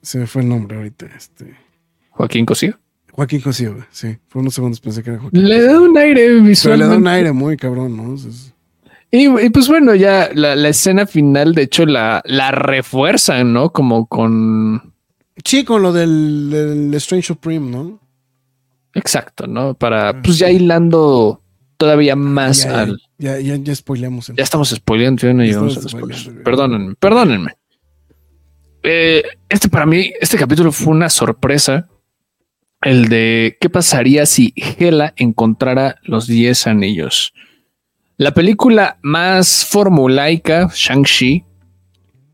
Se 0.00 0.18
me 0.18 0.26
fue 0.26 0.42
el 0.42 0.48
nombre 0.48 0.76
ahorita. 0.76 1.06
Este. 1.06 1.56
Joaquín 2.10 2.46
Cosío. 2.46 2.78
Joaquín 3.12 3.40
Cosío, 3.40 3.84
sí. 3.90 4.16
Por 4.28 4.42
unos 4.42 4.54
segundos 4.54 4.80
pensé 4.80 5.02
que 5.02 5.10
era 5.10 5.18
Joaquín. 5.18 5.48
Le 5.48 5.60
da 5.62 5.80
un 5.80 5.96
aire 5.98 6.40
visual. 6.40 6.78
Le 6.78 6.86
da 6.86 6.96
un 6.96 7.08
aire 7.08 7.32
muy 7.32 7.56
cabrón, 7.56 7.96
¿no? 7.96 8.16
Y, 9.10 9.48
pues 9.50 9.68
bueno, 9.68 9.94
ya 9.94 10.30
la, 10.34 10.68
escena 10.68 11.06
final, 11.06 11.54
de 11.54 11.62
hecho, 11.62 11.86
la, 11.86 12.22
la 12.26 12.50
refuerzan, 12.50 13.52
¿no? 13.52 13.70
Como 13.70 14.06
con. 14.06 14.92
Sí, 15.44 15.64
con 15.64 15.82
lo 15.82 15.92
del, 15.92 16.50
del 16.50 16.94
Strange 16.94 17.28
Supreme, 17.28 17.70
¿no? 17.70 18.00
Exacto, 18.94 19.46
¿no? 19.46 19.74
Para, 19.74 20.10
ah, 20.10 20.22
pues 20.22 20.38
ya 20.38 20.50
hilando 20.50 21.40
todavía 21.78 22.16
más 22.16 22.64
ya, 22.64 22.80
al. 22.80 23.00
Ya, 23.16 23.38
ya, 23.40 23.56
ya 23.56 23.74
spoileamos. 23.74 24.32
Ya 24.36 24.44
estamos 24.44 24.70
spoileando, 24.70 25.22
ya 25.22 25.32
no 25.32 25.42
llegamos 25.42 25.78
a 25.78 25.98
Perdónenme, 26.44 26.94
perdónenme. 26.96 27.52
Eh, 28.82 29.22
este 29.48 29.68
para 29.68 29.86
mí, 29.86 30.12
este 30.20 30.36
capítulo 30.36 30.70
fue 30.70 30.92
una 30.92 31.08
sorpresa. 31.08 31.88
El 32.80 33.08
de 33.08 33.56
qué 33.60 33.70
pasaría 33.70 34.24
si 34.26 34.52
Hela 34.54 35.12
encontrara 35.16 35.96
los 36.02 36.26
10 36.26 36.66
anillos. 36.68 37.32
La 38.18 38.34
película 38.34 38.98
más 39.00 39.64
formulaica, 39.64 40.68
Shang-Chi, 40.74 41.44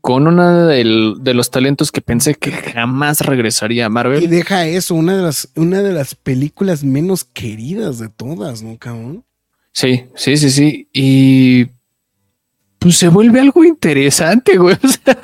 con 0.01 0.27
uno 0.27 0.65
de 0.65 1.33
los 1.35 1.51
talentos 1.51 1.91
que 1.91 2.01
pensé 2.01 2.33
que 2.33 2.51
jamás 2.51 3.21
regresaría 3.21 3.85
a 3.85 3.89
Marvel. 3.89 4.23
Y 4.23 4.27
deja 4.27 4.65
eso, 4.65 4.95
una 4.95 5.15
de 5.15 5.21
las, 5.21 5.49
una 5.55 5.83
de 5.83 5.93
las 5.93 6.15
películas 6.15 6.83
menos 6.83 7.23
queridas 7.23 7.99
de 7.99 8.09
todas, 8.09 8.63
¿no, 8.63 8.79
cabrón? 8.79 9.25
Sí, 9.73 10.05
sí, 10.15 10.37
sí, 10.37 10.49
sí. 10.49 10.89
Y 10.91 11.65
pues 12.79 12.97
se 12.97 13.07
vuelve 13.07 13.39
algo 13.39 13.63
interesante, 13.63 14.57
güey. 14.57 14.77
O 14.83 14.87
sea, 14.87 15.19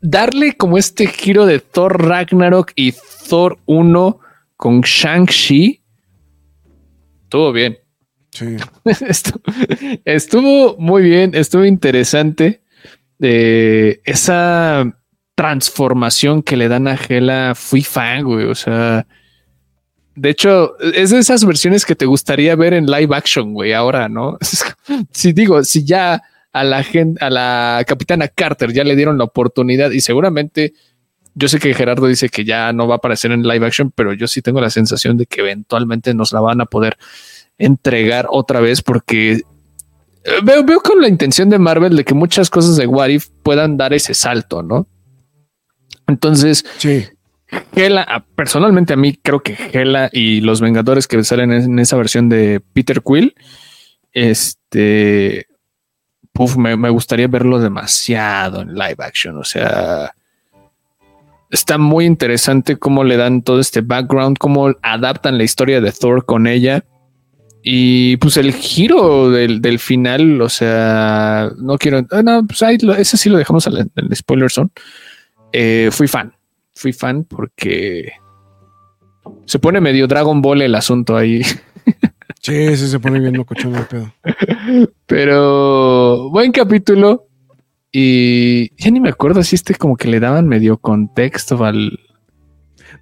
darle 0.00 0.56
como 0.56 0.78
este 0.78 1.08
giro 1.08 1.44
de 1.44 1.58
Thor 1.58 2.06
Ragnarok 2.06 2.70
y 2.76 2.94
Thor 3.28 3.58
1 3.66 4.20
con 4.56 4.82
Shang-Chi. 4.82 5.82
Estuvo 7.24 7.50
bien. 7.50 7.78
Sí. 8.36 8.56
estuvo 10.04 10.76
muy 10.78 11.02
bien, 11.02 11.34
estuvo 11.34 11.64
interesante 11.64 12.60
de 13.18 14.02
esa 14.04 14.94
transformación 15.34 16.42
que 16.42 16.56
le 16.56 16.68
dan 16.68 16.86
a 16.86 16.98
Gela, 16.98 17.54
fui 17.54 17.82
fan, 17.82 18.24
güey. 18.24 18.44
O 18.44 18.54
sea, 18.54 19.06
de 20.14 20.30
hecho, 20.30 20.78
es 20.80 21.10
de 21.10 21.18
esas 21.18 21.46
versiones 21.46 21.86
que 21.86 21.94
te 21.94 22.04
gustaría 22.04 22.54
ver 22.56 22.74
en 22.74 22.86
live 22.86 23.16
action, 23.16 23.54
güey, 23.54 23.72
ahora, 23.72 24.10
¿no? 24.10 24.36
si 25.12 25.32
digo, 25.32 25.64
si 25.64 25.84
ya 25.84 26.22
a 26.52 26.64
la 26.64 26.82
gente, 26.82 27.24
a 27.24 27.30
la 27.30 27.84
capitana 27.86 28.28
Carter 28.28 28.72
ya 28.72 28.84
le 28.84 28.96
dieron 28.96 29.16
la 29.16 29.24
oportunidad 29.24 29.90
y 29.92 30.00
seguramente 30.00 30.74
yo 31.34 31.48
sé 31.48 31.58
que 31.58 31.74
Gerardo 31.74 32.06
dice 32.06 32.30
que 32.30 32.44
ya 32.44 32.72
no 32.72 32.88
va 32.88 32.94
a 32.94 32.96
aparecer 32.98 33.30
en 33.32 33.42
live 33.42 33.66
action, 33.66 33.92
pero 33.94 34.14
yo 34.14 34.26
sí 34.26 34.40
tengo 34.40 34.60
la 34.60 34.70
sensación 34.70 35.18
de 35.18 35.26
que 35.26 35.40
eventualmente 35.40 36.14
nos 36.14 36.32
la 36.32 36.40
van 36.40 36.62
a 36.62 36.66
poder 36.66 36.96
entregar 37.58 38.26
otra 38.30 38.60
vez 38.60 38.82
porque 38.82 39.42
Veo, 40.42 40.64
veo 40.64 40.80
con 40.80 41.00
la 41.00 41.08
intención 41.08 41.48
de 41.48 41.58
Marvel 41.58 41.96
de 41.96 42.04
que 42.04 42.14
muchas 42.14 42.50
cosas 42.50 42.76
de 42.76 42.86
What 42.86 43.08
If 43.08 43.28
puedan 43.42 43.76
dar 43.76 43.92
ese 43.92 44.12
salto, 44.12 44.62
¿no? 44.62 44.88
Entonces, 46.08 46.64
sí. 46.78 47.04
Hela, 47.74 48.24
personalmente 48.34 48.92
a 48.92 48.96
mí 48.96 49.18
creo 49.22 49.40
que 49.40 49.56
Hela 49.72 50.10
y 50.12 50.40
los 50.40 50.60
Vengadores 50.60 51.06
que 51.06 51.22
salen 51.22 51.52
en 51.52 51.78
esa 51.78 51.96
versión 51.96 52.28
de 52.28 52.60
Peter 52.72 53.02
Quill, 53.02 53.34
este, 54.12 55.46
me, 56.56 56.76
me, 56.76 56.90
gustaría 56.90 57.28
verlo 57.28 57.60
demasiado 57.60 58.62
en 58.62 58.74
live 58.74 58.96
action. 58.98 59.38
O 59.38 59.44
sea, 59.44 60.12
está 61.50 61.78
muy 61.78 62.04
interesante 62.04 62.78
cómo 62.78 63.04
le 63.04 63.16
dan 63.16 63.42
todo 63.42 63.60
este 63.60 63.80
background, 63.80 64.38
cómo 64.38 64.74
adaptan 64.82 65.38
la 65.38 65.44
historia 65.44 65.80
de 65.80 65.92
Thor 65.92 66.24
con 66.24 66.48
ella. 66.48 66.84
Y 67.68 68.16
pues 68.18 68.36
el 68.36 68.52
giro 68.52 69.28
del, 69.28 69.78
final, 69.80 70.40
o 70.40 70.48
sea, 70.48 71.50
no 71.58 71.76
quiero. 71.78 72.06
Ah, 72.12 72.22
no, 72.22 72.46
pues 72.46 72.62
ahí 72.62 72.78
ese 72.96 73.16
sí 73.16 73.28
lo 73.28 73.38
dejamos 73.38 73.66
en 73.66 73.90
el 73.92 74.14
spoiler 74.14 74.48
zone. 74.52 74.70
Eh, 75.52 75.88
fui 75.90 76.06
fan, 76.06 76.32
fui 76.76 76.92
fan 76.92 77.24
porque 77.24 78.12
se 79.46 79.58
pone 79.58 79.80
medio 79.80 80.06
Dragon 80.06 80.40
Ball 80.40 80.62
el 80.62 80.76
asunto 80.76 81.16
ahí. 81.16 81.42
Sí, 82.40 82.76
sí, 82.76 82.86
se 82.86 83.00
pone 83.00 83.18
bien 83.18 83.36
locochón 83.36 83.74
el 83.74 83.86
pedo. 83.86 84.14
Pero 85.06 86.30
buen 86.30 86.52
capítulo. 86.52 87.26
Y 87.90 88.70
ya 88.80 88.92
ni 88.92 89.00
me 89.00 89.08
acuerdo 89.08 89.42
si 89.42 89.56
este 89.56 89.74
como 89.74 89.96
que 89.96 90.06
le 90.06 90.20
daban 90.20 90.46
medio 90.46 90.76
contexto 90.76 91.64
al, 91.64 91.98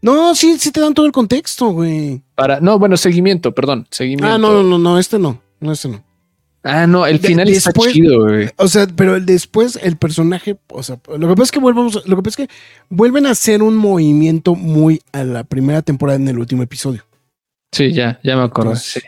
no, 0.03 0.35
sí, 0.35 0.59
sí 0.59 0.71
te 0.71 0.81
dan 0.81 0.95
todo 0.95 1.07
el 1.07 1.13
contexto, 1.13 1.71
güey. 1.71 2.23
Para, 2.35 2.61
no, 2.61 2.79
bueno, 2.79 2.97
seguimiento, 2.97 3.53
perdón, 3.53 3.87
seguimiento. 3.91 4.27
Ah, 4.27 4.39
no, 4.39 4.63
no, 4.63 4.79
no, 4.79 4.99
este 4.99 5.19
no, 5.19 5.41
no, 5.61 5.73
este 5.73 5.89
no. 5.89 6.05
Ah, 6.67 6.87
no, 6.87 7.05
el 7.05 7.19
final 7.19 7.49
está 7.51 7.73
chido, 7.73 8.23
güey. 8.23 8.49
O 8.57 8.69
sea, 8.69 8.87
pero 8.87 9.21
después 9.21 9.79
el 9.83 9.99
personaje, 9.99 10.57
o 10.69 10.83
sea, 10.83 10.99
lo 11.19 11.29
que 11.29 11.35
pasa 11.35 11.43
es 11.43 11.53
que 11.53 11.61
volvemos, 11.61 12.07
lo 12.07 12.17
que 12.17 12.23
pasa 12.23 12.43
es 12.43 12.49
que 12.49 12.55
vuelven 12.89 13.27
a 13.27 13.33
hacer 13.33 13.63
un 13.63 13.77
movimiento 13.77 14.55
muy 14.55 15.03
a 15.13 15.25
la 15.25 15.45
primera 15.45 15.83
temporada 15.83 16.17
en 16.17 16.27
el 16.27 16.39
último 16.39 16.63
episodio. 16.63 17.05
Sí, 17.71 17.93
ya, 17.93 18.19
ya 18.25 18.37
me 18.37 18.45
acuerdo. 18.45 18.77
sí. 18.77 19.01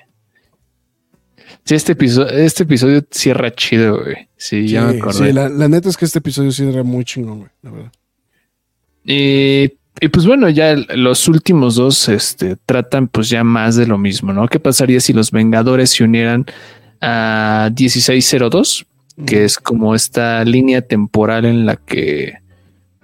sí. 1.64 1.74
este 1.74 1.92
episodio, 1.92 2.28
este 2.28 2.64
episodio 2.64 3.02
cierra 3.10 3.54
chido, 3.54 4.02
güey. 4.02 4.28
Sí, 4.36 4.68
ya 4.68 4.82
me 4.82 4.98
acuerdo. 4.98 5.24
Sí, 5.24 5.32
la, 5.32 5.48
la, 5.48 5.66
neta 5.68 5.88
es 5.88 5.96
que 5.96 6.04
este 6.04 6.18
episodio 6.18 6.52
cierra 6.52 6.82
muy 6.82 7.06
chingón, 7.06 7.38
güey, 7.38 7.50
la 7.62 7.70
verdad. 7.70 7.92
Y 9.02 9.72
y 10.00 10.08
pues 10.08 10.26
bueno, 10.26 10.48
ya 10.50 10.76
los 10.94 11.26
últimos 11.28 11.76
dos 11.76 12.08
este, 12.08 12.56
tratan 12.66 13.08
pues 13.08 13.30
ya 13.30 13.44
más 13.44 13.76
de 13.76 13.86
lo 13.86 13.96
mismo, 13.96 14.32
¿no? 14.32 14.46
¿Qué 14.48 14.60
pasaría 14.60 15.00
si 15.00 15.12
los 15.12 15.30
Vengadores 15.30 15.90
se 15.90 16.04
unieran 16.04 16.46
a 17.00 17.70
1602? 17.76 18.86
Que 19.26 19.44
es 19.44 19.56
como 19.56 19.94
esta 19.94 20.44
línea 20.44 20.82
temporal 20.82 21.46
en 21.46 21.64
la 21.64 21.76
que 21.76 22.34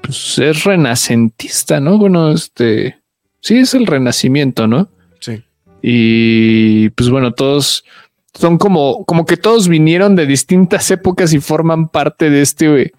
pues, 0.02 0.38
es 0.38 0.64
renacentista, 0.64 1.80
¿no? 1.80 1.96
Bueno, 1.96 2.32
este 2.32 2.98
sí 3.40 3.56
es 3.56 3.72
el 3.72 3.86
renacimiento, 3.86 4.66
¿no? 4.66 4.90
Sí. 5.20 5.42
Y 5.80 6.90
pues 6.90 7.08
bueno, 7.08 7.32
todos 7.32 7.84
son 8.34 8.58
como, 8.58 9.06
como 9.06 9.24
que 9.24 9.38
todos 9.38 9.68
vinieron 9.68 10.14
de 10.14 10.26
distintas 10.26 10.90
épocas 10.90 11.32
y 11.32 11.40
forman 11.40 11.88
parte 11.88 12.28
de 12.28 12.42
este 12.42 12.92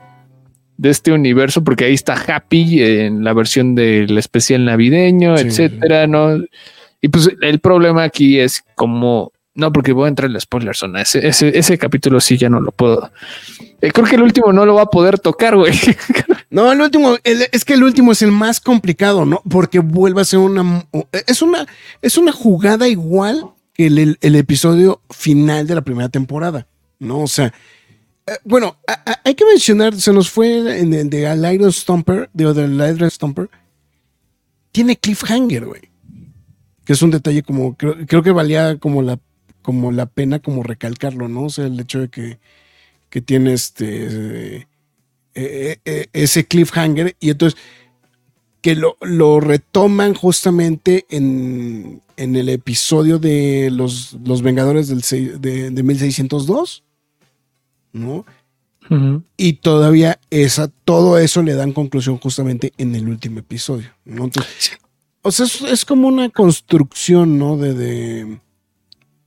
de 0.77 0.89
este 0.89 1.11
universo, 1.11 1.63
porque 1.63 1.85
ahí 1.85 1.93
está 1.93 2.13
Happy 2.15 2.81
en 2.81 3.23
la 3.23 3.33
versión 3.33 3.75
del 3.75 4.17
especial 4.17 4.65
navideño, 4.65 5.37
etcétera, 5.37 6.07
¿no? 6.07 6.43
Y 7.01 7.09
pues 7.09 7.29
el 7.41 7.59
problema 7.59 8.03
aquí 8.03 8.39
es 8.39 8.63
como, 8.75 9.31
no, 9.55 9.71
porque 9.71 9.91
voy 9.91 10.05
a 10.05 10.09
entrar 10.09 10.27
en 10.27 10.33
la 10.33 10.39
spoiler 10.39 10.75
zona. 10.75 11.01
Ese, 11.01 11.27
ese, 11.27 11.77
capítulo 11.77 12.19
sí 12.19 12.37
ya 12.37 12.49
no 12.49 12.59
lo 12.59 12.71
puedo. 12.71 13.11
Eh, 13.81 13.91
creo 13.91 14.07
que 14.07 14.15
el 14.15 14.23
último 14.23 14.51
no 14.51 14.65
lo 14.65 14.75
va 14.75 14.83
a 14.83 14.89
poder 14.89 15.19
tocar, 15.19 15.55
güey. 15.55 15.73
No, 16.49 16.71
el 16.71 16.79
último, 16.81 17.15
es 17.23 17.65
que 17.65 17.73
el 17.73 17.83
último 17.83 18.11
es 18.11 18.21
el 18.21 18.31
más 18.31 18.59
complicado, 18.59 19.25
¿no? 19.25 19.41
Porque 19.49 19.79
vuelve 19.79 20.21
a 20.21 20.25
ser 20.25 20.37
una, 20.37 20.85
es 21.25 21.41
una, 21.41 21.65
es 21.99 22.15
una 22.15 22.31
jugada 22.31 22.87
igual 22.87 23.47
que 23.73 23.87
el, 23.87 24.19
el 24.21 24.35
episodio 24.35 25.01
final 25.09 25.65
de 25.65 25.73
la 25.73 25.81
primera 25.81 26.09
temporada, 26.09 26.67
¿no? 26.99 27.21
O 27.21 27.27
sea, 27.27 27.51
eh, 28.25 28.37
bueno, 28.45 28.77
hay 29.23 29.35
que 29.35 29.45
mencionar, 29.45 29.99
se 29.99 30.13
nos 30.13 30.29
fue 30.29 30.79
en, 30.79 31.09
de 31.09 31.27
al 31.27 31.53
Iron 31.53 31.71
Stomper, 31.71 32.29
de, 32.33 32.53
del 32.53 32.95
Iron 32.95 33.09
Stomper. 33.11 33.49
Tiene 34.71 34.95
cliffhanger, 34.95 35.65
güey. 35.65 35.81
Que 36.85 36.93
es 36.93 37.01
un 37.01 37.11
detalle 37.11 37.43
como, 37.43 37.75
creo, 37.75 38.23
que 38.23 38.31
valía 38.31 38.77
como 38.77 39.01
la, 39.01 39.19
como 39.61 39.91
la 39.91 40.05
pena 40.05 40.39
como 40.39 40.63
recalcarlo, 40.63 41.27
¿no? 41.27 41.43
O 41.43 41.49
sea, 41.49 41.65
el 41.65 41.79
hecho 41.79 41.99
de 41.99 42.09
que, 42.09 42.39
que 43.09 43.21
tiene 43.21 43.53
este, 43.53 44.67
eh, 45.35 45.77
eh, 45.85 46.07
ese 46.13 46.45
cliffhanger 46.45 47.15
y 47.19 47.29
entonces 47.29 47.59
que 48.61 48.75
lo, 48.75 49.39
retoman 49.41 50.13
justamente 50.13 51.05
en, 51.09 52.01
en, 52.15 52.35
el 52.37 52.47
episodio 52.47 53.19
de 53.19 53.69
los, 53.71 54.17
los 54.23 54.41
Vengadores 54.41 54.87
del, 54.87 55.01
de, 55.41 55.69
de 55.69 55.83
1602 55.83 56.83
¿no? 57.93 58.25
Y 59.37 59.53
todavía 59.53 60.19
esa, 60.29 60.67
todo 60.67 61.17
eso 61.17 61.41
le 61.41 61.53
dan 61.53 61.71
conclusión 61.71 62.17
justamente 62.17 62.73
en 62.77 62.93
el 62.95 63.07
último 63.07 63.39
episodio, 63.39 63.89
¿no? 64.05 64.25
Entonces, 64.25 64.77
o 65.21 65.31
sea, 65.31 65.45
es, 65.71 65.85
como 65.85 66.09
una 66.09 66.29
construcción, 66.29 67.39
¿no? 67.39 67.55
De, 67.55 67.73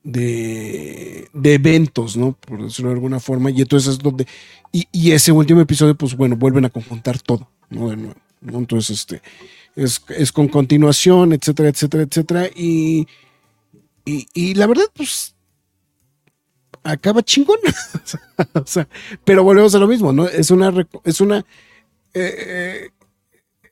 de, 0.05 1.28
de, 1.32 1.55
eventos, 1.55 2.16
¿no? 2.16 2.32
Por 2.32 2.64
decirlo 2.64 2.90
de 2.90 2.97
alguna 2.97 3.18
forma. 3.18 3.51
Y 3.51 3.62
entonces 3.62 3.94
es 3.94 3.98
donde, 3.98 4.26
y, 4.72 4.86
y, 4.93 5.12
ese 5.12 5.32
último 5.32 5.62
episodio, 5.62 5.94
pues 5.94 6.14
bueno, 6.14 6.36
vuelven 6.36 6.66
a 6.66 6.70
conjuntar 6.70 7.18
todo, 7.18 7.51
¿no? 7.70 7.88
De 7.88 7.97
nuevo, 7.97 8.20
¿no? 8.43 8.59
Entonces, 8.59 9.01
este, 9.01 9.22
es, 9.74 10.02
es 10.10 10.32
con 10.32 10.48
continuación, 10.48 11.32
etcétera, 11.32 11.70
etcétera, 11.70 12.02
etcétera. 12.02 12.47
Y, 12.55 13.06
y, 14.05 14.26
y 14.34 14.55
la 14.55 14.66
verdad, 14.66 14.86
pues 14.94 15.36
acaba 16.87 17.23
chingón. 17.23 17.59
o 18.55 18.67
sea, 18.67 18.89
pero 19.25 19.43
volvemos 19.43 19.75
a 19.75 19.79
lo 19.79 19.87
mismo, 19.87 20.13
¿no? 20.13 20.27
Es 20.27 20.51
una, 20.51 20.73
es 21.05 21.21
una, 21.21 21.45
eh, 22.15 22.89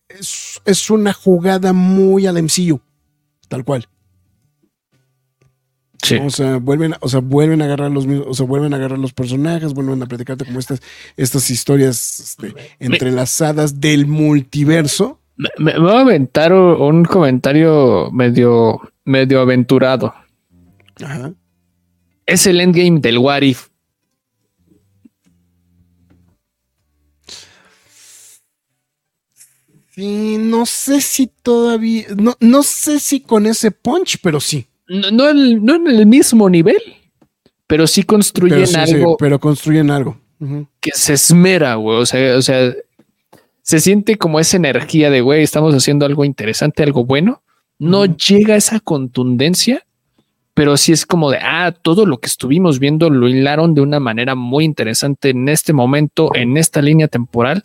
es, 0.09 0.91
una 0.91 1.13
jugada 1.13 1.73
muy 1.73 2.27
al 2.27 2.43
MCU, 2.43 2.81
tal 3.49 3.65
cual. 3.65 3.89
Sí. 6.03 6.17
O 6.17 6.29
sea, 6.29 6.59
vuelven, 6.59 6.95
o 7.01 7.09
sea, 7.09 7.21
vuelven 7.21 7.63
a 7.63 7.65
agarrar 7.65 7.91
los 7.91 8.07
mismos, 8.07 8.27
o 8.29 8.35
sea, 8.35 8.45
vuelven 8.45 8.75
a 8.75 8.77
agarrar 8.77 8.99
los 8.99 9.15
personajes, 9.15 9.73
vuelven 9.73 10.03
a 10.03 10.07
platicarte 10.07 10.45
como 10.45 10.59
estas, 10.59 10.83
estas 11.17 11.49
historias 11.51 12.21
este, 12.21 12.55
entrelazadas 12.79 13.81
del 13.81 14.07
multiverso. 14.07 15.21
Me, 15.57 15.79
voy 15.79 15.93
a 15.93 16.01
aventar 16.01 16.53
un 16.53 17.05
comentario 17.07 18.11
medio, 18.13 18.83
medio 19.05 19.41
aventurado. 19.41 20.15
Ajá 21.03 21.33
es 22.27 22.47
el 22.47 22.61
endgame 22.61 23.01
del 23.01 23.19
What 23.19 23.43
If. 23.43 23.69
Sí, 29.95 30.39
no 30.39 30.67
sé 30.67 31.01
si 31.01 31.29
todavía, 31.29 32.07
no, 32.17 32.37
no 32.41 32.63
sé 32.65 32.99
si 32.99 33.21
con 33.21 33.47
ese 33.47 33.71
punch, 33.71 34.19
pero 34.23 34.41
sí. 34.41 34.67
No, 34.89 35.31
en 35.31 35.87
el 35.87 36.07
mismo 36.07 36.51
nivel, 36.51 36.83
pero 37.67 37.87
sí 37.87 38.03
construyen 38.03 38.75
algo. 38.77 39.17
pero 39.17 39.39
construyen 39.39 39.91
algo. 39.91 40.21
Que 40.81 40.91
se 40.93 41.15
esmera, 41.15 41.77
güey. 41.77 41.99
O 41.99 42.07
sea, 42.07 42.37
o 42.37 42.43
sea, 42.43 42.75
se 43.63 43.81
siente 43.81 44.17
como 44.17 44.41
esa 44.41 44.57
energía 44.57 45.11
de, 45.11 45.23
güey, 45.23 45.43
estamos 45.43 45.75
haciendo 45.75 46.05
algo 46.05 46.25
interesante, 46.25 46.83
algo 46.83 47.05
bueno. 47.05 47.43
No 47.79 48.05
llega 48.05 48.57
esa 48.57 48.81
contundencia, 48.81 49.87
pero 50.55 50.77
sí 50.77 50.93
es 50.93 51.05
como 51.05 51.31
de, 51.31 51.39
ah, 51.43 51.75
todo 51.83 52.07
lo 52.07 52.19
que 52.19 52.29
estuvimos 52.29 52.79
viendo 52.79 53.11
lo 53.11 53.29
hilaron 53.29 53.75
de 53.75 53.81
una 53.81 53.99
manera 53.99 54.37
muy 54.37 54.65
interesante 54.65 55.31
en 55.31 55.49
este 55.49 55.73
momento, 55.73 56.31
en 56.35 56.57
esta 56.57 56.81
línea 56.81 57.09
temporal, 57.09 57.63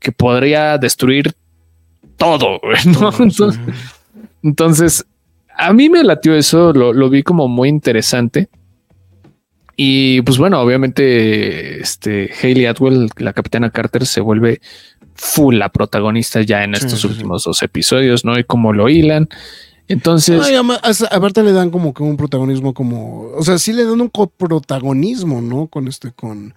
que 0.00 0.10
podría 0.10 0.76
destruir 0.76 1.34
todo. 2.16 2.60
Entonces, 4.42 5.06
a 5.56 5.72
mí 5.72 5.88
me 5.88 6.02
latió 6.02 6.34
eso, 6.34 6.72
lo, 6.72 7.10
vi 7.10 7.22
como 7.22 7.46
muy 7.46 7.68
interesante. 7.68 8.48
Y 9.76 10.22
pues 10.22 10.38
bueno, 10.38 10.60
obviamente, 10.60 11.80
este 11.80 12.30
Hayley 12.42 12.66
Atwell, 12.66 13.08
la 13.18 13.32
capitana 13.32 13.70
Carter, 13.70 14.06
se 14.06 14.20
vuelve 14.20 14.60
full 15.14 15.56
la 15.56 15.68
protagonista 15.70 16.42
ya 16.42 16.64
en 16.64 16.74
estos 16.74 17.04
últimos 17.04 17.44
dos 17.44 17.62
episodios, 17.62 18.24
¿no? 18.24 18.38
Y 18.38 18.44
cómo 18.44 18.72
lo 18.72 18.88
hilan. 18.88 19.28
Entonces. 19.88 20.40
aparte 21.10 21.42
le 21.42 21.52
dan 21.52 21.70
como 21.70 21.94
que 21.94 22.02
un 22.02 22.16
protagonismo 22.16 22.74
como. 22.74 23.30
O 23.36 23.42
sea, 23.42 23.58
sí 23.58 23.72
le 23.72 23.84
dan 23.84 24.00
un 24.00 24.08
coprotagonismo, 24.08 25.40
¿no? 25.40 25.68
Con 25.68 25.88
este, 25.88 26.12
con. 26.12 26.54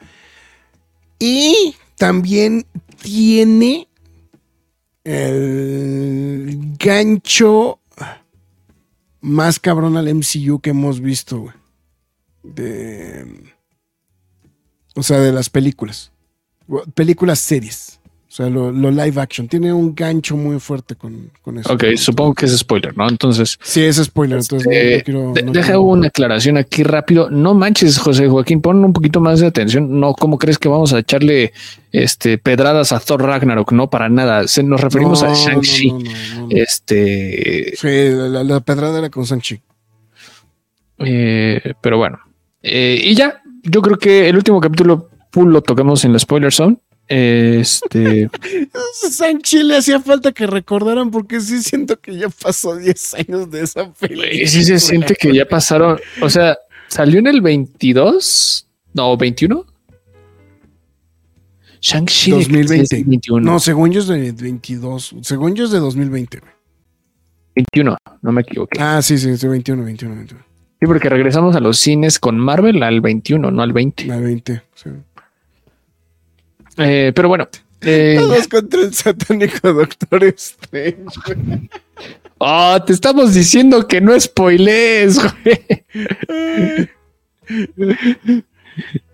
Y 1.19 1.75
también 1.97 2.65
tiene 3.01 3.87
el 5.03 6.75
gancho 6.79 7.79
más 9.21 9.59
cabrón 9.59 9.97
al 9.97 10.13
MCU 10.13 10.59
que 10.61 10.71
hemos 10.71 10.99
visto, 11.01 11.39
güey. 11.39 11.53
De. 12.43 13.51
O 14.95 15.03
sea, 15.03 15.19
de 15.19 15.31
las 15.31 15.49
películas. 15.49 16.11
Películas 16.95 17.39
series. 17.39 17.98
O 18.29 18.31
sea, 18.31 18.47
lo, 18.47 18.71
live 18.71 19.19
action. 19.19 19.47
Tiene 19.47 19.73
un 19.73 19.95
gancho 19.95 20.37
muy 20.37 20.59
fuerte 20.59 20.95
con, 20.95 21.31
eso. 21.57 21.73
Ok, 21.73 21.83
supongo 21.95 22.35
que 22.35 22.45
es 22.45 22.55
spoiler, 22.55 22.95
¿no? 22.95 23.09
Entonces. 23.09 23.57
Sí, 23.63 23.81
es 23.81 23.95
spoiler. 23.95 24.37
Entonces, 24.37 24.67
no, 24.67 24.71
este, 24.71 25.03
quiero, 25.03 25.33
deja 25.33 25.79
una 25.79 26.09
aclaración 26.09 26.57
aquí 26.57 26.83
rápido. 26.83 27.31
No 27.31 27.55
manches, 27.55 27.97
José 27.97 28.27
Joaquín, 28.27 28.61
pon 28.61 28.85
un 28.85 28.93
poquito 28.93 29.19
más 29.19 29.39
de 29.39 29.47
atención. 29.47 29.99
No, 29.99 30.13
¿cómo 30.13 30.37
crees 30.37 30.59
que 30.59 30.69
vamos 30.69 30.93
a 30.93 30.99
echarle 30.99 31.53
este, 31.91 32.37
pedradas 32.37 32.91
a 32.91 32.99
Thor 32.99 33.23
Ragnarok? 33.23 33.71
No, 33.71 33.89
para 33.89 34.09
nada. 34.09 34.47
Se, 34.47 34.61
nos 34.61 34.79
referimos 34.79 35.23
a 35.23 35.33
Shang-Chi. 35.33 35.91
este. 36.51 37.73
Sí, 37.77 37.87
la, 38.13 38.59
pedrada 38.59 38.99
era 38.99 39.09
con 39.09 39.23
Shang-Chi. 39.23 39.59
Eh, 40.99 41.73
pero 41.81 41.97
bueno. 41.97 42.19
Eh, 42.61 43.01
y 43.05 43.15
ya, 43.15 43.41
yo 43.63 43.81
creo 43.81 43.97
que 43.97 44.29
el 44.29 44.35
último 44.35 44.61
capítulo 44.61 45.09
full 45.31 45.51
lo 45.51 45.63
tocamos 45.63 46.05
en 46.05 46.13
la 46.13 46.19
spoiler 46.19 46.53
zone. 46.53 46.77
Este. 47.09 48.29
Sanchi 49.09 49.63
le 49.63 49.77
hacía 49.77 49.99
falta 49.99 50.31
que 50.31 50.45
recordaran 50.45 51.09
porque 51.09 51.41
sí 51.41 51.63
siento 51.63 51.99
que 51.99 52.15
ya 52.15 52.29
pasó 52.29 52.75
10 52.75 53.13
años 53.15 53.49
de 53.49 53.63
esa 53.63 53.91
película. 53.93 54.27
Sí 54.45 54.63
se 54.63 54.79
siente 54.79 55.15
que 55.15 55.33
ya 55.33 55.45
pasaron. 55.45 55.99
O 56.21 56.29
sea, 56.29 56.55
salió 56.87 57.17
en 57.17 57.25
el 57.25 57.41
22, 57.41 58.67
no, 58.93 59.17
21. 59.17 59.65
Shang-Chi 61.81 62.31
2020. 62.31 63.05
No, 63.41 63.59
según 63.59 63.91
yo 63.91 64.01
es 64.01 64.07
de 64.07 64.31
22. 64.31 65.15
Según 65.21 65.55
yo 65.55 65.65
es 65.65 65.71
de 65.71 65.79
2020. 65.79 66.41
21, 67.55 67.97
no 68.21 68.31
me 68.31 68.41
equivoqué. 68.41 68.79
Ah, 68.79 69.01
sí, 69.01 69.17
sí, 69.17 69.35
sí, 69.35 69.47
21, 69.47 69.83
21, 69.83 70.15
21. 70.15 70.43
Sí, 70.79 70.85
porque 70.85 71.09
regresamos 71.09 71.55
a 71.55 71.59
los 71.59 71.79
cines 71.79 72.19
con 72.19 72.37
Marvel 72.37 72.83
al 72.83 73.01
21, 73.01 73.49
no 73.49 73.61
al 73.61 73.73
20. 73.73 74.11
Al 74.11 74.21
20, 74.21 74.61
sí. 74.75 74.89
Eh, 76.79 77.11
pero 77.13 77.27
bueno. 77.27 77.47
Eh, 77.81 78.17
Todos 78.19 78.47
contra 78.47 78.81
el 78.81 78.93
satánico 78.93 79.71
Doctor 79.73 80.23
Strange. 80.25 80.97
Oh, 82.37 82.81
te 82.85 82.93
estamos 82.93 83.33
diciendo 83.33 83.87
que 83.87 84.01
no 84.01 84.19
spoilees, 84.19 85.19
güey. 85.19 85.61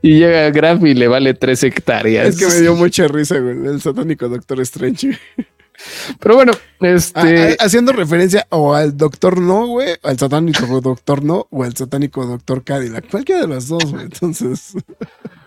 y 0.02 0.20
llega 0.20 0.52
Graf 0.52 0.84
y 0.84 0.94
le 0.94 1.08
vale 1.08 1.34
tres 1.34 1.64
hectáreas. 1.64 2.30
Es 2.30 2.38
que 2.38 2.48
me 2.48 2.62
dio 2.62 2.76
mucha 2.76 3.08
risa, 3.08 3.40
güey, 3.40 3.68
el 3.68 3.82
satánico 3.82 4.30
Doctor 4.30 4.62
Strange. 4.62 5.18
Pero 6.20 6.36
bueno, 6.36 6.54
este. 6.80 7.58
haciendo 7.60 7.92
referencia 7.92 8.48
o 8.50 8.74
al 8.74 8.96
Doctor 8.96 9.40
No, 9.42 9.68
güey, 9.68 9.96
al 10.04 10.18
satánico 10.18 10.82
Doctor 10.82 11.24
No, 11.24 11.48
o 11.50 11.64
al 11.64 11.76
satánico 11.76 12.26
Doctor 12.26 12.64
Cadillac. 12.64 13.10
Cualquiera 13.10 13.42
de 13.42 13.48
los 13.48 13.68
dos, 13.68 13.92
güey. 13.92 14.06
Entonces. 14.06 14.74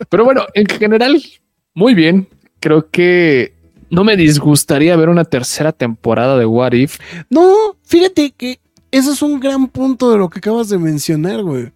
Pero 0.09 0.25
bueno, 0.25 0.47
en 0.55 0.67
general, 0.67 1.23
muy 1.79 1.95
bien. 1.95 2.29
Creo 2.59 2.91
que 2.91 3.55
no 3.89 4.03
me 4.03 4.17
disgustaría 4.17 4.97
ver 4.97 5.09
una 5.09 5.25
tercera 5.25 5.71
temporada 5.71 6.37
de 6.37 6.45
What 6.45 6.73
If. 6.73 6.99
No, 7.31 7.79
fíjate 7.85 8.33
que 8.33 8.59
ese 8.91 9.13
es 9.13 9.23
un 9.23 9.39
gran 9.39 9.69
punto 9.69 10.11
de 10.11 10.19
lo 10.19 10.29
que 10.29 10.41
acabas 10.41 10.69
de 10.69 10.77
mencionar, 10.77 11.45
güey. 11.45 11.73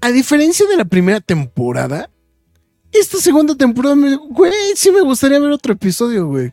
A 0.00 0.10
diferencia 0.10 0.66
de 0.66 0.78
la 0.78 0.86
primera 0.86 1.20
temporada, 1.20 2.08
esta 2.92 3.18
segunda 3.18 3.54
temporada, 3.54 3.96
güey, 4.30 4.52
sí 4.74 4.90
me 4.90 5.02
gustaría 5.02 5.38
ver 5.38 5.50
otro 5.50 5.74
episodio, 5.74 6.28
güey. 6.28 6.50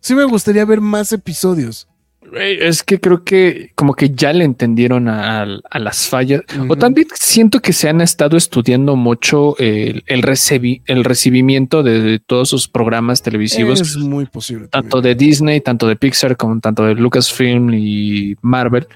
Sí 0.00 0.14
me 0.14 0.24
gustaría 0.24 0.66
ver 0.66 0.82
más 0.82 1.10
episodios. 1.12 1.88
Es 2.32 2.82
que 2.82 3.00
creo 3.00 3.24
que 3.24 3.72
como 3.74 3.94
que 3.94 4.10
ya 4.10 4.32
le 4.32 4.44
entendieron 4.44 5.08
a, 5.08 5.44
las 5.44 6.06
fallas. 6.06 6.42
O 6.68 6.76
también 6.76 7.08
siento 7.14 7.60
que 7.60 7.72
se 7.72 7.88
han 7.88 8.00
estado 8.00 8.36
estudiando 8.36 8.96
mucho 8.96 9.56
el, 9.58 10.04
el, 10.06 10.22
recibimiento 10.22 11.82
de, 11.82 12.20
todos 12.24 12.48
sus 12.48 12.68
programas 12.68 13.22
televisivos. 13.22 13.80
Es 13.80 13.96
muy 13.96 14.26
posible. 14.26 14.68
Tanto 14.68 15.00
de 15.00 15.14
Disney, 15.14 15.60
tanto 15.60 15.88
de 15.88 15.96
Pixar, 15.96 16.36
como 16.36 16.60
tanto 16.60 16.84
de 16.84 16.94
Lucasfilm 16.94 17.74
y 17.74 18.36
Marvel. 18.42 18.86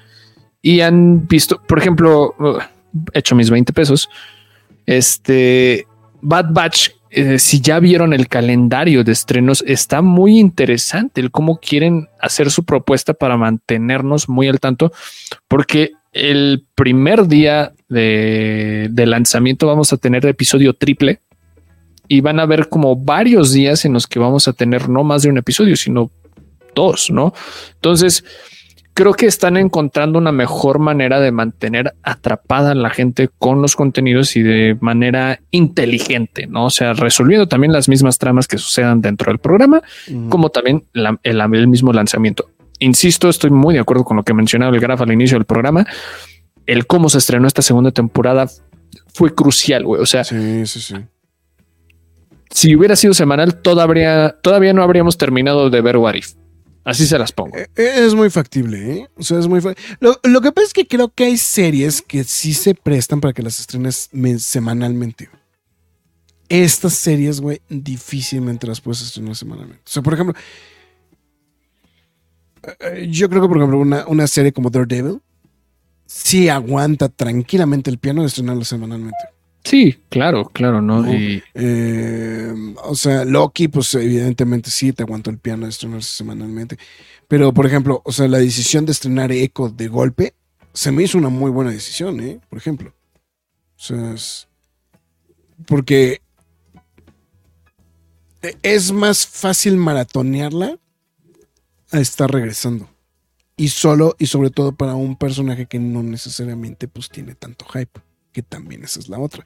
Y 0.61 0.81
han 0.81 1.27
visto, 1.27 1.61
por 1.61 1.77
ejemplo, 1.77 2.33
uh, 2.39 2.59
he 3.13 3.19
hecho 3.19 3.35
mis 3.35 3.49
20 3.49 3.73
pesos. 3.73 4.09
Este 4.85 5.85
Bad 6.21 6.47
Batch 6.51 6.89
eh, 7.11 7.39
si 7.39 7.61
ya 7.61 7.79
vieron 7.79 8.13
el 8.13 8.27
calendario 8.27 9.03
de 9.03 9.11
estrenos, 9.11 9.63
está 9.67 10.01
muy 10.01 10.39
interesante 10.39 11.21
el 11.21 11.31
cómo 11.31 11.59
quieren 11.59 12.09
hacer 12.19 12.51
su 12.51 12.65
propuesta 12.65 13.13
para 13.13 13.37
mantenernos 13.37 14.27
muy 14.27 14.47
al 14.47 14.59
tanto, 14.59 14.91
porque 15.47 15.91
el 16.11 16.65
primer 16.75 17.27
día 17.27 17.73
de, 17.89 18.89
lanzamiento 19.05 19.67
vamos 19.67 19.93
a 19.93 19.97
tener 19.97 20.25
episodio 20.25 20.73
triple 20.73 21.19
y 22.07 22.21
van 22.21 22.39
a 22.39 22.43
haber 22.43 22.69
como 22.69 22.95
varios 22.95 23.51
días 23.51 23.85
en 23.85 23.93
los 23.93 24.07
que 24.07 24.19
vamos 24.19 24.47
a 24.47 24.53
tener 24.53 24.89
no 24.89 25.03
más 25.03 25.23
de 25.23 25.29
un 25.29 25.37
episodio, 25.37 25.75
sino 25.75 26.09
dos, 26.73 27.11
¿no? 27.11 27.33
Entonces, 27.75 28.23
creo 28.95 29.13
que 29.13 29.25
están 29.25 29.57
encontrando 29.57 30.17
una 30.17 30.31
mejor 30.31 30.79
manera 30.79 31.19
de 31.19 31.31
mantener 31.33 31.93
atrapada 32.01 32.71
a 32.71 32.75
la 32.75 32.89
gente 32.89 33.29
con 33.37 33.61
los 33.61 33.75
contenidos 33.75 34.37
y 34.37 34.41
de 34.41 34.77
manera 34.79 35.41
inteligente, 35.51 36.47
¿no? 36.47 36.67
O 36.67 36.69
sea, 36.69 36.93
resolviendo 36.93 37.45
también 37.45 37.73
las 37.73 37.89
mismas 37.89 38.17
tramas 38.17 38.47
que 38.47 38.57
sucedan 38.57 39.01
dentro 39.01 39.31
del 39.31 39.39
programa, 39.39 39.83
como 40.29 40.49
también 40.49 40.85
el, 40.93 41.19
el, 41.23 41.67
mismo 41.67 41.91
lanzamiento. 41.91 42.49
Insisto, 42.79 43.27
estoy 43.27 43.51
muy 43.51 43.73
de 43.73 43.81
acuerdo 43.81 44.05
con 44.05 44.15
lo 44.15 44.23
que 44.23 44.33
mencionaba 44.33 44.73
el 44.73 44.81
Graf 44.81 45.01
al 45.01 45.11
inicio 45.11 45.37
del 45.37 45.45
programa. 45.45 45.85
El 46.65 46.87
cómo 46.87 47.09
se 47.09 47.17
estrenó 47.17 47.47
esta 47.47 47.61
segunda 47.61 47.91
temporada 47.91 48.47
fue 49.13 49.35
crucial, 49.35 49.83
güey. 49.83 50.01
O 50.01 50.05
sea, 50.05 50.23
sí, 50.23 50.65
sí, 50.65 50.79
sí. 50.79 50.95
Si 52.49 52.73
hubiera 52.73 52.95
sido 52.95 53.13
semanal, 53.13 53.61
todavía, 53.61 54.37
todavía 54.41 54.71
no 54.71 54.83
habríamos 54.83 55.17
terminado 55.17 55.69
de 55.69 55.81
ver 55.81 55.97
What 55.97 56.15
If. 56.15 56.35
Así 56.85 57.07
se 57.07 57.17
las 57.17 57.31
pongo. 57.31 57.57
Eh, 57.57 57.67
es 57.75 58.13
muy 58.13 58.29
factible, 58.29 58.91
¿eh? 58.93 59.09
O 59.17 59.23
sea, 59.23 59.39
es 59.39 59.47
muy 59.47 59.59
lo, 59.99 60.19
lo, 60.23 60.41
que 60.41 60.51
pasa 60.51 60.67
es 60.67 60.73
que 60.73 60.87
creo 60.87 61.09
que 61.09 61.25
hay 61.25 61.37
series 61.37 62.03
que 62.03 62.23
sí 62.23 62.53
se 62.53 62.75
prestan 62.75 63.19
para 63.19 63.33
que 63.33 63.41
las 63.41 63.59
estrenes 63.59 64.09
semanalmente. 64.37 65.29
Estas 66.47 66.93
series, 66.93 67.41
güey, 67.41 67.59
difícilmente 67.69 68.67
las 68.67 68.81
puedes 68.81 69.01
estrenar 69.01 69.35
semanalmente. 69.35 69.81
O 69.83 69.89
sea, 69.89 70.03
por 70.03 70.13
ejemplo, 70.13 70.35
eh, 72.81 73.07
yo 73.09 73.29
creo 73.29 73.41
que, 73.41 73.47
por 73.47 73.57
ejemplo, 73.57 73.79
una, 73.79 74.05
una 74.05 74.27
serie 74.27 74.53
como 74.53 74.69
Daredevil 74.69 75.21
sí 76.05 76.49
aguanta 76.49 77.09
tranquilamente 77.09 77.89
el 77.89 77.97
piano 77.97 78.21
de 78.21 78.27
estrenarla 78.27 78.63
semanalmente. 78.63 79.34
Sí, 79.65 79.97
claro, 80.09 80.45
claro, 80.53 80.79
¿no? 80.79 81.03
Eh, 81.07 82.53
o 82.83 82.93
sea, 82.93 83.25
Loki, 83.25 83.67
pues 83.67 83.95
evidentemente 83.95 84.69
sí 84.69 84.93
te 84.93 85.01
aguantó 85.01 85.31
el 85.31 85.39
piano 85.39 85.63
de 85.65 85.71
estrenarse 85.71 86.17
semanalmente. 86.17 86.77
Pero, 87.27 87.51
por 87.51 87.65
ejemplo, 87.65 87.99
o 88.05 88.11
sea, 88.11 88.27
la 88.27 88.37
decisión 88.37 88.85
de 88.85 88.91
estrenar 88.91 89.31
Echo 89.31 89.69
de 89.69 89.87
golpe 89.87 90.35
se 90.71 90.91
me 90.91 91.01
hizo 91.01 91.17
una 91.17 91.29
muy 91.29 91.49
buena 91.49 91.71
decisión, 91.71 92.19
¿eh? 92.19 92.39
Por 92.47 92.59
ejemplo. 92.59 92.93
O 93.75 93.81
sea, 93.81 94.13
es. 94.13 94.47
Porque 95.65 96.21
es 98.61 98.91
más 98.91 99.25
fácil 99.25 99.77
maratonearla 99.77 100.77
a 101.91 101.99
estar 101.99 102.31
regresando. 102.31 102.87
Y 103.57 103.69
solo, 103.69 104.15
y 104.19 104.27
sobre 104.27 104.51
todo 104.51 104.73
para 104.73 104.93
un 104.93 105.15
personaje 105.15 105.65
que 105.65 105.79
no 105.79 106.03
necesariamente 106.03 106.87
pues 106.87 107.09
tiene 107.09 107.33
tanto 107.33 107.65
hype 107.65 108.04
que 108.35 108.41
también 108.41 108.83
esa 108.83 108.99
es 108.99 109.07
la 109.07 109.17
otra. 109.17 109.45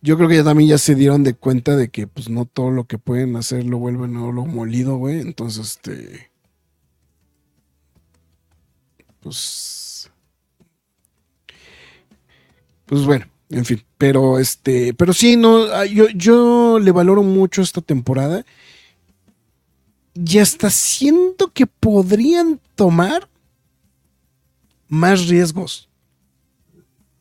Yo 0.00 0.16
creo 0.16 0.26
que 0.26 0.36
ya 0.36 0.44
también 0.44 0.70
ya 0.70 0.78
se 0.78 0.94
dieron 0.94 1.22
de 1.22 1.34
cuenta 1.34 1.76
de 1.76 1.90
que 1.90 2.06
pues 2.06 2.30
no 2.30 2.46
todo 2.46 2.70
lo 2.70 2.84
que 2.84 2.96
pueden 2.96 3.36
hacer 3.36 3.66
lo 3.66 3.76
vuelven 3.76 4.14
lo 4.14 4.46
molido, 4.46 4.96
güey. 4.96 5.20
Entonces, 5.20 5.72
este. 5.72 6.30
Pues. 9.20 10.10
Pues 12.86 13.04
bueno, 13.04 13.26
en 13.50 13.66
fin. 13.66 13.84
Pero 13.98 14.38
este. 14.38 14.94
Pero 14.94 15.12
sí, 15.12 15.36
no. 15.36 15.64
Ah, 15.64 15.84
yo, 15.84 16.08
yo 16.08 16.78
le 16.78 16.90
valoro 16.90 17.22
mucho 17.22 17.60
esta 17.60 17.82
temporada. 17.82 18.46
Y 20.14 20.38
hasta 20.38 20.70
siento 20.70 21.52
que 21.52 21.66
podrían 21.66 22.60
tomar 22.76 23.28
más 24.88 25.28
riesgos. 25.28 25.89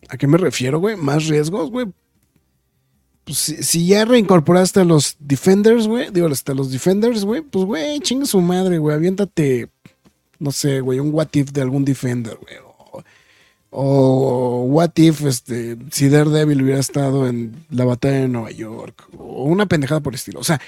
¿A 0.10 0.18
qué 0.18 0.27
me 0.27 0.38
refiero, 0.38 0.80
güey? 0.80 0.95
Más 0.95 1.27
riesgos, 1.27 1.69
güey. 1.69 1.88
Pues 3.23 3.38
si, 3.38 3.86
ya 3.86 4.06
reincorporaste 4.06 4.80
a 4.80 4.86
los 4.86 5.15
Defenders, 5.19 5.88
güey, 5.88 6.10
digo, 6.11 6.27
hasta 6.27 6.56
los 6.56 6.72
Defenders, 6.72 7.23
güey, 7.23 7.41
pues, 7.41 7.64
güey, 7.64 7.99
chinga 7.99 8.26
su 8.26 8.41
madre, 8.41 8.80
güey, 8.80 8.95
aviéntate, 8.95 9.69
no 10.40 10.52
sé, 10.52 10.81
güey, 10.81 10.99
un 10.99 11.14
what 11.14 11.27
if 11.34 11.52
de 11.52 11.61
algún 11.61 11.86
Defender, 11.86 12.38
güey. 12.41 12.56
O, 13.72 14.64
what 14.68 14.91
if, 14.95 15.22
este, 15.26 15.77
si 15.91 16.10
Daredevil 16.10 16.64
hubiera 16.64 16.80
estado 16.80 17.27
en 17.27 17.65
la 17.69 17.86
batalla 17.86 18.22
de 18.22 18.27
Nueva 18.27 18.49
York, 18.49 19.07
o 19.15 19.44
una 19.44 19.68
pendejada 19.68 20.02
por 20.02 20.14
el 20.14 20.15
estilo. 20.15 20.40
O 20.40 20.44
sea, 20.44 20.60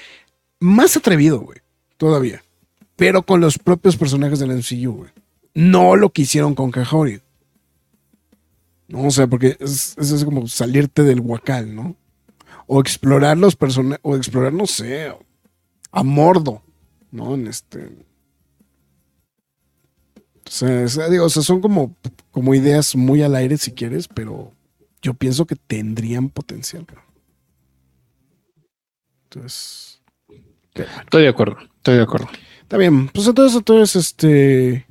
más 0.60 0.96
atrevido, 0.96 1.40
güey, 1.40 1.58
todavía. 1.96 2.44
Pero 2.94 3.24
con 3.24 3.40
los 3.40 3.58
propios 3.58 3.96
personajes 3.96 4.38
del 4.38 4.52
MCU, 4.52 4.92
güey. 4.92 5.10
No 5.54 5.96
lo 5.96 6.10
que 6.10 6.22
hicieron 6.22 6.54
con 6.54 6.70
Cajori. 6.70 7.20
¿No? 8.88 9.06
O 9.06 9.10
sea, 9.10 9.26
porque 9.26 9.56
es, 9.60 9.96
es 9.98 10.24
como 10.24 10.46
salirte 10.46 11.02
del 11.02 11.20
huacal, 11.20 11.74
¿no? 11.74 11.96
O 12.66 12.80
explorar 12.80 13.38
los 13.38 13.56
personajes, 13.56 14.00
o 14.02 14.16
explorar, 14.16 14.52
no 14.52 14.66
sé, 14.66 15.12
a 15.90 16.02
Mordo, 16.02 16.62
¿no? 17.10 17.34
En 17.34 17.46
este... 17.46 17.96
O 20.44 20.88
sea, 20.88 21.08
digo, 21.08 21.24
o 21.24 21.30
sea, 21.30 21.42
son 21.42 21.60
como, 21.60 21.96
como 22.30 22.54
ideas 22.54 22.94
muy 22.94 23.22
al 23.22 23.34
aire 23.36 23.56
si 23.56 23.72
quieres, 23.72 24.08
pero 24.08 24.52
yo 25.00 25.14
pienso 25.14 25.46
que 25.46 25.56
tendrían 25.56 26.28
potencial. 26.28 26.86
Entonces... 29.24 30.02
Estoy 30.74 31.22
de 31.22 31.28
acuerdo, 31.28 31.58
estoy 31.76 31.96
de 31.96 32.02
acuerdo. 32.02 32.28
Está 32.62 32.76
bien, 32.76 33.08
pues 33.08 33.26
entonces, 33.26 33.56
entonces, 33.56 33.96
este... 33.96 34.86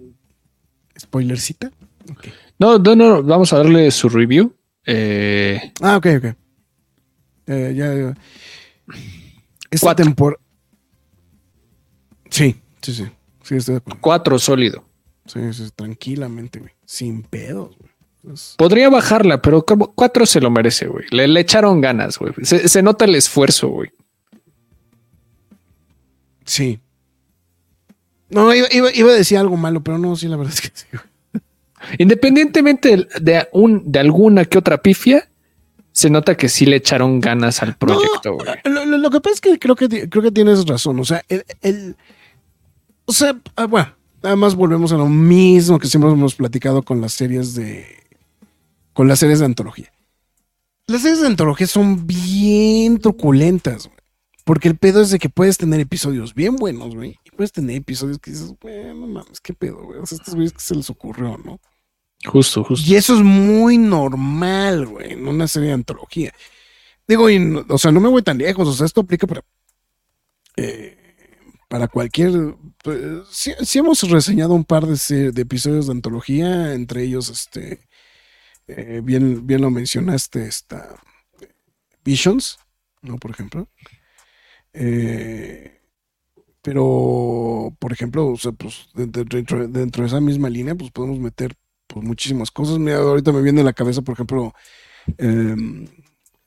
Spoilercita. 0.99 1.71
Okay. 2.11 2.33
No, 2.61 2.77
no, 2.77 2.95
no, 2.95 3.23
vamos 3.23 3.51
a 3.53 3.57
darle 3.57 3.89
su 3.89 4.07
review. 4.07 4.55
Eh, 4.85 5.73
ah, 5.81 5.97
ok, 5.97 6.05
ok. 6.17 6.25
Eh, 7.47 7.73
ya, 7.75 7.91
ya. 7.95 8.15
Esta 9.71 9.95
temporada. 9.95 10.39
Sí, 12.29 12.61
sí, 12.83 12.93
sí. 12.93 13.05
sí 13.41 13.55
estoy 13.55 13.75
de 13.75 13.81
Cuatro 13.99 14.37
sólido. 14.37 14.85
Sí, 15.25 15.39
sí, 15.53 15.69
tranquilamente, 15.75 16.59
güey. 16.59 16.71
Sin 16.85 17.23
pedos, 17.23 17.75
güey. 17.79 18.35
Podría 18.57 18.91
bajarla, 18.91 19.41
pero 19.41 19.65
como 19.65 19.95
cuatro 19.95 20.27
se 20.27 20.39
lo 20.39 20.51
merece, 20.51 20.85
güey. 20.85 21.07
Le, 21.09 21.39
echaron 21.39 21.81
ganas, 21.81 22.19
güey. 22.19 22.31
Se, 22.43 22.83
nota 22.83 23.05
el 23.05 23.15
esfuerzo, 23.15 23.69
güey. 23.69 23.89
Sí. 26.45 26.79
No, 28.29 28.53
iba, 28.53 28.67
iba, 28.71 29.09
a 29.09 29.15
decir 29.15 29.39
algo 29.39 29.57
malo, 29.57 29.81
pero 29.81 29.97
no, 29.97 30.15
sí, 30.15 30.27
la 30.27 30.37
verdad 30.37 30.53
es 30.53 30.61
que 30.61 30.69
sí, 30.71 30.85
güey. 30.91 31.10
Independientemente 31.97 33.07
de, 33.19 33.47
un, 33.51 33.91
de 33.91 33.99
alguna 33.99 34.45
que 34.45 34.57
otra 34.57 34.81
pifia, 34.81 35.27
se 35.91 36.09
nota 36.09 36.35
que 36.35 36.49
sí 36.49 36.65
le 36.65 36.77
echaron 36.77 37.19
ganas 37.19 37.61
al 37.61 37.75
proyecto. 37.75 38.37
lo, 38.65 39.09
que 39.09 39.21
pasa 39.21 39.33
es 39.35 39.41
que 39.41 39.59
creo 39.59 39.75
que 39.75 40.09
creo 40.09 40.23
que 40.23 40.31
tienes 40.31 40.65
razón. 40.65 40.99
O 40.99 41.05
sea, 41.05 41.23
el, 41.27 41.95
o 43.05 43.13
sea, 43.13 43.37
ah, 43.55 43.65
bueno, 43.65 43.93
además 44.21 44.55
volvemos 44.55 44.91
a 44.93 44.97
lo 44.97 45.07
mismo 45.07 45.79
que 45.79 45.87
siempre 45.87 46.11
hemos 46.11 46.35
platicado 46.35 46.81
con 46.83 47.01
las 47.01 47.13
series 47.13 47.55
de 47.55 47.85
con 48.93 49.07
las 49.07 49.19
series 49.19 49.39
de 49.39 49.45
antología. 49.45 49.91
Las 50.87 51.01
series 51.01 51.21
de 51.21 51.27
antología 51.27 51.67
son 51.67 52.05
bien 52.07 52.99
truculentas, 52.99 53.89
Porque 54.43 54.67
el 54.67 54.75
pedo 54.75 55.01
es 55.01 55.11
de 55.11 55.19
que 55.19 55.29
puedes 55.29 55.57
tener 55.57 55.79
episodios 55.79 56.33
bien 56.33 56.55
buenos, 56.55 56.95
güey. 56.95 57.17
Y 57.23 57.31
puedes 57.31 57.51
tener 57.51 57.77
episodios 57.77 58.17
que 58.19 58.31
dices, 58.31 58.53
güey, 58.59 58.93
no 58.93 59.07
mames, 59.07 59.39
qué 59.39 59.53
pedo, 59.53 59.83
güey. 59.83 59.99
O 59.99 60.05
sea, 60.05 60.17
estos 60.17 60.33
güeyes 60.35 60.53
que 60.53 60.59
se 60.59 60.75
les 60.75 60.89
ocurrió, 60.89 61.37
¿no? 61.37 61.59
Justo, 62.25 62.63
justo. 62.63 62.89
Y 62.89 62.95
eso 62.95 63.15
es 63.15 63.21
muy 63.21 63.77
normal, 63.77 64.85
güey, 64.85 65.13
en 65.13 65.27
una 65.27 65.47
serie 65.47 65.69
de 65.69 65.75
antología. 65.75 66.33
Digo, 67.07 67.27
o 67.67 67.77
sea, 67.77 67.91
no 67.91 67.99
me 67.99 68.09
voy 68.09 68.21
tan 68.21 68.37
lejos, 68.37 68.67
o 68.67 68.73
sea, 68.73 68.85
esto 68.85 69.01
aplica 69.01 69.27
para, 69.27 69.43
eh, 70.57 70.97
para 71.67 71.87
cualquier... 71.87 72.55
Pues, 72.83 73.27
sí, 73.29 73.79
hemos 73.79 74.01
reseñado 74.03 74.53
un 74.53 74.65
par 74.65 74.85
de, 74.85 75.33
episodios 75.35 75.87
de 75.87 75.93
antología, 75.93 76.73
entre 76.73 77.03
ellos, 77.03 77.29
este, 77.29 77.87
eh, 78.67 79.01
bien, 79.03 79.45
bien 79.45 79.61
lo 79.61 79.71
mencionaste, 79.71 80.45
esta 80.47 81.01
Visions, 82.03 82.57
¿no? 83.01 83.17
Por 83.17 83.31
ejemplo. 83.31 83.67
Eh, 84.73 85.79
pero, 86.61 87.75
por 87.79 87.91
ejemplo, 87.91 88.27
o 88.27 88.37
sea, 88.37 88.51
pues 88.51 88.89
dentro, 88.93 89.67
dentro, 89.67 90.03
de 90.03 90.07
esa 90.07 90.21
misma 90.21 90.49
línea, 90.49 90.75
pues 90.75 90.91
podemos 90.91 91.19
meter 91.19 91.55
pues, 91.91 92.05
muchísimas 92.05 92.51
cosas. 92.51 92.79
Mira, 92.79 92.97
ahorita 92.97 93.31
me 93.31 93.41
viene 93.41 93.61
a 93.61 93.65
la 93.65 93.73
cabeza, 93.73 94.01
por 94.01 94.13
ejemplo, 94.13 94.53
em, 95.17 95.85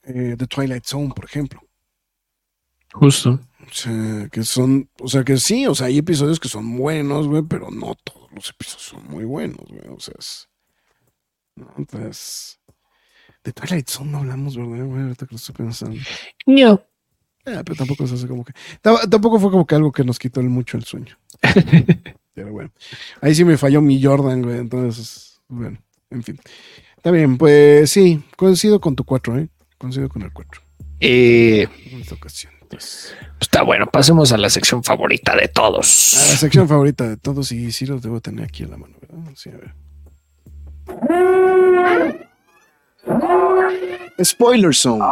eh, 0.03 0.35
The 0.37 0.47
Twilight 0.47 0.85
Zone, 0.85 1.13
por 1.15 1.25
ejemplo. 1.25 1.61
Justo. 2.93 3.39
O 3.61 3.73
sea, 3.73 4.29
que 4.31 4.43
son, 4.43 4.89
o 4.99 5.07
sea, 5.07 5.23
que 5.23 5.37
sí, 5.37 5.67
o 5.67 5.75
sea, 5.75 5.87
hay 5.87 5.97
episodios 5.97 6.39
que 6.39 6.47
son 6.47 6.77
buenos, 6.77 7.27
güey, 7.27 7.43
pero 7.43 7.69
no 7.69 7.95
todos 8.03 8.31
los 8.31 8.49
episodios 8.49 8.83
son 8.83 9.07
muy 9.07 9.25
buenos, 9.25 9.65
güey. 9.67 9.87
O 9.89 9.99
sea, 9.99 10.13
es, 10.17 10.47
entonces, 11.77 12.59
de 13.43 13.51
Twilight 13.51 13.89
Zone 13.89 14.11
no 14.11 14.19
hablamos, 14.19 14.55
¿verdad, 14.55 14.85
güey? 14.85 15.01
Ahorita 15.03 15.25
que 15.25 15.33
lo 15.33 15.37
estoy 15.37 15.55
pensando. 15.55 15.99
No. 16.45 16.81
Eh, 17.45 17.61
pero 17.63 17.75
tampoco 17.75 18.07
se 18.07 18.15
hace 18.15 18.27
como 18.27 18.43
que, 18.43 18.53
tampoco 18.81 19.39
fue 19.39 19.51
como 19.51 19.67
que 19.67 19.75
algo 19.75 19.91
que 19.91 20.03
nos 20.03 20.17
quitó 20.17 20.41
mucho 20.41 20.77
el 20.77 20.83
sueño. 20.83 21.17
pero 22.33 22.51
bueno, 22.51 22.71
ahí 23.21 23.35
sí 23.35 23.45
me 23.45 23.57
falló 23.57 23.81
mi 23.81 24.01
Jordan, 24.01 24.41
güey, 24.41 24.57
entonces 24.57 25.34
bueno, 25.47 25.77
en 26.09 26.23
fin. 26.23 26.39
Está 26.97 27.11
bien, 27.11 27.37
pues 27.37 27.91
sí, 27.91 28.23
coincido 28.35 28.79
con 28.79 28.95
tu 28.95 29.03
4, 29.03 29.39
¿eh? 29.39 29.49
Coincido 29.77 30.09
con 30.09 30.21
el 30.23 30.31
4. 30.33 30.61
Eh, 30.99 31.67
en 31.91 32.01
esta 32.01 32.15
ocasión. 32.15 32.53
Está 33.39 33.63
bueno, 33.63 33.85
pasemos 33.87 34.31
a 34.31 34.37
la 34.37 34.49
sección 34.49 34.83
favorita 34.83 35.35
de 35.35 35.47
todos. 35.47 36.15
A 36.15 36.31
la 36.31 36.37
sección 36.37 36.67
favorita 36.67 37.07
de 37.07 37.17
todos, 37.17 37.51
y 37.51 37.71
sí 37.71 37.85
los 37.85 38.01
debo 38.01 38.21
tener 38.21 38.45
aquí 38.45 38.63
en 38.63 38.71
la 38.71 38.77
mano, 38.77 38.95
¿verdad? 38.99 39.31
Sí, 39.35 39.49
a 39.49 39.57
ver. 39.57 39.75
Spoiler 44.23 44.73
Zone. 44.73 45.03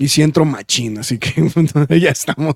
Y 0.00 0.06
si 0.06 0.22
entro 0.22 0.44
machín, 0.44 0.96
así 0.98 1.18
que 1.18 1.50
ya 2.00 2.10
estamos. 2.10 2.54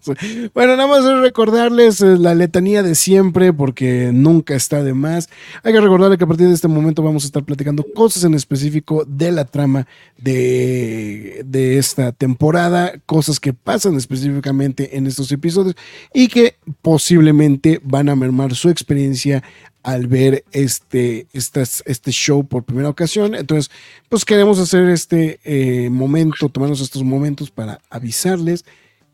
Bueno, 0.55 0.77
nada 0.77 0.87
más 0.87 1.05
es 1.05 1.19
recordarles 1.19 2.01
eh, 2.01 2.17
la 2.17 2.37
letanía 2.37 2.85
de 2.85 2.95
siempre, 2.95 3.53
porque 3.53 4.11
nunca 4.15 4.55
está 4.55 4.85
de 4.85 4.95
más. 4.95 5.29
Hay 5.65 5.73
que 5.73 5.81
recordarle 5.81 6.19
que 6.19 6.23
a 6.23 6.29
partir 6.29 6.47
de 6.47 6.55
este 6.55 6.69
momento 6.69 7.03
vamos 7.03 7.25
a 7.25 7.27
estar 7.27 7.43
platicando 7.43 7.85
cosas 7.97 8.23
en 8.23 8.35
específico 8.35 9.05
de 9.09 9.33
la 9.33 9.45
trama 9.45 9.89
de, 10.19 11.43
de 11.45 11.79
esta 11.79 12.13
temporada, 12.13 12.93
cosas 13.07 13.41
que 13.41 13.53
pasan 13.53 13.97
específicamente 13.97 14.97
en 14.97 15.09
estos 15.09 15.33
episodios 15.33 15.75
y 16.15 16.29
que 16.29 16.55
posiblemente 16.81 17.81
van 17.83 18.09
a 18.09 18.15
mermar 18.15 18.55
su 18.55 18.69
experiencia 18.69 19.43
al 19.83 20.07
ver 20.07 20.45
este, 20.53 21.27
este 21.33 22.11
show 22.13 22.47
por 22.47 22.65
primera 22.65 22.89
ocasión. 22.89 23.35
Entonces, 23.35 23.71
pues 24.09 24.25
queremos 24.25 24.59
hacer 24.59 24.89
este 24.89 25.41
eh, 25.45 25.91
momento, 25.91 26.49
tomarnos 26.49 26.81
estos 26.81 27.03
momentos 27.03 27.51
para 27.51 27.81
avisarles 27.91 28.65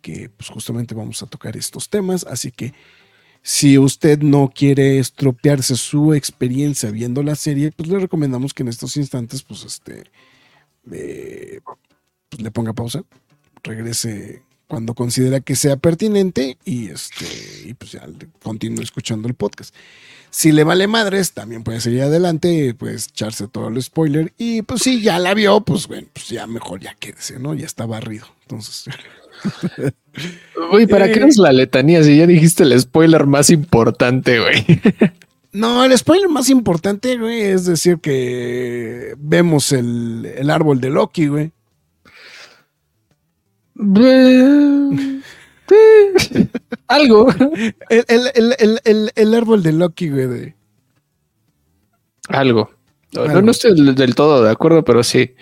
que 0.03 0.31
pues 0.31 0.49
justamente 0.51 0.95
vamos 0.95 1.23
a 1.23 1.27
tocar 1.27 1.57
estos 1.57 1.89
temas. 1.89 2.25
Así 2.25 2.51
que 2.51 2.75
si 3.43 3.79
usted 3.79 4.21
no 4.21 4.51
quiere 4.55 4.99
estropearse 4.99 5.77
su 5.77 6.15
experiencia 6.15 6.91
viendo 6.91 7.23
la 7.23 7.35
serie, 7.35 7.73
pues 7.73 7.89
le 7.89 7.99
recomendamos 7.99 8.53
que 8.53 8.63
en 8.63 8.69
estos 8.69 8.97
instantes, 8.97 9.43
pues 9.43 9.65
este, 9.65 10.05
eh, 10.93 11.61
pues, 12.29 12.43
le 12.43 12.51
ponga 12.51 12.73
pausa, 12.73 13.03
regrese 13.63 14.43
cuando 14.67 14.95
considera 14.95 15.41
que 15.41 15.57
sea 15.57 15.77
pertinente 15.77 16.59
y 16.65 16.91
este 16.91 17.75
pues 17.79 17.97
continúe 18.43 18.83
escuchando 18.83 19.27
el 19.27 19.35
podcast. 19.35 19.75
Si 20.31 20.53
le 20.53 20.65
vale 20.65 20.87
madres, 20.87 21.33
también 21.33 21.65
puede 21.65 21.81
seguir 21.81 22.03
adelante, 22.03 22.75
pues 22.75 23.09
echarse 23.09 23.49
todo 23.49 23.69
el 23.69 23.83
spoiler. 23.83 24.33
Y 24.39 24.63
pues 24.63 24.83
si 24.83 25.01
ya 25.03 25.19
la 25.19 25.35
vio, 25.35 25.61
pues 25.63 25.89
bueno, 25.89 26.09
pues 26.13 26.29
ya 26.29 26.47
mejor 26.47 26.81
ya 26.81 26.95
quédese, 26.99 27.39
¿no? 27.39 27.55
Ya 27.55 27.67
está 27.67 27.87
barrido. 27.87 28.27
Entonces. 28.43 28.85
Uy, 30.73 30.87
¿para 30.87 31.11
qué 31.11 31.21
es 31.21 31.39
la 31.39 31.53
letanía 31.53 32.03
si 32.03 32.17
ya 32.17 32.27
dijiste 32.27 32.65
el 32.65 32.79
spoiler 32.79 33.27
más 33.27 33.51
importante, 33.51 34.41
güey? 34.41 34.65
No, 35.51 35.83
el 35.83 35.97
spoiler 35.97 36.29
más 36.29 36.51
importante, 36.51 37.17
güey, 37.17 37.41
es 37.41 37.65
decir 37.65 37.99
que 38.01 39.15
vemos 39.17 39.73
el, 39.73 40.31
el 40.37 40.51
árbol 40.51 40.79
de 40.79 40.91
Loki, 40.91 41.27
güey. 41.27 41.53
Algo. 46.89 47.29
El, 47.89 49.35
árbol 49.35 49.63
de 49.63 49.73
Loki, 49.73 50.09
güey. 50.09 50.55
Algo. 52.29 52.71
No, 53.13 53.51
estoy 53.51 53.95
del, 53.95 54.15
todo 54.15 54.43
de 54.43 54.51
acuerdo, 54.51 54.85
pero 54.85 55.03
sí. 55.03 55.35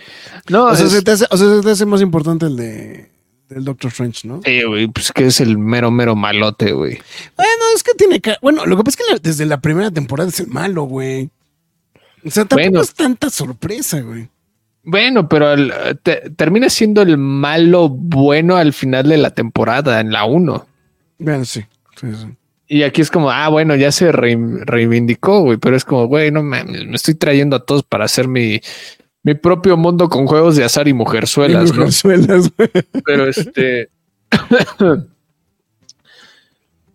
No, 0.48 0.66
o 0.66 0.74
sea, 0.76 0.86
se 0.88 1.02
te 1.02 1.10
hace, 1.10 1.86
más 1.86 2.00
importante 2.00 2.46
el 2.46 2.56
de 2.56 3.10
del 3.48 3.64
Doctor 3.64 3.90
Strange, 3.90 4.26
¿no? 4.26 4.40
Sí, 4.44 4.62
güey, 4.64 4.88
pues 4.88 5.12
que 5.12 5.26
es 5.26 5.40
el 5.40 5.56
mero, 5.56 5.92
mero 5.92 6.16
malote, 6.16 6.72
güey. 6.72 6.98
Bueno, 7.36 7.62
es 7.76 7.82
que 7.84 7.94
tiene 7.94 8.20
que. 8.20 8.34
Bueno, 8.42 8.66
lo 8.66 8.76
que 8.76 8.82
pasa 8.82 8.98
es 9.00 9.06
que 9.06 9.28
desde 9.28 9.46
la 9.46 9.60
primera 9.60 9.90
temporada 9.90 10.28
es 10.28 10.40
el 10.40 10.48
malo, 10.48 10.84
güey. 10.84 11.30
O 12.24 12.30
sea, 12.30 12.44
tampoco 12.44 12.80
es 12.80 12.92
tanta 12.92 13.30
sorpresa, 13.30 14.00
güey. 14.00 14.28
Bueno, 14.88 15.28
pero 15.28 15.48
termina 16.36 16.70
siendo 16.70 17.02
el 17.02 17.18
malo 17.18 17.88
bueno 17.88 18.56
al 18.56 18.72
final 18.72 19.08
de 19.08 19.16
la 19.16 19.30
temporada, 19.30 19.98
en 20.00 20.12
la 20.12 20.24
1. 20.24 20.66
Bueno, 21.18 21.44
sí, 21.44 21.64
Y 22.68 22.84
aquí 22.84 23.02
es 23.02 23.10
como, 23.10 23.32
ah, 23.32 23.48
bueno, 23.48 23.74
ya 23.74 23.90
se 23.90 24.12
reivindicó, 24.12 25.40
güey, 25.40 25.58
pero 25.58 25.74
es 25.74 25.84
como, 25.84 26.06
güey, 26.06 26.30
no 26.30 26.44
me, 26.44 26.64
estoy 26.94 27.14
trayendo 27.16 27.56
a 27.56 27.64
todos 27.64 27.82
para 27.82 28.04
hacer 28.04 28.28
mi, 28.28 28.60
mi 29.24 29.34
propio 29.34 29.76
mundo 29.76 30.08
con 30.08 30.24
juegos 30.28 30.54
de 30.54 30.62
azar 30.62 30.86
y 30.86 30.92
mujerzuelas. 30.92 31.74
mujerzuelas, 31.74 32.52
güey. 32.56 32.70
Pero 33.04 33.26
este. 33.26 33.88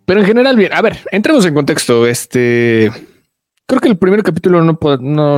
pero 0.05 0.19
en 0.21 0.25
general, 0.25 0.55
bien, 0.55 0.71
a 0.71 0.81
ver, 0.81 0.99
entremos 1.11 1.45
en 1.45 1.53
contexto. 1.53 2.07
Este. 2.07 2.89
Creo 3.65 3.79
que 3.79 3.87
el 3.87 3.97
primer 3.97 4.23
capítulo 4.23 4.61
no, 4.61 4.77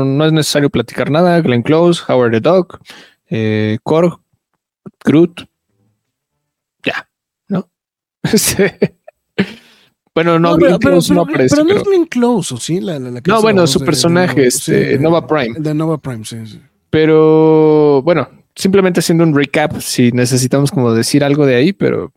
no, 0.05 0.25
es 0.25 0.31
necesario 0.31 0.69
platicar 0.69 1.11
nada. 1.11 1.39
Glenn 1.41 1.61
Close, 1.61 2.01
Howard 2.07 2.31
the 2.31 2.39
Dog, 2.39 2.79
eh, 3.29 3.77
Korg, 3.83 4.19
Groot. 5.05 5.47
Ya, 6.83 7.07
¿no? 7.47 7.69
bueno, 10.15 10.39
no, 10.39 10.55
Glenn 10.55 10.79
Close 10.79 11.13
no 11.13 11.21
aparece. 11.21 11.55
Pero 11.55 11.67
no 11.67 11.75
es 11.75 11.83
Glenn 11.83 12.05
Close, 12.05 12.53
¿o 12.55 12.57
sí? 12.57 12.79
La, 12.81 12.97
la, 12.97 13.21
no, 13.25 13.41
bueno, 13.41 13.67
su 13.67 13.79
personaje, 13.81 14.47
es 14.47 14.67
este, 14.67 14.97
Nova 14.97 15.27
Prime. 15.27 15.59
De 15.59 15.73
Nova 15.73 15.99
Prime, 15.99 16.25
sí, 16.25 16.45
sí. 16.45 16.61
Pero 16.89 18.01
bueno, 18.03 18.29
simplemente 18.55 18.99
haciendo 18.99 19.23
un 19.23 19.35
recap, 19.35 19.79
si 19.79 20.11
necesitamos 20.11 20.71
como 20.71 20.93
decir 20.93 21.23
algo 21.23 21.45
de 21.45 21.55
ahí, 21.55 21.73
pero 21.73 22.13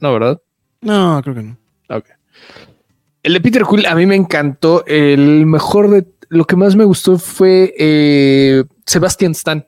no, 0.00 0.12
¿verdad? 0.12 0.40
No, 0.80 1.20
creo 1.22 1.34
que 1.34 1.42
no. 1.42 1.58
Ok. 1.88 2.06
El 3.24 3.32
de 3.32 3.40
Peter 3.40 3.64
Quill 3.68 3.86
a 3.86 3.94
mí 3.94 4.04
me 4.04 4.14
encantó. 4.14 4.84
El 4.86 5.46
mejor 5.46 5.90
de 5.90 6.06
lo 6.28 6.44
que 6.44 6.56
más 6.56 6.76
me 6.76 6.84
gustó 6.84 7.18
fue 7.18 7.74
eh, 7.78 8.64
Sebastian 8.84 9.32
Stan. 9.32 9.66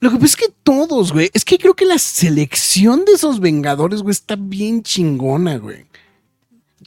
Lo 0.00 0.10
que 0.10 0.16
pasa 0.16 0.26
es 0.26 0.36
que 0.36 0.54
todos, 0.64 1.12
güey. 1.12 1.30
Es 1.32 1.44
que 1.44 1.58
creo 1.58 1.74
que 1.74 1.86
la 1.86 1.98
selección 1.98 3.04
de 3.04 3.12
esos 3.12 3.38
Vengadores, 3.38 4.02
güey, 4.02 4.10
está 4.10 4.34
bien 4.36 4.82
chingona, 4.82 5.58
güey. 5.58 5.86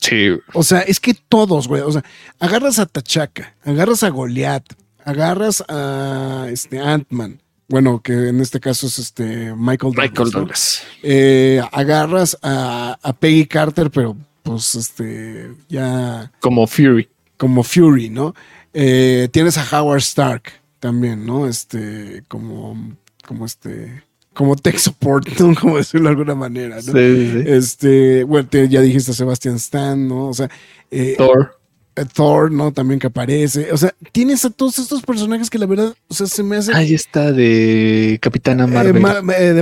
Sí. 0.02 0.32
O 0.54 0.64
sea, 0.64 0.82
es 0.82 1.00
que 1.00 1.14
todos, 1.14 1.70
güey. 1.70 1.82
O 1.82 1.92
sea, 1.94 2.04
agarras 2.40 2.78
a 2.78 2.86
Tachaca, 2.86 3.56
agarras 3.64 4.04
a 4.04 4.10
Goliath, 4.10 4.74
agarras 5.06 5.64
a 5.70 6.48
este 6.52 6.78
Ant-Man. 6.78 7.42
Bueno, 7.70 8.02
que 8.02 8.12
en 8.12 8.42
este 8.42 8.60
caso 8.60 8.88
es 8.88 9.00
este 9.00 9.56
Michael 9.56 9.94
Douglas. 9.94 10.10
Michael 10.10 10.32
Douglas. 10.32 10.84
Eh, 11.02 11.62
agarras 11.72 12.38
a, 12.42 13.00
a 13.02 13.14
Peggy 13.14 13.46
Carter, 13.46 13.90
pero 13.90 14.18
pues 14.46 14.76
este, 14.76 15.52
ya... 15.68 16.32
Como 16.40 16.68
Fury. 16.68 17.10
Como 17.36 17.64
Fury, 17.64 18.10
¿no? 18.10 18.36
Eh, 18.74 19.28
tienes 19.32 19.58
a 19.58 19.82
Howard 19.82 19.98
Stark 19.98 20.44
también, 20.80 21.26
¿no? 21.26 21.48
Este, 21.48 22.24
como, 22.28 22.96
como 23.26 23.46
este, 23.46 24.04
como 24.34 24.56
tech 24.56 24.78
support, 24.78 25.28
¿no? 25.40 25.56
Como 25.56 25.78
decirlo 25.78 26.10
de 26.10 26.12
alguna 26.12 26.36
manera, 26.36 26.76
¿no? 26.76 26.82
Sí, 26.82 26.92
sí. 26.92 27.44
Este, 27.48 28.24
bueno, 28.24 28.48
ya 28.52 28.82
dijiste 28.82 29.12
a 29.12 29.16
Sebastian 29.16 29.56
Stan, 29.56 30.08
¿no? 30.08 30.28
O 30.28 30.34
sea, 30.34 30.50
eh, 30.92 31.16
Thor. 31.18 31.58
Eh, 31.96 32.06
Thor, 32.14 32.52
¿no? 32.52 32.72
También 32.72 33.00
que 33.00 33.08
aparece. 33.08 33.72
O 33.72 33.78
sea, 33.78 33.96
tienes 34.12 34.46
a 34.46 34.52
todos 34.52 34.78
estos 34.78 35.02
personajes 35.02 35.50
que 35.50 35.58
la 35.58 35.66
verdad, 35.66 35.96
o 36.08 36.14
sea, 36.14 36.28
se 36.28 36.44
me 36.44 36.58
hace. 36.58 36.72
Ahí 36.76 36.94
está 36.94 37.32
de 37.32 38.20
Capitana 38.22 38.68
Marvel. 38.68 38.94
de 38.94 39.00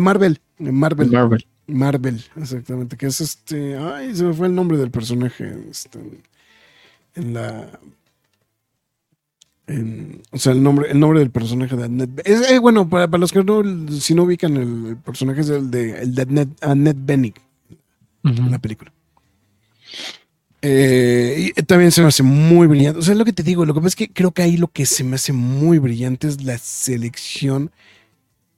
Marvel. 0.01 0.41
De 0.57 0.71
Marvel. 0.71 1.11
Marvel. 1.11 1.47
Marvel, 1.67 2.23
exactamente, 2.35 2.97
que 2.97 3.07
es 3.07 3.21
este, 3.21 3.77
ay, 3.77 4.15
se 4.15 4.23
me 4.23 4.33
fue 4.33 4.47
el 4.47 4.55
nombre 4.55 4.77
del 4.77 4.91
personaje, 4.91 5.55
este, 5.69 5.99
en 7.15 7.33
la, 7.33 7.79
o 10.31 10.37
sea, 10.37 10.51
el 10.51 10.61
nombre, 10.61 10.91
el 10.91 10.99
nombre 10.99 11.19
del 11.19 11.31
personaje 11.31 11.75
de 11.75 11.85
Annette, 11.85 12.21
es, 12.25 12.51
eh, 12.51 12.59
bueno, 12.59 12.89
para, 12.89 13.07
los 13.17 13.31
que 13.31 13.43
no, 13.43 13.63
si 13.91 14.13
no 14.13 14.23
ubican 14.23 14.57
el, 14.57 14.97
personaje 14.97 15.41
es 15.41 15.49
el 15.49 15.71
de, 15.71 16.01
el 16.01 16.15
de 16.15 16.47
Annette, 16.61 16.97
Bening, 17.05 17.33
en 18.23 18.51
la 18.51 18.59
película. 18.59 18.91
Eh, 20.61 21.51
y 21.55 21.61
también 21.63 21.91
se 21.91 22.01
me 22.01 22.07
hace 22.07 22.23
muy 22.23 22.67
brillante. 22.67 22.99
O 22.99 23.01
sea, 23.01 23.15
lo 23.15 23.25
que 23.25 23.33
te 23.33 23.43
digo, 23.43 23.65
lo 23.65 23.73
que 23.73 23.79
pasa 23.79 23.89
es 23.89 23.95
que 23.95 24.09
creo 24.09 24.31
que 24.31 24.41
ahí 24.41 24.57
lo 24.57 24.67
que 24.69 24.85
se 24.85 25.03
me 25.03 25.15
hace 25.15 25.33
muy 25.33 25.77
brillante 25.77 26.27
es 26.27 26.43
la 26.43 26.57
selección 26.57 27.71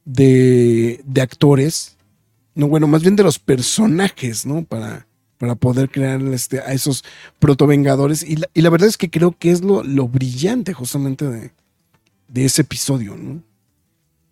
de, 0.05 1.01
de 1.03 1.21
actores 1.21 1.94
no, 2.55 2.67
bueno, 2.67 2.87
más 2.87 3.01
bien 3.01 3.15
de 3.15 3.23
los 3.23 3.37
personajes, 3.37 4.45
¿no? 4.45 4.63
Para, 4.63 5.05
para 5.37 5.55
poder 5.55 5.89
crear 5.89 6.21
este, 6.21 6.59
a 6.59 6.73
esos 6.73 7.03
protovengadores. 7.39 8.23
Y 8.23 8.37
la, 8.37 8.47
y 8.53 8.61
la 8.61 8.69
verdad 8.69 8.87
es 8.87 8.97
que 8.97 9.09
creo 9.09 9.35
que 9.37 9.51
es 9.51 9.61
lo, 9.61 9.83
lo 9.83 10.07
brillante 10.07 10.73
justamente 10.73 11.25
de, 11.25 11.51
de, 12.29 12.45
ese 12.45 12.61
episodio, 12.61 13.15
¿no? 13.17 13.43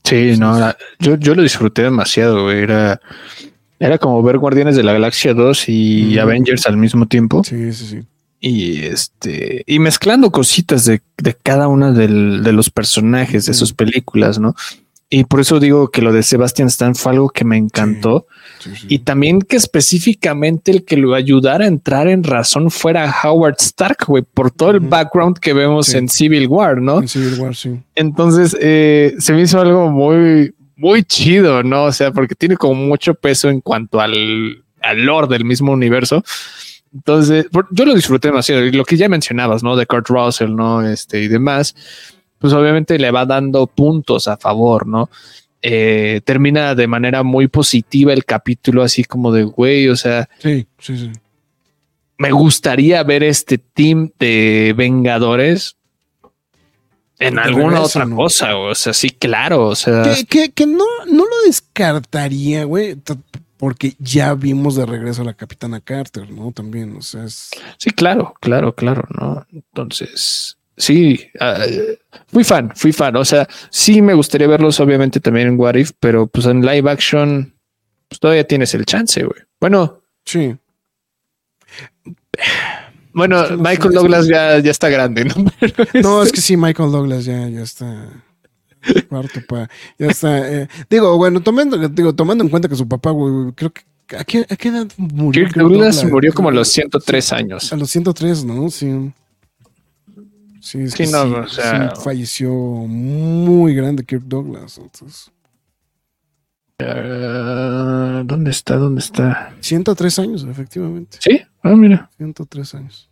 Sí, 0.05 0.35
no, 0.37 0.73
yo, 0.99 1.15
yo 1.15 1.35
lo 1.35 1.43
disfruté 1.43 1.83
demasiado, 1.83 2.51
Era, 2.51 2.99
era 3.79 3.97
como 3.97 4.21
ver 4.23 4.37
Guardianes 4.37 4.75
de 4.75 4.83
la 4.83 4.93
Galaxia 4.93 5.33
2 5.33 5.69
y 5.69 6.17
Avengers 6.17 6.65
al 6.65 6.77
mismo 6.77 7.07
tiempo. 7.07 7.43
Sí, 7.43 7.71
sí, 7.73 7.87
sí. 7.87 7.99
Y 8.39 8.83
este, 8.83 9.63
y 9.65 9.79
mezclando 9.79 10.29
cositas 10.29 10.83
de, 10.83 11.01
de 11.17 11.33
cada 11.33 11.69
uno 11.69 11.93
de 11.93 12.07
los 12.51 12.69
personajes 12.69 13.45
de 13.45 13.53
sus 13.53 13.71
películas, 13.71 14.37
¿no? 14.37 14.53
Y 15.15 15.26
por 15.26 15.41
eso 15.41 15.60
digo 15.60 15.91
que 15.91 16.02
lo 16.02 16.11
de 16.11 16.23
Sebastian 16.23 16.69
Stan 16.69 16.95
fue 16.95 17.11
algo 17.11 17.30
que 17.30 17.45
me 17.45 17.56
encantó. 17.56 18.26
Sí, 18.57 18.72
sí. 18.76 18.88
Y 18.90 18.99
también 18.99 19.44
que 19.44 19.57
específicamente 19.57 20.72
el 20.72 20.85
que 20.85 20.98
lo 20.98 21.14
ayudara 21.14 21.65
a 21.65 21.68
entrar 21.68 22.07
en 22.07 22.23
razón 22.23 22.72
fuera 22.72 23.14
Howard 23.23 23.57
Stark, 23.60 24.06
güey, 24.07 24.23
por 24.23 24.49
todo 24.49 24.72
el 24.72 24.80
background 24.80 25.38
que 25.38 25.53
vemos 25.53 25.94
en 25.94 26.10
Civil 26.10 26.48
War, 26.48 26.81
¿no? 26.81 27.02
En 27.02 27.07
Civil 27.07 27.40
War, 27.40 27.56
sí. 27.56 27.80
Entonces 27.94 28.57
eh, 28.60 29.14
se 29.19 29.34
me 29.34 29.44
hizo 29.44 29.61
algo 29.61 29.91
muy, 29.91 30.56
muy 30.77 31.03
chido, 31.03 31.61
¿no? 31.61 31.84
O 31.84 31.91
sea, 31.91 32.10
porque 32.10 32.34
tiene 32.34 32.57
como 32.57 32.73
mucho 32.73 33.14
peso 33.14 33.52
en 33.52 33.61
cuanto 33.61 34.02
al, 34.02 34.64
al 34.81 35.06
lore 35.06 35.27
del 35.27 35.45
mismo 35.45 35.73
universo. 35.73 36.23
Entonces, 36.91 37.45
yo 37.72 37.85
lo 37.85 37.94
disfruté 37.94 38.30
demasiado. 38.30 38.65
Y 38.65 38.72
lo 38.72 38.85
que 38.85 38.98
ya 38.98 39.10
mencionabas, 39.10 39.61
¿no? 39.61 39.76
De 39.76 39.85
Kurt 39.85 40.10
Russell, 40.10 40.56
¿no? 40.56 40.88
Este 40.88 41.22
y 41.22 41.27
demás, 41.27 41.76
pues 42.43 42.51
obviamente 42.51 42.99
le 42.99 43.09
va 43.09 43.25
dando 43.25 43.67
puntos 43.67 44.27
a 44.27 44.35
favor, 44.35 44.85
¿no? 44.85 45.09
Eh, 45.61 46.19
termina 46.25 46.75
de 46.75 46.87
manera 46.87 47.23
muy 47.23 47.47
positiva 47.47 48.11
el 48.11 48.25
capítulo, 48.25 48.83
así 48.83 49.05
como 49.05 49.31
de 49.31 49.43
güey, 49.45 49.87
o 49.87 49.95
sea, 49.95 50.27
Sí, 50.39 50.67
sí, 50.77 50.97
sí. 50.97 51.11
me 52.17 52.31
gustaría 52.33 53.01
ver 53.03 53.23
este 53.23 53.57
team 53.59 54.11
de 54.19 54.73
Vengadores 54.75 55.77
en 57.17 57.39
alguna 57.39 57.75
regreso, 57.77 57.83
otra 57.85 58.05
¿no? 58.07 58.15
cosa. 58.17 58.57
O 58.57 58.75
sea, 58.75 58.91
sí, 58.91 59.09
claro. 59.11 59.67
O 59.69 59.75
sea, 59.75 60.03
Que, 60.03 60.25
que, 60.25 60.51
que 60.51 60.65
no, 60.67 60.83
no 61.07 61.23
lo 61.23 61.45
descartaría, 61.45 62.65
güey, 62.65 62.97
porque 63.55 63.93
ya 63.99 64.33
vimos 64.33 64.75
de 64.75 64.85
regreso 64.85 65.21
a 65.21 65.25
la 65.25 65.33
Capitana 65.33 65.79
Carter, 65.79 66.29
¿no? 66.29 66.51
También, 66.51 66.97
o 66.97 67.01
sea, 67.01 67.23
es... 67.23 67.51
sí, 67.77 67.91
claro, 67.91 68.33
claro, 68.41 68.75
claro. 68.75 69.07
No, 69.17 69.45
entonces, 69.53 70.57
sí, 70.77 71.19
ah, 71.39 71.63
fui 72.27 72.43
fan, 72.43 72.71
fui 72.75 72.91
fan. 72.91 73.15
O 73.15 73.25
sea, 73.25 73.47
sí 73.69 74.01
me 74.01 74.13
gustaría 74.13 74.47
verlos, 74.47 74.79
obviamente, 74.79 75.19
también 75.19 75.47
en 75.49 75.59
What 75.59 75.75
If, 75.75 75.91
pero 75.99 76.27
pues 76.27 76.45
en 76.45 76.65
live 76.65 76.89
action, 76.89 77.53
pues 78.07 78.19
todavía 78.19 78.45
tienes 78.47 78.73
el 78.73 78.85
chance, 78.85 79.23
güey. 79.23 79.41
Bueno, 79.59 79.99
Sí. 80.25 80.55
bueno, 83.13 83.41
Es 83.43 83.49
que 83.49 83.57
no 83.57 83.63
Michael 83.63 83.93
Douglas 83.93 84.27
ya, 84.27 84.59
ya 84.59 84.71
está 84.71 84.89
grande, 84.89 85.25
¿no? 85.25 85.35
No, 86.01 86.23
es 86.23 86.31
que 86.31 86.41
sí, 86.41 86.57
Michael 86.57 86.91
Douglas 86.91 87.25
ya, 87.25 87.47
ya 87.49 87.61
está 87.61 88.23
cuarto 89.09 89.39
pa, 89.47 89.69
ya 89.97 90.07
está. 90.07 90.51
eh, 90.51 90.67
digo, 90.89 91.17
bueno, 91.17 91.41
tomando, 91.41 91.77
digo, 91.89 92.13
tomando 92.13 92.43
en 92.43 92.49
cuenta 92.49 92.67
que 92.67 92.75
su 92.75 92.87
papá, 92.87 93.11
güey, 93.11 93.53
creo 93.53 93.71
que 93.71 93.81
¿a 94.17 94.23
qué, 94.23 94.45
a 94.49 94.55
qué 94.55 94.69
edad 94.69 94.87
murió? 94.97 95.43
Kirk 95.45 95.55
Douglas 95.55 96.03
murió 96.05 96.33
como 96.33 96.49
a 96.49 96.51
los 96.51 96.67
103 96.69 97.33
años. 97.33 97.71
A 97.71 97.77
los 97.77 97.89
103, 97.89 98.43
¿no? 98.43 98.69
Sí. 98.69 99.11
Sí, 100.65 100.80
es 100.84 100.91
Sí, 100.94 101.03
que 101.03 101.11
no, 101.11 101.26
sí, 101.26 101.34
o 101.34 101.48
sea- 101.49 101.94
sí 101.94 102.02
falleció 102.03 102.49
muy 102.53 103.76
grande 103.76 104.06
Kirk 104.06 104.23
Douglas. 104.23 104.77
Entonces, 104.77 105.30
Ah, 106.80 108.23
¿Dónde 108.26 108.52
está? 108.52 108.76
¿Dónde 108.77 108.99
está? 108.99 109.53
103 109.61 110.19
años, 110.19 110.44
efectivamente. 110.44 111.18
Sí, 111.22 111.40
ah, 111.61 111.76
mira. 111.76 112.10
103 112.18 112.73
años. 112.76 113.10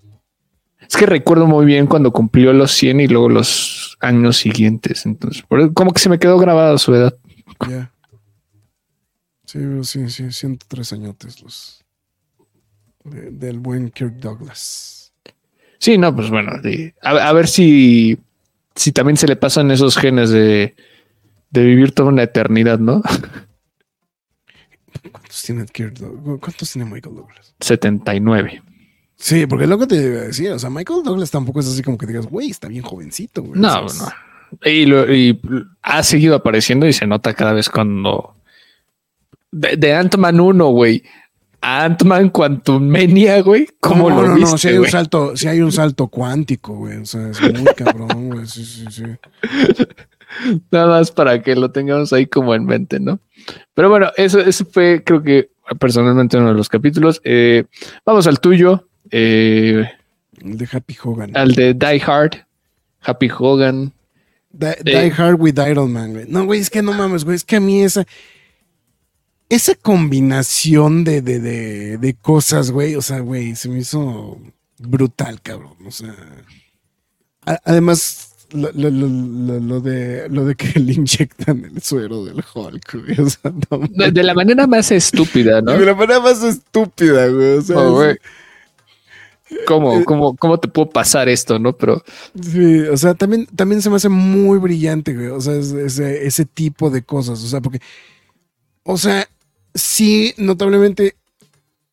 Es 0.80 0.98
que 0.98 1.06
recuerdo 1.06 1.46
muy 1.46 1.66
bien 1.66 1.86
cuando 1.88 2.12
cumplió 2.12 2.52
los 2.54 2.72
100 2.72 3.00
y 3.00 3.08
luego 3.08 3.30
los 3.30 3.98
años 4.02 4.38
siguientes. 4.38 5.06
Entonces, 5.06 5.44
por- 5.44 5.74
como 5.74 5.92
que 5.94 6.00
se 6.00 6.10
me 6.10 6.20
quedó 6.20 6.38
grabada 6.38 6.78
su 6.80 6.94
edad. 6.96 7.16
Ya. 7.70 7.92
Sí, 9.46 9.60
sí, 9.84 10.10
sí, 10.10 10.32
103 10.32 10.92
añotes 10.94 11.42
los 11.42 11.86
de- 13.04 13.30
del 13.32 13.60
buen 13.60 13.90
Kirk 13.92 14.16
Douglas. 14.16 15.01
Sí, 15.82 15.98
no, 15.98 16.16
pues 16.16 16.30
bueno, 16.30 16.52
sí. 16.64 16.94
a, 17.02 17.10
a 17.10 17.34
ver 17.34 17.48
si, 17.48 18.18
si 18.76 18.92
también 18.92 19.18
se 19.18 19.28
le 19.28 19.36
pasan 19.36 19.72
esos 19.72 19.98
genes 19.98 20.30
de, 20.30 20.76
de 21.50 21.64
vivir 21.66 21.92
toda 21.92 22.10
una 22.10 22.22
eternidad, 22.24 22.78
¿no? 22.80 23.02
¿Cuántos 25.12 25.42
tiene? 25.42 25.66
¿Cuántos 26.40 26.72
tiene 26.72 26.90
Michael 26.90 27.16
Douglas? 27.16 27.56
79. 27.60 28.62
Sí, 29.16 29.46
porque 29.46 29.68
lo 29.68 29.78
que 29.80 29.88
te 29.88 29.96
iba 29.96 30.20
a 30.22 30.24
decir, 30.26 30.52
o 30.52 30.60
sea, 30.60 30.70
Michael 30.70 31.04
Douglas 31.04 31.32
tampoco 31.32 31.60
es 31.60 31.68
así 31.68 31.82
como 31.82 31.98
que 31.98 32.06
digas, 32.08 32.26
güey, 32.28 32.50
está 32.50 32.68
bien 32.68 32.84
jovencito, 32.84 33.42
güey. 33.44 33.60
No, 33.60 33.82
no. 33.84 33.90
Y, 34.66 34.86
lo- 34.86 35.12
y 35.14 35.40
ha 35.82 36.04
seguido 36.04 36.36
apareciendo 36.36 36.86
y 36.88 36.94
se 36.94 37.08
nota 37.08 37.34
cada 37.34 37.54
vez 37.54 37.70
cuando. 37.70 38.36
De, 39.52 39.78
de 39.78 39.94
Ant-Man 39.96 40.40
1, 40.40 40.68
güey. 40.70 41.04
Ant-Man 41.62 42.30
Quantumania, 42.30 43.42
güey. 43.42 43.68
¿Cómo 43.80 44.10
no, 44.10 44.22
lo 44.22 44.28
no, 44.30 44.36
viste, 44.36 44.52
no, 44.52 44.58
si 44.58 44.68
hay 44.68 44.78
un 44.80 44.88
salto, 44.88 45.38
si 45.38 45.48
hay 45.48 45.62
un 45.62 45.72
salto 45.72 46.08
cuántico, 46.08 46.76
güey. 46.76 46.98
O 46.98 47.06
sea, 47.06 47.30
es 47.30 47.42
muy 47.42 47.74
cabrón, 47.76 48.30
güey. 48.30 48.48
Sí, 48.48 48.66
sí, 48.66 48.86
sí. 48.90 49.04
Nada 50.72 50.88
más 50.88 51.12
para 51.12 51.42
que 51.42 51.56
lo 51.56 51.72
tengamos 51.72 52.14
ahí 52.14 52.26
como 52.26 52.56
en 52.56 52.66
mente, 52.66 53.00
¿no? 53.00 53.20
Pero 53.74 53.90
bueno, 53.90 54.12
eso, 54.18 54.40
eso 54.40 54.66
fue, 54.66 55.04
creo 55.04 55.22
que 55.22 55.52
personalmente 55.80 56.38
uno 56.38 56.50
de 56.50 56.56
los 56.56 56.70
capítulos. 56.70 57.22
Eh, 57.24 57.66
vamos 58.06 58.28
al 58.28 58.40
tuyo, 58.40 58.88
eh, 59.10 59.88
El 60.44 60.58
de 60.58 60.68
Happy 60.72 60.98
Hogan. 61.04 61.36
al 61.36 61.54
de 61.54 61.74
Die 61.74 62.02
Hard, 62.06 62.46
Happy 63.02 63.30
Hogan. 63.38 63.94
Die, 64.52 64.68
eh. 64.68 64.84
Die 64.84 65.12
Hard 65.12 65.40
with 65.40 65.60
Iron 65.70 65.92
Man, 65.92 66.14
güey. 66.14 66.26
No, 66.28 66.46
güey, 66.46 66.60
es 66.60 66.70
que 66.70 66.82
no 66.82 66.94
mames, 66.94 67.24
güey. 67.24 67.36
Es 67.36 67.44
que 67.44 67.58
a 67.58 67.60
mí 67.60 67.82
esa. 67.82 68.06
Esa 69.52 69.76
combinación 69.76 71.04
de, 71.04 71.22
de, 71.22 71.40
de, 71.40 71.98
de 71.98 72.14
cosas, 72.14 72.72
güey. 72.72 72.96
O 72.96 73.02
sea, 73.02 73.20
güey, 73.20 73.56
se 73.56 73.68
me 73.70 73.80
hizo 73.80 74.40
brutal, 74.80 75.42
cabrón. 75.42 75.74
O 75.86 75.92
sea. 75.92 76.16
a- 77.46 77.60
además, 77.66 78.30
lo, 78.52 78.72
lo- 78.72 78.90
lo- 78.90 79.82
de, 79.82 80.30
lo 80.30 80.46
de 80.46 80.56
que 80.56 80.68
le 80.80 80.94
inyectan 80.94 81.66
el 81.66 81.82
suero 81.82 82.24
del 82.24 82.44
Hulk, 82.54 82.94
güey. 83.06 83.20
O 83.20 83.30
sea, 83.30 83.52
no. 83.70 83.80
De, 83.90 84.12
de 84.12 84.24
la 84.24 84.34
manera 84.34 84.68
más 84.68 84.90
estúpida, 84.92 85.62
¿no? 85.62 85.74
De 85.74 85.86
la 85.86 85.96
manera 85.96 86.20
más 86.22 86.42
estúpida, 86.44 87.28
güey. 87.28 87.58
O 87.58 87.62
sea, 87.62 87.78
Oh, 87.78 87.92
güey. 87.96 88.18
¿Cómo, 89.68 90.06
cómo, 90.06 90.38
¿Cómo 90.38 90.60
te 90.62 90.70
puedo 90.70 90.90
pasar 90.90 91.28
esto, 91.28 91.60
no? 91.60 91.74
Pero 91.74 92.02
Sí, 92.42 92.80
o 92.84 92.96
sea, 92.96 93.16
también, 93.16 93.48
también 93.48 93.82
se 93.82 93.90
me 93.90 93.98
hace 93.98 94.08
muy 94.08 94.60
brillante, 94.60 95.14
güey. 95.14 95.28
O 95.28 95.42
sea, 95.42 95.56
es- 95.56 95.74
ese, 95.74 96.26
ese 96.26 96.46
tipo 96.46 96.90
de 96.90 97.02
cosas. 97.04 97.44
O 97.44 97.48
sea, 97.48 97.60
porque, 97.60 97.82
o 98.84 98.98
sea, 98.98 99.28
sí, 99.76 100.34
notablemente 100.38 101.16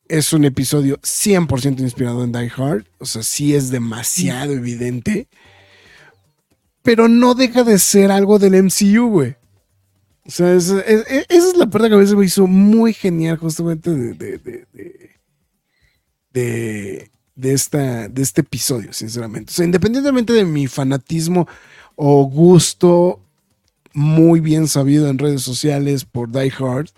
es 0.08 0.32
un 0.32 0.44
episodio 0.44 0.98
100% 1.02 1.80
inspirado 1.80 2.24
en 2.24 2.32
Die 2.32 2.50
Hard. 2.56 2.86
O 2.98 3.04
sea, 3.06 3.22
sí 3.22 3.54
es 3.54 3.70
demasiado 3.70 4.52
evidente. 4.52 5.28
Pero 6.82 7.08
no 7.08 7.34
deja 7.34 7.64
de 7.64 7.78
ser 7.78 8.10
algo 8.10 8.38
del 8.38 8.54
MCU, 8.54 9.08
güey. 9.10 9.36
O 10.24 10.30
sea, 10.30 10.54
es- 10.54 10.68
es- 10.70 11.06
es- 11.08 11.26
esa 11.28 11.48
es 11.48 11.56
la 11.56 11.66
parte 11.68 11.88
que 11.88 11.94
a 11.94 11.98
veces 11.98 12.14
me 12.16 12.24
hizo 12.24 12.46
muy 12.46 12.92
genial 12.92 13.36
justamente 13.38 13.90
de, 13.90 14.14
de, 14.14 14.38
de, 14.38 14.66
de- 16.32 17.10
de 17.34 17.52
esta, 17.52 18.08
de 18.08 18.22
este 18.22 18.40
episodio, 18.40 18.92
sinceramente. 18.92 19.50
O 19.52 19.54
sea, 19.54 19.64
independientemente 19.64 20.32
de 20.32 20.44
mi 20.44 20.66
fanatismo 20.66 21.46
o 21.96 22.24
gusto 22.24 23.20
muy 23.94 24.40
bien 24.40 24.66
sabido 24.68 25.08
en 25.08 25.18
redes 25.18 25.42
sociales 25.42 26.04
por 26.04 26.30
Die 26.30 26.52
Hard, 26.58 26.88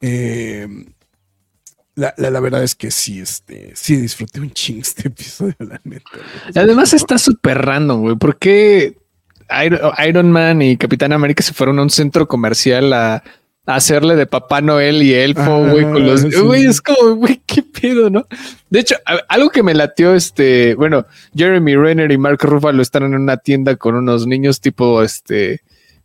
eh, 0.00 0.66
la, 1.94 2.14
la- 2.16 2.30
la 2.30 2.40
verdad 2.40 2.62
es 2.62 2.74
que 2.74 2.90
sí, 2.90 3.20
este, 3.20 3.72
sí 3.74 3.96
disfruté 3.96 4.40
un 4.40 4.50
ching 4.52 4.80
este 4.80 5.08
episodio, 5.08 5.54
la 5.58 5.80
neta. 5.84 6.10
güey. 6.14 6.64
además 6.64 6.92
está 6.94 7.18
súper 7.18 7.58
random, 7.58 8.00
güey. 8.02 8.16
¿Por 8.16 8.38
qué 8.38 8.96
Iron, 9.64 9.80
Iron 10.06 10.30
Man 10.32 10.62
y 10.62 10.76
Capitán 10.76 11.12
América 11.12 11.42
se 11.42 11.52
fueron 11.52 11.78
a 11.78 11.82
un 11.82 11.90
centro 11.90 12.28
comercial 12.28 12.92
a, 12.92 13.14
a 13.66 13.74
hacerle 13.74 14.14
de 14.16 14.26
Papá 14.26 14.60
Noel 14.60 15.02
y 15.02 15.12
Elfo, 15.12 15.40
Ah, 15.42 15.70
güey? 15.72 15.82
con 15.84 16.06
los 16.06 16.20
sí. 16.22 16.30
güey, 16.40 16.64
es 16.66 16.80
como, 16.80 17.16
güey, 17.16 17.42
qué 17.46 17.62
pedo, 17.62 18.08
¿no? 18.10 18.26
De 18.70 18.78
hecho, 18.80 18.94
a- 19.04 19.20
algo 19.28 19.50
que 19.50 19.62
me 19.64 19.74
latió, 19.74 20.14
este, 20.14 20.74
bueno, 20.76 21.04
Jeremy 21.34 21.74
Renner 21.76 22.12
y 22.12 22.16
Mark 22.18 22.38
Ruffalo 22.42 22.80
están 22.80 23.02
en 23.02 23.14
una 23.16 23.36
tienda 23.38 23.74
con 23.76 23.96
unos 23.96 24.26
niños 24.26 24.60
tipo, 24.60 25.02
este, 25.02 25.60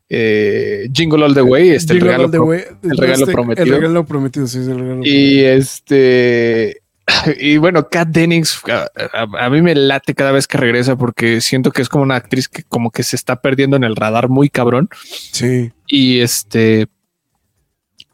eh, 0.09 0.87
Jingle 0.93 1.23
All 1.25 1.33
the 1.33 1.41
Way, 1.41 1.69
este, 1.71 1.93
el 1.93 2.01
regalo 2.01 2.29
the 2.29 2.37
pro- 2.37 2.45
Way, 2.47 2.61
el 2.83 2.97
regalo 2.97 3.25
prometido. 3.27 3.65
El 3.65 3.81
regalo 3.81 4.05
prometido, 4.05 4.47
sí, 4.47 4.59
es 4.59 4.67
el 4.67 4.79
regalo 4.79 5.01
Y 5.03 5.39
este. 5.41 6.81
Y 7.39 7.57
bueno, 7.57 7.87
Kat 7.89 8.07
Dennings 8.09 8.61
a, 8.67 8.87
a- 9.13 9.45
a 9.45 9.49
mí 9.49 9.61
me 9.61 9.75
late 9.75 10.13
cada 10.15 10.31
vez 10.31 10.47
que 10.47 10.57
regresa 10.57 10.95
porque 10.95 11.39
siento 11.41 11.71
que 11.71 11.81
es 11.81 11.89
como 11.89 12.03
una 12.03 12.15
actriz 12.15 12.47
que 12.49 12.63
como 12.63 12.91
que 12.91 13.03
se 13.03 13.15
está 13.15 13.41
perdiendo 13.41 13.75
en 13.77 13.83
el 13.83 13.95
radar 13.95 14.29
muy 14.29 14.49
cabrón. 14.49 14.89
Sí. 15.31 15.71
Y 15.87 16.19
este. 16.19 16.87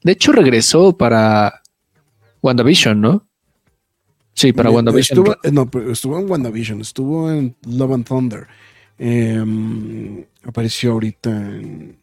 De 0.03 0.11
hecho, 0.13 0.31
regresó 0.31 0.97
para 0.97 1.61
WandaVision, 2.41 2.99
¿no? 2.99 3.27
Sí, 4.33 4.51
para 4.53 4.69
Eh, 4.69 4.73
WandaVision. 4.73 5.19
Estuvo, 5.19 5.33
eh, 5.43 5.51
no, 5.51 5.69
pero 5.69 5.91
estuvo 5.91 6.17
en 6.19 6.29
WandaVision, 6.29 6.81
estuvo 6.81 7.31
en 7.31 7.55
Love 7.67 7.91
and 7.93 8.05
Thunder. 8.07 8.47
Eh, 8.99 10.27
apareció 10.43 10.91
ahorita 10.93 11.29
en, 11.31 11.97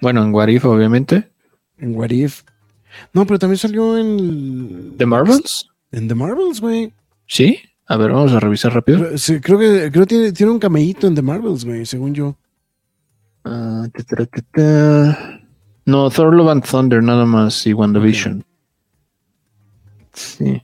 Bueno, 0.00 0.22
en 0.22 0.34
Warif, 0.34 0.64
obviamente. 0.64 1.30
en 1.78 1.96
What 1.96 2.10
If. 2.10 2.42
No, 3.12 3.26
pero 3.26 3.38
también 3.38 3.58
salió 3.58 3.98
en. 3.98 4.96
¿The 4.96 5.06
Marvels? 5.06 5.68
En 5.92 6.06
The 6.08 6.14
Marvels, 6.14 6.60
güey. 6.60 6.92
Sí. 7.26 7.58
A 7.86 7.96
ver, 7.96 8.12
vamos 8.12 8.32
a 8.32 8.40
revisar 8.40 8.72
rápido. 8.72 8.98
Creo- 8.98 9.18
sí, 9.18 9.40
creo 9.40 9.58
que 9.58 9.90
creo 9.92 10.06
tiene, 10.06 10.32
tiene 10.32 10.52
un 10.52 10.58
cameíto 10.58 11.06
en 11.06 11.14
The 11.14 11.22
Marvels, 11.22 11.64
güey, 11.64 11.84
según 11.84 12.14
yo. 12.14 12.36
Ah, 13.44 13.86
ta, 13.92 14.02
ta, 14.04 14.26
ta, 14.26 14.42
ta. 14.52 15.40
No, 15.86 16.08
Thor 16.10 16.34
Love 16.34 16.48
and 16.50 16.64
Thunder 16.64 17.02
nada 17.02 17.26
más 17.26 17.66
y 17.66 17.74
WandaVision. 17.74 18.42
Sí. 20.14 20.62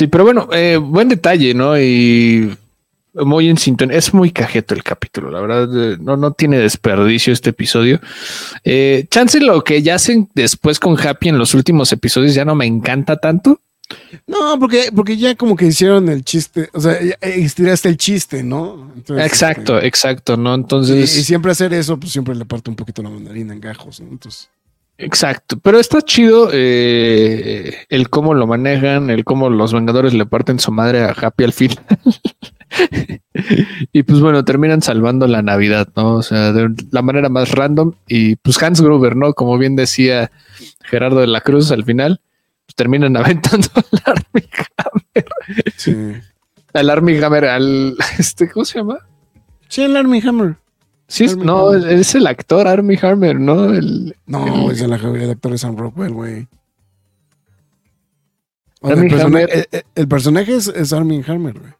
Sí, 0.00 0.06
pero 0.06 0.24
bueno, 0.24 0.48
eh, 0.50 0.78
buen 0.78 1.10
detalle, 1.10 1.52
¿no? 1.52 1.78
Y 1.78 2.56
muy 3.12 3.50
en 3.50 3.58
sintonía. 3.58 3.98
Es 3.98 4.14
muy 4.14 4.30
cajeto 4.30 4.72
el 4.72 4.82
capítulo, 4.82 5.30
la 5.30 5.42
verdad. 5.42 5.92
eh, 5.92 5.98
No, 6.00 6.16
no 6.16 6.32
tiene 6.32 6.56
desperdicio 6.56 7.34
este 7.34 7.50
episodio. 7.50 8.00
Eh, 8.64 9.04
chance 9.10 9.38
lo 9.40 9.62
que 9.62 9.82
ya 9.82 9.96
hacen 9.96 10.30
después 10.34 10.80
con 10.80 10.98
Happy 10.98 11.28
en 11.28 11.36
los 11.36 11.52
últimos 11.52 11.92
episodios 11.92 12.32
ya 12.34 12.46
no 12.46 12.54
me 12.54 12.64
encanta 12.64 13.18
tanto. 13.18 13.60
No, 14.26 14.58
porque, 14.58 14.88
porque 14.96 15.18
ya 15.18 15.34
como 15.34 15.54
que 15.54 15.66
hicieron 15.66 16.08
el 16.08 16.24
chiste, 16.24 16.70
o 16.72 16.80
sea, 16.80 16.98
ya 17.02 17.16
estiraste 17.20 17.90
el 17.90 17.98
chiste, 17.98 18.42
¿no? 18.42 18.90
Entonces, 18.96 19.26
exacto, 19.26 19.76
este, 19.76 19.86
exacto, 19.88 20.36
¿no? 20.38 20.52
y, 20.52 20.54
Entonces. 20.54 21.14
y 21.18 21.24
siempre 21.24 21.52
hacer 21.52 21.74
eso, 21.74 22.00
pues 22.00 22.10
siempre 22.10 22.34
le 22.34 22.46
parte 22.46 22.70
un 22.70 22.76
poquito 22.76 23.02
la 23.02 23.10
mandarina 23.10 23.52
en 23.52 23.60
gajos, 23.60 24.00
¿no? 24.00 24.08
Entonces, 24.08 24.48
Exacto, 25.02 25.58
pero 25.58 25.80
está 25.80 26.02
chido 26.02 26.50
eh, 26.52 27.86
el 27.88 28.10
cómo 28.10 28.34
lo 28.34 28.46
manejan, 28.46 29.08
el 29.08 29.24
cómo 29.24 29.48
los 29.48 29.72
Vengadores 29.72 30.12
le 30.12 30.26
parten 30.26 30.58
su 30.58 30.72
madre 30.72 31.02
a 31.02 31.12
Happy 31.12 31.44
al 31.44 31.54
final. 31.54 31.78
y 33.92 34.02
pues 34.02 34.20
bueno, 34.20 34.44
terminan 34.44 34.82
salvando 34.82 35.26
la 35.26 35.40
Navidad, 35.40 35.88
¿no? 35.96 36.16
O 36.16 36.22
sea, 36.22 36.52
de 36.52 36.68
la 36.90 37.00
manera 37.00 37.30
más 37.30 37.52
random. 37.52 37.92
Y 38.08 38.36
pues 38.36 38.62
Hans 38.62 38.82
Gruber, 38.82 39.16
¿no? 39.16 39.32
Como 39.32 39.56
bien 39.56 39.74
decía 39.74 40.30
Gerardo 40.82 41.20
de 41.20 41.28
la 41.28 41.40
Cruz 41.40 41.70
al 41.70 41.84
final, 41.84 42.20
pues 42.66 42.74
terminan 42.76 43.16
aventando 43.16 43.68
al 43.74 44.02
Army 44.04 44.48
Hammer, 44.76 45.28
sí. 45.76 45.96
al 46.74 46.90
Army 46.90 47.16
Hammer, 47.22 47.44
al 47.46 47.96
este, 48.18 48.50
¿cómo 48.50 48.66
se 48.66 48.78
llama? 48.78 48.98
Sí, 49.68 49.82
el 49.82 49.96
Army 49.96 50.20
Hammer. 50.20 50.56
Sí, 51.12 51.24
es- 51.24 51.36
no, 51.36 51.70
Hammer. 51.70 51.90
es 51.90 52.14
el 52.14 52.26
actor 52.28 52.68
Army 52.68 52.96
Hammer, 53.02 53.38
¿no? 53.40 53.64
El, 53.74 54.14
No, 54.26 54.70
es 54.70 54.80
el, 54.80 54.92
el 54.92 55.30
actor 55.30 55.50
de 55.50 55.58
Sam 55.58 55.76
Rockwell, 55.76 56.12
güey. 56.12 56.46
El, 58.82 59.08
persona- 59.10 59.40
el- 59.40 59.66
el- 59.72 59.84
el 59.94 60.08
personaje 60.08 60.54
es, 60.54 60.68
es 60.68 60.92
Armie 60.92 61.22
Hammer, 61.26 61.58
güey. 61.58 61.72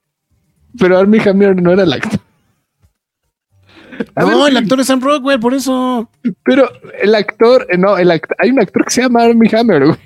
pero 0.79 0.99
Army 0.99 1.19
Hammer 1.21 1.61
no 1.63 1.73
era 1.73 1.85
el 1.85 1.93
actor. 1.93 2.21
A 4.15 4.23
No, 4.23 4.41
ver, 4.45 4.51
el 4.51 4.57
actor 4.57 4.81
es 4.81 4.87
Sam 4.87 5.01
Rockwell, 5.01 5.39
por 5.41 5.55
eso. 5.55 6.11
Pero 6.43 6.69
el 7.01 7.15
actor, 7.15 7.67
eh, 7.71 7.79
no, 7.79 7.97
el 7.99 8.11
act- 8.11 8.35
hay 8.39 8.51
un 8.51 8.61
actor 8.61 8.85
que 8.85 8.91
se 8.91 9.03
llama 9.03 9.23
Army 9.23 9.49
Hammer, 9.53 9.87
güey. 9.87 9.99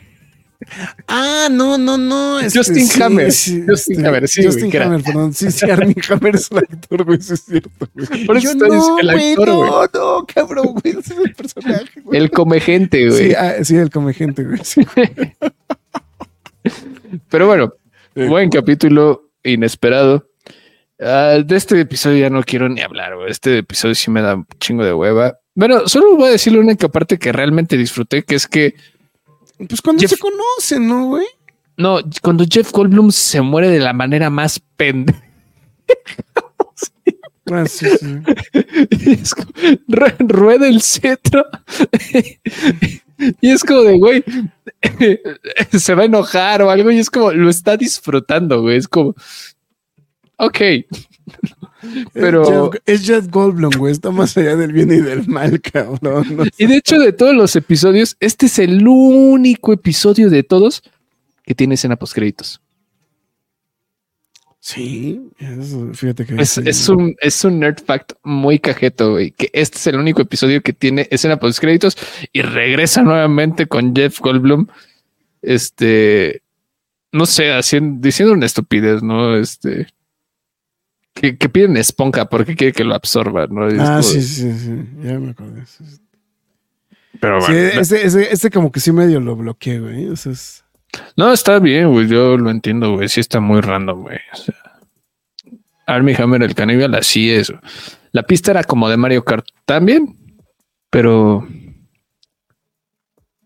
Ah, 1.09 1.49
no, 1.51 1.79
no, 1.79 1.97
no. 1.97 2.41
este, 2.41 2.59
Justin 2.59 2.87
sí, 2.87 3.03
Hammer. 3.03 3.33
sí, 3.33 3.65
Justin 3.67 3.97
este, 3.97 4.09
Hammer, 4.09 4.29
sí, 4.29 4.45
Justin. 4.45 4.83
Hammer, 4.83 5.03
perdón. 5.03 5.35
Sí, 5.35 5.51
sí, 5.51 5.71
Armie 5.71 5.97
Hammer 6.09 6.35
es 6.35 6.51
el 6.51 6.59
actor, 6.59 7.05
güey, 7.05 7.21
sí 7.21 7.35
es 7.35 7.45
cierto, 7.45 7.89
güey. 7.95 8.27
Por 8.27 8.37
eso 8.37 8.53
Yo 8.53 8.69
no, 8.69 8.99
el 8.99 9.11
actor, 9.11 9.51
güey. 9.51 9.71
no, 9.71 9.87
no, 9.93 10.27
cabrón, 10.27 10.67
güey, 10.75 10.97
ese 10.99 11.15
es 11.15 11.21
el 11.21 11.35
personaje, 11.35 12.01
güey. 12.03 12.21
El 12.21 12.31
come 12.31 12.61
gente, 12.61 13.09
güey. 13.09 13.29
Sí, 13.29 13.35
ah, 13.35 13.55
sí, 13.63 13.77
el 13.77 13.91
come 13.91 14.13
gente, 14.15 14.45
güey. 14.45 14.61
sí. 14.63 14.87
Pero 17.29 17.47
bueno, 17.47 17.73
buen 18.15 18.51
capítulo 18.51 19.31
inesperado. 19.43 20.29
Ah, 21.01 21.39
de 21.45 21.57
este 21.57 21.81
episodio 21.81 22.19
ya 22.19 22.31
no 22.31 22.43
quiero 22.43 22.69
ni 22.69 22.81
hablar, 22.81 23.17
güey. 23.17 23.31
Este 23.31 23.59
episodio 23.59 23.95
sí 23.95 24.11
me 24.11 24.23
da 24.23 24.37
un 24.37 24.47
chingo 24.59 24.85
de 24.85 24.95
hueva. 24.95 25.39
Bueno, 25.55 25.87
solo 25.87 26.17
voy 26.17 26.29
a 26.29 26.33
decir 26.33 26.53
la 26.53 26.61
única 26.61 26.89
parte 26.89 27.19
que 27.19 27.33
realmente 27.33 27.77
disfruté, 27.77 28.25
que 28.25 28.35
es 28.35 28.47
que 28.47 28.75
Pues 29.69 29.81
cuando 29.83 30.01
Jeff- 30.01 30.11
se 30.11 30.19
conocen, 30.19 30.87
¿no, 30.89 31.07
güey? 31.07 31.27
no, 31.77 31.99
cuando 32.23 32.45
Jeff 32.49 32.71
Goldblum 32.73 33.11
se 33.11 33.41
muere 33.41 33.69
de 33.69 33.81
la 33.81 33.93
manera 33.93 34.31
más 34.31 34.61
pendeja. 34.77 35.23
Ah, 37.51 37.65
sí, 37.67 37.87
sí. 37.99 39.19
Rueda 40.19 40.67
el 40.67 40.81
cetro 40.81 41.45
y 43.41 43.51
es 43.51 43.63
como 43.63 43.83
de 43.83 43.99
güey 43.99 44.25
se 45.79 45.95
va 45.95 46.03
a 46.03 46.07
enojar 46.07 46.63
o 46.63 46.71
algo 46.71 46.91
y 46.91 46.99
es 46.99 47.11
como 47.11 47.33
lo 47.33 47.51
está 47.51 47.77
disfrutando 47.77 48.63
güey 48.63 48.79
es 48.79 48.89
como 48.89 49.15
ok 50.39 50.59
Pero- 52.13 52.71
Es 52.87 53.07
Jeff, 53.07 53.29
Goldblum, 53.31 53.73
güey. 53.79 53.93
Está 53.93 54.11
más 54.11 54.37
allá 54.37 54.57
del 54.57 54.73
bien 54.73 54.91
y 54.93 55.01
del 55.01 55.27
mal, 55.29 55.61
cabrón. 55.73 56.25
¿no? 56.37 56.45
y 56.59 56.67
de 56.67 56.77
hecho 56.77 56.99
de 56.99 57.13
todos 57.13 57.35
los 57.35 57.55
episodios 57.57 58.17
este 58.21 58.47
es 58.47 58.59
el 58.59 58.87
único 58.87 59.73
episodio 59.73 60.31
de 60.31 60.43
todos 60.43 60.83
que 61.45 61.55
tiene 61.55 61.75
escena 61.75 61.97
post 61.97 62.15
créditos 62.15 62.61
Sí, 64.61 65.21
fíjate 65.93 66.25
que. 66.25 66.37
es, 66.41 66.89
un 66.89 67.15
es 67.21 67.45
un 67.45 67.61
nerd 67.61 67.81
fact 67.85 68.13
muy 68.23 68.59
cajeto 68.59 69.11
güey 69.13 69.31
que 69.31 69.51
este 69.53 69.77
es 69.77 69.87
el 69.89 69.97
único 69.97 70.23
episodio 70.23 70.63
que 70.63 70.73
tiene 70.73 71.07
escena 71.11 71.39
post 71.39 71.59
créditos 71.59 71.99
y 72.33 72.41
regresa 72.41 73.03
nuevamente 73.03 73.67
con 73.67 73.95
Jeff 73.95 74.21
Goldblum 74.21 74.67
este 75.43 76.41
no 77.13 77.27
sé 77.27 77.53
haciendo 77.53 78.01
diciendo 78.01 78.33
una 78.33 78.47
estupidez 78.47 79.03
no 79.03 79.37
este 79.37 79.89
que, 81.15 81.37
que 81.39 81.49
piden 81.49 81.77
esponja 81.77 82.27
porque 82.29 82.55
quiere 82.57 82.73
que 82.73 82.85
lo 82.85 82.95
absorba 82.95 83.47
no 83.49 83.69
es 83.69 83.79
Ah, 83.81 83.87
como- 84.01 84.03
sí, 84.03 84.21
sí, 84.21 84.53
sí. 84.53 84.71
Ya 85.03 85.19
me 85.19 85.31
acordé. 85.31 85.65
Sí, 85.67 85.85
sí. 85.87 86.01
pero 87.21 87.41
Sí, 87.41 87.53
bueno, 87.53 87.81
este, 87.81 88.07
este, 88.07 88.33
este 88.33 88.51
como 88.51 88.71
que 88.73 88.81
sí 88.81 88.91
medio 88.93 89.21
lo 89.21 89.37
bloqueé, 89.37 89.79
güey. 89.81 90.09
O 90.09 90.17
sea, 90.17 90.33
es- 90.33 90.65
no 91.17 91.33
está 91.33 91.59
bien 91.59 91.91
güey 91.91 92.07
yo 92.07 92.37
lo 92.37 92.51
entiendo 92.51 92.95
güey 92.95 93.09
sí 93.09 93.19
está 93.21 93.41
muy 93.41 93.61
random 93.61 94.03
güey 94.03 94.19
o 94.33 94.37
sea, 94.37 94.55
Army 95.87 96.15
Hammer 96.17 96.43
el 96.45 96.55
caníbal 96.55 96.95
así 96.95 97.33
es 97.33 97.53
la 98.13 98.23
pista 98.23 98.53
era 98.53 98.63
como 98.63 98.89
de 98.89 98.97
Mario 98.97 99.25
Kart 99.25 99.45
también 99.65 100.17
pero 100.91 101.49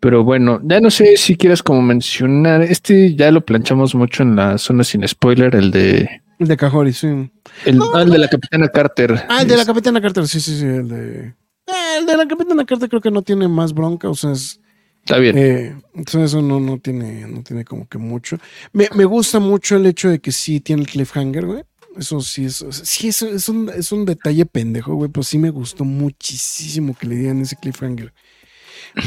pero 0.00 0.24
bueno 0.24 0.60
ya 0.62 0.80
no 0.80 0.90
sé 0.90 1.16
si 1.16 1.36
quieres 1.36 1.62
como 1.62 1.80
mencionar 1.82 2.62
este 2.62 3.14
ya 3.14 3.30
lo 3.30 3.40
planchamos 3.44 3.94
mucho 3.94 4.22
en 4.22 4.36
la 4.36 4.58
zona 4.58 4.84
sin 4.84 5.06
spoiler 5.08 5.54
el 5.56 5.70
de 5.70 6.20
El 6.38 6.48
de 6.48 6.56
Cajori, 6.56 6.92
sí. 6.92 7.06
el, 7.06 7.80
ah, 7.94 8.02
el 8.02 8.10
de 8.10 8.18
la 8.18 8.28
capitana 8.28 8.68
Carter 8.68 9.24
Ah, 9.28 9.42
el 9.42 9.48
de 9.48 9.56
la 9.56 9.64
Capitana 9.64 10.00
Carter, 10.00 10.28
sí, 10.28 10.40
sí, 10.40 10.58
sí. 10.58 10.64
El 10.64 10.88
de. 10.88 11.34
Eh, 11.66 11.98
el 11.98 12.06
de 12.06 12.16
la 12.16 12.28
Capitana 12.28 12.64
Carter 12.64 12.88
creo 12.88 13.00
que 13.00 13.10
no 13.10 13.22
tiene 13.22 13.48
más 13.48 13.74
bronca, 13.74 14.08
o 14.08 14.14
sea, 14.14 14.32
es. 14.32 14.60
está 15.00 15.18
bien 15.18 15.36
Eh, 15.36 15.76
entonces 15.94 16.30
eso 16.30 16.40
no, 16.40 16.60
no 16.60 16.78
tiene, 16.78 17.26
no 17.26 17.42
tiene 17.42 17.64
como 17.64 17.88
que 17.88 17.98
mucho. 17.98 18.38
Me, 18.72 18.88
me 18.94 19.04
gusta 19.04 19.40
mucho 19.40 19.76
el 19.76 19.86
hecho 19.86 20.08
de 20.08 20.20
que 20.20 20.30
sí 20.30 20.60
tiene 20.60 20.82
el 20.82 20.88
cliffhanger, 20.88 21.46
güey. 21.46 21.62
Eso 21.98 22.20
sí 22.20 22.44
es, 22.44 22.64
sí 22.70 23.08
es, 23.08 23.22
es 23.22 23.48
un, 23.48 23.68
es 23.70 23.90
un 23.90 24.04
detalle 24.04 24.46
pendejo, 24.46 24.94
güey, 24.94 25.10
pero 25.10 25.24
sí 25.24 25.36
me 25.36 25.50
gustó 25.50 25.84
muchísimo 25.84 26.96
que 26.96 27.08
le 27.08 27.16
dieran 27.16 27.40
ese 27.40 27.56
cliffhanger. 27.56 28.12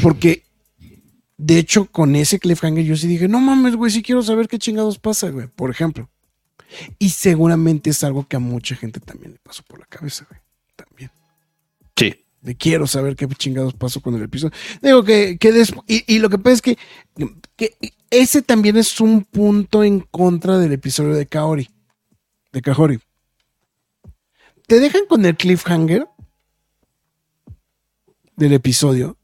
Porque, 0.02 0.44
de 1.38 1.58
hecho, 1.58 1.86
con 1.86 2.14
ese 2.14 2.38
cliffhanger 2.38 2.84
yo 2.84 2.94
sí 2.96 3.06
dije, 3.06 3.28
no 3.28 3.40
mames, 3.40 3.76
güey, 3.76 3.90
sí 3.90 4.02
quiero 4.02 4.22
saber 4.22 4.46
qué 4.46 4.58
chingados 4.58 4.98
pasa, 4.98 5.30
güey, 5.30 5.46
por 5.46 5.70
ejemplo. 5.70 6.10
Y 6.98 7.10
seguramente 7.10 7.90
es 7.90 8.02
algo 8.04 8.26
que 8.26 8.36
a 8.36 8.40
mucha 8.40 8.74
gente 8.76 9.00
también 9.00 9.32
le 9.32 9.38
pasó 9.38 9.62
por 9.64 9.78
la 9.80 9.86
cabeza, 9.86 10.26
güey. 10.28 10.40
También 10.76 11.10
sí 11.96 12.14
de 12.42 12.56
quiero 12.56 12.86
saber 12.88 13.14
qué 13.14 13.28
chingados 13.28 13.72
pasó 13.74 14.00
con 14.00 14.14
el 14.16 14.22
episodio. 14.22 14.52
Digo 14.82 15.04
que, 15.04 15.38
que 15.38 15.52
des- 15.52 15.72
y, 15.86 16.12
y 16.12 16.18
lo 16.18 16.28
que 16.28 16.38
pasa 16.38 16.54
es 16.54 16.62
que, 16.62 16.78
que 17.56 17.76
ese 18.10 18.42
también 18.42 18.76
es 18.76 19.00
un 19.00 19.22
punto 19.24 19.84
en 19.84 20.00
contra 20.00 20.58
del 20.58 20.72
episodio 20.72 21.14
de 21.14 21.26
Kaori. 21.26 21.70
De 22.52 22.60
Kahori. 22.60 22.98
Te 24.66 24.80
dejan 24.80 25.06
con 25.06 25.24
el 25.24 25.36
cliffhanger 25.36 26.08
del 28.36 28.52
episodio. 28.54 29.16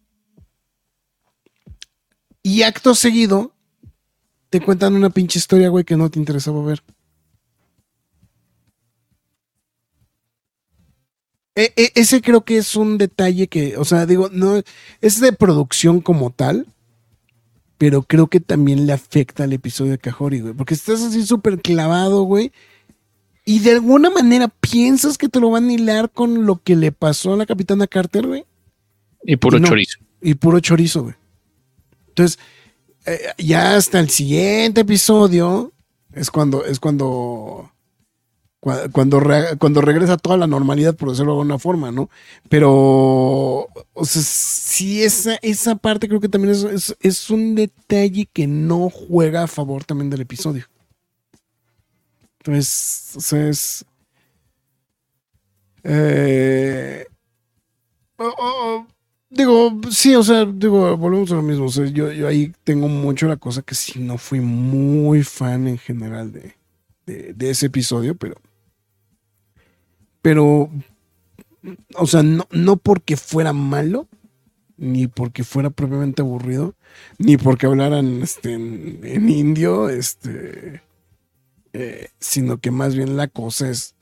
Y 2.43 2.63
acto 2.63 2.95
seguido 2.95 3.53
te 4.49 4.61
cuentan 4.61 4.95
una 4.95 5.11
pinche 5.11 5.39
historia, 5.39 5.69
güey, 5.69 5.85
que 5.85 5.97
no 5.97 6.09
te 6.09 6.19
interesaba 6.19 6.63
ver. 6.63 6.83
E- 11.59 11.73
e- 11.77 11.93
ese 11.97 12.21
creo 12.23 12.45
que 12.45 12.57
es 12.59 12.77
un 12.77 12.99
detalle 12.99 13.49
que, 13.49 13.77
o 13.79 13.85
sea, 13.85 14.07
digo, 14.07 14.29
no 14.33 14.63
es 15.01 15.21
de 15.21 15.33
producción 15.33 16.01
como 16.01 16.31
tal, 16.31 16.69
pero 17.79 18.03
creo 18.03 18.29
que 18.29 18.39
también 18.39 18.87
le 18.87 18.93
afecta 18.93 19.43
al 19.43 19.53
episodio 19.53 19.91
de 19.93 19.99
Cajori, 19.99 20.41
güey, 20.41 20.55
porque 20.55 20.75
estás 20.75 21.03
así 21.03 21.27
súper 21.27 21.61
clavado, 21.61 22.23
güey, 22.23 22.53
y 23.45 23.59
de 23.59 23.73
alguna 23.73 24.09
manera 24.09 24.47
piensas 24.47 25.19
que 25.19 25.29
te 25.29 25.41
lo 25.41 25.51
van 25.51 25.69
a 25.69 25.73
hilar 25.73 26.11
con 26.13 26.47
lo 26.47 26.63
que 26.63 26.77
le 26.77 26.93
pasó 26.93 27.33
a 27.33 27.37
la 27.37 27.47
capitana 27.47 27.89
Carter, 27.89 28.27
güey, 28.29 28.45
y 29.25 29.35
puro 29.37 29.59
Y 29.59 29.61
no. 29.61 29.67
chorizo 29.69 29.99
y 30.23 30.35
puro 30.35 30.61
chorizo, 30.61 31.03
güey. 31.03 31.15
Entonces, 32.09 32.39
eh, 33.05 33.19
ya 33.39 33.75
hasta 33.77 33.99
el 33.99 34.11
siguiente 34.11 34.83
episodio 34.83 35.73
es 36.13 36.31
cuando, 36.31 36.65
es 36.65 36.79
cuando, 36.79 37.69
cua- 37.69 37.73
cuando, 38.61 39.21
re- 39.21 39.57
cuando 39.59 39.81
regresa 39.81 40.17
toda 40.17 40.37
la 40.37 40.47
normalidad, 40.47 40.97
por 40.97 41.11
decirlo 41.11 41.33
de 41.33 41.39
alguna 41.39 41.59
forma, 41.59 41.93
¿no? 41.93 42.11
Pero, 42.49 42.71
o 43.95 44.05
sea, 44.05 44.23
sí, 44.23 45.03
esa, 45.03 45.37
esa 45.43 45.77
parte 45.77 46.09
creo 46.09 46.21
que 46.21 46.29
también 46.29 46.55
es, 46.55 46.97
es, 47.01 47.31
un 47.31 47.55
detalle 47.55 48.27
que 48.33 48.47
no 48.47 48.91
juega 48.91 49.45
a 49.45 49.47
favor 49.47 49.85
también 49.85 50.11
del 50.11 50.23
episodio. 50.23 50.67
Entonces, 52.41 53.13
o 53.17 53.21
sea, 53.21 53.49
es, 53.49 53.85
Eh, 55.85 57.05
digo, 59.31 59.81
sí, 59.91 60.15
o 60.15 60.23
sea, 60.23 60.45
digo, 60.45 60.97
volvemos 60.97 61.31
a 61.33 61.37
lo 61.37 61.43
mismo. 61.43 61.67
O 61.67 61.69
sea, 61.71 61.87
yo, 61.87 62.13
yo 62.13 62.29
ahí 62.29 62.53
tengo 62.65 62.89
mucho 62.89 63.27
la 63.29 63.37
cosa 63.37 63.63
que 63.63 63.75
sí 63.75 63.99
no 64.01 64.19
fui 64.19 64.41
muy 64.41 65.23
fan 65.23 65.69
en 65.69 65.79
general 65.79 66.33
de, 66.33 66.55
de 67.35 67.51
ese 67.51 67.67
episodio, 67.67 68.17
pero. 68.17 68.37
Pero. 70.29 70.71
O 71.95 72.07
sea, 72.07 72.23
no, 72.23 72.47
no 72.51 72.77
porque 72.77 73.17
fuera 73.17 73.55
malo, 73.55 74.09
ni 74.77 75.07
porque 75.07 75.43
fuera 75.43 75.71
propiamente 75.71 76.21
aburrido, 76.21 76.75
ni 77.17 77.39
porque 77.39 77.65
hablaran 77.65 78.21
este, 78.21 78.53
en, 78.53 79.31
indio, 79.31 79.89
este. 79.89 80.83
eh, 81.73 82.09
sino 82.21 82.59
que 82.59 82.71
más 82.71 82.95
bien 82.95 83.17
la 83.17 83.29
cosa 83.29 83.71
es 83.71 83.95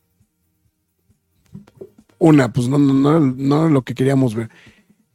una, 2.19 2.53
pues 2.53 2.67
no, 2.67 2.77
no, 2.77 2.93
no, 2.93 3.21
no 3.21 3.69
lo 3.69 3.83
que 3.83 3.95
queríamos 3.95 4.35
ver. 4.35 4.51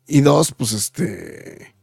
Y 0.07 0.21
dos, 0.21 0.53
pues 0.53 0.71
este. 0.71 1.75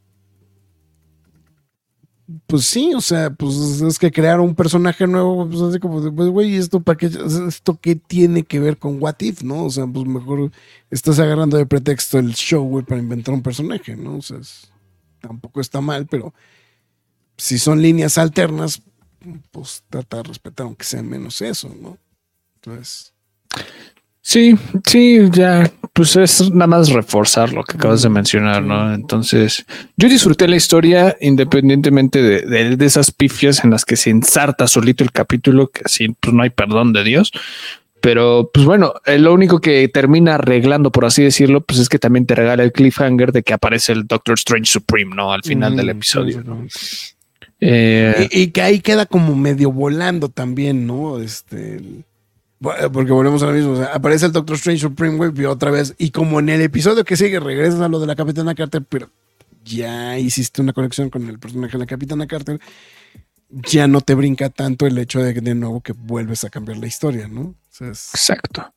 Pues 2.45 2.65
sí, 2.65 2.93
o 2.95 3.01
sea, 3.01 3.31
pues 3.31 3.55
es 3.81 3.97
que 3.97 4.11
crear 4.11 4.39
un 4.39 4.53
personaje 4.53 5.07
nuevo, 5.07 5.47
pues 5.49 5.61
así 5.61 5.79
como, 5.79 6.13
pues 6.13 6.29
güey, 6.29 6.55
¿esto? 6.57 6.83
¿Esto 7.47 7.79
qué 7.81 7.95
tiene 7.95 8.43
que 8.43 8.59
ver 8.59 8.77
con 8.77 9.01
What 9.01 9.15
If, 9.19 9.41
no? 9.41 9.65
O 9.65 9.69
sea, 9.71 9.87
pues 9.87 10.05
mejor 10.05 10.51
estás 10.91 11.17
agarrando 11.19 11.57
de 11.57 11.65
pretexto 11.65 12.19
el 12.19 12.35
show, 12.35 12.63
güey, 12.67 12.85
para 12.85 13.01
inventar 13.01 13.33
un 13.33 13.41
personaje, 13.41 13.95
¿no? 13.95 14.17
O 14.17 14.21
sea, 14.21 14.37
tampoco 15.21 15.59
está 15.59 15.81
mal, 15.81 16.05
pero 16.05 16.33
si 17.37 17.57
son 17.57 17.81
líneas 17.81 18.17
alternas, 18.19 18.83
pues 19.49 19.83
trata 19.89 20.17
de 20.17 20.23
respetar 20.23 20.67
aunque 20.67 20.85
sea 20.85 21.01
menos 21.01 21.41
eso, 21.41 21.73
¿no? 21.81 21.97
Entonces. 22.55 23.13
Sí, 24.31 24.55
sí, 24.85 25.17
ya, 25.31 25.71
pues 25.91 26.15
es 26.15 26.51
nada 26.51 26.67
más 26.67 26.89
reforzar 26.91 27.51
lo 27.51 27.63
que 27.63 27.77
acabas 27.77 28.03
de 28.03 28.09
mencionar, 28.09 28.61
¿no? 28.61 28.93
Entonces, 28.93 29.65
yo 29.97 30.07
disfruté 30.07 30.47
la 30.47 30.55
historia 30.55 31.17
independientemente 31.19 32.21
de, 32.21 32.41
de- 32.43 32.77
de 32.77 32.85
esas 32.85 33.11
pifias 33.11 33.63
en 33.63 33.71
las 33.71 33.85
que 33.85 33.95
se 33.95 34.11
ensarta 34.11 34.67
solito 34.67 35.03
el 35.03 35.11
capítulo, 35.11 35.69
que 35.71 35.81
así 35.83 36.09
pues 36.19 36.31
no 36.31 36.43
hay 36.43 36.51
perdón 36.51 36.93
de 36.93 37.03
Dios. 37.03 37.31
Pero, 38.01 38.51
pues 38.53 38.67
bueno, 38.67 38.93
eh, 39.07 39.17
lo 39.17 39.33
único 39.33 39.59
que 39.61 39.87
termina 39.87 40.35
arreglando, 40.35 40.91
por 40.91 41.05
así 41.05 41.23
decirlo, 41.23 41.61
pues 41.61 41.79
es 41.79 41.89
que 41.89 41.97
también 41.97 42.27
te 42.27 42.35
regala 42.35 42.61
el 42.61 42.71
cliffhanger 42.71 43.31
de 43.31 43.41
que 43.41 43.53
aparece 43.53 43.93
el 43.93 44.05
Doctor 44.05 44.35
Strange 44.35 44.69
Supreme, 44.71 45.15
¿no? 45.15 45.33
Al 45.33 45.41
final 45.41 45.75
del 45.75 45.87
Mm, 45.87 45.89
episodio. 45.89 46.29
exactamente. 46.37 46.75
Eh, 47.61 48.27
Y, 48.31 48.41
y 48.43 48.47
que 48.51 48.61
ahí 48.61 48.79
queda 48.79 49.07
como 49.07 49.35
medio 49.35 49.71
volando 49.71 50.29
también, 50.29 50.85
¿no? 50.85 51.19
Este. 51.19 51.77
el- 51.77 52.03
porque 52.61 53.11
volvemos 53.11 53.41
a 53.43 53.47
lo 53.47 53.53
mismo. 53.53 53.71
o 53.71 53.75
sea, 53.77 53.87
aparece 53.93 54.25
el 54.25 54.31
Doctor 54.31 54.55
Strange 54.57 54.81
Supreme, 54.81 55.15
güey, 55.17 55.31
y 55.35 55.45
otra 55.45 55.71
vez. 55.71 55.95
Y 55.97 56.11
como 56.11 56.39
en 56.39 56.49
el 56.49 56.61
episodio 56.61 57.03
que 57.05 57.15
sigue, 57.17 57.39
regresas 57.39 57.79
a 57.81 57.87
lo 57.87 57.99
de 57.99 58.07
la 58.07 58.15
Capitana 58.15 58.53
Carter, 58.55 58.83
pero 58.87 59.09
ya 59.63 60.17
hiciste 60.19 60.61
una 60.61 60.73
conexión 60.73 61.09
con 61.09 61.27
el 61.29 61.39
personaje 61.39 61.73
de 61.73 61.79
la 61.79 61.85
Capitana 61.85 62.27
Carter. 62.27 62.59
Ya 63.49 63.87
no 63.87 64.01
te 64.01 64.13
brinca 64.13 64.49
tanto 64.49 64.85
el 64.85 64.97
hecho 64.99 65.21
de 65.23 65.33
que 65.33 65.41
de 65.41 65.55
nuevo 65.55 65.81
que 65.81 65.93
vuelves 65.93 66.43
a 66.43 66.49
cambiar 66.49 66.77
la 66.77 66.85
historia, 66.87 67.27
¿no? 67.27 67.41
O 67.41 67.55
sea, 67.69 67.89
es- 67.89 68.11
Exacto. 68.13 68.73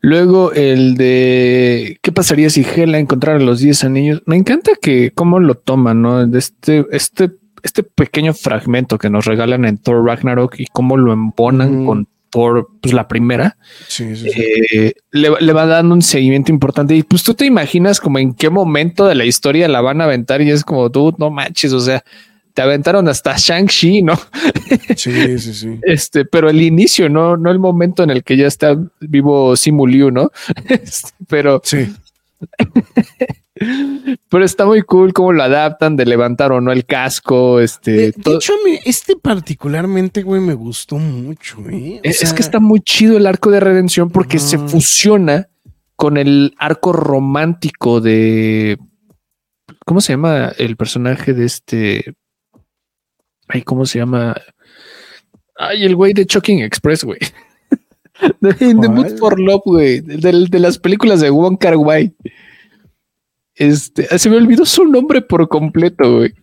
Luego 0.00 0.52
el 0.52 0.96
de 0.96 1.98
qué 2.02 2.10
pasaría 2.12 2.50
si 2.50 2.62
Hela 2.64 2.98
encontrara 2.98 3.38
los 3.38 3.60
10 3.60 3.84
anillos. 3.84 4.22
Me 4.26 4.36
encanta 4.36 4.72
que 4.80 5.12
cómo 5.14 5.40
lo 5.40 5.54
toman, 5.54 6.02
¿no? 6.02 6.26
De 6.26 6.38
este, 6.38 6.84
este, 6.90 7.30
este 7.62 7.82
pequeño 7.84 8.34
fragmento 8.34 8.98
que 8.98 9.08
nos 9.10 9.24
regalan 9.24 9.64
en 9.64 9.78
Thor 9.78 10.04
Ragnarok 10.04 10.56
y 10.58 10.66
cómo 10.66 10.96
lo 10.96 11.12
embonan 11.12 11.74
Ujú. 11.76 11.86
con 11.86 12.08
Thor, 12.34 12.68
pues 12.80 12.92
la 12.92 13.06
primera, 13.06 13.56
sí, 13.86 14.16
sí, 14.16 14.28
sí. 14.28 14.42
eh, 14.42 14.94
le, 15.12 15.30
le 15.40 15.52
va 15.52 15.66
dando 15.66 15.94
un 15.94 16.02
seguimiento 16.02 16.50
importante. 16.50 16.96
Y 16.96 17.04
pues 17.04 17.22
tú 17.22 17.34
te 17.34 17.46
imaginas 17.46 18.00
como 18.00 18.18
en 18.18 18.34
qué 18.34 18.50
momento 18.50 19.06
de 19.06 19.14
la 19.14 19.24
historia 19.24 19.68
la 19.68 19.80
van 19.80 20.00
a 20.00 20.04
aventar 20.04 20.42
y 20.42 20.50
es 20.50 20.64
como 20.64 20.90
tú, 20.90 21.14
no 21.16 21.30
manches, 21.30 21.72
o 21.72 21.78
sea, 21.78 22.02
te 22.54 22.62
aventaron 22.62 23.06
hasta 23.08 23.36
Shang-Chi, 23.36 24.02
¿no? 24.02 24.18
Sí, 24.96 25.38
sí, 25.38 25.54
sí. 25.54 25.78
Este, 25.82 26.24
pero 26.24 26.50
el 26.50 26.60
inicio, 26.60 27.08
no, 27.08 27.36
no 27.36 27.52
el 27.52 27.60
momento 27.60 28.02
en 28.02 28.10
el 28.10 28.24
que 28.24 28.36
ya 28.36 28.48
está 28.48 28.76
vivo 29.00 29.56
Simu 29.56 29.86
Liu, 29.86 30.10
¿no? 30.10 30.30
Este, 30.68 31.10
pero, 31.28 31.60
Sí. 31.64 31.86
pero 34.28 34.44
está 34.44 34.66
muy 34.66 34.82
cool 34.82 35.12
cómo 35.12 35.32
lo 35.32 35.42
adaptan 35.42 35.94
de 35.96 36.06
levantar 36.06 36.50
o 36.50 36.60
no 36.60 36.72
el 36.72 36.84
casco. 36.84 37.60
Este, 37.60 38.12
De, 38.12 38.34
hecho, 38.34 38.52
a 38.52 38.64
mí 38.64 38.78
este 38.84 39.16
particularmente, 39.16 40.22
güey, 40.22 40.40
me 40.40 40.54
gustó 40.54 40.96
mucho, 40.96 41.58
¿eh? 41.70 42.00
Es, 42.02 42.32
que 42.32 42.42
está 42.42 42.58
muy 42.58 42.80
chido 42.80 43.16
el 43.16 43.26
arco 43.26 43.50
de 43.50 43.60
redención 43.60 44.10
porque 44.10 44.38
se 44.38 44.58
fusiona 44.58 45.48
con 45.94 46.16
el 46.16 46.54
arco 46.58 46.92
romántico 46.92 48.00
de. 48.00 48.78
¿Cómo 49.86 50.00
se 50.00 50.14
llama 50.14 50.52
el 50.58 50.76
personaje 50.76 51.32
de 51.32 51.44
este? 51.44 52.14
Ay, 53.46 53.62
¿cómo 53.62 53.86
se 53.86 54.00
llama? 54.00 54.34
Ay, 55.56 55.84
el 55.84 55.94
güey 55.94 56.12
de 56.12 56.24
Shocking 56.24 56.60
Express, 56.60 57.04
güey. 57.04 57.20
De 58.40 58.54
In 58.64 58.80
the 58.80 58.88
Mood 58.88 59.18
for 59.18 59.40
Love, 59.40 59.62
güey. 59.64 60.00
De, 60.00 60.46
de 60.48 60.58
las 60.60 60.78
películas 60.78 61.20
de 61.20 61.30
Wong 61.30 61.58
Kar 61.58 61.76
Wai. 61.76 62.14
Este, 63.56 64.18
se 64.18 64.30
me 64.30 64.36
olvidó 64.36 64.64
su 64.64 64.84
nombre 64.84 65.22
por 65.22 65.48
completo, 65.48 66.16
güey. 66.18 66.34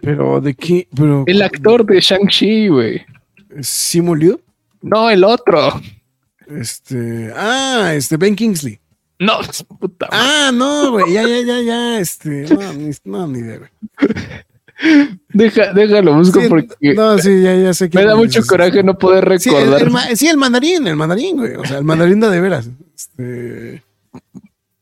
Pero 0.00 0.40
de 0.40 0.54
qué, 0.54 0.88
pero 0.96 1.24
El 1.26 1.42
actor 1.42 1.84
de 1.84 2.00
Shang-Chi, 2.00 2.68
güey. 2.68 3.02
Simu 3.60 4.14
Liu, 4.14 4.40
No, 4.82 5.10
el 5.10 5.24
otro. 5.24 5.80
este, 6.48 7.32
ah, 7.36 7.92
este 7.94 8.16
Ben 8.16 8.34
Kingsley. 8.34 8.80
No, 9.18 9.34
puta 9.78 10.08
madre. 10.10 10.24
Ah, 10.24 10.50
no, 10.54 10.92
güey, 10.92 11.12
ya, 11.12 11.22
ya, 11.28 11.40
ya, 11.42 11.60
ya, 11.60 11.98
este, 12.00 12.46
no, 12.54 12.72
ni, 12.72 12.90
no, 13.04 13.26
ni 13.26 13.38
idea, 13.40 13.58
güey. 13.58 13.70
Deja, 15.28 15.74
déjalo, 15.74 16.14
busco 16.14 16.40
Sí, 16.40 16.48
porque 16.48 16.94
no, 16.94 17.18
sí, 17.18 17.42
ya, 17.42 17.54
ya 17.54 17.74
sé 17.74 17.84
me 17.84 17.90
quién 17.90 18.06
da 18.06 18.16
mucho 18.16 18.40
coraje 18.46 18.82
no 18.82 18.96
poder 18.96 19.38
Sí 19.38 19.50
el, 19.50 19.56
recordar. 19.56 19.82
el 19.82 19.90
ma- 19.90 20.16
sí, 20.16 20.26
el 20.28 20.38
mandarín, 20.38 20.86
el 20.86 20.96
mandarín, 20.96 21.36
güey. 21.36 21.54
O 21.56 21.64
sea, 21.66 21.76
el 21.78 21.84
mandarín 21.84 22.18
de, 22.20 22.30
de 22.30 22.40
veras. 22.40 22.70
Este, 22.96 23.82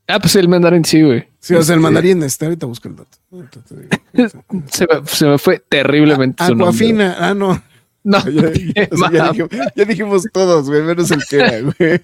Ah, 0.08 0.18
pues 0.18 0.34
el 0.36 0.48
mandarín 0.48 0.84
sí, 0.84 1.02
güey. 1.02 1.28
sí, 1.38 1.54
o 1.54 1.62
sea, 1.62 1.74
el 1.74 1.80
mandarín, 1.80 2.22
este, 2.22 2.46
ahorita 2.46 2.66
busco 2.66 2.88
el 2.88 2.96
dato. 2.96 3.18
Se 4.72 4.86
me, 4.86 5.06
se 5.06 5.26
me 5.26 5.38
fue 5.38 5.58
terriblemente 5.68 6.42
su 6.44 6.54
nombre. 6.54 6.68
Aquafina, 6.68 7.16
ah, 7.20 7.34
no. 7.34 7.62
No, 8.02 8.18
Ya, 8.30 8.52
qué 8.52 8.88
o 8.90 8.96
sea, 8.96 9.10
ya 9.12 9.18
mal. 9.24 9.32
dijimos, 9.32 9.50
ya 9.76 9.84
dijimos 9.84 10.22
todos, 10.32 10.68
güey, 10.68 10.82
menos 10.82 11.10
el 11.10 11.22
que 11.28 11.36
era, 11.36 11.60
güey. 11.60 12.00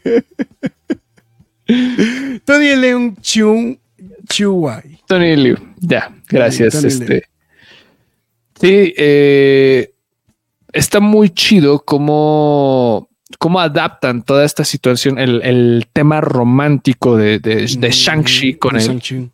Tony 2.45 2.77
Leung 2.77 3.17
Chung 3.23 3.79
Chuai. 4.29 5.01
Tony 5.07 5.35
Liu. 5.37 5.57
Ya, 5.81 6.15
gracias. 6.29 6.75
Tony 6.75 6.89
este. 6.89 7.25
Sí, 8.61 8.95
eh, 8.97 9.95
está 10.73 11.01
muy 11.01 11.31
chido 11.31 11.83
cómo, 11.85 13.09
cómo 13.39 13.61
adaptan 13.61 14.23
toda 14.23 14.45
esta 14.45 14.65
situación, 14.65 15.19
el, 15.19 15.43
el 15.43 15.87
tema 15.93 16.21
romántico 16.21 17.17
de, 17.17 17.39
de, 17.39 17.67
de 17.79 17.91
Shang-Chi 17.91 18.55
con 18.55 18.77
Shang-Chi. 18.77 19.31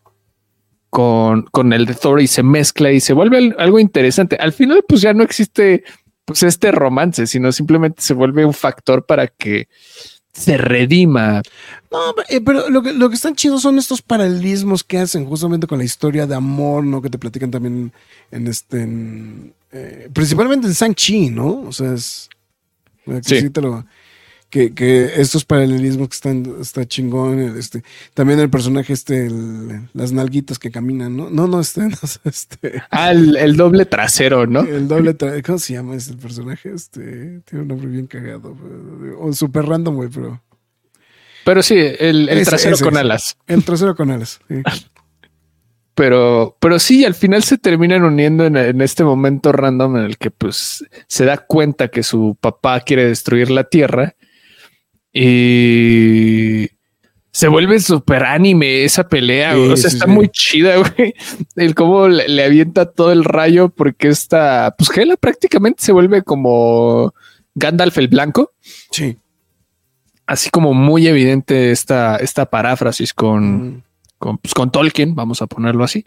con, 0.89 1.43
con 1.51 1.72
el 1.72 1.86
de 1.86 1.94
Thor 1.94 2.20
y 2.20 2.27
se 2.27 2.43
mezcla 2.43 2.90
y 2.93 3.01
se 3.01 3.12
vuelve 3.12 3.39
al- 3.39 3.56
algo 3.59 3.78
interesante. 3.78 4.36
Al 4.36 4.52
final, 4.52 4.85
pues 4.89 5.01
ya 5.01 5.12
no 5.12 5.22
existe 5.22 5.85
pues 6.24 6.43
este 6.43 6.70
romance, 6.72 7.27
sino 7.27 7.51
simplemente 7.52 8.02
se 8.02 8.14
vuelve 8.14 8.44
un 8.44 8.55
factor 8.55 9.05
para 9.05 9.27
que 9.27 9.68
se 10.32 10.56
redima. 10.56 11.43
No, 11.90 12.14
eh, 12.28 12.40
pero 12.40 12.70
lo 12.70 12.82
que, 12.82 12.93
lo 12.93 13.09
que 13.09 13.16
están 13.16 13.35
chidos 13.35 13.62
son 13.62 13.78
estos 13.78 14.01
paralelismos 14.01 14.85
que 14.85 14.98
hacen 14.98 15.27
justamente 15.27 15.66
con 15.66 15.78
la 15.78 15.85
historia 15.85 16.27
de 16.28 16.36
amor, 16.36 16.85
¿no? 16.85 17.02
Que 17.02 17.10
te 17.10 17.18
platican 17.18 17.51
también 17.51 17.93
en 18.31 18.47
este, 18.47 18.82
en, 18.82 19.55
eh, 19.72 20.09
principalmente 20.12 20.68
en 20.68 20.72
Shang-Chi, 20.72 21.31
¿no? 21.31 21.62
O 21.62 21.72
sea, 21.72 21.94
es... 21.94 22.28
que 23.16 23.23
Sí. 23.28 23.41
sí 23.41 23.51
te 23.51 23.61
lo- 23.61 23.85
que, 24.49 24.74
que 24.74 25.20
estos 25.20 25.45
paralelismos 25.45 26.09
que 26.09 26.15
están, 26.15 26.57
está 26.61 26.85
chingón, 26.85 27.39
este, 27.57 27.85
también 28.15 28.41
el 28.41 28.51
personaje 28.51 28.93
este, 28.93 29.27
el- 29.27 29.89
las 29.95 30.11
nalguitas 30.11 30.59
que 30.59 30.73
caminan, 30.73 31.16
¿no? 31.16 31.31
No, 31.31 31.47
no, 31.47 31.61
este, 31.61 31.82
no, 31.82 31.97
este, 32.24 32.82
Ah, 32.91 33.12
el, 33.12 33.37
el 33.37 33.57
doble 33.57 33.87
trasero, 33.87 34.49
¿no? 34.49 34.62
el 34.62 34.89
doble, 34.89 35.16
tra- 35.16 35.41
¿cómo 35.47 35.59
se 35.59 35.74
llama 35.74 35.95
ese 35.95 36.15
personaje? 36.15 36.73
Este, 36.74 37.43
tiene 37.45 37.62
un 37.62 37.69
nombre 37.69 37.87
bien 37.87 38.09
cagado, 38.09 38.57
o 39.20 39.32
super 39.32 39.66
random, 39.66 39.95
güey, 39.95 40.09
pero 40.09 40.43
Pero 41.45 41.62
sí, 41.62 41.74
el, 41.77 42.28
el 42.28 42.39
Ese, 42.39 42.51
trasero 42.51 42.74
ese, 42.74 42.85
con 42.85 42.97
alas. 42.97 43.37
el 43.47 43.62
trasero 43.65 43.95
con 43.95 44.11
alas. 44.11 44.41
sí. 44.49 44.57
Pero, 46.01 46.56
pero 46.60 46.78
sí, 46.78 47.05
al 47.05 47.14
final 47.14 47.43
se 47.43 47.59
terminan 47.59 48.05
uniendo 48.05 48.47
en, 48.47 48.56
en 48.56 48.81
este 48.81 49.05
momento 49.05 49.52
random 49.52 49.98
en 49.98 50.05
el 50.05 50.16
que 50.16 50.31
pues 50.31 50.82
se 51.06 51.27
da 51.27 51.36
cuenta 51.36 51.89
que 51.89 52.02
su 52.02 52.39
papá 52.40 52.81
quiere 52.81 53.05
destruir 53.05 53.51
la 53.51 53.64
tierra 53.64 54.14
y 55.12 56.70
se 57.31 57.48
vuelve 57.48 57.78
súper 57.81 58.24
anime 58.24 58.82
esa 58.85 59.10
pelea. 59.10 59.52
Sí, 59.52 59.59
o 59.59 59.77
sea, 59.77 59.90
sí, 59.90 59.97
está 59.97 60.06
sí. 60.06 60.10
muy 60.10 60.31
chida, 60.31 60.77
güey. 60.97 61.12
El 61.55 61.74
cómo 61.74 62.09
le, 62.09 62.28
le 62.28 62.44
avienta 62.44 62.90
todo 62.90 63.12
el 63.12 63.22
rayo 63.22 63.68
porque 63.68 64.09
esta, 64.09 64.74
pues 64.78 64.89
Gela 64.89 65.18
prácticamente 65.18 65.85
se 65.85 65.93
vuelve 65.93 66.22
como 66.22 67.12
Gandalf 67.55 67.98
el 67.98 68.09
blanco. 68.09 68.52
Sí. 68.90 69.18
así 70.27 70.48
como 70.48 70.72
muy 70.72 71.06
evidente 71.06 71.72
esta, 71.72 72.16
esta 72.16 72.47
paráfrasis 72.47 73.12
con, 73.12 73.85
con, 74.20 74.38
pues, 74.38 74.55
con 74.55 74.70
Tolkien, 74.70 75.16
vamos 75.16 75.42
a 75.42 75.48
ponerlo 75.48 75.82
así. 75.82 76.05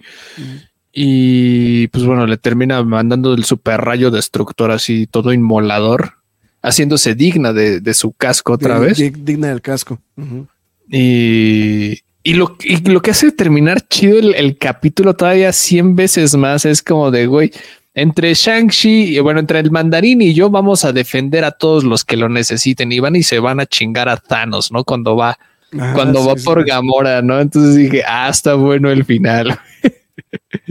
Y 0.94 1.88
pues 1.88 2.06
bueno, 2.06 2.26
le 2.28 2.38
termina 2.38 2.82
mandando 2.84 3.34
el 3.34 3.44
super 3.44 3.82
rayo 3.82 4.12
destructor 4.12 4.70
así, 4.72 5.08
todo 5.08 5.34
inmolador, 5.34 6.14
haciéndose 6.62 7.16
digna 7.16 7.52
de, 7.52 7.82
de 7.82 7.94
su 7.96 8.12
casco 8.14 8.54
otra 8.54 8.80
De- 8.80 8.86
vez. 8.88 8.98
de- 9.00 9.10
digna 9.12 9.48
del 9.48 9.62
casco. 9.62 10.00
Y, 10.90 12.00
y 12.24 12.34
lo, 12.36 12.56
y 12.64 12.78
lo 12.90 13.02
que 13.02 13.12
hace 13.12 13.32
terminar 13.32 13.82
chido 13.88 14.20
el, 14.20 14.36
el 14.36 14.58
capítulo 14.58 15.16
todavía 15.16 15.52
100 15.52 15.96
veces 15.96 16.36
más 16.36 16.66
es 16.66 16.82
como 16.84 17.10
de, 17.10 17.26
güey, 17.26 17.52
entre 17.96 18.34
Shang-Chi, 18.34 19.16
y 19.16 19.20
bueno, 19.20 19.40
entre 19.40 19.60
el 19.60 19.72
mandarín 19.72 20.22
y 20.22 20.34
yo 20.34 20.50
vamos 20.50 20.84
a 20.86 20.92
defender 20.94 21.44
a 21.46 21.52
todos 21.52 21.84
los 21.84 22.04
que 22.06 22.18
lo 22.18 22.30
necesiten 22.30 22.92
y 22.92 23.00
van 23.00 23.16
y 23.16 23.24
se 23.24 23.40
van 23.40 23.60
a 23.60 23.66
chingar 23.66 24.10
a 24.10 24.18
Thanos, 24.18 24.72
¿no? 24.72 24.84
Cuando 24.84 25.16
va, 25.16 25.38
Ah, 25.80 25.92
cuando 25.96 26.22
sí, 26.22 26.28
va 26.28 26.38
sí, 26.38 26.44
por. 26.46 26.66
Gamora, 26.66 27.22
¿no? 27.22 27.40
Entonces 27.40 27.76
dije, 27.76 28.04
ah, 28.08 28.30
está 28.30 28.56
bueno 28.56 28.90
el 28.92 29.06
final. 29.06 29.58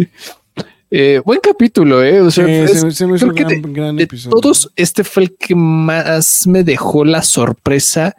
Eh, 0.95 1.23
buen 1.24 1.41
capítulo, 1.41 2.03
¿eh? 2.05 2.20
O 2.20 2.31
sea, 2.31 2.45
Sí, 2.45 2.53
es- 2.53 2.81
se, 2.81 2.85
me- 2.87 2.93
se 2.93 3.07
me 3.07 3.16
hizo 3.16 3.29
creo 3.29 3.35
que 3.35 3.45
gran, 3.55 3.62
de- 3.62 3.81
gran 3.81 3.97
de 3.97 4.03
episodio. 4.05 4.37
todos, 4.41 4.70
este 4.77 5.05
fue 5.05 5.23
el 5.23 5.37
que 5.39 5.55
más 5.55 6.47
me 6.47 6.65
dejó 6.65 7.07
la 7.07 7.23
sorpresa 7.23 8.15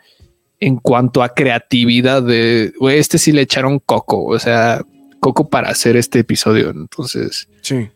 en 0.60 0.78
cuanto 0.78 1.22
a 1.22 1.30
creatividad 1.36 2.24
de, 2.24 2.74
güey, 2.80 2.98
este 2.98 3.20
sí 3.20 3.32
le 3.32 3.42
echaron 3.44 3.78
coco, 3.78 4.26
o 4.26 4.40
sea, 4.40 4.82
coco 5.20 5.50
para 5.50 5.70
hacer 5.70 5.96
este 5.98 6.20
episodio. 6.20 6.72
Entonces, 6.72 7.48
Sí. 7.62 7.90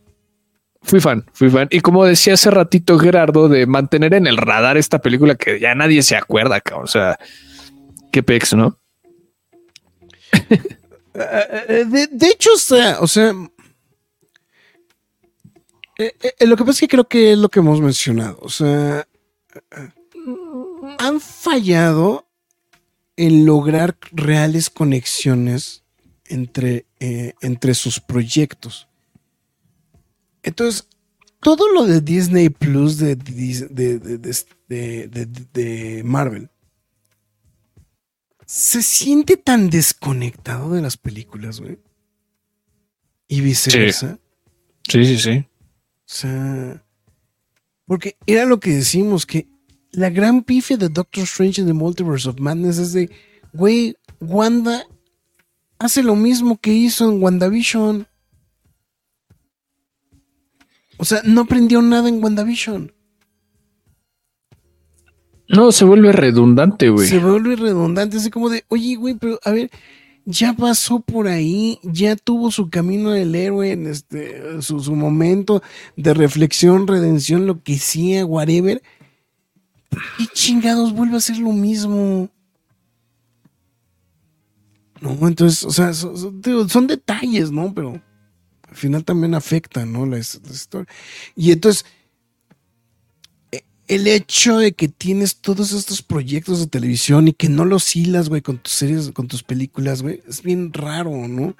fui 0.84 0.99
fan, 0.99 1.26
fui 1.34 1.49
fan. 1.49 1.68
Y 1.72 1.80
como 1.80 2.05
decía 2.05 2.35
hace 2.35 2.51
ratito 2.51 2.99
Gerardo, 2.99 3.49
de 3.49 3.65
mantener 3.65 4.14
en 4.14 4.27
el 4.27 4.38
radar 4.38 4.77
esta 4.77 4.99
película 4.99 5.34
que 5.34 5.59
ya 5.59 5.73
nadie 5.73 6.03
se 6.03 6.15
acuerda, 6.15 6.61
cabrón. 6.61 6.84
O 6.84 6.88
sea, 6.88 7.18
qué 8.18 8.23
pex, 8.23 8.56
¿no? 8.56 8.80
Eh, 11.14 11.85
De, 11.88 12.07
de 12.07 12.27
hecho, 12.30 12.49
o 12.53 12.57
sea, 12.57 12.99
o 12.99 13.07
sea 13.07 13.31
eh, 15.99 16.14
eh, 16.39 16.48
lo 16.48 16.56
que 16.56 16.64
pasa 16.64 16.72
es 16.72 16.80
que 16.81 16.88
creo 16.88 17.07
que 17.07 17.34
es 17.34 17.38
lo 17.38 17.49
que 17.49 17.60
hemos 17.60 17.80
mencionado. 17.80 18.39
O 18.41 18.49
sea, 18.49 19.07
eh, 19.72 19.89
han 20.99 21.19
fallado 21.22 22.27
en 23.18 23.45
lograr 23.45 23.98
reales 24.11 24.69
conexiones 24.72 25.84
entre, 26.26 26.85
eh, 26.99 27.34
entre 27.41 27.73
sus 27.76 27.99
proyectos. 27.99 28.88
Entonces, 30.44 30.88
todo 31.41 31.72
lo 31.72 31.85
de 31.85 32.02
Disney 32.02 32.49
Plus 32.49 32.98
de- 32.98 33.15
de- 33.15 33.99
de- 34.69 35.26
de 35.53 36.03
Marvel 36.03 36.49
se 38.47 38.81
siente 38.81 39.35
tan 39.35 39.69
desconectado 39.69 40.73
de 40.73 40.81
las 40.81 40.95
películas, 40.95 41.59
güey. 41.59 41.77
Y 43.27 43.41
viceversa. 43.41 44.19
Sí, 44.87 45.05
sí, 45.05 45.17
sí. 45.17 45.37
O 45.37 45.45
sea, 46.05 46.83
porque 47.85 48.15
era 48.25 48.45
lo 48.45 48.61
que 48.61 48.71
decimos, 48.71 49.25
que 49.25 49.49
la 49.91 50.09
gran 50.09 50.43
pifia 50.43 50.77
de 50.77 50.87
Doctor 50.87 51.25
Strange 51.25 51.59
en 51.59 51.67
The 51.67 51.73
Multiverse 51.73 52.29
of 52.29 52.39
Madness 52.39 52.77
es 52.77 52.93
de, 52.93 53.11
güey, 53.51 53.97
Wanda 54.21 54.87
hace 55.77 56.01
lo 56.01 56.15
mismo 56.15 56.57
que 56.57 56.71
hizo 56.71 57.09
en 57.11 57.21
WandaVision. 57.21 58.07
O 60.95 61.03
sea, 61.03 61.21
no 61.25 61.41
aprendió 61.41 61.81
nada 61.81 62.07
en 62.07 62.23
WandaVision. 62.23 62.93
No, 65.49 65.71
se 65.71 65.85
vuelve 65.85 66.11
redundante, 66.11 66.89
güey. 66.89 67.07
Se 67.07 67.19
vuelve 67.19 67.55
redundante, 67.55 68.17
así 68.17 68.29
como 68.29 68.49
de, 68.49 68.65
oye, 68.67 68.95
güey, 68.95 69.15
pero 69.15 69.39
a 69.43 69.51
ver, 69.51 69.69
ya 70.25 70.53
pasó 70.53 70.99
por 70.99 71.27
ahí, 71.27 71.79
ya 71.83 72.15
tuvo 72.17 72.51
su 72.51 72.69
camino 72.69 73.11
del 73.11 73.33
héroe 73.33 73.71
en 73.71 73.87
este, 73.87 74.61
su, 74.61 74.81
su 74.81 74.93
momento 74.95 75.63
de 75.95 76.13
reflexión, 76.13 76.85
redención, 76.85 77.45
lo 77.47 77.63
que 77.63 77.77
sea, 77.77 78.25
whatever. 78.25 78.81
¿Qué 80.17 80.25
chingados 80.33 80.91
vuelve 80.93 81.15
a 81.15 81.17
hacer 81.19 81.37
lo 81.37 81.53
mismo? 81.53 82.29
No, 84.99 85.27
entonces, 85.27 85.63
o 85.63 85.71
sea, 85.71 85.93
son, 85.93 86.87
detalles, 86.87 87.51
¿no? 87.51 87.73
Pero 87.73 88.01
al 88.67 88.75
final 88.75 89.05
también 89.05 89.35
afectan, 89.35 89.93
¿no? 89.93 90.05
La, 90.05 90.17
his- 90.17 90.41
la 90.43 90.51
historia. 90.51 90.87
Y 91.35 91.51
entonces, 91.51 91.85
el 93.88 94.07
hecho 94.07 94.57
de 94.57 94.73
que 94.73 94.88
tienes 94.88 95.38
todos 95.38 95.72
estos 95.72 96.01
proyectos 96.01 96.59
de 96.59 96.68
televisión 96.68 97.27
y 97.27 97.34
que 97.34 97.49
no 97.49 97.65
los 97.65 97.95
hilas, 97.95 98.30
güey, 98.30 98.41
con 98.41 98.57
tus 98.57 98.73
series, 98.73 99.11
con 99.11 99.27
tus 99.27 99.43
películas, 99.43 100.01
güey, 100.01 100.22
es 100.27 100.41
bien 100.41 100.73
raro, 100.73 101.11
¿no? 101.27 101.55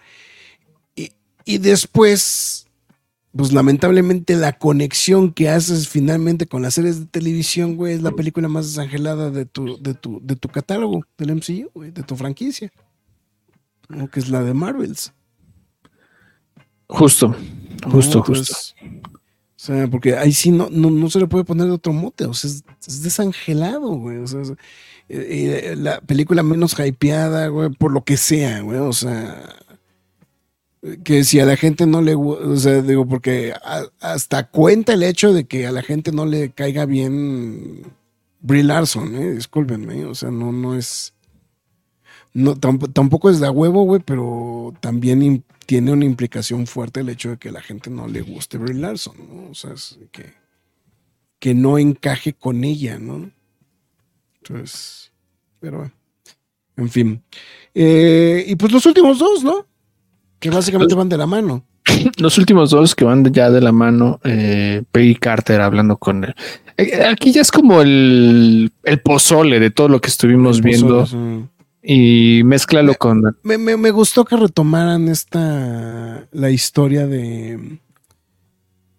Y, 0.95 1.12
y 1.45 1.58
después, 1.60 2.68
pues 3.36 3.54
lamentablemente 3.54 4.36
la 4.36 4.58
conexión 4.58 5.32
que 5.32 5.49
haces 5.49 5.88
finalmente 5.88 6.48
con 6.48 6.62
las 6.62 6.74
series 6.74 6.99
de 6.99 7.06
televisión, 7.06 7.76
güey, 7.78 7.94
es 7.94 8.02
la 8.02 8.12
película 8.12 8.48
más 8.48 8.68
desangelada 8.68 9.32
de 9.32 9.45
tu, 9.45 9.82
de 9.82 9.94
tu, 9.94 10.20
de 10.22 10.36
tu 10.36 10.49
catálogo, 10.49 11.06
del 11.18 11.36
MCU, 11.36 11.72
güey, 11.74 11.91
de 11.91 12.04
tu 12.04 12.16
franquicia. 12.16 12.72
¿no? 13.90 14.10
Que 14.10 14.20
es 14.20 14.30
la 14.30 14.44
de 14.44 14.54
Marvels. 14.54 15.14
Justo, 16.88 17.30
¿no? 17.30 17.91
justo, 17.91 18.20
Entonces, 18.20 18.76
O 18.82 19.16
sea, 19.68 19.88
porque 19.88 20.15
ahí 20.15 20.31
sí 20.31 20.52
no, 20.52 20.69
no, 20.72 20.89
no 20.89 21.10
se 21.10 21.19
le 21.19 21.27
puede 21.27 21.44
poner 21.44 21.69
otro 21.69 21.94
mote, 21.94 22.26
o 22.26 22.34
sea, 22.34 22.49
es, 22.49 22.64
es 22.88 23.03
desangelado, 23.03 23.95
güey. 23.95 24.18
O 24.18 24.27
sea, 24.27 24.41
eh, 25.10 25.72
eh, 25.72 25.76
la 25.76 26.02
película 26.02 26.44
menos 26.44 26.76
hypeada, 26.80 27.48
güey, 27.48 27.69
por 27.69 27.91
lo 27.91 28.03
que 28.03 28.18
sea, 28.18 28.61
güey. 28.61 28.80
O 28.80 28.94
sea, 28.94 29.56
que 31.03 31.23
si 31.23 31.39
a 31.39 31.45
la 31.45 31.57
gente 31.57 31.85
no 31.85 32.02
le 32.02 32.15
o 32.15 32.56
sea, 32.57 32.81
digo, 32.81 33.06
porque 33.06 33.53
hasta 33.99 34.48
cuenta 34.48 34.94
el 34.94 35.03
hecho 35.03 35.34
de 35.34 35.45
que 35.45 35.68
a 35.68 35.72
la 35.72 35.81
gente 35.81 36.11
no 36.11 36.26
le 36.26 36.52
caiga 36.52 36.85
bien 36.85 37.84
Brie 38.39 38.64
Larson, 38.64 39.15
eh, 39.15 39.31
discúlpenme, 39.34 40.06
o 40.06 40.15
sea, 40.15 40.31
no, 40.31 40.52
no 40.52 40.76
es. 40.76 41.14
No, 42.38 42.55
tamp- 42.55 42.91
tampoco 42.93 43.30
es 43.31 43.39
de 43.39 43.47
a 43.47 43.51
huevo, 43.51 43.84
güey, 43.84 44.01
pero 44.05 44.73
también 44.80 45.43
tiene 45.65 45.91
una 45.91 46.05
implicación 46.05 46.68
fuerte 46.68 46.99
el 46.99 47.09
hecho 47.09 47.31
de 47.31 47.38
que 47.38 47.51
la 47.51 47.61
gente 47.61 47.89
no 47.89 48.07
le 48.07 48.22
guste 48.22 48.57
Brie 48.59 48.76
Larson, 48.76 49.15
¿no? 49.18 49.49
O 49.49 49.55
sea, 49.55 49.73
es 49.73 49.97
que, 50.11 50.34
que 51.39 51.55
no 51.55 51.77
encaje 51.80 52.34
con 52.34 52.64
ella, 52.64 52.99
¿no? 52.99 53.31
Entonces, 54.41 55.11
pero 55.59 55.77
bueno, 55.80 55.91
en 56.77 56.89
fin. 56.89 57.23
Eh, 57.73 58.45
y 58.47 58.55
pues 58.55 58.72
los 58.72 58.85
últimos 58.85 59.19
dos, 59.19 59.43
¿no? 59.43 59.65
Que 60.39 60.49
básicamente 60.49 60.95
van 60.95 61.09
de 61.09 61.18
la 61.18 61.26
mano. 61.26 61.65
Los 62.18 62.38
últimos 62.38 62.69
dos 62.69 62.93
que 62.93 63.05
van 63.05 63.23
ya 63.34 63.49
de 63.49 63.61
la 63.61 63.72
mano, 63.72 64.19
eh, 64.23 64.84
Peggy 64.91 65.15
Carter 65.15 65.61
hablando 65.61 65.97
con 65.97 66.23
él. 66.26 66.35
Eh, 66.77 67.03
Aquí 67.05 67.31
ya 67.31 67.41
es 67.41 67.49
como 67.51 67.81
el, 67.81 68.72
el 68.84 68.99
pozole 69.01 69.59
de 69.59 69.72
todo 69.72 69.88
lo 69.88 69.99
que 70.01 70.09
estuvimos 70.09 70.61
viendo 70.61 70.99
o 70.99 71.05
sea, 71.07 71.19
y 71.89 72.41
mézclalo 72.43 72.95
con 72.95 73.22
me, 73.43 73.57
me- 73.57 73.77
me 73.77 73.91
gustó 73.91 74.26
que 74.26 74.35
retomaran 74.35 75.07
esta, 75.07 76.27
la 76.34 76.49
historia 76.49 77.07
de, 77.07 77.80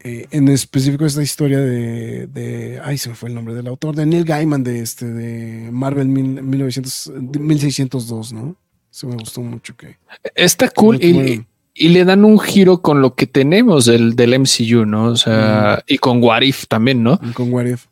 eh, 0.01 0.27
en 0.31 0.49
específico 0.49 1.05
esta 1.05 1.23
historia 1.23 1.59
de, 1.59 2.27
de, 2.29 2.81
ay, 2.83 2.97
se 2.97 3.11
me 3.11 3.15
fue 3.15 3.29
el 3.29 3.35
nombre 3.35 3.53
del 3.55 3.67
autor, 3.67 3.95
de 3.95 4.07
Neil 4.07 4.25
Gaiman 4.25 4.65
de 4.65 4.81
este, 4.81 5.05
de 5.07 5.71
Marvel 5.71 6.09
mil- 6.09 6.43
1900, 6.43 7.13
de 7.15 7.39
1602, 7.41 8.33
¿no? 8.33 8.57
Se 8.91 9.07
me 9.07 9.17
gustó 9.17 9.43
mucho 9.43 9.77
que... 9.77 9.99
Está 10.35 10.71
cool 10.71 10.99
y, 11.05 11.13
Bueno. 11.13 11.47
y 11.75 11.89
le 11.91 12.05
dan 12.07 12.25
un 12.25 12.39
giro 12.41 12.81
con 12.81 13.03
lo 13.03 13.15
que 13.15 13.27
tenemos 13.27 13.85
del, 13.85 14.17
del 14.17 14.33
MCU, 14.41 14.87
¿no? 14.87 15.09
O 15.09 15.17
sea, 15.17 15.83
y 15.87 15.99
con 15.99 16.23
What 16.23 16.41
If 16.41 16.65
también, 16.69 17.03
¿no? 17.03 17.21
Con 17.35 17.53
What 17.53 17.67
If. 17.67 17.85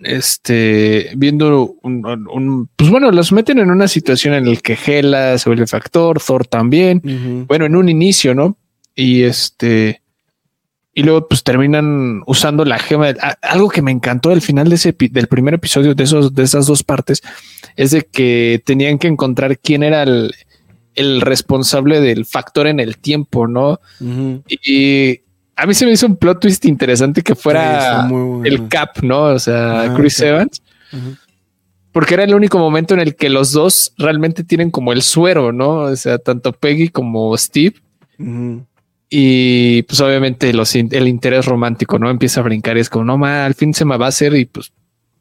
Este, 0.00 1.10
viendo 1.16 1.74
un, 1.82 2.06
un- 2.30 2.68
pues 2.76 2.88
bueno, 2.90 3.10
los 3.10 3.32
meten 3.32 3.58
en 3.58 3.70
una 3.70 3.88
situación 3.88 4.34
en 4.34 4.48
la 4.48 4.56
que 4.56 4.78
Hela 4.86 5.36
se 5.38 5.48
vuelve 5.48 5.66
factor, 5.66 6.20
Thor 6.20 6.46
también. 6.46 7.00
Bueno, 7.46 7.66
en 7.66 7.74
un 7.76 7.88
inicio, 7.88 8.34
¿no? 8.34 8.56
Y 8.94 9.22
este, 9.22 10.02
y 10.94 11.02
luego 11.02 11.26
pues 11.28 11.42
terminan 11.42 12.22
usando 12.26 12.64
la 12.64 12.78
gema. 12.78 13.12
de- 13.12 13.20
a- 13.20 13.38
algo 13.42 13.68
que 13.68 13.82
me 13.82 13.90
encantó 13.90 14.30
del 14.30 14.40
final 14.42 14.68
de 14.68 14.76
ese, 14.76 14.94
del 14.98 15.26
primer 15.28 15.54
episodio 15.54 15.94
de 15.94 16.04
esos, 16.04 16.32
de 16.34 16.42
esas 16.44 16.66
dos 16.66 16.82
partes, 16.84 17.22
es 17.76 17.90
de 17.90 18.02
que 18.02 18.62
tenían 18.64 18.98
que 18.98 19.08
encontrar 19.08 19.58
quién 19.58 19.82
era 19.82 20.02
el, 20.04 20.32
el 20.94 21.20
responsable 21.20 22.00
del 22.00 22.24
factor 22.24 22.66
en 22.68 22.80
el 22.80 22.98
tiempo, 22.98 23.46
¿no? 23.48 23.80
Y 24.48 25.20
a 25.58 25.66
mí 25.66 25.74
se 25.74 25.84
me 25.84 25.92
hizo 25.92 26.06
un 26.06 26.16
plot 26.16 26.40
twist 26.40 26.64
interesante 26.66 27.20
que 27.22 27.34
fuera 27.34 28.06
bueno. 28.08 28.44
el 28.44 28.68
Cap, 28.68 29.02
¿no? 29.02 29.24
O 29.24 29.38
sea, 29.38 29.82
Ah, 29.82 29.94
Chris. 29.96 30.20
Evans. 30.20 30.62
Porque 31.90 32.14
era 32.14 32.22
el 32.24 32.34
único 32.34 32.58
momento 32.58 32.94
en 32.94 33.00
el 33.00 33.16
que 33.16 33.28
los 33.28 33.50
dos 33.50 33.92
realmente 33.98 34.44
tienen 34.44 34.70
como 34.70 34.92
el 34.92 35.02
suero, 35.02 35.52
¿no? 35.52 35.70
O 35.80 35.96
sea, 35.96 36.18
tanto 36.18 36.52
Peggy 36.52 36.90
como 36.90 37.36
Steve. 37.36 37.74
Y 39.10 39.82
pues 39.82 40.00
obviamente 40.00 40.52
los, 40.52 40.74
el 40.74 41.08
interés 41.08 41.46
romántico, 41.46 41.98
¿no? 41.98 42.10
Empieza 42.10 42.40
a 42.40 42.44
brincar 42.44 42.76
y 42.76 42.80
es 42.80 42.90
como, 42.90 43.04
no, 43.04 43.18
ma, 43.18 43.44
al 43.46 43.54
fin 43.54 43.72
se 43.74 43.84
me 43.84 43.96
va 43.96 44.06
a 44.06 44.10
hacer 44.10 44.34
y 44.36 44.44
pues 44.44 44.70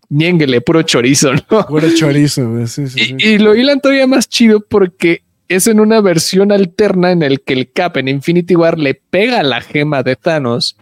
ñénguele, 0.09 0.61
puro 0.61 0.81
chorizo, 0.83 1.33
¿no? 1.49 1.65
Puro 1.65 1.87
chorizo, 1.95 2.49
güey. 2.49 2.67
Sí, 2.67 2.87
sí, 2.87 3.05
sí. 3.05 3.15
Y, 3.17 3.27
y 3.29 3.37
lo 3.39 3.55
hilan 3.55 3.79
todavía 3.79 4.05
más 4.05 4.27
chido 4.29 4.59
porque 4.59 5.23
es 5.47 5.67
en 5.67 5.79
una 5.79 6.01
versión 6.01 6.51
alterna 6.51 7.11
en 7.11 7.23
el 7.23 7.41
que 7.41 7.53
el 7.53 7.71
Cap 7.71 7.97
en 7.97 8.07
Infinity 8.07 8.55
War 8.55 8.77
le 8.77 8.95
pega 8.95 9.43
la 9.43 9.61
gema 9.61 10.03
de 10.03 10.15
Thanos 10.15 10.77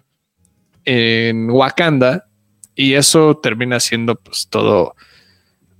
en 0.86 1.50
Wakanda 1.50 2.26
y 2.76 2.94
eso 2.94 3.38
termina 3.38 3.80
siendo 3.80 4.16
pues 4.16 4.48
todo 4.50 4.96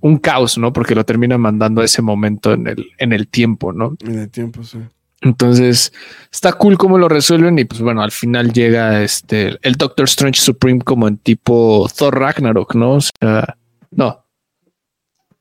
un 0.00 0.18
caos, 0.18 0.56
¿no? 0.58 0.72
Porque 0.72 0.94
lo 0.94 1.04
termina 1.04 1.36
mandando 1.38 1.80
a 1.80 1.84
ese 1.84 2.02
momento 2.02 2.52
en 2.52 2.66
el, 2.68 2.86
en 2.98 3.12
el 3.12 3.28
tiempo, 3.28 3.72
¿no? 3.72 3.96
En 4.00 4.18
el 4.20 4.30
tiempo, 4.30 4.62
sí. 4.62 4.78
Entonces 5.22 5.92
está 6.30 6.52
cool 6.52 6.76
cómo 6.76 6.98
lo 6.98 7.08
resuelven 7.08 7.58
y 7.58 7.64
pues 7.64 7.80
bueno, 7.80 8.02
al 8.02 8.12
final 8.12 8.52
llega 8.52 9.02
este 9.02 9.58
el 9.62 9.74
Doctor 9.74 10.04
Strange 10.04 10.40
Supreme 10.40 10.80
como 10.80 11.08
en 11.08 11.16
tipo 11.16 11.88
Thor 11.96 12.18
Ragnarok, 12.18 12.74
¿no? 12.74 12.92
O 12.92 13.00
sea, 13.00 13.56
no. 13.90 14.24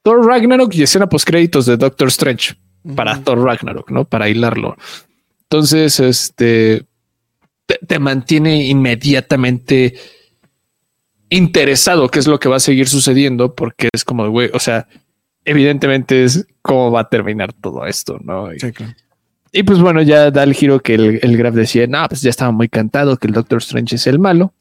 Thor 0.02 0.26
Ragnarok 0.26 0.74
y 0.74 0.84
escena 0.84 1.10
post 1.10 1.28
créditos 1.28 1.66
de 1.66 1.78
Doctor 1.78 2.08
Strange 2.08 2.56
para. 2.96 3.22
Thor 3.24 3.42
Ragnarok, 3.42 3.90
¿no? 3.92 4.06
Para 4.06 4.30
hilarlo. 4.30 4.76
Entonces, 5.44 6.00
este 6.00 6.86
te, 7.66 7.80
te 7.88 8.00
mantiene 8.00 8.66
inmediatamente 8.68 9.96
interesado 11.30 12.10
qué 12.10 12.20
es 12.20 12.28
lo 12.28 12.40
que 12.40 12.50
va 12.50 12.58
a 12.58 12.60
seguir 12.60 12.88
sucediendo, 12.88 13.56
porque 13.56 13.90
es 13.92 14.04
como, 14.04 14.30
güey, 14.30 14.50
o 14.54 14.60
sea, 14.60 14.88
evidentemente 15.44 16.24
es 16.24 16.46
cómo 16.62 16.92
va 16.92 17.02
a 17.02 17.10
terminar 17.10 17.54
todo 17.54 17.86
esto, 17.86 18.20
¿no? 18.24 18.54
Y, 18.54 18.60
Sí, 18.60 18.72
claro. 18.72 18.94
y 19.52 19.64
pues 19.64 19.80
bueno, 19.80 20.02
ya 20.02 20.30
da 20.32 20.44
el 20.44 20.54
giro 20.54 20.80
que 20.80 20.94
el, 20.96 21.20
el 21.22 21.38
Graf 21.38 21.56
decía, 21.56 21.88
no, 21.88 22.08
pues 22.08 22.22
ya 22.22 22.30
estaba 22.30 22.52
muy 22.52 22.70
cantado 22.70 23.18
que 23.18 23.28
el 23.28 23.34
Doctor 23.34 23.58
Strange 23.60 23.96
es 23.96 24.08
el 24.08 24.20
malo. 24.20 24.54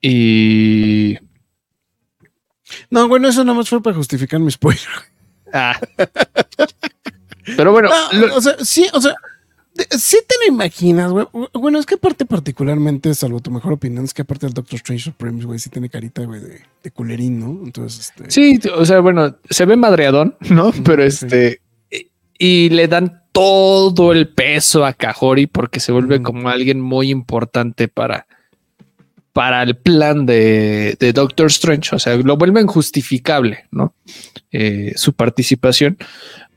Y 0.00 1.18
No, 2.90 3.08
bueno, 3.08 3.28
eso 3.28 3.44
nada 3.44 3.58
más 3.58 3.68
fue 3.68 3.82
para 3.82 3.96
justificar 3.96 4.40
mi 4.40 4.50
spoiler. 4.50 4.82
ah. 5.52 5.78
pero 7.56 7.72
bueno, 7.72 7.88
No, 8.12 8.18
lo- 8.26 8.36
o 8.36 8.40
sea, 8.40 8.56
sí, 8.60 8.86
o 8.92 9.00
sea, 9.00 9.14
sí 9.90 10.16
te 10.26 10.34
lo 10.44 10.52
imaginas, 10.54 11.10
güey. 11.12 11.26
Bueno, 11.54 11.78
es 11.78 11.86
que 11.86 11.94
aparte 11.94 12.24
particularmente, 12.24 13.14
salvo 13.14 13.40
tu 13.40 13.50
mejor 13.50 13.72
opinión, 13.74 14.04
es 14.04 14.12
que 14.14 14.22
aparte 14.22 14.46
del 14.46 14.54
Doctor 14.54 14.76
Strange 14.76 15.04
Supreme, 15.04 15.44
güey, 15.44 15.58
sí 15.58 15.70
tiene 15.70 15.88
carita, 15.88 16.24
güey, 16.24 16.40
de, 16.40 16.60
de 16.82 16.90
culerín, 16.90 17.38
¿no? 17.40 17.60
Entonces, 17.64 18.12
este... 18.16 18.30
Sí, 18.30 18.58
o 18.76 18.84
sea, 18.84 19.00
bueno, 19.00 19.36
se 19.48 19.64
ve 19.66 19.76
madreadón, 19.76 20.36
¿no? 20.50 20.72
Pero 20.84 21.02
sí. 21.10 21.24
este, 21.26 21.60
y, 21.90 22.08
y 22.38 22.68
le 22.70 22.88
dan 22.88 23.22
todo 23.32 24.10
el 24.12 24.28
peso 24.28 24.84
a 24.84 24.92
Cajori 24.94 25.46
porque 25.46 25.78
se 25.78 25.92
vuelve 25.92 26.20
como 26.22 26.48
alguien 26.48 26.80
muy 26.80 27.10
importante 27.10 27.86
para, 27.86 28.26
para 29.32 29.62
el 29.62 29.76
plan 29.76 30.26
de, 30.26 30.96
de 30.98 31.12
Doctor 31.12 31.46
Strange. 31.46 31.94
O 31.94 31.98
sea, 32.00 32.16
lo 32.16 32.36
vuelven 32.36 32.66
justificable, 32.66 33.66
¿no? 33.70 33.94
Eh, 34.50 34.92
su 34.96 35.12
participación. 35.12 35.98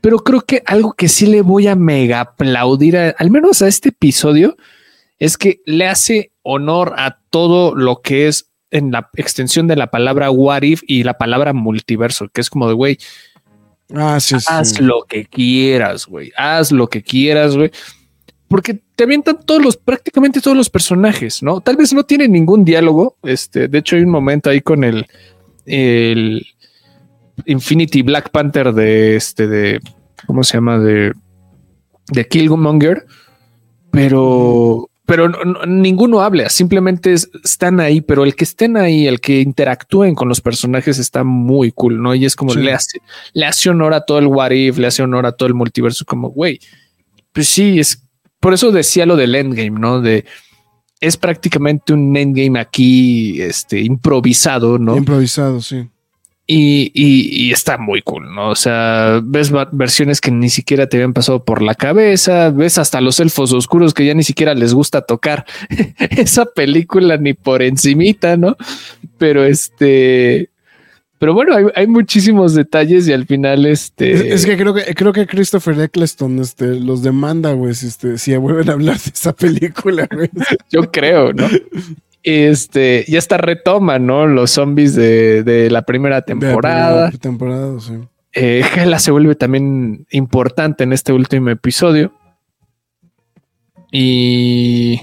Pero 0.02 0.18
creo 0.18 0.42
que 0.42 0.62
algo 0.66 0.92
que 0.92 1.08
sí 1.08 1.24
le 1.26 1.40
voy 1.40 1.66
a 1.68 1.74
mega 1.76 2.20
aplaudir, 2.20 2.96
a- 2.98 3.14
al 3.18 3.30
menos 3.30 3.62
a 3.62 3.68
este 3.68 3.88
episodio, 3.88 4.56
es 5.18 5.38
que 5.38 5.60
le 5.64 5.86
hace 5.86 6.32
honor 6.42 6.94
a 6.98 7.20
todo 7.30 7.74
lo 7.74 8.02
que 8.02 8.28
es 8.28 8.50
en 8.70 8.90
la 8.90 9.08
extensión 9.16 9.66
de 9.68 9.76
la 9.76 9.90
palabra 9.90 10.30
what 10.30 10.62
if 10.62 10.82
y 10.86 11.04
la 11.04 11.16
palabra 11.18 11.52
multiverso, 11.52 12.28
que 12.28 12.40
es 12.42 12.50
como 12.50 12.68
de, 12.68 12.74
güey, 12.74 12.98
Ah, 13.94 14.18
sí, 14.20 14.40
sí. 14.40 14.46
haz 14.48 14.80
lo 14.80 15.04
que 15.08 15.26
quieras, 15.26 16.06
güey, 16.06 16.32
haz 16.36 16.72
lo 16.72 16.88
que 16.88 17.02
quieras, 17.02 17.56
güey. 17.56 17.70
Porque 18.48 18.80
te 18.96 19.04
avientan 19.04 19.38
todos 19.44 19.62
los, 19.62 19.76
prácticamente 19.76 20.40
todos 20.40 20.56
los 20.56 20.68
personajes, 20.70 21.42
¿no? 21.42 21.60
Tal 21.60 21.76
vez 21.76 21.92
no 21.92 22.02
tienen 22.04 22.32
ningún 22.32 22.64
diálogo. 22.64 23.16
Este, 23.22 23.68
de 23.68 23.78
hecho, 23.78 23.96
hay 23.96 24.02
un 24.02 24.10
momento 24.10 24.50
ahí 24.50 24.60
con 24.62 24.82
el, 24.84 25.06
el 25.66 26.46
Infinity 27.46 28.02
Black 28.02 28.30
Panther 28.30 28.72
de 28.72 29.16
este, 29.16 29.46
de, 29.46 29.80
¿cómo 30.26 30.44
se 30.44 30.54
llama? 30.58 30.78
De, 30.78 31.12
de 32.08 32.28
Killmonger, 32.28 33.06
pero, 33.90 34.88
pero 35.06 35.28
no- 35.28 35.44
no- 35.44 35.66
ninguno 35.66 36.20
habla, 36.20 36.48
simplemente 36.48 37.12
es- 37.12 37.30
están 37.44 37.80
ahí, 37.80 38.00
pero 38.00 38.24
el 38.24 38.34
que 38.34 38.44
estén 38.44 38.76
ahí, 38.76 39.06
el 39.06 39.20
que 39.20 39.40
interactúen 39.40 40.14
con 40.14 40.28
los 40.28 40.40
personajes 40.40 40.98
está 40.98 41.24
muy 41.24 41.72
cool, 41.72 42.02
¿no? 42.02 42.14
Y 42.14 42.24
es 42.24 42.34
como 42.36 42.52
Sí. 42.52 42.60
le 42.60 42.72
hace, 42.72 42.98
le 43.34 43.46
hace 43.46 43.70
honor 43.70 43.94
a 43.94 44.04
todo 44.04 44.18
el 44.18 44.26
What 44.26 44.50
If, 44.52 44.78
le 44.78 44.86
hace 44.86 45.02
honor 45.02 45.26
a 45.26 45.32
todo 45.32 45.46
el 45.46 45.54
multiverso, 45.54 46.04
como, 46.04 46.30
güey, 46.30 46.58
pues 47.32 47.48
sí, 47.48 47.78
es 47.78 48.02
por 48.40 48.52
eso 48.54 48.72
decía 48.72 49.06
lo 49.06 49.14
del 49.16 49.34
endgame, 49.36 49.78
¿no? 49.78 50.00
De 50.00 50.24
es 51.00 51.16
prácticamente 51.16 51.92
un 51.92 52.16
endgame 52.16 52.58
aquí, 52.58 53.40
este, 53.40 53.80
improvisado, 53.80 54.78
¿no? 54.78 54.96
Improvisado, 54.96 55.60
sí. 55.60 55.88
Y, 56.44 56.90
y- 56.92 57.46
y 57.46 57.52
está 57.52 57.78
muy 57.78 58.02
cool, 58.02 58.34
¿no? 58.34 58.50
O 58.50 58.54
sea, 58.56 59.20
ves 59.22 59.52
versiones 59.70 60.20
que 60.20 60.32
ni 60.32 60.50
siquiera 60.50 60.88
te 60.88 60.96
habían 60.96 61.12
pasado 61.12 61.44
por 61.44 61.62
la 61.62 61.74
cabeza, 61.76 62.50
ves 62.50 62.78
hasta 62.78 63.00
los 63.00 63.20
elfos 63.20 63.52
oscuros 63.52 63.94
que 63.94 64.04
ya 64.04 64.12
ni 64.14 64.24
siquiera 64.24 64.52
les 64.54 64.74
gusta 64.74 65.02
tocar 65.02 65.46
esa 66.10 66.44
película 66.44 67.16
ni 67.16 67.32
por 67.34 67.62
encimita, 67.62 68.36
¿no? 68.36 68.56
Pero 69.18 69.44
este, 69.44 70.50
pero 71.18 71.32
bueno, 71.32 71.54
hay, 71.54 71.66
hay 71.76 71.86
muchísimos 71.86 72.54
detalles 72.54 73.06
y 73.06 73.12
al 73.12 73.24
final 73.24 73.64
este... 73.64 74.12
Es, 74.12 74.20
es 74.22 74.46
que 74.46 74.56
creo 74.56 74.74
que 74.74 74.82
creo 74.96 75.12
que 75.12 75.28
Christopher 75.28 75.78
Eccleston 75.80 76.40
este, 76.40 76.66
los 76.80 77.04
demanda, 77.04 77.52
güey, 77.52 77.72
si, 77.74 77.86
este, 77.86 78.18
si 78.18 78.36
vuelven 78.36 78.68
a 78.68 78.72
hablar 78.72 78.98
de 78.98 79.10
esa 79.14 79.32
película, 79.32 80.08
güey. 80.12 80.28
Yo 80.70 80.90
creo, 80.90 81.32
¿no? 81.32 81.46
Este, 82.22 83.04
ya 83.08 83.18
está 83.18 83.36
retoma, 83.36 83.98
¿no? 83.98 84.26
Los 84.26 84.52
zombies 84.52 84.94
de, 84.94 85.42
de 85.42 85.70
la 85.70 85.82
primera 85.82 86.16
De 86.16 86.20
la 86.20 86.24
temporada. 86.26 87.08
primera 87.08 87.20
temporada, 87.20 87.80
sí. 87.80 87.94
Eh, 88.34 88.62
Hela 88.76 88.98
se 88.98 89.10
vuelve 89.10 89.34
también 89.34 90.06
importante 90.10 90.84
en 90.84 90.92
este 90.92 91.12
último 91.12 91.50
episodio. 91.50 92.12
Y, 93.90 95.00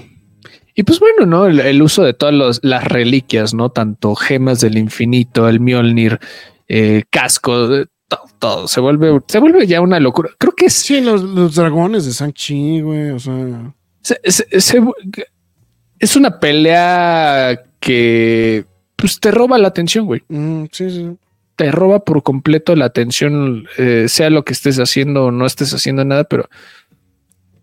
y 0.74 0.82
pues 0.82 0.98
bueno, 1.00 1.26
¿no? 1.26 1.46
El, 1.46 1.60
el 1.60 1.82
uso 1.82 2.02
de 2.02 2.14
todas 2.14 2.34
los- 2.34 2.60
las 2.62 2.84
reliquias, 2.84 3.54
¿no? 3.54 3.70
Tanto 3.70 4.14
gemas 4.14 4.60
del 4.60 4.78
infinito, 4.78 5.48
el 5.48 5.60
Mjolnir, 5.60 6.18
eh, 6.68 7.04
casco, 7.10 7.68
todo, 8.08 8.24
todo. 8.38 8.68
Se 8.68 8.80
vuelve, 8.80 9.20
se 9.28 9.38
vuelve 9.38 9.66
ya 9.66 9.80
una 9.80 10.00
locura. 10.00 10.30
Creo 10.38 10.52
que 10.52 10.66
es, 10.66 10.72
Sí, 10.72 11.00
los, 11.00 11.22
los 11.22 11.54
dragones 11.54 12.04
de 12.06 12.12
Shang-Chi, 12.12 12.80
güey, 12.80 13.10
o 13.10 13.18
sea... 13.18 13.72
se- 14.00 14.20
se- 14.24 14.60
se- 14.60 14.82
es 16.00 16.16
una 16.16 16.40
pelea 16.40 17.62
que 17.78 18.64
pues, 18.96 19.20
te 19.20 19.30
roba 19.30 19.58
la 19.58 19.68
atención, 19.68 20.06
güey. 20.06 20.22
mm, 20.28 20.64
sí, 20.72 20.90
sí. 20.90 21.10
te 21.56 21.70
roba 21.70 22.04
por 22.04 22.22
completo 22.22 22.74
la 22.74 22.86
atención, 22.86 23.66
eh, 23.78 24.06
sea 24.08 24.30
lo 24.30 24.44
que 24.44 24.54
estés 24.54 24.78
haciendo 24.78 25.26
o 25.26 25.30
no 25.30 25.46
estés 25.46 25.72
haciendo 25.72 26.04
nada, 26.04 26.24
pero 26.24 26.48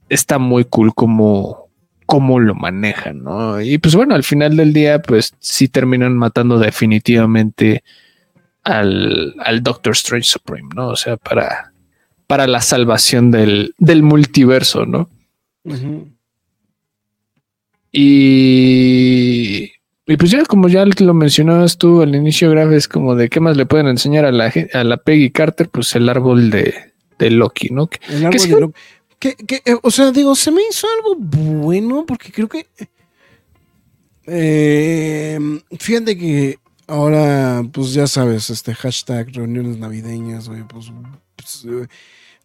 está 0.08 0.38
muy 0.38 0.64
cool 0.66 0.94
como 0.94 1.68
cómo 2.06 2.40
lo 2.40 2.56
manejan, 2.56 3.22
¿no? 3.22 3.60
Y 3.60 3.80
pues 3.80 3.94
bueno, 3.94 4.16
al 4.16 4.24
final 4.24 4.56
del 4.56 4.72
día, 4.72 5.02
pues 5.02 5.34
sí 5.40 5.68
terminan 5.68 6.16
matando 6.16 6.58
definitivamente 6.58 7.84
al, 8.64 9.36
al 9.40 9.62
Doctor 9.62 9.92
Strange 9.92 10.30
Supreme, 10.30 10.70
¿no? 10.74 10.88
O 10.88 10.96
sea, 10.96 11.18
para, 11.18 11.74
para 12.26 12.48
la 12.48 12.62
salvación 12.62 13.30
del, 13.30 13.74
del 13.78 14.04
multiverso, 14.04 14.86
¿no? 14.86 15.10
Y, 18.00 19.72
y 20.06 20.18
pues 20.18 20.32
ya, 20.32 20.44
como 20.46 20.68
ya 20.70 20.86
lo 20.86 21.14
mencionabas 21.14 21.78
tú 21.78 22.02
al 22.02 22.16
inicio, 22.16 22.50
Graf, 22.52 22.72
es 22.72 22.88
como 22.88 23.16
de 23.16 23.30
qué 23.30 23.40
más 23.40 23.58
le 23.58 23.66
pueden 23.66 23.88
enseñar 23.88 24.26
a 24.26 24.32
la, 24.32 24.54
a 24.74 24.84
la 24.84 24.98
Peggy 24.98 25.32
Carter, 25.32 25.70
pues 25.70 25.96
el 25.96 26.08
árbol 26.10 26.50
de, 26.52 26.74
de 27.20 27.32
Loki, 27.32 27.70
¿no? 27.70 27.88
Que- 27.88 28.00
El 28.10 28.26
árbol 28.26 28.40
sí- 28.40 28.50
de 28.52 28.60
Loki. 28.62 28.80
Que, 29.20 29.34
que, 29.36 29.56
eh, 29.66 29.76
o 29.82 29.90
sea, 29.90 30.12
digo, 30.12 30.36
se 30.36 30.52
me 30.52 30.62
hizo 30.70 30.86
algo 30.98 31.16
bueno 31.20 32.06
porque 32.08 32.32
creo 32.32 32.48
que. 32.48 32.68
eh, 34.28 35.40
fíjate 35.80 36.16
que 36.18 36.60
ahora, 36.86 37.64
pues 37.74 37.94
ya 37.94 38.06
sabes, 38.06 38.52
este 38.52 38.76
hashtag 38.76 39.30
reuniones 39.34 39.78
navideñas, 39.80 40.48
güey, 40.50 40.62
pues, 40.68 40.92
pues, 41.36 41.66
eh, 41.68 41.88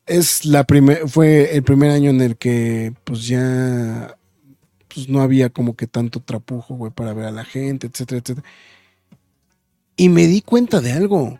es 0.06 0.46
la 0.46 0.64
primer, 0.64 1.06
fue 1.08 1.54
el 1.54 1.62
primer 1.62 1.90
año 1.90 2.08
en 2.08 2.22
el 2.22 2.36
que, 2.38 2.94
pues 3.04 3.26
ya, 3.26 4.16
pues 4.92 5.08
no 5.08 5.20
había 5.22 5.50
como 5.50 5.76
que 5.76 5.86
tanto 5.86 6.20
trapujo, 6.20 6.74
güey, 6.76 6.92
para 6.92 7.12
ver 7.14 7.26
a 7.26 7.30
la 7.30 7.44
gente, 7.44 7.86
etcétera, 7.86 8.20
etcétera. 8.20 8.46
Y 9.96 10.08
me 10.08 10.26
di 10.26 10.40
cuenta 10.42 10.80
de 10.80 10.92
algo 10.92 11.38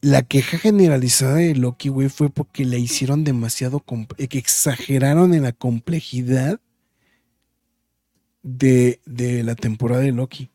la 0.00 0.22
queja 0.22 0.58
generalizada 0.58 1.36
de 1.36 1.54
Loki, 1.54 1.88
güey, 1.88 2.08
fue 2.08 2.30
porque 2.30 2.64
la 2.64 2.76
hicieron 2.76 3.24
demasiado, 3.24 3.84
eh, 4.18 4.28
que 4.28 4.38
exageraron 4.38 5.34
en 5.34 5.42
la 5.42 5.52
complejidad 5.52 6.60
de, 8.42 9.00
de 9.04 9.42
la 9.42 9.54
temporada 9.54 10.02
de 10.02 10.12
Loki. 10.12 10.50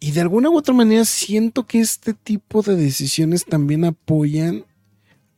Y 0.00 0.12
de 0.12 0.20
alguna 0.20 0.50
u 0.50 0.56
otra 0.56 0.74
manera 0.74 1.04
siento 1.04 1.66
que 1.66 1.80
este 1.80 2.14
tipo 2.14 2.62
de 2.62 2.76
decisiones 2.76 3.44
también 3.44 3.84
apoyan 3.84 4.64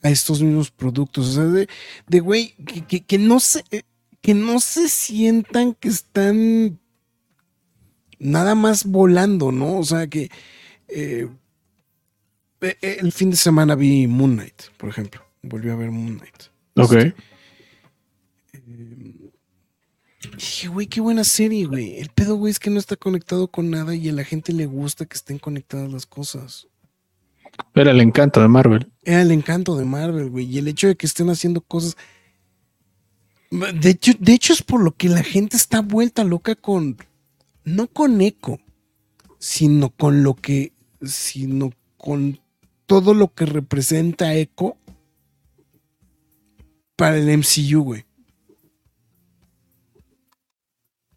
a 0.03 0.11
estos 0.11 0.43
mismos 0.43 0.71
productos. 0.71 1.29
O 1.29 1.33
sea, 1.33 1.45
de, 1.45 1.69
de 2.09 2.21
güey, 2.21 2.55
que, 2.67 2.85
que- 2.85 3.05
que 3.05 3.19
no 3.19 3.41
se, 3.41 3.65
eh, 3.71 3.83
que 4.27 4.35
no 4.35 4.59
se 4.59 4.89
sientan 4.89 5.73
que 5.75 5.87
están 5.87 6.81
nada 8.19 8.57
más 8.57 8.85
volando, 8.85 9.53
¿no? 9.53 9.79
O 9.79 9.85
sea, 9.85 10.09
que... 10.09 10.33
eh, 10.89 11.29
eh, 12.61 12.77
el 12.99 13.13
fin 13.13 13.31
de 13.31 13.37
semana 13.37 13.77
vi 13.77 14.09
Moon 14.09 14.35
Knight, 14.35 14.63
por 14.79 14.89
ejemplo. 14.89 15.23
Volví 15.43 15.71
a 15.71 15.77
ver 15.77 15.93
Moon 15.93 16.19
Knight. 16.19 16.43
Ok. 16.75 16.93
Eh, 16.95 17.15
Dije, 20.37 20.67
güey, 20.67 20.89
qué 20.89 21.01
buena 21.01 21.23
serie, 21.23 21.67
güey. 21.67 21.97
El 22.01 22.09
pedo, 22.09 22.35
güey, 22.35 22.51
es 22.51 22.59
que 22.59 22.71
no 22.71 22.81
está 22.81 22.97
conectado 22.97 23.47
con 23.47 23.71
nada 23.71 23.95
y 23.95 24.09
a 24.09 24.13
la 24.13 24.25
gente 24.25 24.53
le 24.53 24.67
gusta 24.67 25.07
que 25.07 25.15
estén 25.15 25.39
conectadas 25.39 25.93
las 25.93 26.05
cosas. 26.05 26.67
Era 27.77 27.93
el 27.93 28.01
encanto 28.01 28.43
de 28.43 28.49
Marvel. 28.49 28.91
Era 29.05 29.23
el 29.23 29.31
encanto 29.31 29.77
de 29.77 29.85
Marvel, 29.85 30.31
güey. 30.31 30.47
Y 30.47 30.59
el 30.59 30.67
hecho 30.67 30.89
de 30.89 30.97
que 30.97 31.07
estén 31.07 31.31
haciendo 31.31 31.61
cosas. 31.61 31.97
De 33.51 33.91
hecho, 33.91 34.13
de 34.19 34.33
hecho, 34.33 34.53
es 34.53 34.63
por 34.63 34.83
lo 34.83 34.93
que 34.97 35.09
la 35.09 35.23
gente 35.23 35.57
está 35.57 35.81
vuelta 35.81 36.25
loca 36.25 36.55
con. 36.55 36.97
No 37.65 37.89
con 37.89 38.21
Echo, 38.21 38.59
sino 39.39 39.91
con 39.91 40.23
lo 40.23 40.35
que. 40.35 40.73
sino 41.03 41.73
con 41.97 42.41
todo 42.87 43.15
lo 43.15 43.35
que 43.35 43.47
representa 43.47 44.35
Echo 44.35 44.77
para 46.97 47.19
el 47.19 47.39
MCU, 47.39 47.83
güey. 47.83 48.05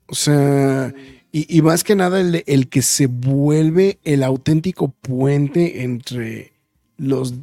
O 0.08 0.16
sea, 0.16 0.94
y, 1.32 1.58
y 1.58 1.62
más 1.62 1.84
que 1.84 1.96
nada 1.96 2.20
el, 2.20 2.44
el 2.48 2.68
que 2.70 2.82
se 2.82 3.08
vuelve 3.08 4.00
el 4.04 4.24
auténtico 4.24 4.90
puente 4.90 5.84
entre 5.84 6.54
los, 6.98 7.36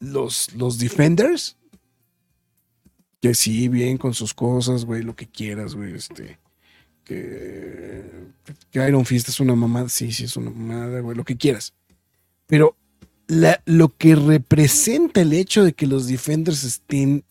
los, 0.00 0.54
los 0.54 0.78
Defenders. 0.78 1.56
Que 3.24 3.32
sí, 3.32 3.68
bien 3.68 3.96
con 3.96 4.12
sus 4.12 4.34
cosas, 4.34 4.84
güey, 4.84 5.02
lo 5.02 5.16
que 5.16 5.26
quieras, 5.26 5.74
güey, 5.74 5.94
este. 5.94 6.38
Que, 7.04 8.04
que 8.70 8.86
Iron 8.86 9.06
Fist 9.06 9.30
es 9.30 9.40
una 9.40 9.54
mamada, 9.54 9.88
sí, 9.88 10.12
sí, 10.12 10.24
es 10.24 10.36
una 10.36 10.50
mamada, 10.50 11.00
güey, 11.00 11.16
lo 11.16 11.24
que 11.24 11.38
quieras. 11.38 11.72
Pero 12.46 12.76
la- 13.26 13.62
lo 13.64 13.96
que 13.96 14.14
representa 14.14 15.22
el 15.22 15.32
hecho 15.32 15.64
de 15.64 15.72
que 15.72 15.86
los 15.86 16.06
Defenders 16.06 16.64
estén 16.64 17.24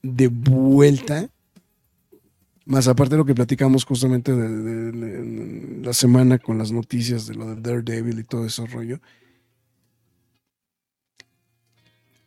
de 0.00 0.28
vuelta, 0.28 1.28
más 2.64 2.86
aparte 2.86 3.16
de 3.16 3.18
lo 3.18 3.26
que 3.26 3.34
platicamos 3.34 3.84
justamente 3.84 4.32
de, 4.32 5.82
la 5.82 5.92
semana 5.92 6.38
con 6.38 6.56
las 6.56 6.70
noticias 6.70 7.26
de 7.26 7.34
lo 7.34 7.52
de 7.52 7.60
Daredevil 7.60 8.20
y 8.20 8.22
todo 8.22 8.46
ese 8.46 8.64
rollo, 8.64 9.00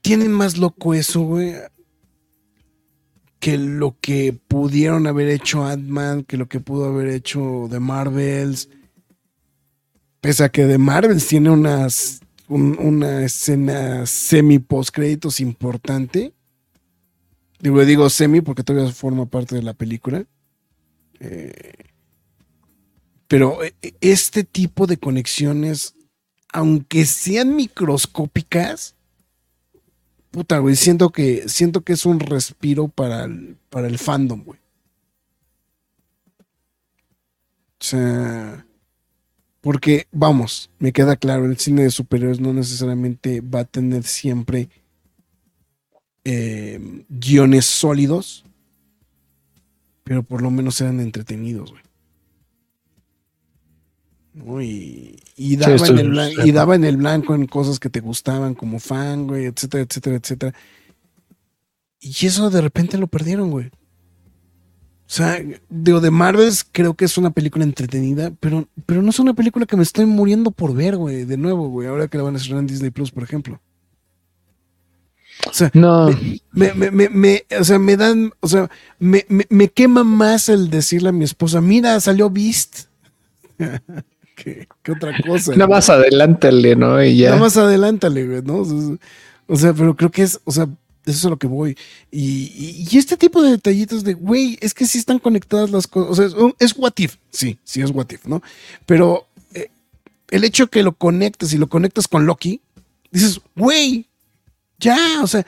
tienen 0.02 0.34
más 0.34 0.58
loco 0.58 0.94
eso, 0.94 1.22
güey, 1.22 1.56
que 3.40 3.58
lo 3.58 3.98
que 4.02 4.34
pudieron 4.48 5.08
haber 5.08 5.30
hecho 5.30 5.66
Ant-Man, 5.66 6.24
que 6.24 6.38
lo 6.38 6.48
que 6.48 6.60
pudo 6.60 6.86
haber 6.86 7.08
hecho 7.08 7.68
The 7.70 7.80
Marvels. 7.80 8.70
Pese 10.22 10.44
a 10.44 10.50
que 10.50 10.66
The 10.66 10.78
Marvels 10.78 11.26
tiene 11.28 11.50
unas, 11.50 12.20
un- 12.50 12.78
una 12.80 13.24
escena 13.24 14.06
semi 14.06 14.60
post 14.60 14.94
créditos 14.94 15.40
importante. 15.40 16.34
Digo, 17.62 17.84
digo 17.86 18.10
semi 18.10 18.42
porque 18.42 18.64
todavía 18.64 18.92
forma 18.92 19.26
parte 19.26 19.56
de 19.56 19.64
la 19.64 19.74
película. 19.74 20.26
Eh, 21.22 21.74
pero 23.28 23.64
eh, 23.64 23.74
este 24.02 24.44
tipo 24.44 24.88
de 24.88 24.98
conexiones, 24.98 25.94
aunque 26.52 27.06
sean 27.06 27.56
microscópicas, 27.56 28.96
puta, 30.32 30.60
güey, 30.60 30.76
siento 30.76 31.10
que, 31.10 31.48
siento 31.50 31.82
que 31.82 31.94
es 31.94 32.06
un 32.06 32.20
respiro 32.20 32.88
para 32.88 33.26
el, 33.26 33.58
para 33.70 33.88
el 33.88 33.98
fandom, 33.98 34.44
güey. 34.44 34.60
O 37.82 37.84
sea, 37.84 38.66
porque, 39.62 40.08
vamos, 40.12 40.70
me 40.80 40.92
queda 40.92 41.16
claro, 41.16 41.46
el 41.46 41.58
cine 41.58 41.84
de 41.84 41.92
superhéroes 41.92 42.40
no 42.40 42.54
necesariamente 42.54 43.42
va 43.42 43.62
a 43.62 43.66
tener 43.66 44.04
siempre 44.04 44.70
eh, 46.24 47.06
guiones 47.10 47.66
sólidos, 47.66 48.46
pero 50.04 50.24
por 50.24 50.42
lo 50.42 50.52
menos 50.52 50.76
sean 50.76 51.00
entretenidos, 51.00 51.72
güey. 51.72 51.89
¿No? 54.46 54.62
Y, 54.62 55.20
y, 55.36 55.56
daba 55.58 55.76
en 55.76 55.98
el 56.00 56.00
es 56.00 56.06
blan- 56.14 56.32
y 56.32 56.36
cierto. 56.36 56.54
daba 56.54 56.76
en 56.76 56.84
el 56.86 56.98
blanco 56.98 57.36
en 57.36 57.46
cosas 57.48 57.80
que 57.80 57.90
te 57.90 58.00
gustaban 58.00 58.54
como 58.56 58.80
fan, 58.80 59.28
güey, 59.28 59.46
etcétera, 59.46 59.84
etcétera, 59.84 60.16
etcétera. 60.16 60.54
Y 62.00 62.26
eso 62.26 62.50
de 62.50 62.62
repente 62.62 62.98
lo 62.98 63.08
perdieron, 63.08 63.52
güey. 63.52 63.68
O 63.68 65.12
sea, 65.12 65.44
digo, 65.70 66.00
de 66.02 66.12
Marvels 66.12 66.64
creo 66.72 66.94
que 66.94 67.06
es 67.06 67.18
una 67.18 67.32
película 67.32 67.64
entretenida, 67.66 68.32
pero, 68.40 68.68
pero 68.86 69.02
no 69.02 69.10
es 69.10 69.20
una 69.20 69.34
película 69.34 69.66
que 69.66 69.76
me 69.76 69.84
estoy 69.84 70.06
muriendo 70.06 70.52
por 70.52 70.74
ver, 70.76 70.98
güey, 70.98 71.26
de 71.26 71.36
nuevo, 71.36 71.68
güey, 71.68 71.88
ahora 71.88 72.08
que 72.08 72.18
la 72.18 72.24
van 72.24 72.36
a 72.36 72.38
estrenar 72.38 72.62
en 72.62 72.68
Disney 72.68 72.92
Plus, 72.92 73.10
por 73.12 73.24
ejemplo. 73.24 73.60
O 75.50 75.54
sea, 75.54 75.72
No, 75.74 76.10
me, 76.52 76.74
me, 76.74 76.92
me, 76.92 77.10
me- 77.10 77.46
o 77.60 77.64
sea, 77.64 77.80
me 77.80 77.98
dan, 77.98 78.32
o 78.40 78.48
sea, 78.48 78.70
me 79.00 79.70
quema 79.70 80.04
más 80.04 80.48
el 80.48 80.70
decirle 80.70 81.10
a 81.10 81.14
mi 81.14 81.24
esposa, 81.26 81.60
mira, 81.60 82.00
salió 82.00 82.30
Beast. 82.30 82.86
que, 84.44 84.68
que 84.84 84.92
otra 84.92 85.12
cosa. 85.26 85.52
nada 85.54 85.68
más 85.68 85.90
adelántale, 85.90 86.76
¿no? 86.76 87.04
Y 87.04 87.18
ya. 87.18 87.30
Nada 87.30 87.42
más 87.42 87.58
adelántale, 87.58 88.26
güey, 88.26 88.42
¿no? 88.42 88.64
O 89.48 89.56
sea, 89.56 89.74
pero 89.74 89.96
creo 89.96 90.12
que 90.12 90.22
es, 90.24 90.40
o 90.46 90.52
sea, 90.52 90.64
eso 91.06 91.18
es 91.18 91.26
a 91.26 91.30
lo 91.30 91.38
que 91.38 91.48
voy. 91.48 91.76
Y, 92.12 92.22
y- 92.56 92.88
y 92.90 92.98
este 92.98 93.18
tipo 93.18 93.42
de 93.42 93.52
detallitos 93.52 94.04
de, 94.04 94.14
güey, 94.14 94.58
es 94.62 94.74
que 94.74 94.86
sí 94.86 94.98
están 94.98 95.20
conectadas 95.20 95.72
las 95.72 95.88
cosas. 95.88 96.12
O 96.12 96.16
sea, 96.16 96.26
es, 96.26 96.54
es 96.72 96.78
what 96.78 96.94
if, 96.98 97.16
sí, 97.32 97.58
sí 97.64 97.82
es 97.82 97.90
what 97.92 98.10
if, 98.12 98.26
¿no? 98.26 98.42
Pero 98.86 99.26
eh, 99.54 99.70
el 100.30 100.44
hecho 100.44 100.68
que 100.68 100.84
lo 100.84 100.94
conectes 100.94 101.54
y 101.54 101.58
lo 101.58 101.68
conectas 101.68 102.08
con 102.08 102.26
Loki, 102.26 102.62
dices, 103.12 103.42
güey, 103.56 104.06
ya, 104.80 104.98
o 105.24 105.28
sea, 105.28 105.46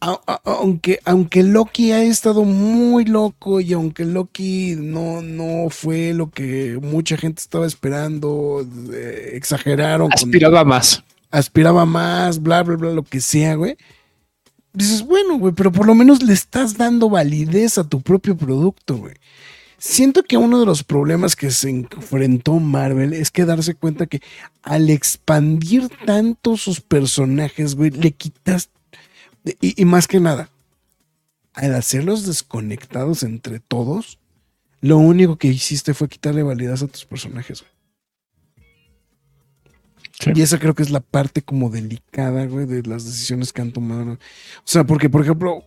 a- 0.00 0.20
a- 0.26 0.40
aunque, 0.44 0.98
aunque 1.04 1.42
Loki 1.42 1.92
ha 1.92 2.02
estado 2.02 2.44
muy 2.44 3.04
loco 3.04 3.60
y 3.60 3.72
aunque 3.72 4.04
Loki 4.04 4.74
no, 4.78 5.20
no 5.22 5.68
fue 5.70 6.14
lo 6.14 6.30
que 6.30 6.78
mucha 6.82 7.16
gente 7.16 7.40
estaba 7.40 7.66
esperando, 7.66 8.66
eh, 8.92 9.32
exageraron. 9.34 10.08
con- 10.08 10.14
Aspiraba 10.14 10.64
más. 10.64 11.02
aspiraba 11.30 11.84
más, 11.86 12.40
bla, 12.42 12.62
bla, 12.62 12.76
bla, 12.76 12.90
lo 12.90 13.02
que 13.02 13.20
sea, 13.20 13.54
güey. 13.54 13.76
Dices, 14.72 15.02
bueno, 15.04 15.38
güey, 15.38 15.52
pero 15.54 15.70
por 15.72 15.86
lo 15.86 15.94
menos 15.94 16.22
le 16.22 16.32
estás 16.32 16.76
dando 16.76 17.10
validez 17.10 17.76
a 17.78 17.84
tu 17.88 18.00
propio 18.00 18.36
producto, 18.36 18.96
güey. 18.96 19.14
Siento 19.78 20.22
que 20.22 20.36
uno 20.36 20.60
de 20.60 20.66
los 20.66 20.84
problemas 20.84 21.34
que 21.36 21.50
se 21.50 21.70
enfrentó 21.70 22.58
Marvel 22.60 23.12
es 23.14 23.30
que 23.30 23.44
darse 23.46 23.74
cuenta 23.74 24.06
que 24.06 24.20
al 24.62 24.90
expandir 24.90 25.88
tanto 26.04 26.56
sus 26.56 26.80
personajes, 26.80 27.74
güey, 27.74 27.90
le 27.90 28.12
quitas. 28.12 28.68
Y, 29.60 29.80
y 29.80 29.84
más 29.84 30.06
que 30.06 30.20
nada, 30.20 30.50
al 31.54 31.74
hacerlos 31.74 32.26
desconectados 32.26 33.22
entre 33.22 33.60
todos, 33.60 34.18
lo 34.80 34.98
único 34.98 35.36
que 35.36 35.48
hiciste 35.48 35.94
fue 35.94 36.08
quitarle 36.08 36.42
validez 36.42 36.82
a 36.82 36.86
tus 36.88 37.04
personajes, 37.04 37.60
güey. 37.62 37.72
Sí. 40.20 40.32
Y 40.34 40.42
esa 40.42 40.58
creo 40.58 40.74
que 40.74 40.82
es 40.82 40.90
la 40.90 41.00
parte 41.00 41.40
como 41.40 41.70
delicada, 41.70 42.44
güey, 42.44 42.66
de 42.66 42.82
las 42.82 43.04
decisiones 43.06 43.52
que 43.54 43.62
han 43.62 43.72
tomado. 43.72 44.12
O 44.12 44.18
sea, 44.64 44.84
porque, 44.84 45.08
por 45.08 45.22
ejemplo, 45.22 45.64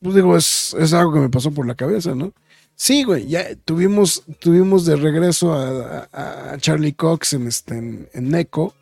pues 0.00 0.16
digo, 0.16 0.36
es, 0.36 0.74
es 0.80 0.92
algo 0.92 1.12
que 1.12 1.20
me 1.20 1.28
pasó 1.28 1.52
por 1.52 1.66
la 1.66 1.76
cabeza, 1.76 2.14
¿no? 2.16 2.32
Sí, 2.74 3.04
güey, 3.04 3.28
ya 3.28 3.54
tuvimos, 3.64 4.24
tuvimos 4.40 4.84
de 4.84 4.96
regreso 4.96 5.52
a, 5.52 6.08
a- 6.12 6.52
a 6.54 6.58
Charlie 6.58 6.94
Cox 6.94 7.34
en, 7.34 7.46
este, 7.46 7.76
en, 7.78 8.08
en 8.12 8.34
Echo. 8.34 8.74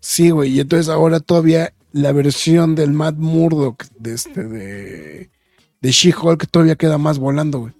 Sí, 0.00 0.30
güey, 0.30 0.50
y 0.56 0.60
entonces 0.60 0.88
ahora 0.88 1.20
todavía 1.20 1.72
la 1.92 2.12
versión 2.12 2.74
del 2.74 2.92
Matt 2.92 3.16
Murdock 3.16 3.84
de 3.98 4.14
este, 4.14 4.44
de, 4.44 5.30
de 5.80 5.90
She-Hulk 5.90 6.48
todavía 6.50 6.76
queda 6.76 6.98
más 6.98 7.18
volando, 7.18 7.60
güey. 7.60 7.72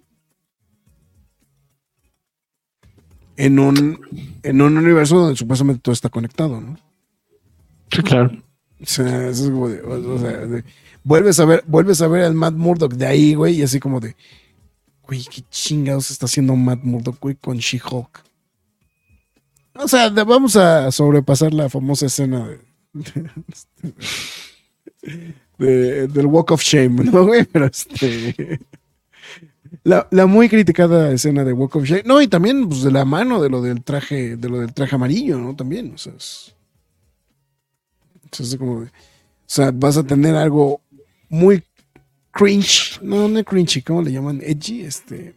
En 3.37 3.59
un, 3.61 4.01
en 4.43 4.61
un 4.61 4.77
universo 4.77 5.17
donde 5.19 5.37
supuestamente 5.37 5.81
todo 5.81 5.93
está 5.93 6.09
conectado, 6.09 6.61
¿no? 6.61 6.77
Sí, 7.93 8.03
claro. 8.03 8.33
O 8.81 8.87
sea, 8.87 9.29
eso 9.29 9.45
es 9.45 9.51
como 9.51 9.69
de, 9.69 9.81
o- 9.83 10.19
sea, 10.19 10.31
de- 10.39 10.65
vuelves 11.05 11.39
a 11.39 11.45
ver, 11.45 11.63
vuelves 11.67 12.01
a 12.03 12.09
ver 12.09 12.25
al 12.25 12.35
Matt 12.35 12.55
Murdock 12.55 12.95
de 12.95 13.07
ahí, 13.07 13.35
güey, 13.35 13.57
y 13.57 13.63
así 13.63 13.79
como 13.79 14.01
de, 14.01 14.17
güey, 15.07 15.25
qué 15.25 15.43
chingados 15.51 16.11
está 16.11 16.27
haciendo 16.27 16.57
Matt 16.57 16.83
Murdock, 16.83 17.19
güey, 17.21 17.37
con 17.37 17.59
She-Hulk. 17.59 18.25
O 19.75 19.87
sea, 19.87 20.11
de- 20.11 20.25
vamos 20.25 20.57
a 20.57 20.91
sobrepasar 20.91 21.55
la 21.55 21.69
famosa 21.69 22.07
escena 22.07 22.47
de, 22.49 22.61
de- 25.59 26.09
del 26.09 26.27
Walk 26.27 26.51
of 26.53 26.63
Shame, 26.63 27.05
¿no, 27.05 27.27
güey? 27.27 27.45
Pero 27.45 27.67
este. 27.67 28.61
La, 29.85 30.07
la 30.11 30.27
muy 30.27 30.49
criticada 30.49 31.13
escena 31.13 31.45
de 31.45 31.53
Walk 31.53 31.77
of 31.77 31.85
Shame. 31.85 32.03
No, 32.05 32.21
y 32.21 32.29
también 32.29 32.69
pues, 32.69 32.83
de 32.83 32.91
la 32.91 33.05
mano 33.05 33.41
de 33.41 33.51
lo 33.51 33.63
del 33.63 33.83
traje, 33.83 34.37
de 34.37 34.49
lo 34.49 34.61
del 34.61 34.73
traje 34.73 34.95
amarillo, 34.95 35.39
¿no? 35.39 35.55
También, 35.55 35.93
o 35.95 35.99
sea, 35.99 36.13
es. 36.17 36.55
Como 38.59 38.81
o 38.81 38.87
sea, 39.47 39.71
vas 39.73 39.97
a 39.97 40.05
tener 40.05 40.35
algo 40.35 40.81
muy 41.31 41.63
cringe. 42.31 42.99
No, 43.03 43.29
no 43.29 43.39
es 43.39 43.45
cringy, 43.45 43.83
¿cómo 43.83 44.03
le 44.03 44.13
llaman? 44.13 44.41
Edgy, 44.43 44.83
este. 44.83 45.35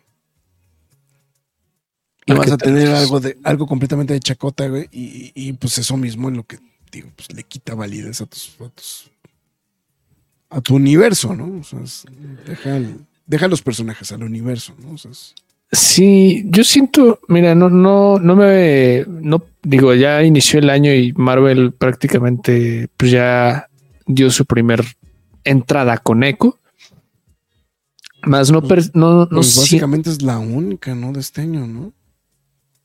Y 2.26 2.34
¿A 2.34 2.36
vas 2.36 2.52
a 2.52 2.58
te 2.58 2.66
tener 2.66 2.90
algo 2.90 3.20
de 3.20 3.38
algo 3.44 3.66
completamente 3.66 4.14
de 4.14 4.20
chacota, 4.20 4.68
güey. 4.68 4.88
Y, 4.92 5.32
y, 5.34 5.54
pues 5.54 5.78
eso 5.78 5.98
mismo 5.98 6.30
es 6.30 6.36
lo 6.36 6.44
que 6.44 6.60
digo, 6.92 7.10
pues 7.16 7.32
le 7.34 7.44
quita 7.44 7.74
validez 7.76 8.22
a 8.22 8.26
tus, 8.26 8.56
a 8.60 8.70
tus- 8.70 9.10
a 10.50 10.62
tu 10.62 10.76
universo, 10.76 11.36
¿no? 11.36 11.60
O 11.60 11.64
sea, 11.64 11.80
es- 11.82 12.06
deja, 12.46 12.78
el- 12.78 13.06
deja 13.26 13.48
los 13.48 13.62
personajes 13.62 14.12
al 14.12 14.24
universo, 14.24 14.76
¿no? 14.82 14.92
O 14.94 14.98
sea, 14.98 15.12
es- 15.12 15.34
Sí, 15.74 16.44
yo 16.48 16.66
siento, 16.66 17.22
mira, 17.30 17.56
no, 17.56 17.70
no, 17.70 18.20
no 18.20 18.36
me, 18.36 19.06
no 19.08 19.42
digo, 19.64 19.94
ya 19.96 20.22
inició 20.22 20.60
el 20.60 20.70
año 20.70 20.94
y 20.94 21.14
Marvel 21.14 21.72
prácticamente 21.72 22.90
pues 22.98 23.12
ya 23.12 23.70
dio 24.06 24.30
su 24.32 24.46
primer 24.46 24.84
entrada 25.46 25.98
con 25.98 26.24
Echo. 26.26 26.60
Más 28.24 28.52
no, 28.52 28.62
per- 28.62 28.92
no, 28.96 29.22
no, 29.22 29.30
pues 29.30 29.54
si- 29.54 29.60
básicamente 29.62 30.10
es 30.10 30.22
la 30.22 30.40
única, 30.40 30.94
¿no? 30.94 31.14
De 31.14 31.22
este 31.22 31.40
año, 31.42 31.66
¿no? 31.66 31.94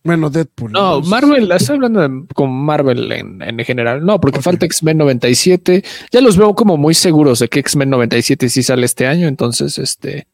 Bueno, 0.07 0.31
Deadpool. 0.31 0.73
no, 0.73 1.01
¿no? 1.01 1.07
Marvel, 1.07 1.51
estoy 1.53 1.75
hablando 1.77 2.01
de- 2.09 2.25
con 2.35 2.51
Marvel 2.53 3.11
en, 3.13 3.43
en 3.43 3.59
general, 3.65 4.05
no, 4.05 4.21
porque 4.21 4.41
falta 4.41 4.65
X-Men 4.67 4.99
97. 4.99 5.85
Ya 6.11 6.21
los 6.21 6.37
veo 6.37 6.55
como 6.55 6.77
muy 6.77 6.95
seguros 6.95 7.39
de 7.41 7.49
que 7.49 7.61
X-Men 7.61 7.91
97 7.91 8.49
sí 8.49 8.63
sale 8.63 8.87
este 8.87 9.07
año, 9.07 9.29
entonces, 9.29 9.79
este, 9.79 10.27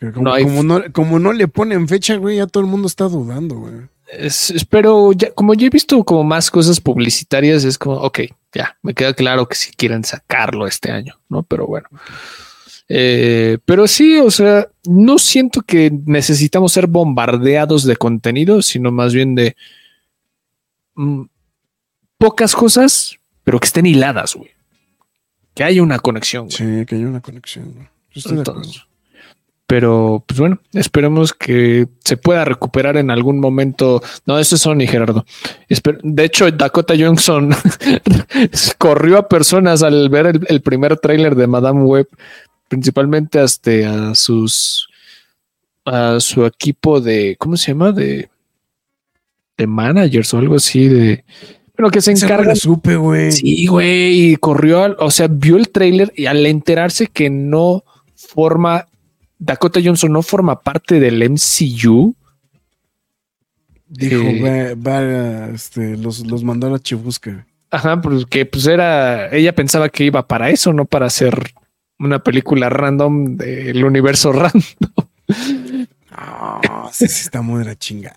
Como, 0.00 0.22
no 0.22 0.32
hay- 0.34 0.44
como 0.44 0.62
no, 0.62 0.82
como 0.92 1.18
no 1.18 1.32
le 1.32 1.48
ponen 1.48 1.88
fecha, 1.88 2.16
güey, 2.16 2.36
ya 2.36 2.46
todo 2.46 2.62
el 2.62 2.68
mundo 2.70 2.86
está 2.88 3.04
dudando, 3.08 3.56
güey. 3.56 3.74
Es- 4.12 4.50
espero 4.50 5.12
ya, 5.12 5.32
como 5.32 5.54
ya 5.54 5.66
he 5.66 5.70
visto 5.70 6.02
como 6.04 6.22
más 6.22 6.50
cosas 6.50 6.80
publicitarias, 6.80 7.64
es 7.64 7.76
como, 7.78 7.96
ok, 7.96 8.20
ya, 8.54 8.76
me 8.82 8.94
queda 8.94 9.14
claro 9.14 9.48
que 9.48 9.56
si 9.56 9.72
quieren 9.72 10.04
sacarlo 10.04 10.66
este 10.66 10.92
año, 10.92 11.14
¿no? 11.28 11.42
Pero 11.42 11.66
bueno. 11.66 11.88
Eh, 12.88 13.58
pero 13.64 13.86
sí, 13.86 14.18
o 14.18 14.30
sea, 14.30 14.68
no 14.84 15.18
siento 15.18 15.62
que 15.62 15.90
necesitamos 16.06 16.72
ser 16.72 16.86
bombardeados 16.86 17.84
de 17.84 17.96
contenido, 17.96 18.62
sino 18.62 18.92
más 18.92 19.12
bien 19.12 19.34
de 19.34 19.56
mm, 20.94 21.22
pocas 22.18 22.54
cosas, 22.54 23.18
pero 23.44 23.58
que 23.58 23.66
estén 23.66 23.86
hiladas, 23.86 24.34
güey. 24.34 24.50
Que 25.54 25.64
haya 25.64 25.82
una 25.82 25.98
conexión, 25.98 26.48
güey. 26.48 26.56
Sí, 26.56 26.86
que 26.86 26.96
hay 26.96 27.04
una 27.04 27.20
conexión, 27.20 27.72
güey. 27.72 27.86
Yo 28.12 28.18
estoy 28.18 28.36
de 28.36 28.40
acuerdo. 28.42 28.62
Entonces, 28.62 28.86
pero 29.66 30.22
pues 30.24 30.38
bueno, 30.38 30.60
esperemos 30.74 31.32
que 31.32 31.88
se 32.04 32.16
pueda 32.16 32.44
recuperar 32.44 32.96
en 32.96 33.10
algún 33.10 33.40
momento. 33.40 34.00
No, 34.24 34.38
eso 34.38 34.54
es 34.54 34.62
Sony, 34.62 34.86
Gerardo. 34.86 35.26
De 36.02 36.24
hecho, 36.24 36.48
Dakota 36.52 36.94
Johnson 36.96 37.50
corrió 38.78 39.18
a 39.18 39.28
personas 39.28 39.82
al 39.82 40.08
ver 40.08 40.26
el, 40.26 40.46
el 40.48 40.62
primer 40.62 40.96
tráiler 40.98 41.34
de 41.34 41.48
Madame 41.48 41.82
Web, 41.82 42.06
principalmente 42.68 43.38
hasta 43.38 44.10
a 44.10 44.14
sus 44.14 44.88
a 45.84 46.18
su 46.20 46.44
equipo 46.46 47.00
de 47.00 47.36
¿cómo 47.38 47.56
se 47.56 47.72
llama? 47.72 47.92
de 47.92 48.28
de 49.56 49.66
managers 49.66 50.34
o 50.34 50.38
algo 50.38 50.56
así 50.56 50.88
de 50.88 51.24
bueno 51.76 51.90
que 51.90 52.00
se 52.00 52.14
la 52.26 52.56
supe, 52.56 52.96
güey. 52.96 53.32
Sí, 53.32 53.66
güey, 53.66 54.32
y 54.32 54.36
corrió, 54.36 54.82
al- 54.82 54.96
o 54.98 55.10
sea, 55.10 55.28
vio 55.28 55.56
el 55.58 55.68
tráiler 55.68 56.10
y 56.16 56.24
al 56.26 56.44
enterarse 56.46 57.06
que 57.06 57.28
no 57.28 57.84
forma, 58.14 58.86
Dakota 59.38 59.78
Johnson 59.84 60.10
no 60.12 60.22
forma 60.22 60.60
parte 60.62 60.98
del 61.00 61.22
MCU, 61.22 62.14
Dijo, 63.88 64.16
Eh, 64.22 64.74
va, 64.74 64.90
va, 64.90 65.48
este, 65.54 65.96
los, 65.96 66.26
los 66.26 66.42
mandó 66.42 66.66
a 66.66 66.70
la 66.70 66.78
chibusca. 66.78 67.46
ajá, 67.70 68.00
porque 68.00 68.44
pues 68.46 68.66
era, 68.66 69.30
ella 69.34 69.54
pensaba 69.54 69.88
que 69.88 70.04
iba 70.04 70.26
para 70.26 70.50
eso, 70.50 70.72
no 70.72 70.86
para 70.86 71.06
hacer 71.06 71.52
una 71.98 72.18
película 72.22 72.68
random 72.68 73.36
del 73.36 73.84
universo 73.84 74.32
random. 74.32 74.62
Ah, 76.18 76.88
sí, 76.92 77.08
sí, 77.08 77.20
está 77.22 77.42
muy 77.42 77.58
de 77.60 77.66
la 77.66 77.76
chingada. 77.76 78.14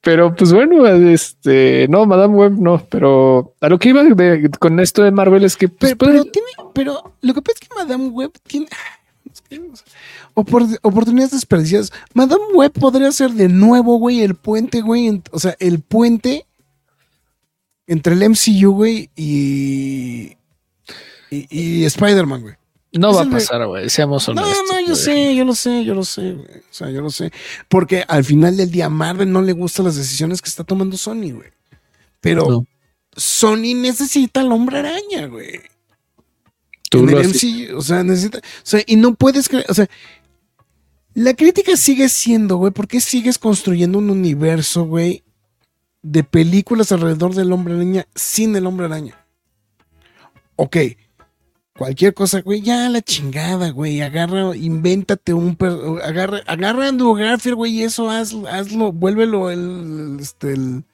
Pero 0.00 0.34
pues 0.34 0.52
bueno, 0.52 0.86
este, 0.86 1.86
no, 1.88 2.06
Madame 2.06 2.34
Web 2.34 2.52
no, 2.58 2.84
pero 2.88 3.54
a 3.60 3.68
lo 3.68 3.78
que 3.78 3.88
iba 3.88 4.04
de- 4.04 4.48
con 4.60 4.78
esto 4.78 5.02
de 5.02 5.10
Marvel 5.10 5.44
es 5.44 5.56
que 5.56 5.68
pues, 5.68 5.94
Pero, 5.94 5.98
puede- 5.98 6.12
pero 6.20 6.24
tiene, 6.30 6.48
pero 6.72 7.14
lo 7.22 7.34
que 7.34 7.42
pasa 7.42 7.58
es 7.60 7.68
que 7.68 7.74
Madame 7.74 8.08
Web 8.10 8.32
tiene 8.46 8.66
opor- 10.34 10.78
oportunidades 10.82 11.32
desperdiciadas. 11.32 11.92
Madame 12.14 12.44
Web 12.54 12.72
podría 12.72 13.10
ser 13.12 13.30
de 13.32 13.48
nuevo, 13.48 13.98
güey, 13.98 14.20
el 14.22 14.34
puente, 14.36 14.80
güey. 14.80 15.20
o 15.32 15.38
sea, 15.40 15.56
el 15.58 15.80
puente 15.80 16.46
entre 17.88 18.12
el 18.14 18.22
MCU, 18.22 18.70
güey, 18.72 19.10
y, 19.16 20.36
y, 21.30 21.46
y 21.50 21.84
Spider-Man, 21.86 22.42
güey. 22.42 22.54
No 22.92 23.10
es 23.10 23.16
va 23.16 23.22
a 23.22 23.30
pasar, 23.30 23.66
güey, 23.66 23.88
seamos 23.88 24.26
No, 24.28 24.42
honestos. 24.42 24.64
no, 24.68 24.80
yo 24.80 24.86
güey. 24.86 24.96
sé, 24.96 25.34
yo 25.36 25.44
lo 25.44 25.54
sé, 25.54 25.84
yo 25.84 25.94
lo 25.94 26.04
sé, 26.04 26.32
güey. 26.32 26.58
O 26.58 26.72
sea, 26.72 26.90
yo 26.90 27.00
lo 27.00 27.10
sé. 27.10 27.32
Porque 27.68 28.04
al 28.08 28.24
final 28.24 28.56
del 28.56 28.70
día 28.70 28.88
Marvel 28.88 29.30
no 29.30 29.42
le 29.42 29.52
gustan 29.52 29.84
las 29.86 29.96
decisiones 29.96 30.42
que 30.42 30.48
está 30.48 30.64
tomando 30.64 30.96
Sony, 30.96 31.32
güey. 31.32 31.50
Pero 32.20 32.48
No. 32.48 32.66
Sony 33.16 33.74
necesita 33.76 34.40
al 34.40 34.52
hombre 34.52 34.78
araña, 34.78 35.26
güey. 35.26 35.60
Tú 36.90 37.06
lo 37.06 37.18
MCU, 37.22 37.76
o 37.76 37.82
sea, 37.82 38.02
necesita, 38.02 38.38
o 38.38 38.42
sea, 38.64 38.82
y 38.84 38.96
no 38.96 39.14
puedes 39.14 39.48
creer, 39.48 39.64
o 39.68 39.74
sea, 39.74 39.88
la 41.14 41.34
crítica 41.34 41.76
sigue 41.76 42.08
siendo, 42.08 42.56
güey, 42.56 42.72
¿por 42.72 42.88
qué 42.88 43.00
sigues 43.00 43.38
construyendo 43.38 43.98
un 43.98 44.10
universo, 44.10 44.84
güey, 44.86 45.22
de 46.02 46.24
películas 46.24 46.90
alrededor 46.90 47.34
del 47.36 47.52
hombre 47.52 47.74
araña 47.74 48.06
sin 48.16 48.56
el 48.56 48.66
hombre 48.66 48.86
araña? 48.86 49.24
Ok, 50.56 50.76
cualquier 51.80 52.12
cosa, 52.12 52.42
güey, 52.42 52.60
ya 52.60 52.90
la 52.90 53.00
chingada, 53.00 53.70
güey, 53.70 54.02
agarra, 54.02 54.54
invéntate 54.54 55.32
un, 55.32 55.56
agarra, 56.04 56.42
agarra 56.46 56.88
Andrew 56.88 57.14
Garfield, 57.14 57.56
güey, 57.56 57.72
y 57.72 57.82
eso 57.84 58.10
hazlo, 58.10 58.46
hazlo, 58.46 58.92
vuélvelo 58.92 59.50
el, 59.50 60.18
este, 60.20 60.52
el, 60.52 60.84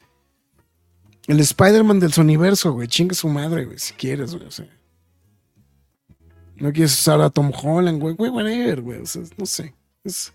el 1.27 1.41
Spider-Man 1.41 1.99
del 1.99 2.13
universo, 2.19 2.73
güey, 2.73 2.87
chinga 2.87 3.17
su 3.17 3.29
madre, 3.29 3.65
güey, 3.65 3.81
si 3.81 3.95
quieres, 3.95 4.33
güey, 4.37 4.47
o 4.47 4.51
sea. 4.53 4.69
No 6.55 6.73
quieres 6.73 6.93
usar 6.93 7.21
a 7.21 7.31
Tom 7.31 7.51
Holland, 7.53 8.01
güey, 8.01 8.15
güey, 8.15 8.31
whatever, 8.31 8.81
güey. 8.81 9.01
O 9.01 9.07
sea, 9.07 9.23
no 9.37 9.45
sé. 9.45 9.75
Es- 10.05 10.33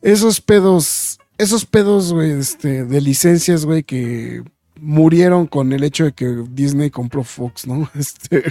esos 0.00 0.40
pedos, 0.40 1.18
esos 1.36 1.66
pedos, 1.66 2.12
güey, 2.12 2.30
este, 2.30 2.84
de 2.84 3.00
licencias, 3.00 3.66
güey, 3.66 3.82
que 3.82 4.44
murieron 4.80 5.46
con 5.46 5.72
el 5.72 5.84
hecho 5.84 6.04
de 6.04 6.12
que 6.12 6.44
Disney 6.50 6.90
compró 6.90 7.24
Fox, 7.24 7.66
¿no? 7.66 7.88
Este. 7.98 8.44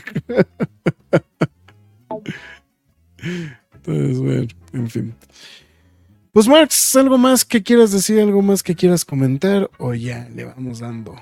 Entonces, 3.74 4.20
bueno, 4.20 4.48
en 4.74 4.90
fin. 4.90 5.16
Pues, 6.32 6.48
Marx, 6.48 6.96
¿algo 6.96 7.18
más 7.18 7.46
que 7.46 7.62
quieras 7.62 7.92
decir? 7.92 8.20
¿Algo 8.20 8.42
más 8.42 8.64
que 8.64 8.76
quieras 8.76 9.06
comentar? 9.06 9.70
O 9.78 9.94
ya 9.94 10.28
le 10.34 10.46
vamos 10.46 10.80
dando, 10.80 11.16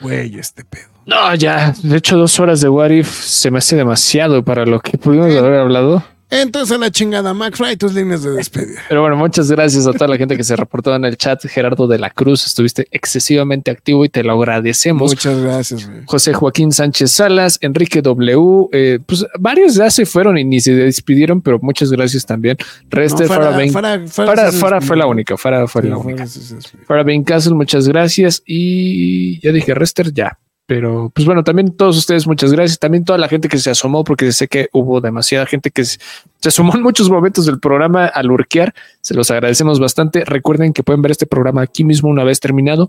güey, 0.00 0.36
este 0.38 0.64
pedo. 0.64 0.88
No, 1.06 1.34
ya, 1.34 1.74
de 1.82 1.96
hecho, 1.96 2.16
dos 2.16 2.38
horas 2.40 2.60
de 2.60 2.68
What 2.68 2.90
If 2.90 3.08
se 3.08 3.50
me 3.50 3.58
hace 3.58 3.76
demasiado 3.76 4.44
para 4.44 4.64
lo 4.66 4.80
que 4.80 4.98
pudimos 4.98 5.26
haber 5.34 5.60
hablado. 5.60 6.04
Entonces, 6.34 6.74
a 6.74 6.78
la 6.78 6.90
chingada, 6.90 7.34
Max, 7.34 7.58
Fry, 7.58 7.76
tus 7.76 7.92
líneas 7.92 8.22
de 8.22 8.30
despedida. 8.30 8.80
Pero 8.88 9.02
bueno, 9.02 9.16
muchas 9.16 9.50
gracias 9.50 9.86
a 9.86 9.92
toda 9.92 10.08
la 10.08 10.16
gente 10.16 10.34
que 10.36 10.44
se 10.44 10.56
reportó 10.56 10.94
en 10.96 11.04
el 11.04 11.18
chat. 11.18 11.44
Gerardo 11.46 11.86
de 11.86 11.98
la 11.98 12.08
Cruz, 12.08 12.46
estuviste 12.46 12.88
excesivamente 12.90 13.70
activo 13.70 14.02
y 14.04 14.08
te 14.08 14.24
lo 14.24 14.32
agradecemos. 14.32 15.10
Muchas 15.10 15.38
gracias, 15.40 15.86
güey. 15.86 16.00
José 16.06 16.32
Joaquín 16.32 16.72
Sánchez 16.72 17.10
Salas, 17.12 17.58
Enrique 17.60 18.00
W, 18.00 18.68
eh, 18.72 18.98
pues 19.04 19.26
varios 19.38 19.74
ya 19.74 19.90
se 19.90 20.06
fueron 20.06 20.38
y 20.38 20.44
ni 20.44 20.60
se 20.60 20.72
despidieron, 20.74 21.42
pero 21.42 21.58
muchas 21.60 21.90
gracias 21.92 22.24
también. 22.24 22.56
Rester, 22.88 23.28
No, 23.28 23.34
Farah 23.34 23.50
Bain- 23.56 23.70
Farah- 23.72 24.08
Farah 24.08 24.32
Farah- 24.32 24.46
sí 24.50 24.56
se 24.56 24.60
Farah 24.62 24.80
fue 24.80 24.96
la 24.96 25.06
única, 25.06 25.36
Farah 25.36 25.66
fue 25.68 25.82
Sí, 25.82 25.88
la 25.88 25.98
única. 25.98 26.26
Farah 26.86 27.02
Bain 27.02 27.24
Castle, 27.24 27.54
muchas 27.54 27.86
gracias. 27.86 28.42
Y 28.46 29.38
ya 29.40 29.52
dije 29.52 29.74
Rester, 29.74 30.12
ya. 30.14 30.38
Pero 30.72 31.12
pues 31.14 31.26
bueno, 31.26 31.44
también 31.44 31.76
todos 31.76 31.98
ustedes, 31.98 32.26
muchas 32.26 32.50
gracias. 32.50 32.78
También 32.78 33.04
toda 33.04 33.18
la 33.18 33.28
gente 33.28 33.50
que 33.50 33.58
se 33.58 33.68
asomó, 33.68 34.04
porque 34.04 34.32
sé 34.32 34.48
que 34.48 34.70
hubo 34.72 35.02
demasiada 35.02 35.44
gente 35.44 35.70
que 35.70 35.84
se 35.84 35.98
asomó 36.46 36.74
en 36.74 36.80
muchos 36.80 37.10
momentos 37.10 37.44
del 37.44 37.60
programa 37.60 38.06
al 38.06 38.30
urquear. 38.30 38.72
Se 39.02 39.12
los 39.12 39.30
agradecemos 39.30 39.78
bastante. 39.80 40.24
Recuerden 40.24 40.72
que 40.72 40.82
pueden 40.82 41.02
ver 41.02 41.10
este 41.10 41.26
programa 41.26 41.60
aquí 41.60 41.84
mismo 41.84 42.08
una 42.08 42.24
vez 42.24 42.40
terminado. 42.40 42.88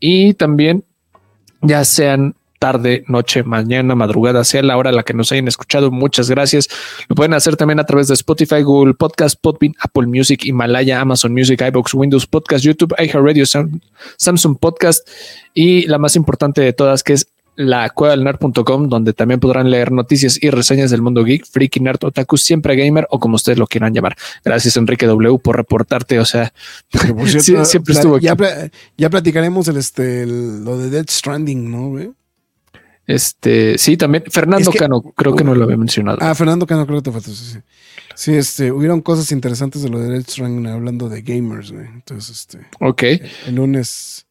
Y 0.00 0.32
también, 0.32 0.84
ya 1.60 1.84
sean 1.84 2.34
tarde, 2.58 3.04
noche, 3.08 3.42
mañana, 3.42 3.94
madrugada, 3.94 4.44
sea 4.44 4.62
la 4.62 4.76
hora 4.76 4.90
a 4.90 4.92
la 4.92 5.02
que 5.02 5.14
nos 5.14 5.30
hayan 5.32 5.48
escuchado. 5.48 5.90
Muchas 5.90 6.28
gracias. 6.30 6.68
Lo 7.08 7.14
pueden 7.16 7.34
hacer 7.34 7.56
también 7.56 7.80
a 7.80 7.84
través 7.84 8.08
de 8.08 8.14
Spotify, 8.14 8.62
Google 8.62 8.94
Podcast, 8.94 9.38
Podbean, 9.40 9.74
Apple 9.80 10.06
Music, 10.06 10.44
Himalaya, 10.44 11.00
Amazon 11.00 11.32
Music, 11.32 11.62
iBox, 11.66 11.94
Windows 11.94 12.26
Podcast, 12.26 12.64
YouTube, 12.64 12.94
iHeartRadio, 12.98 13.44
Sam- 13.46 13.80
Samsung 14.16 14.58
Podcast 14.58 15.08
y 15.54 15.86
la 15.86 15.98
más 15.98 16.16
importante 16.16 16.60
de 16.60 16.72
todas 16.72 17.02
que 17.02 17.12
es 17.14 17.28
la 17.60 17.90
cueva 17.90 18.14
del 18.14 18.22
nerd.com, 18.22 18.88
donde 18.88 19.12
también 19.12 19.40
podrán 19.40 19.68
leer 19.68 19.90
noticias 19.90 20.40
y 20.40 20.48
reseñas 20.50 20.92
del 20.92 21.02
mundo 21.02 21.24
geek, 21.24 21.44
freaky, 21.44 21.80
nerd, 21.80 21.98
otaku, 22.04 22.36
siempre 22.36 22.76
gamer 22.76 23.08
o 23.10 23.18
como 23.18 23.34
ustedes 23.34 23.58
lo 23.58 23.66
quieran 23.66 23.92
llamar. 23.92 24.14
Gracias 24.44 24.76
Enrique 24.76 25.06
W 25.06 25.38
por 25.40 25.56
reportarte, 25.56 26.20
o 26.20 26.24
sea, 26.24 26.52
por 27.16 27.28
cierto, 27.28 27.64
siempre 27.64 27.94
estuvo 27.94 28.14
aquí. 28.14 28.26
ya, 28.26 28.36
pla- 28.36 28.70
ya 28.96 29.10
platicaremos 29.10 29.66
el, 29.66 29.76
este, 29.78 30.22
el- 30.22 30.64
lo 30.64 30.78
de 30.78 30.90
Dead 30.90 31.06
Stranding, 31.08 31.68
¿no, 31.68 31.88
güey? 31.88 32.10
Este, 33.08 33.78
sí, 33.78 33.96
también 33.96 34.22
Fernando 34.30 34.68
Es 34.68 34.72
que- 34.72 34.78
Cano, 34.78 35.00
creo 35.16 35.34
que 35.34 35.42
no 35.42 35.54
lo 35.54 35.64
había 35.64 35.78
mencionado. 35.78 36.18
Ah, 36.20 36.34
Fernando 36.34 36.66
Cano, 36.66 36.86
creo 36.86 36.98
que 36.98 37.10
te 37.10 37.12
faltó. 37.12 37.30
Sí, 37.30 37.52
sí. 37.54 37.58
Sí, 38.14 38.34
este, 38.34 38.70
hubieron 38.70 39.00
cosas 39.00 39.32
interesantes 39.32 39.82
de 39.82 39.88
lo 39.88 39.98
de 39.98 40.10
Dead 40.10 40.24
Stranding 40.28 40.66
hablando 40.66 41.08
de 41.08 41.22
gamers, 41.22 41.72
güey. 41.72 41.86
Entonces, 41.86 42.36
este, 42.36 42.66
ok. 42.80 43.02
el 43.46 43.54
lunes. 43.54 44.26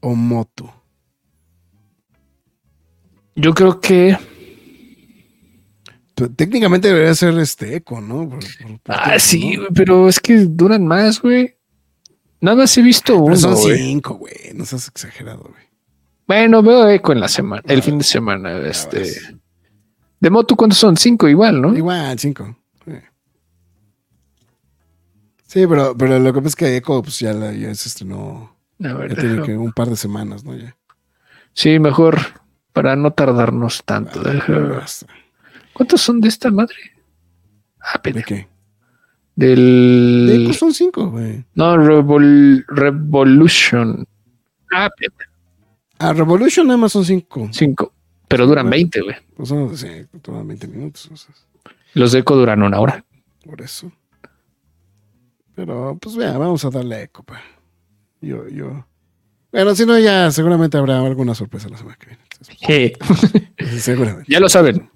o 0.00 0.14
Motu? 0.14 0.70
Yo 3.36 3.54
creo 3.54 3.80
que 3.80 4.16
Técnicamente 6.36 6.88
debería 6.88 7.14
ser 7.14 7.38
este 7.38 7.76
eco, 7.76 8.00
¿no? 8.00 8.28
Por- 8.28 8.40
por- 8.40 8.80
por 8.80 8.94
Ah, 8.96 9.04
tiempo, 9.04 9.18
sí, 9.20 9.56
pero 9.72 10.08
es 10.08 10.18
que 10.18 10.34
duran 10.38 10.84
más, 10.84 11.22
güey. 11.22 11.54
Nada 12.40 12.56
más 12.56 12.76
he 12.78 12.82
visto 12.82 13.12
Pero 13.14 13.24
uno. 13.24 13.36
son 13.36 13.54
güey. 13.54 13.76
cinco, 13.78 14.14
güey. 14.14 14.34
No 14.54 14.64
seas 14.64 14.88
exagerado, 14.88 15.42
güey. 15.42 15.68
Bueno, 16.26 16.62
veo 16.62 16.88
eco 16.88 17.12
en 17.12 17.20
la 17.20 17.28
semana, 17.28 17.62
el 17.66 17.80
Ah, 17.80 17.82
fin 17.82 17.98
de 17.98 18.04
semana. 18.04 18.58
Este 18.66 18.98
ves. 18.98 19.34
de 20.20 20.30
moto, 20.30 20.54
¿cuántos 20.56 20.78
son? 20.78 20.96
Cinco 20.96 21.26
igual, 21.28 21.60
¿no? 21.60 21.74
Igual, 21.76 22.18
cinco. 22.18 22.54
Sí, 25.46 25.66
pero, 25.66 25.96
pero 25.96 26.18
lo 26.18 26.32
que 26.32 26.38
pasa 26.40 26.48
es 26.48 26.56
que 26.56 26.76
Echo, 26.76 27.02
pues 27.02 27.18
ya, 27.20 27.32
la- 27.32 27.52
ya 27.52 27.74
se 27.74 27.88
estrenó. 27.88 28.54
A 28.84 28.92
ver, 28.92 29.14
Ya 29.14 29.20
tiene 29.20 29.42
que 29.42 29.56
un 29.56 29.72
par 29.72 29.88
de 29.88 29.96
semanas, 29.96 30.44
¿no? 30.44 30.54
Ya. 30.54 30.76
Sí, 31.54 31.78
mejor 31.78 32.18
para 32.72 32.94
no 32.96 33.12
tardarnos 33.12 33.82
tanto. 33.84 34.20
Ah. 34.24 34.84
¿Cuántos 35.72 36.00
son 36.02 36.20
de 36.20 36.28
esta 36.28 36.50
madre? 36.50 36.76
Ah, 37.80 37.98
¿De 38.02 38.22
qué? 38.22 38.46
De 39.38 39.46
Del 39.50 40.42
Echo 40.46 40.52
son 40.52 40.74
cinco, 40.74 41.10
güey. 41.10 41.44
no 41.54 41.76
Revol- 41.76 42.64
Revolution. 42.66 44.04
Ah, 44.72 44.88
pendejo. 44.96 45.30
Ah, 46.00 46.12
Revolution 46.12 46.66
nada 46.66 46.76
más 46.76 46.90
son 46.92 47.04
cinco. 47.04 47.48
cinco. 47.52 47.92
Pero 48.26 48.46
duran 48.46 48.68
20, 48.68 49.00
güey. 49.00 49.16
Pues 49.36 49.48
son, 49.48 49.76
sí, 49.76 49.86
toman 50.22 50.46
20 50.48 50.66
minutos. 50.68 51.08
o 51.12 51.16
sea, 51.16 51.32
Los 51.94 52.10
de 52.12 52.18
eco 52.18 52.34
duran 52.36 52.62
una 52.62 52.80
hora. 52.80 53.04
por 53.44 53.62
eso. 53.62 53.90
Pero, 55.54 55.96
pues 56.00 56.16
vea, 56.16 56.36
vamos 56.36 56.64
a 56.64 56.70
darle 56.70 56.96
a 56.96 57.02
Echo, 57.02 57.22
pa. 57.22 57.40
Yo, 58.20 58.48
yo. 58.48 58.86
Bueno, 59.52 59.74
si 59.74 59.86
no, 59.86 59.98
ya 59.98 60.30
seguramente 60.30 60.76
habrá 60.78 60.98
alguna 61.04 61.34
sorpresa 61.34 61.68
la 61.68 61.78
semana 61.78 61.96
que 61.96 62.06
viene. 62.06 62.22
Entonces, 62.30 63.48
pues, 63.56 63.82
seguramente, 63.82 64.24
ya 64.28 64.40
lo 64.40 64.48
saben. 64.48 64.90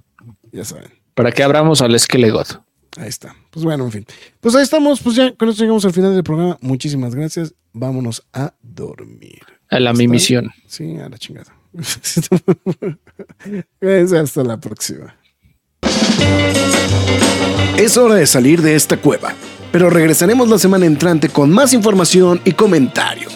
ya 0.52 0.64
saben. 0.64 0.90
Para 1.14 1.30
que 1.32 1.42
abramos 1.42 1.80
al 1.80 1.98
Skelegot. 1.98 2.60
Ahí 2.98 3.08
está. 3.08 3.34
Pues 3.50 3.64
bueno, 3.64 3.84
en 3.84 3.92
fin. 3.92 4.06
Pues 4.40 4.54
ahí 4.54 4.62
estamos. 4.62 5.00
Pues 5.00 5.16
ya 5.16 5.34
con 5.34 5.48
esto 5.48 5.62
llegamos 5.62 5.84
al 5.84 5.92
final 5.92 6.14
del 6.14 6.22
programa. 6.22 6.56
Muchísimas 6.60 7.14
gracias. 7.14 7.54
Vámonos 7.72 8.22
a 8.32 8.54
dormir. 8.62 9.40
A 9.70 9.80
la 9.80 9.92
mi 9.92 10.08
misión. 10.08 10.50
Sí, 10.66 10.96
a 10.96 11.08
la 11.08 11.16
chingada. 11.16 11.54
Cuídense, 13.80 14.18
hasta 14.18 14.44
la 14.44 14.60
próxima. 14.60 15.16
Es 17.78 17.96
hora 17.96 18.16
de 18.16 18.26
salir 18.26 18.60
de 18.60 18.74
esta 18.74 18.98
cueva, 18.98 19.32
pero 19.72 19.88
regresaremos 19.88 20.50
la 20.50 20.58
semana 20.58 20.84
entrante 20.86 21.30
con 21.30 21.50
más 21.50 21.72
información 21.72 22.40
y 22.44 22.52
comentarios. 22.52 23.34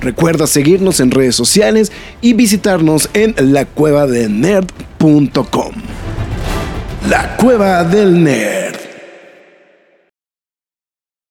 Recuerda 0.00 0.46
seguirnos 0.46 1.00
en 1.00 1.10
redes 1.10 1.36
sociales 1.36 1.90
y 2.20 2.34
visitarnos 2.34 3.08
en 3.14 3.34
lacuevadelnerd.com. 3.38 5.74
La 7.08 7.36
Cueva 7.36 7.84
del 7.84 8.20
Nerd. 8.20 8.85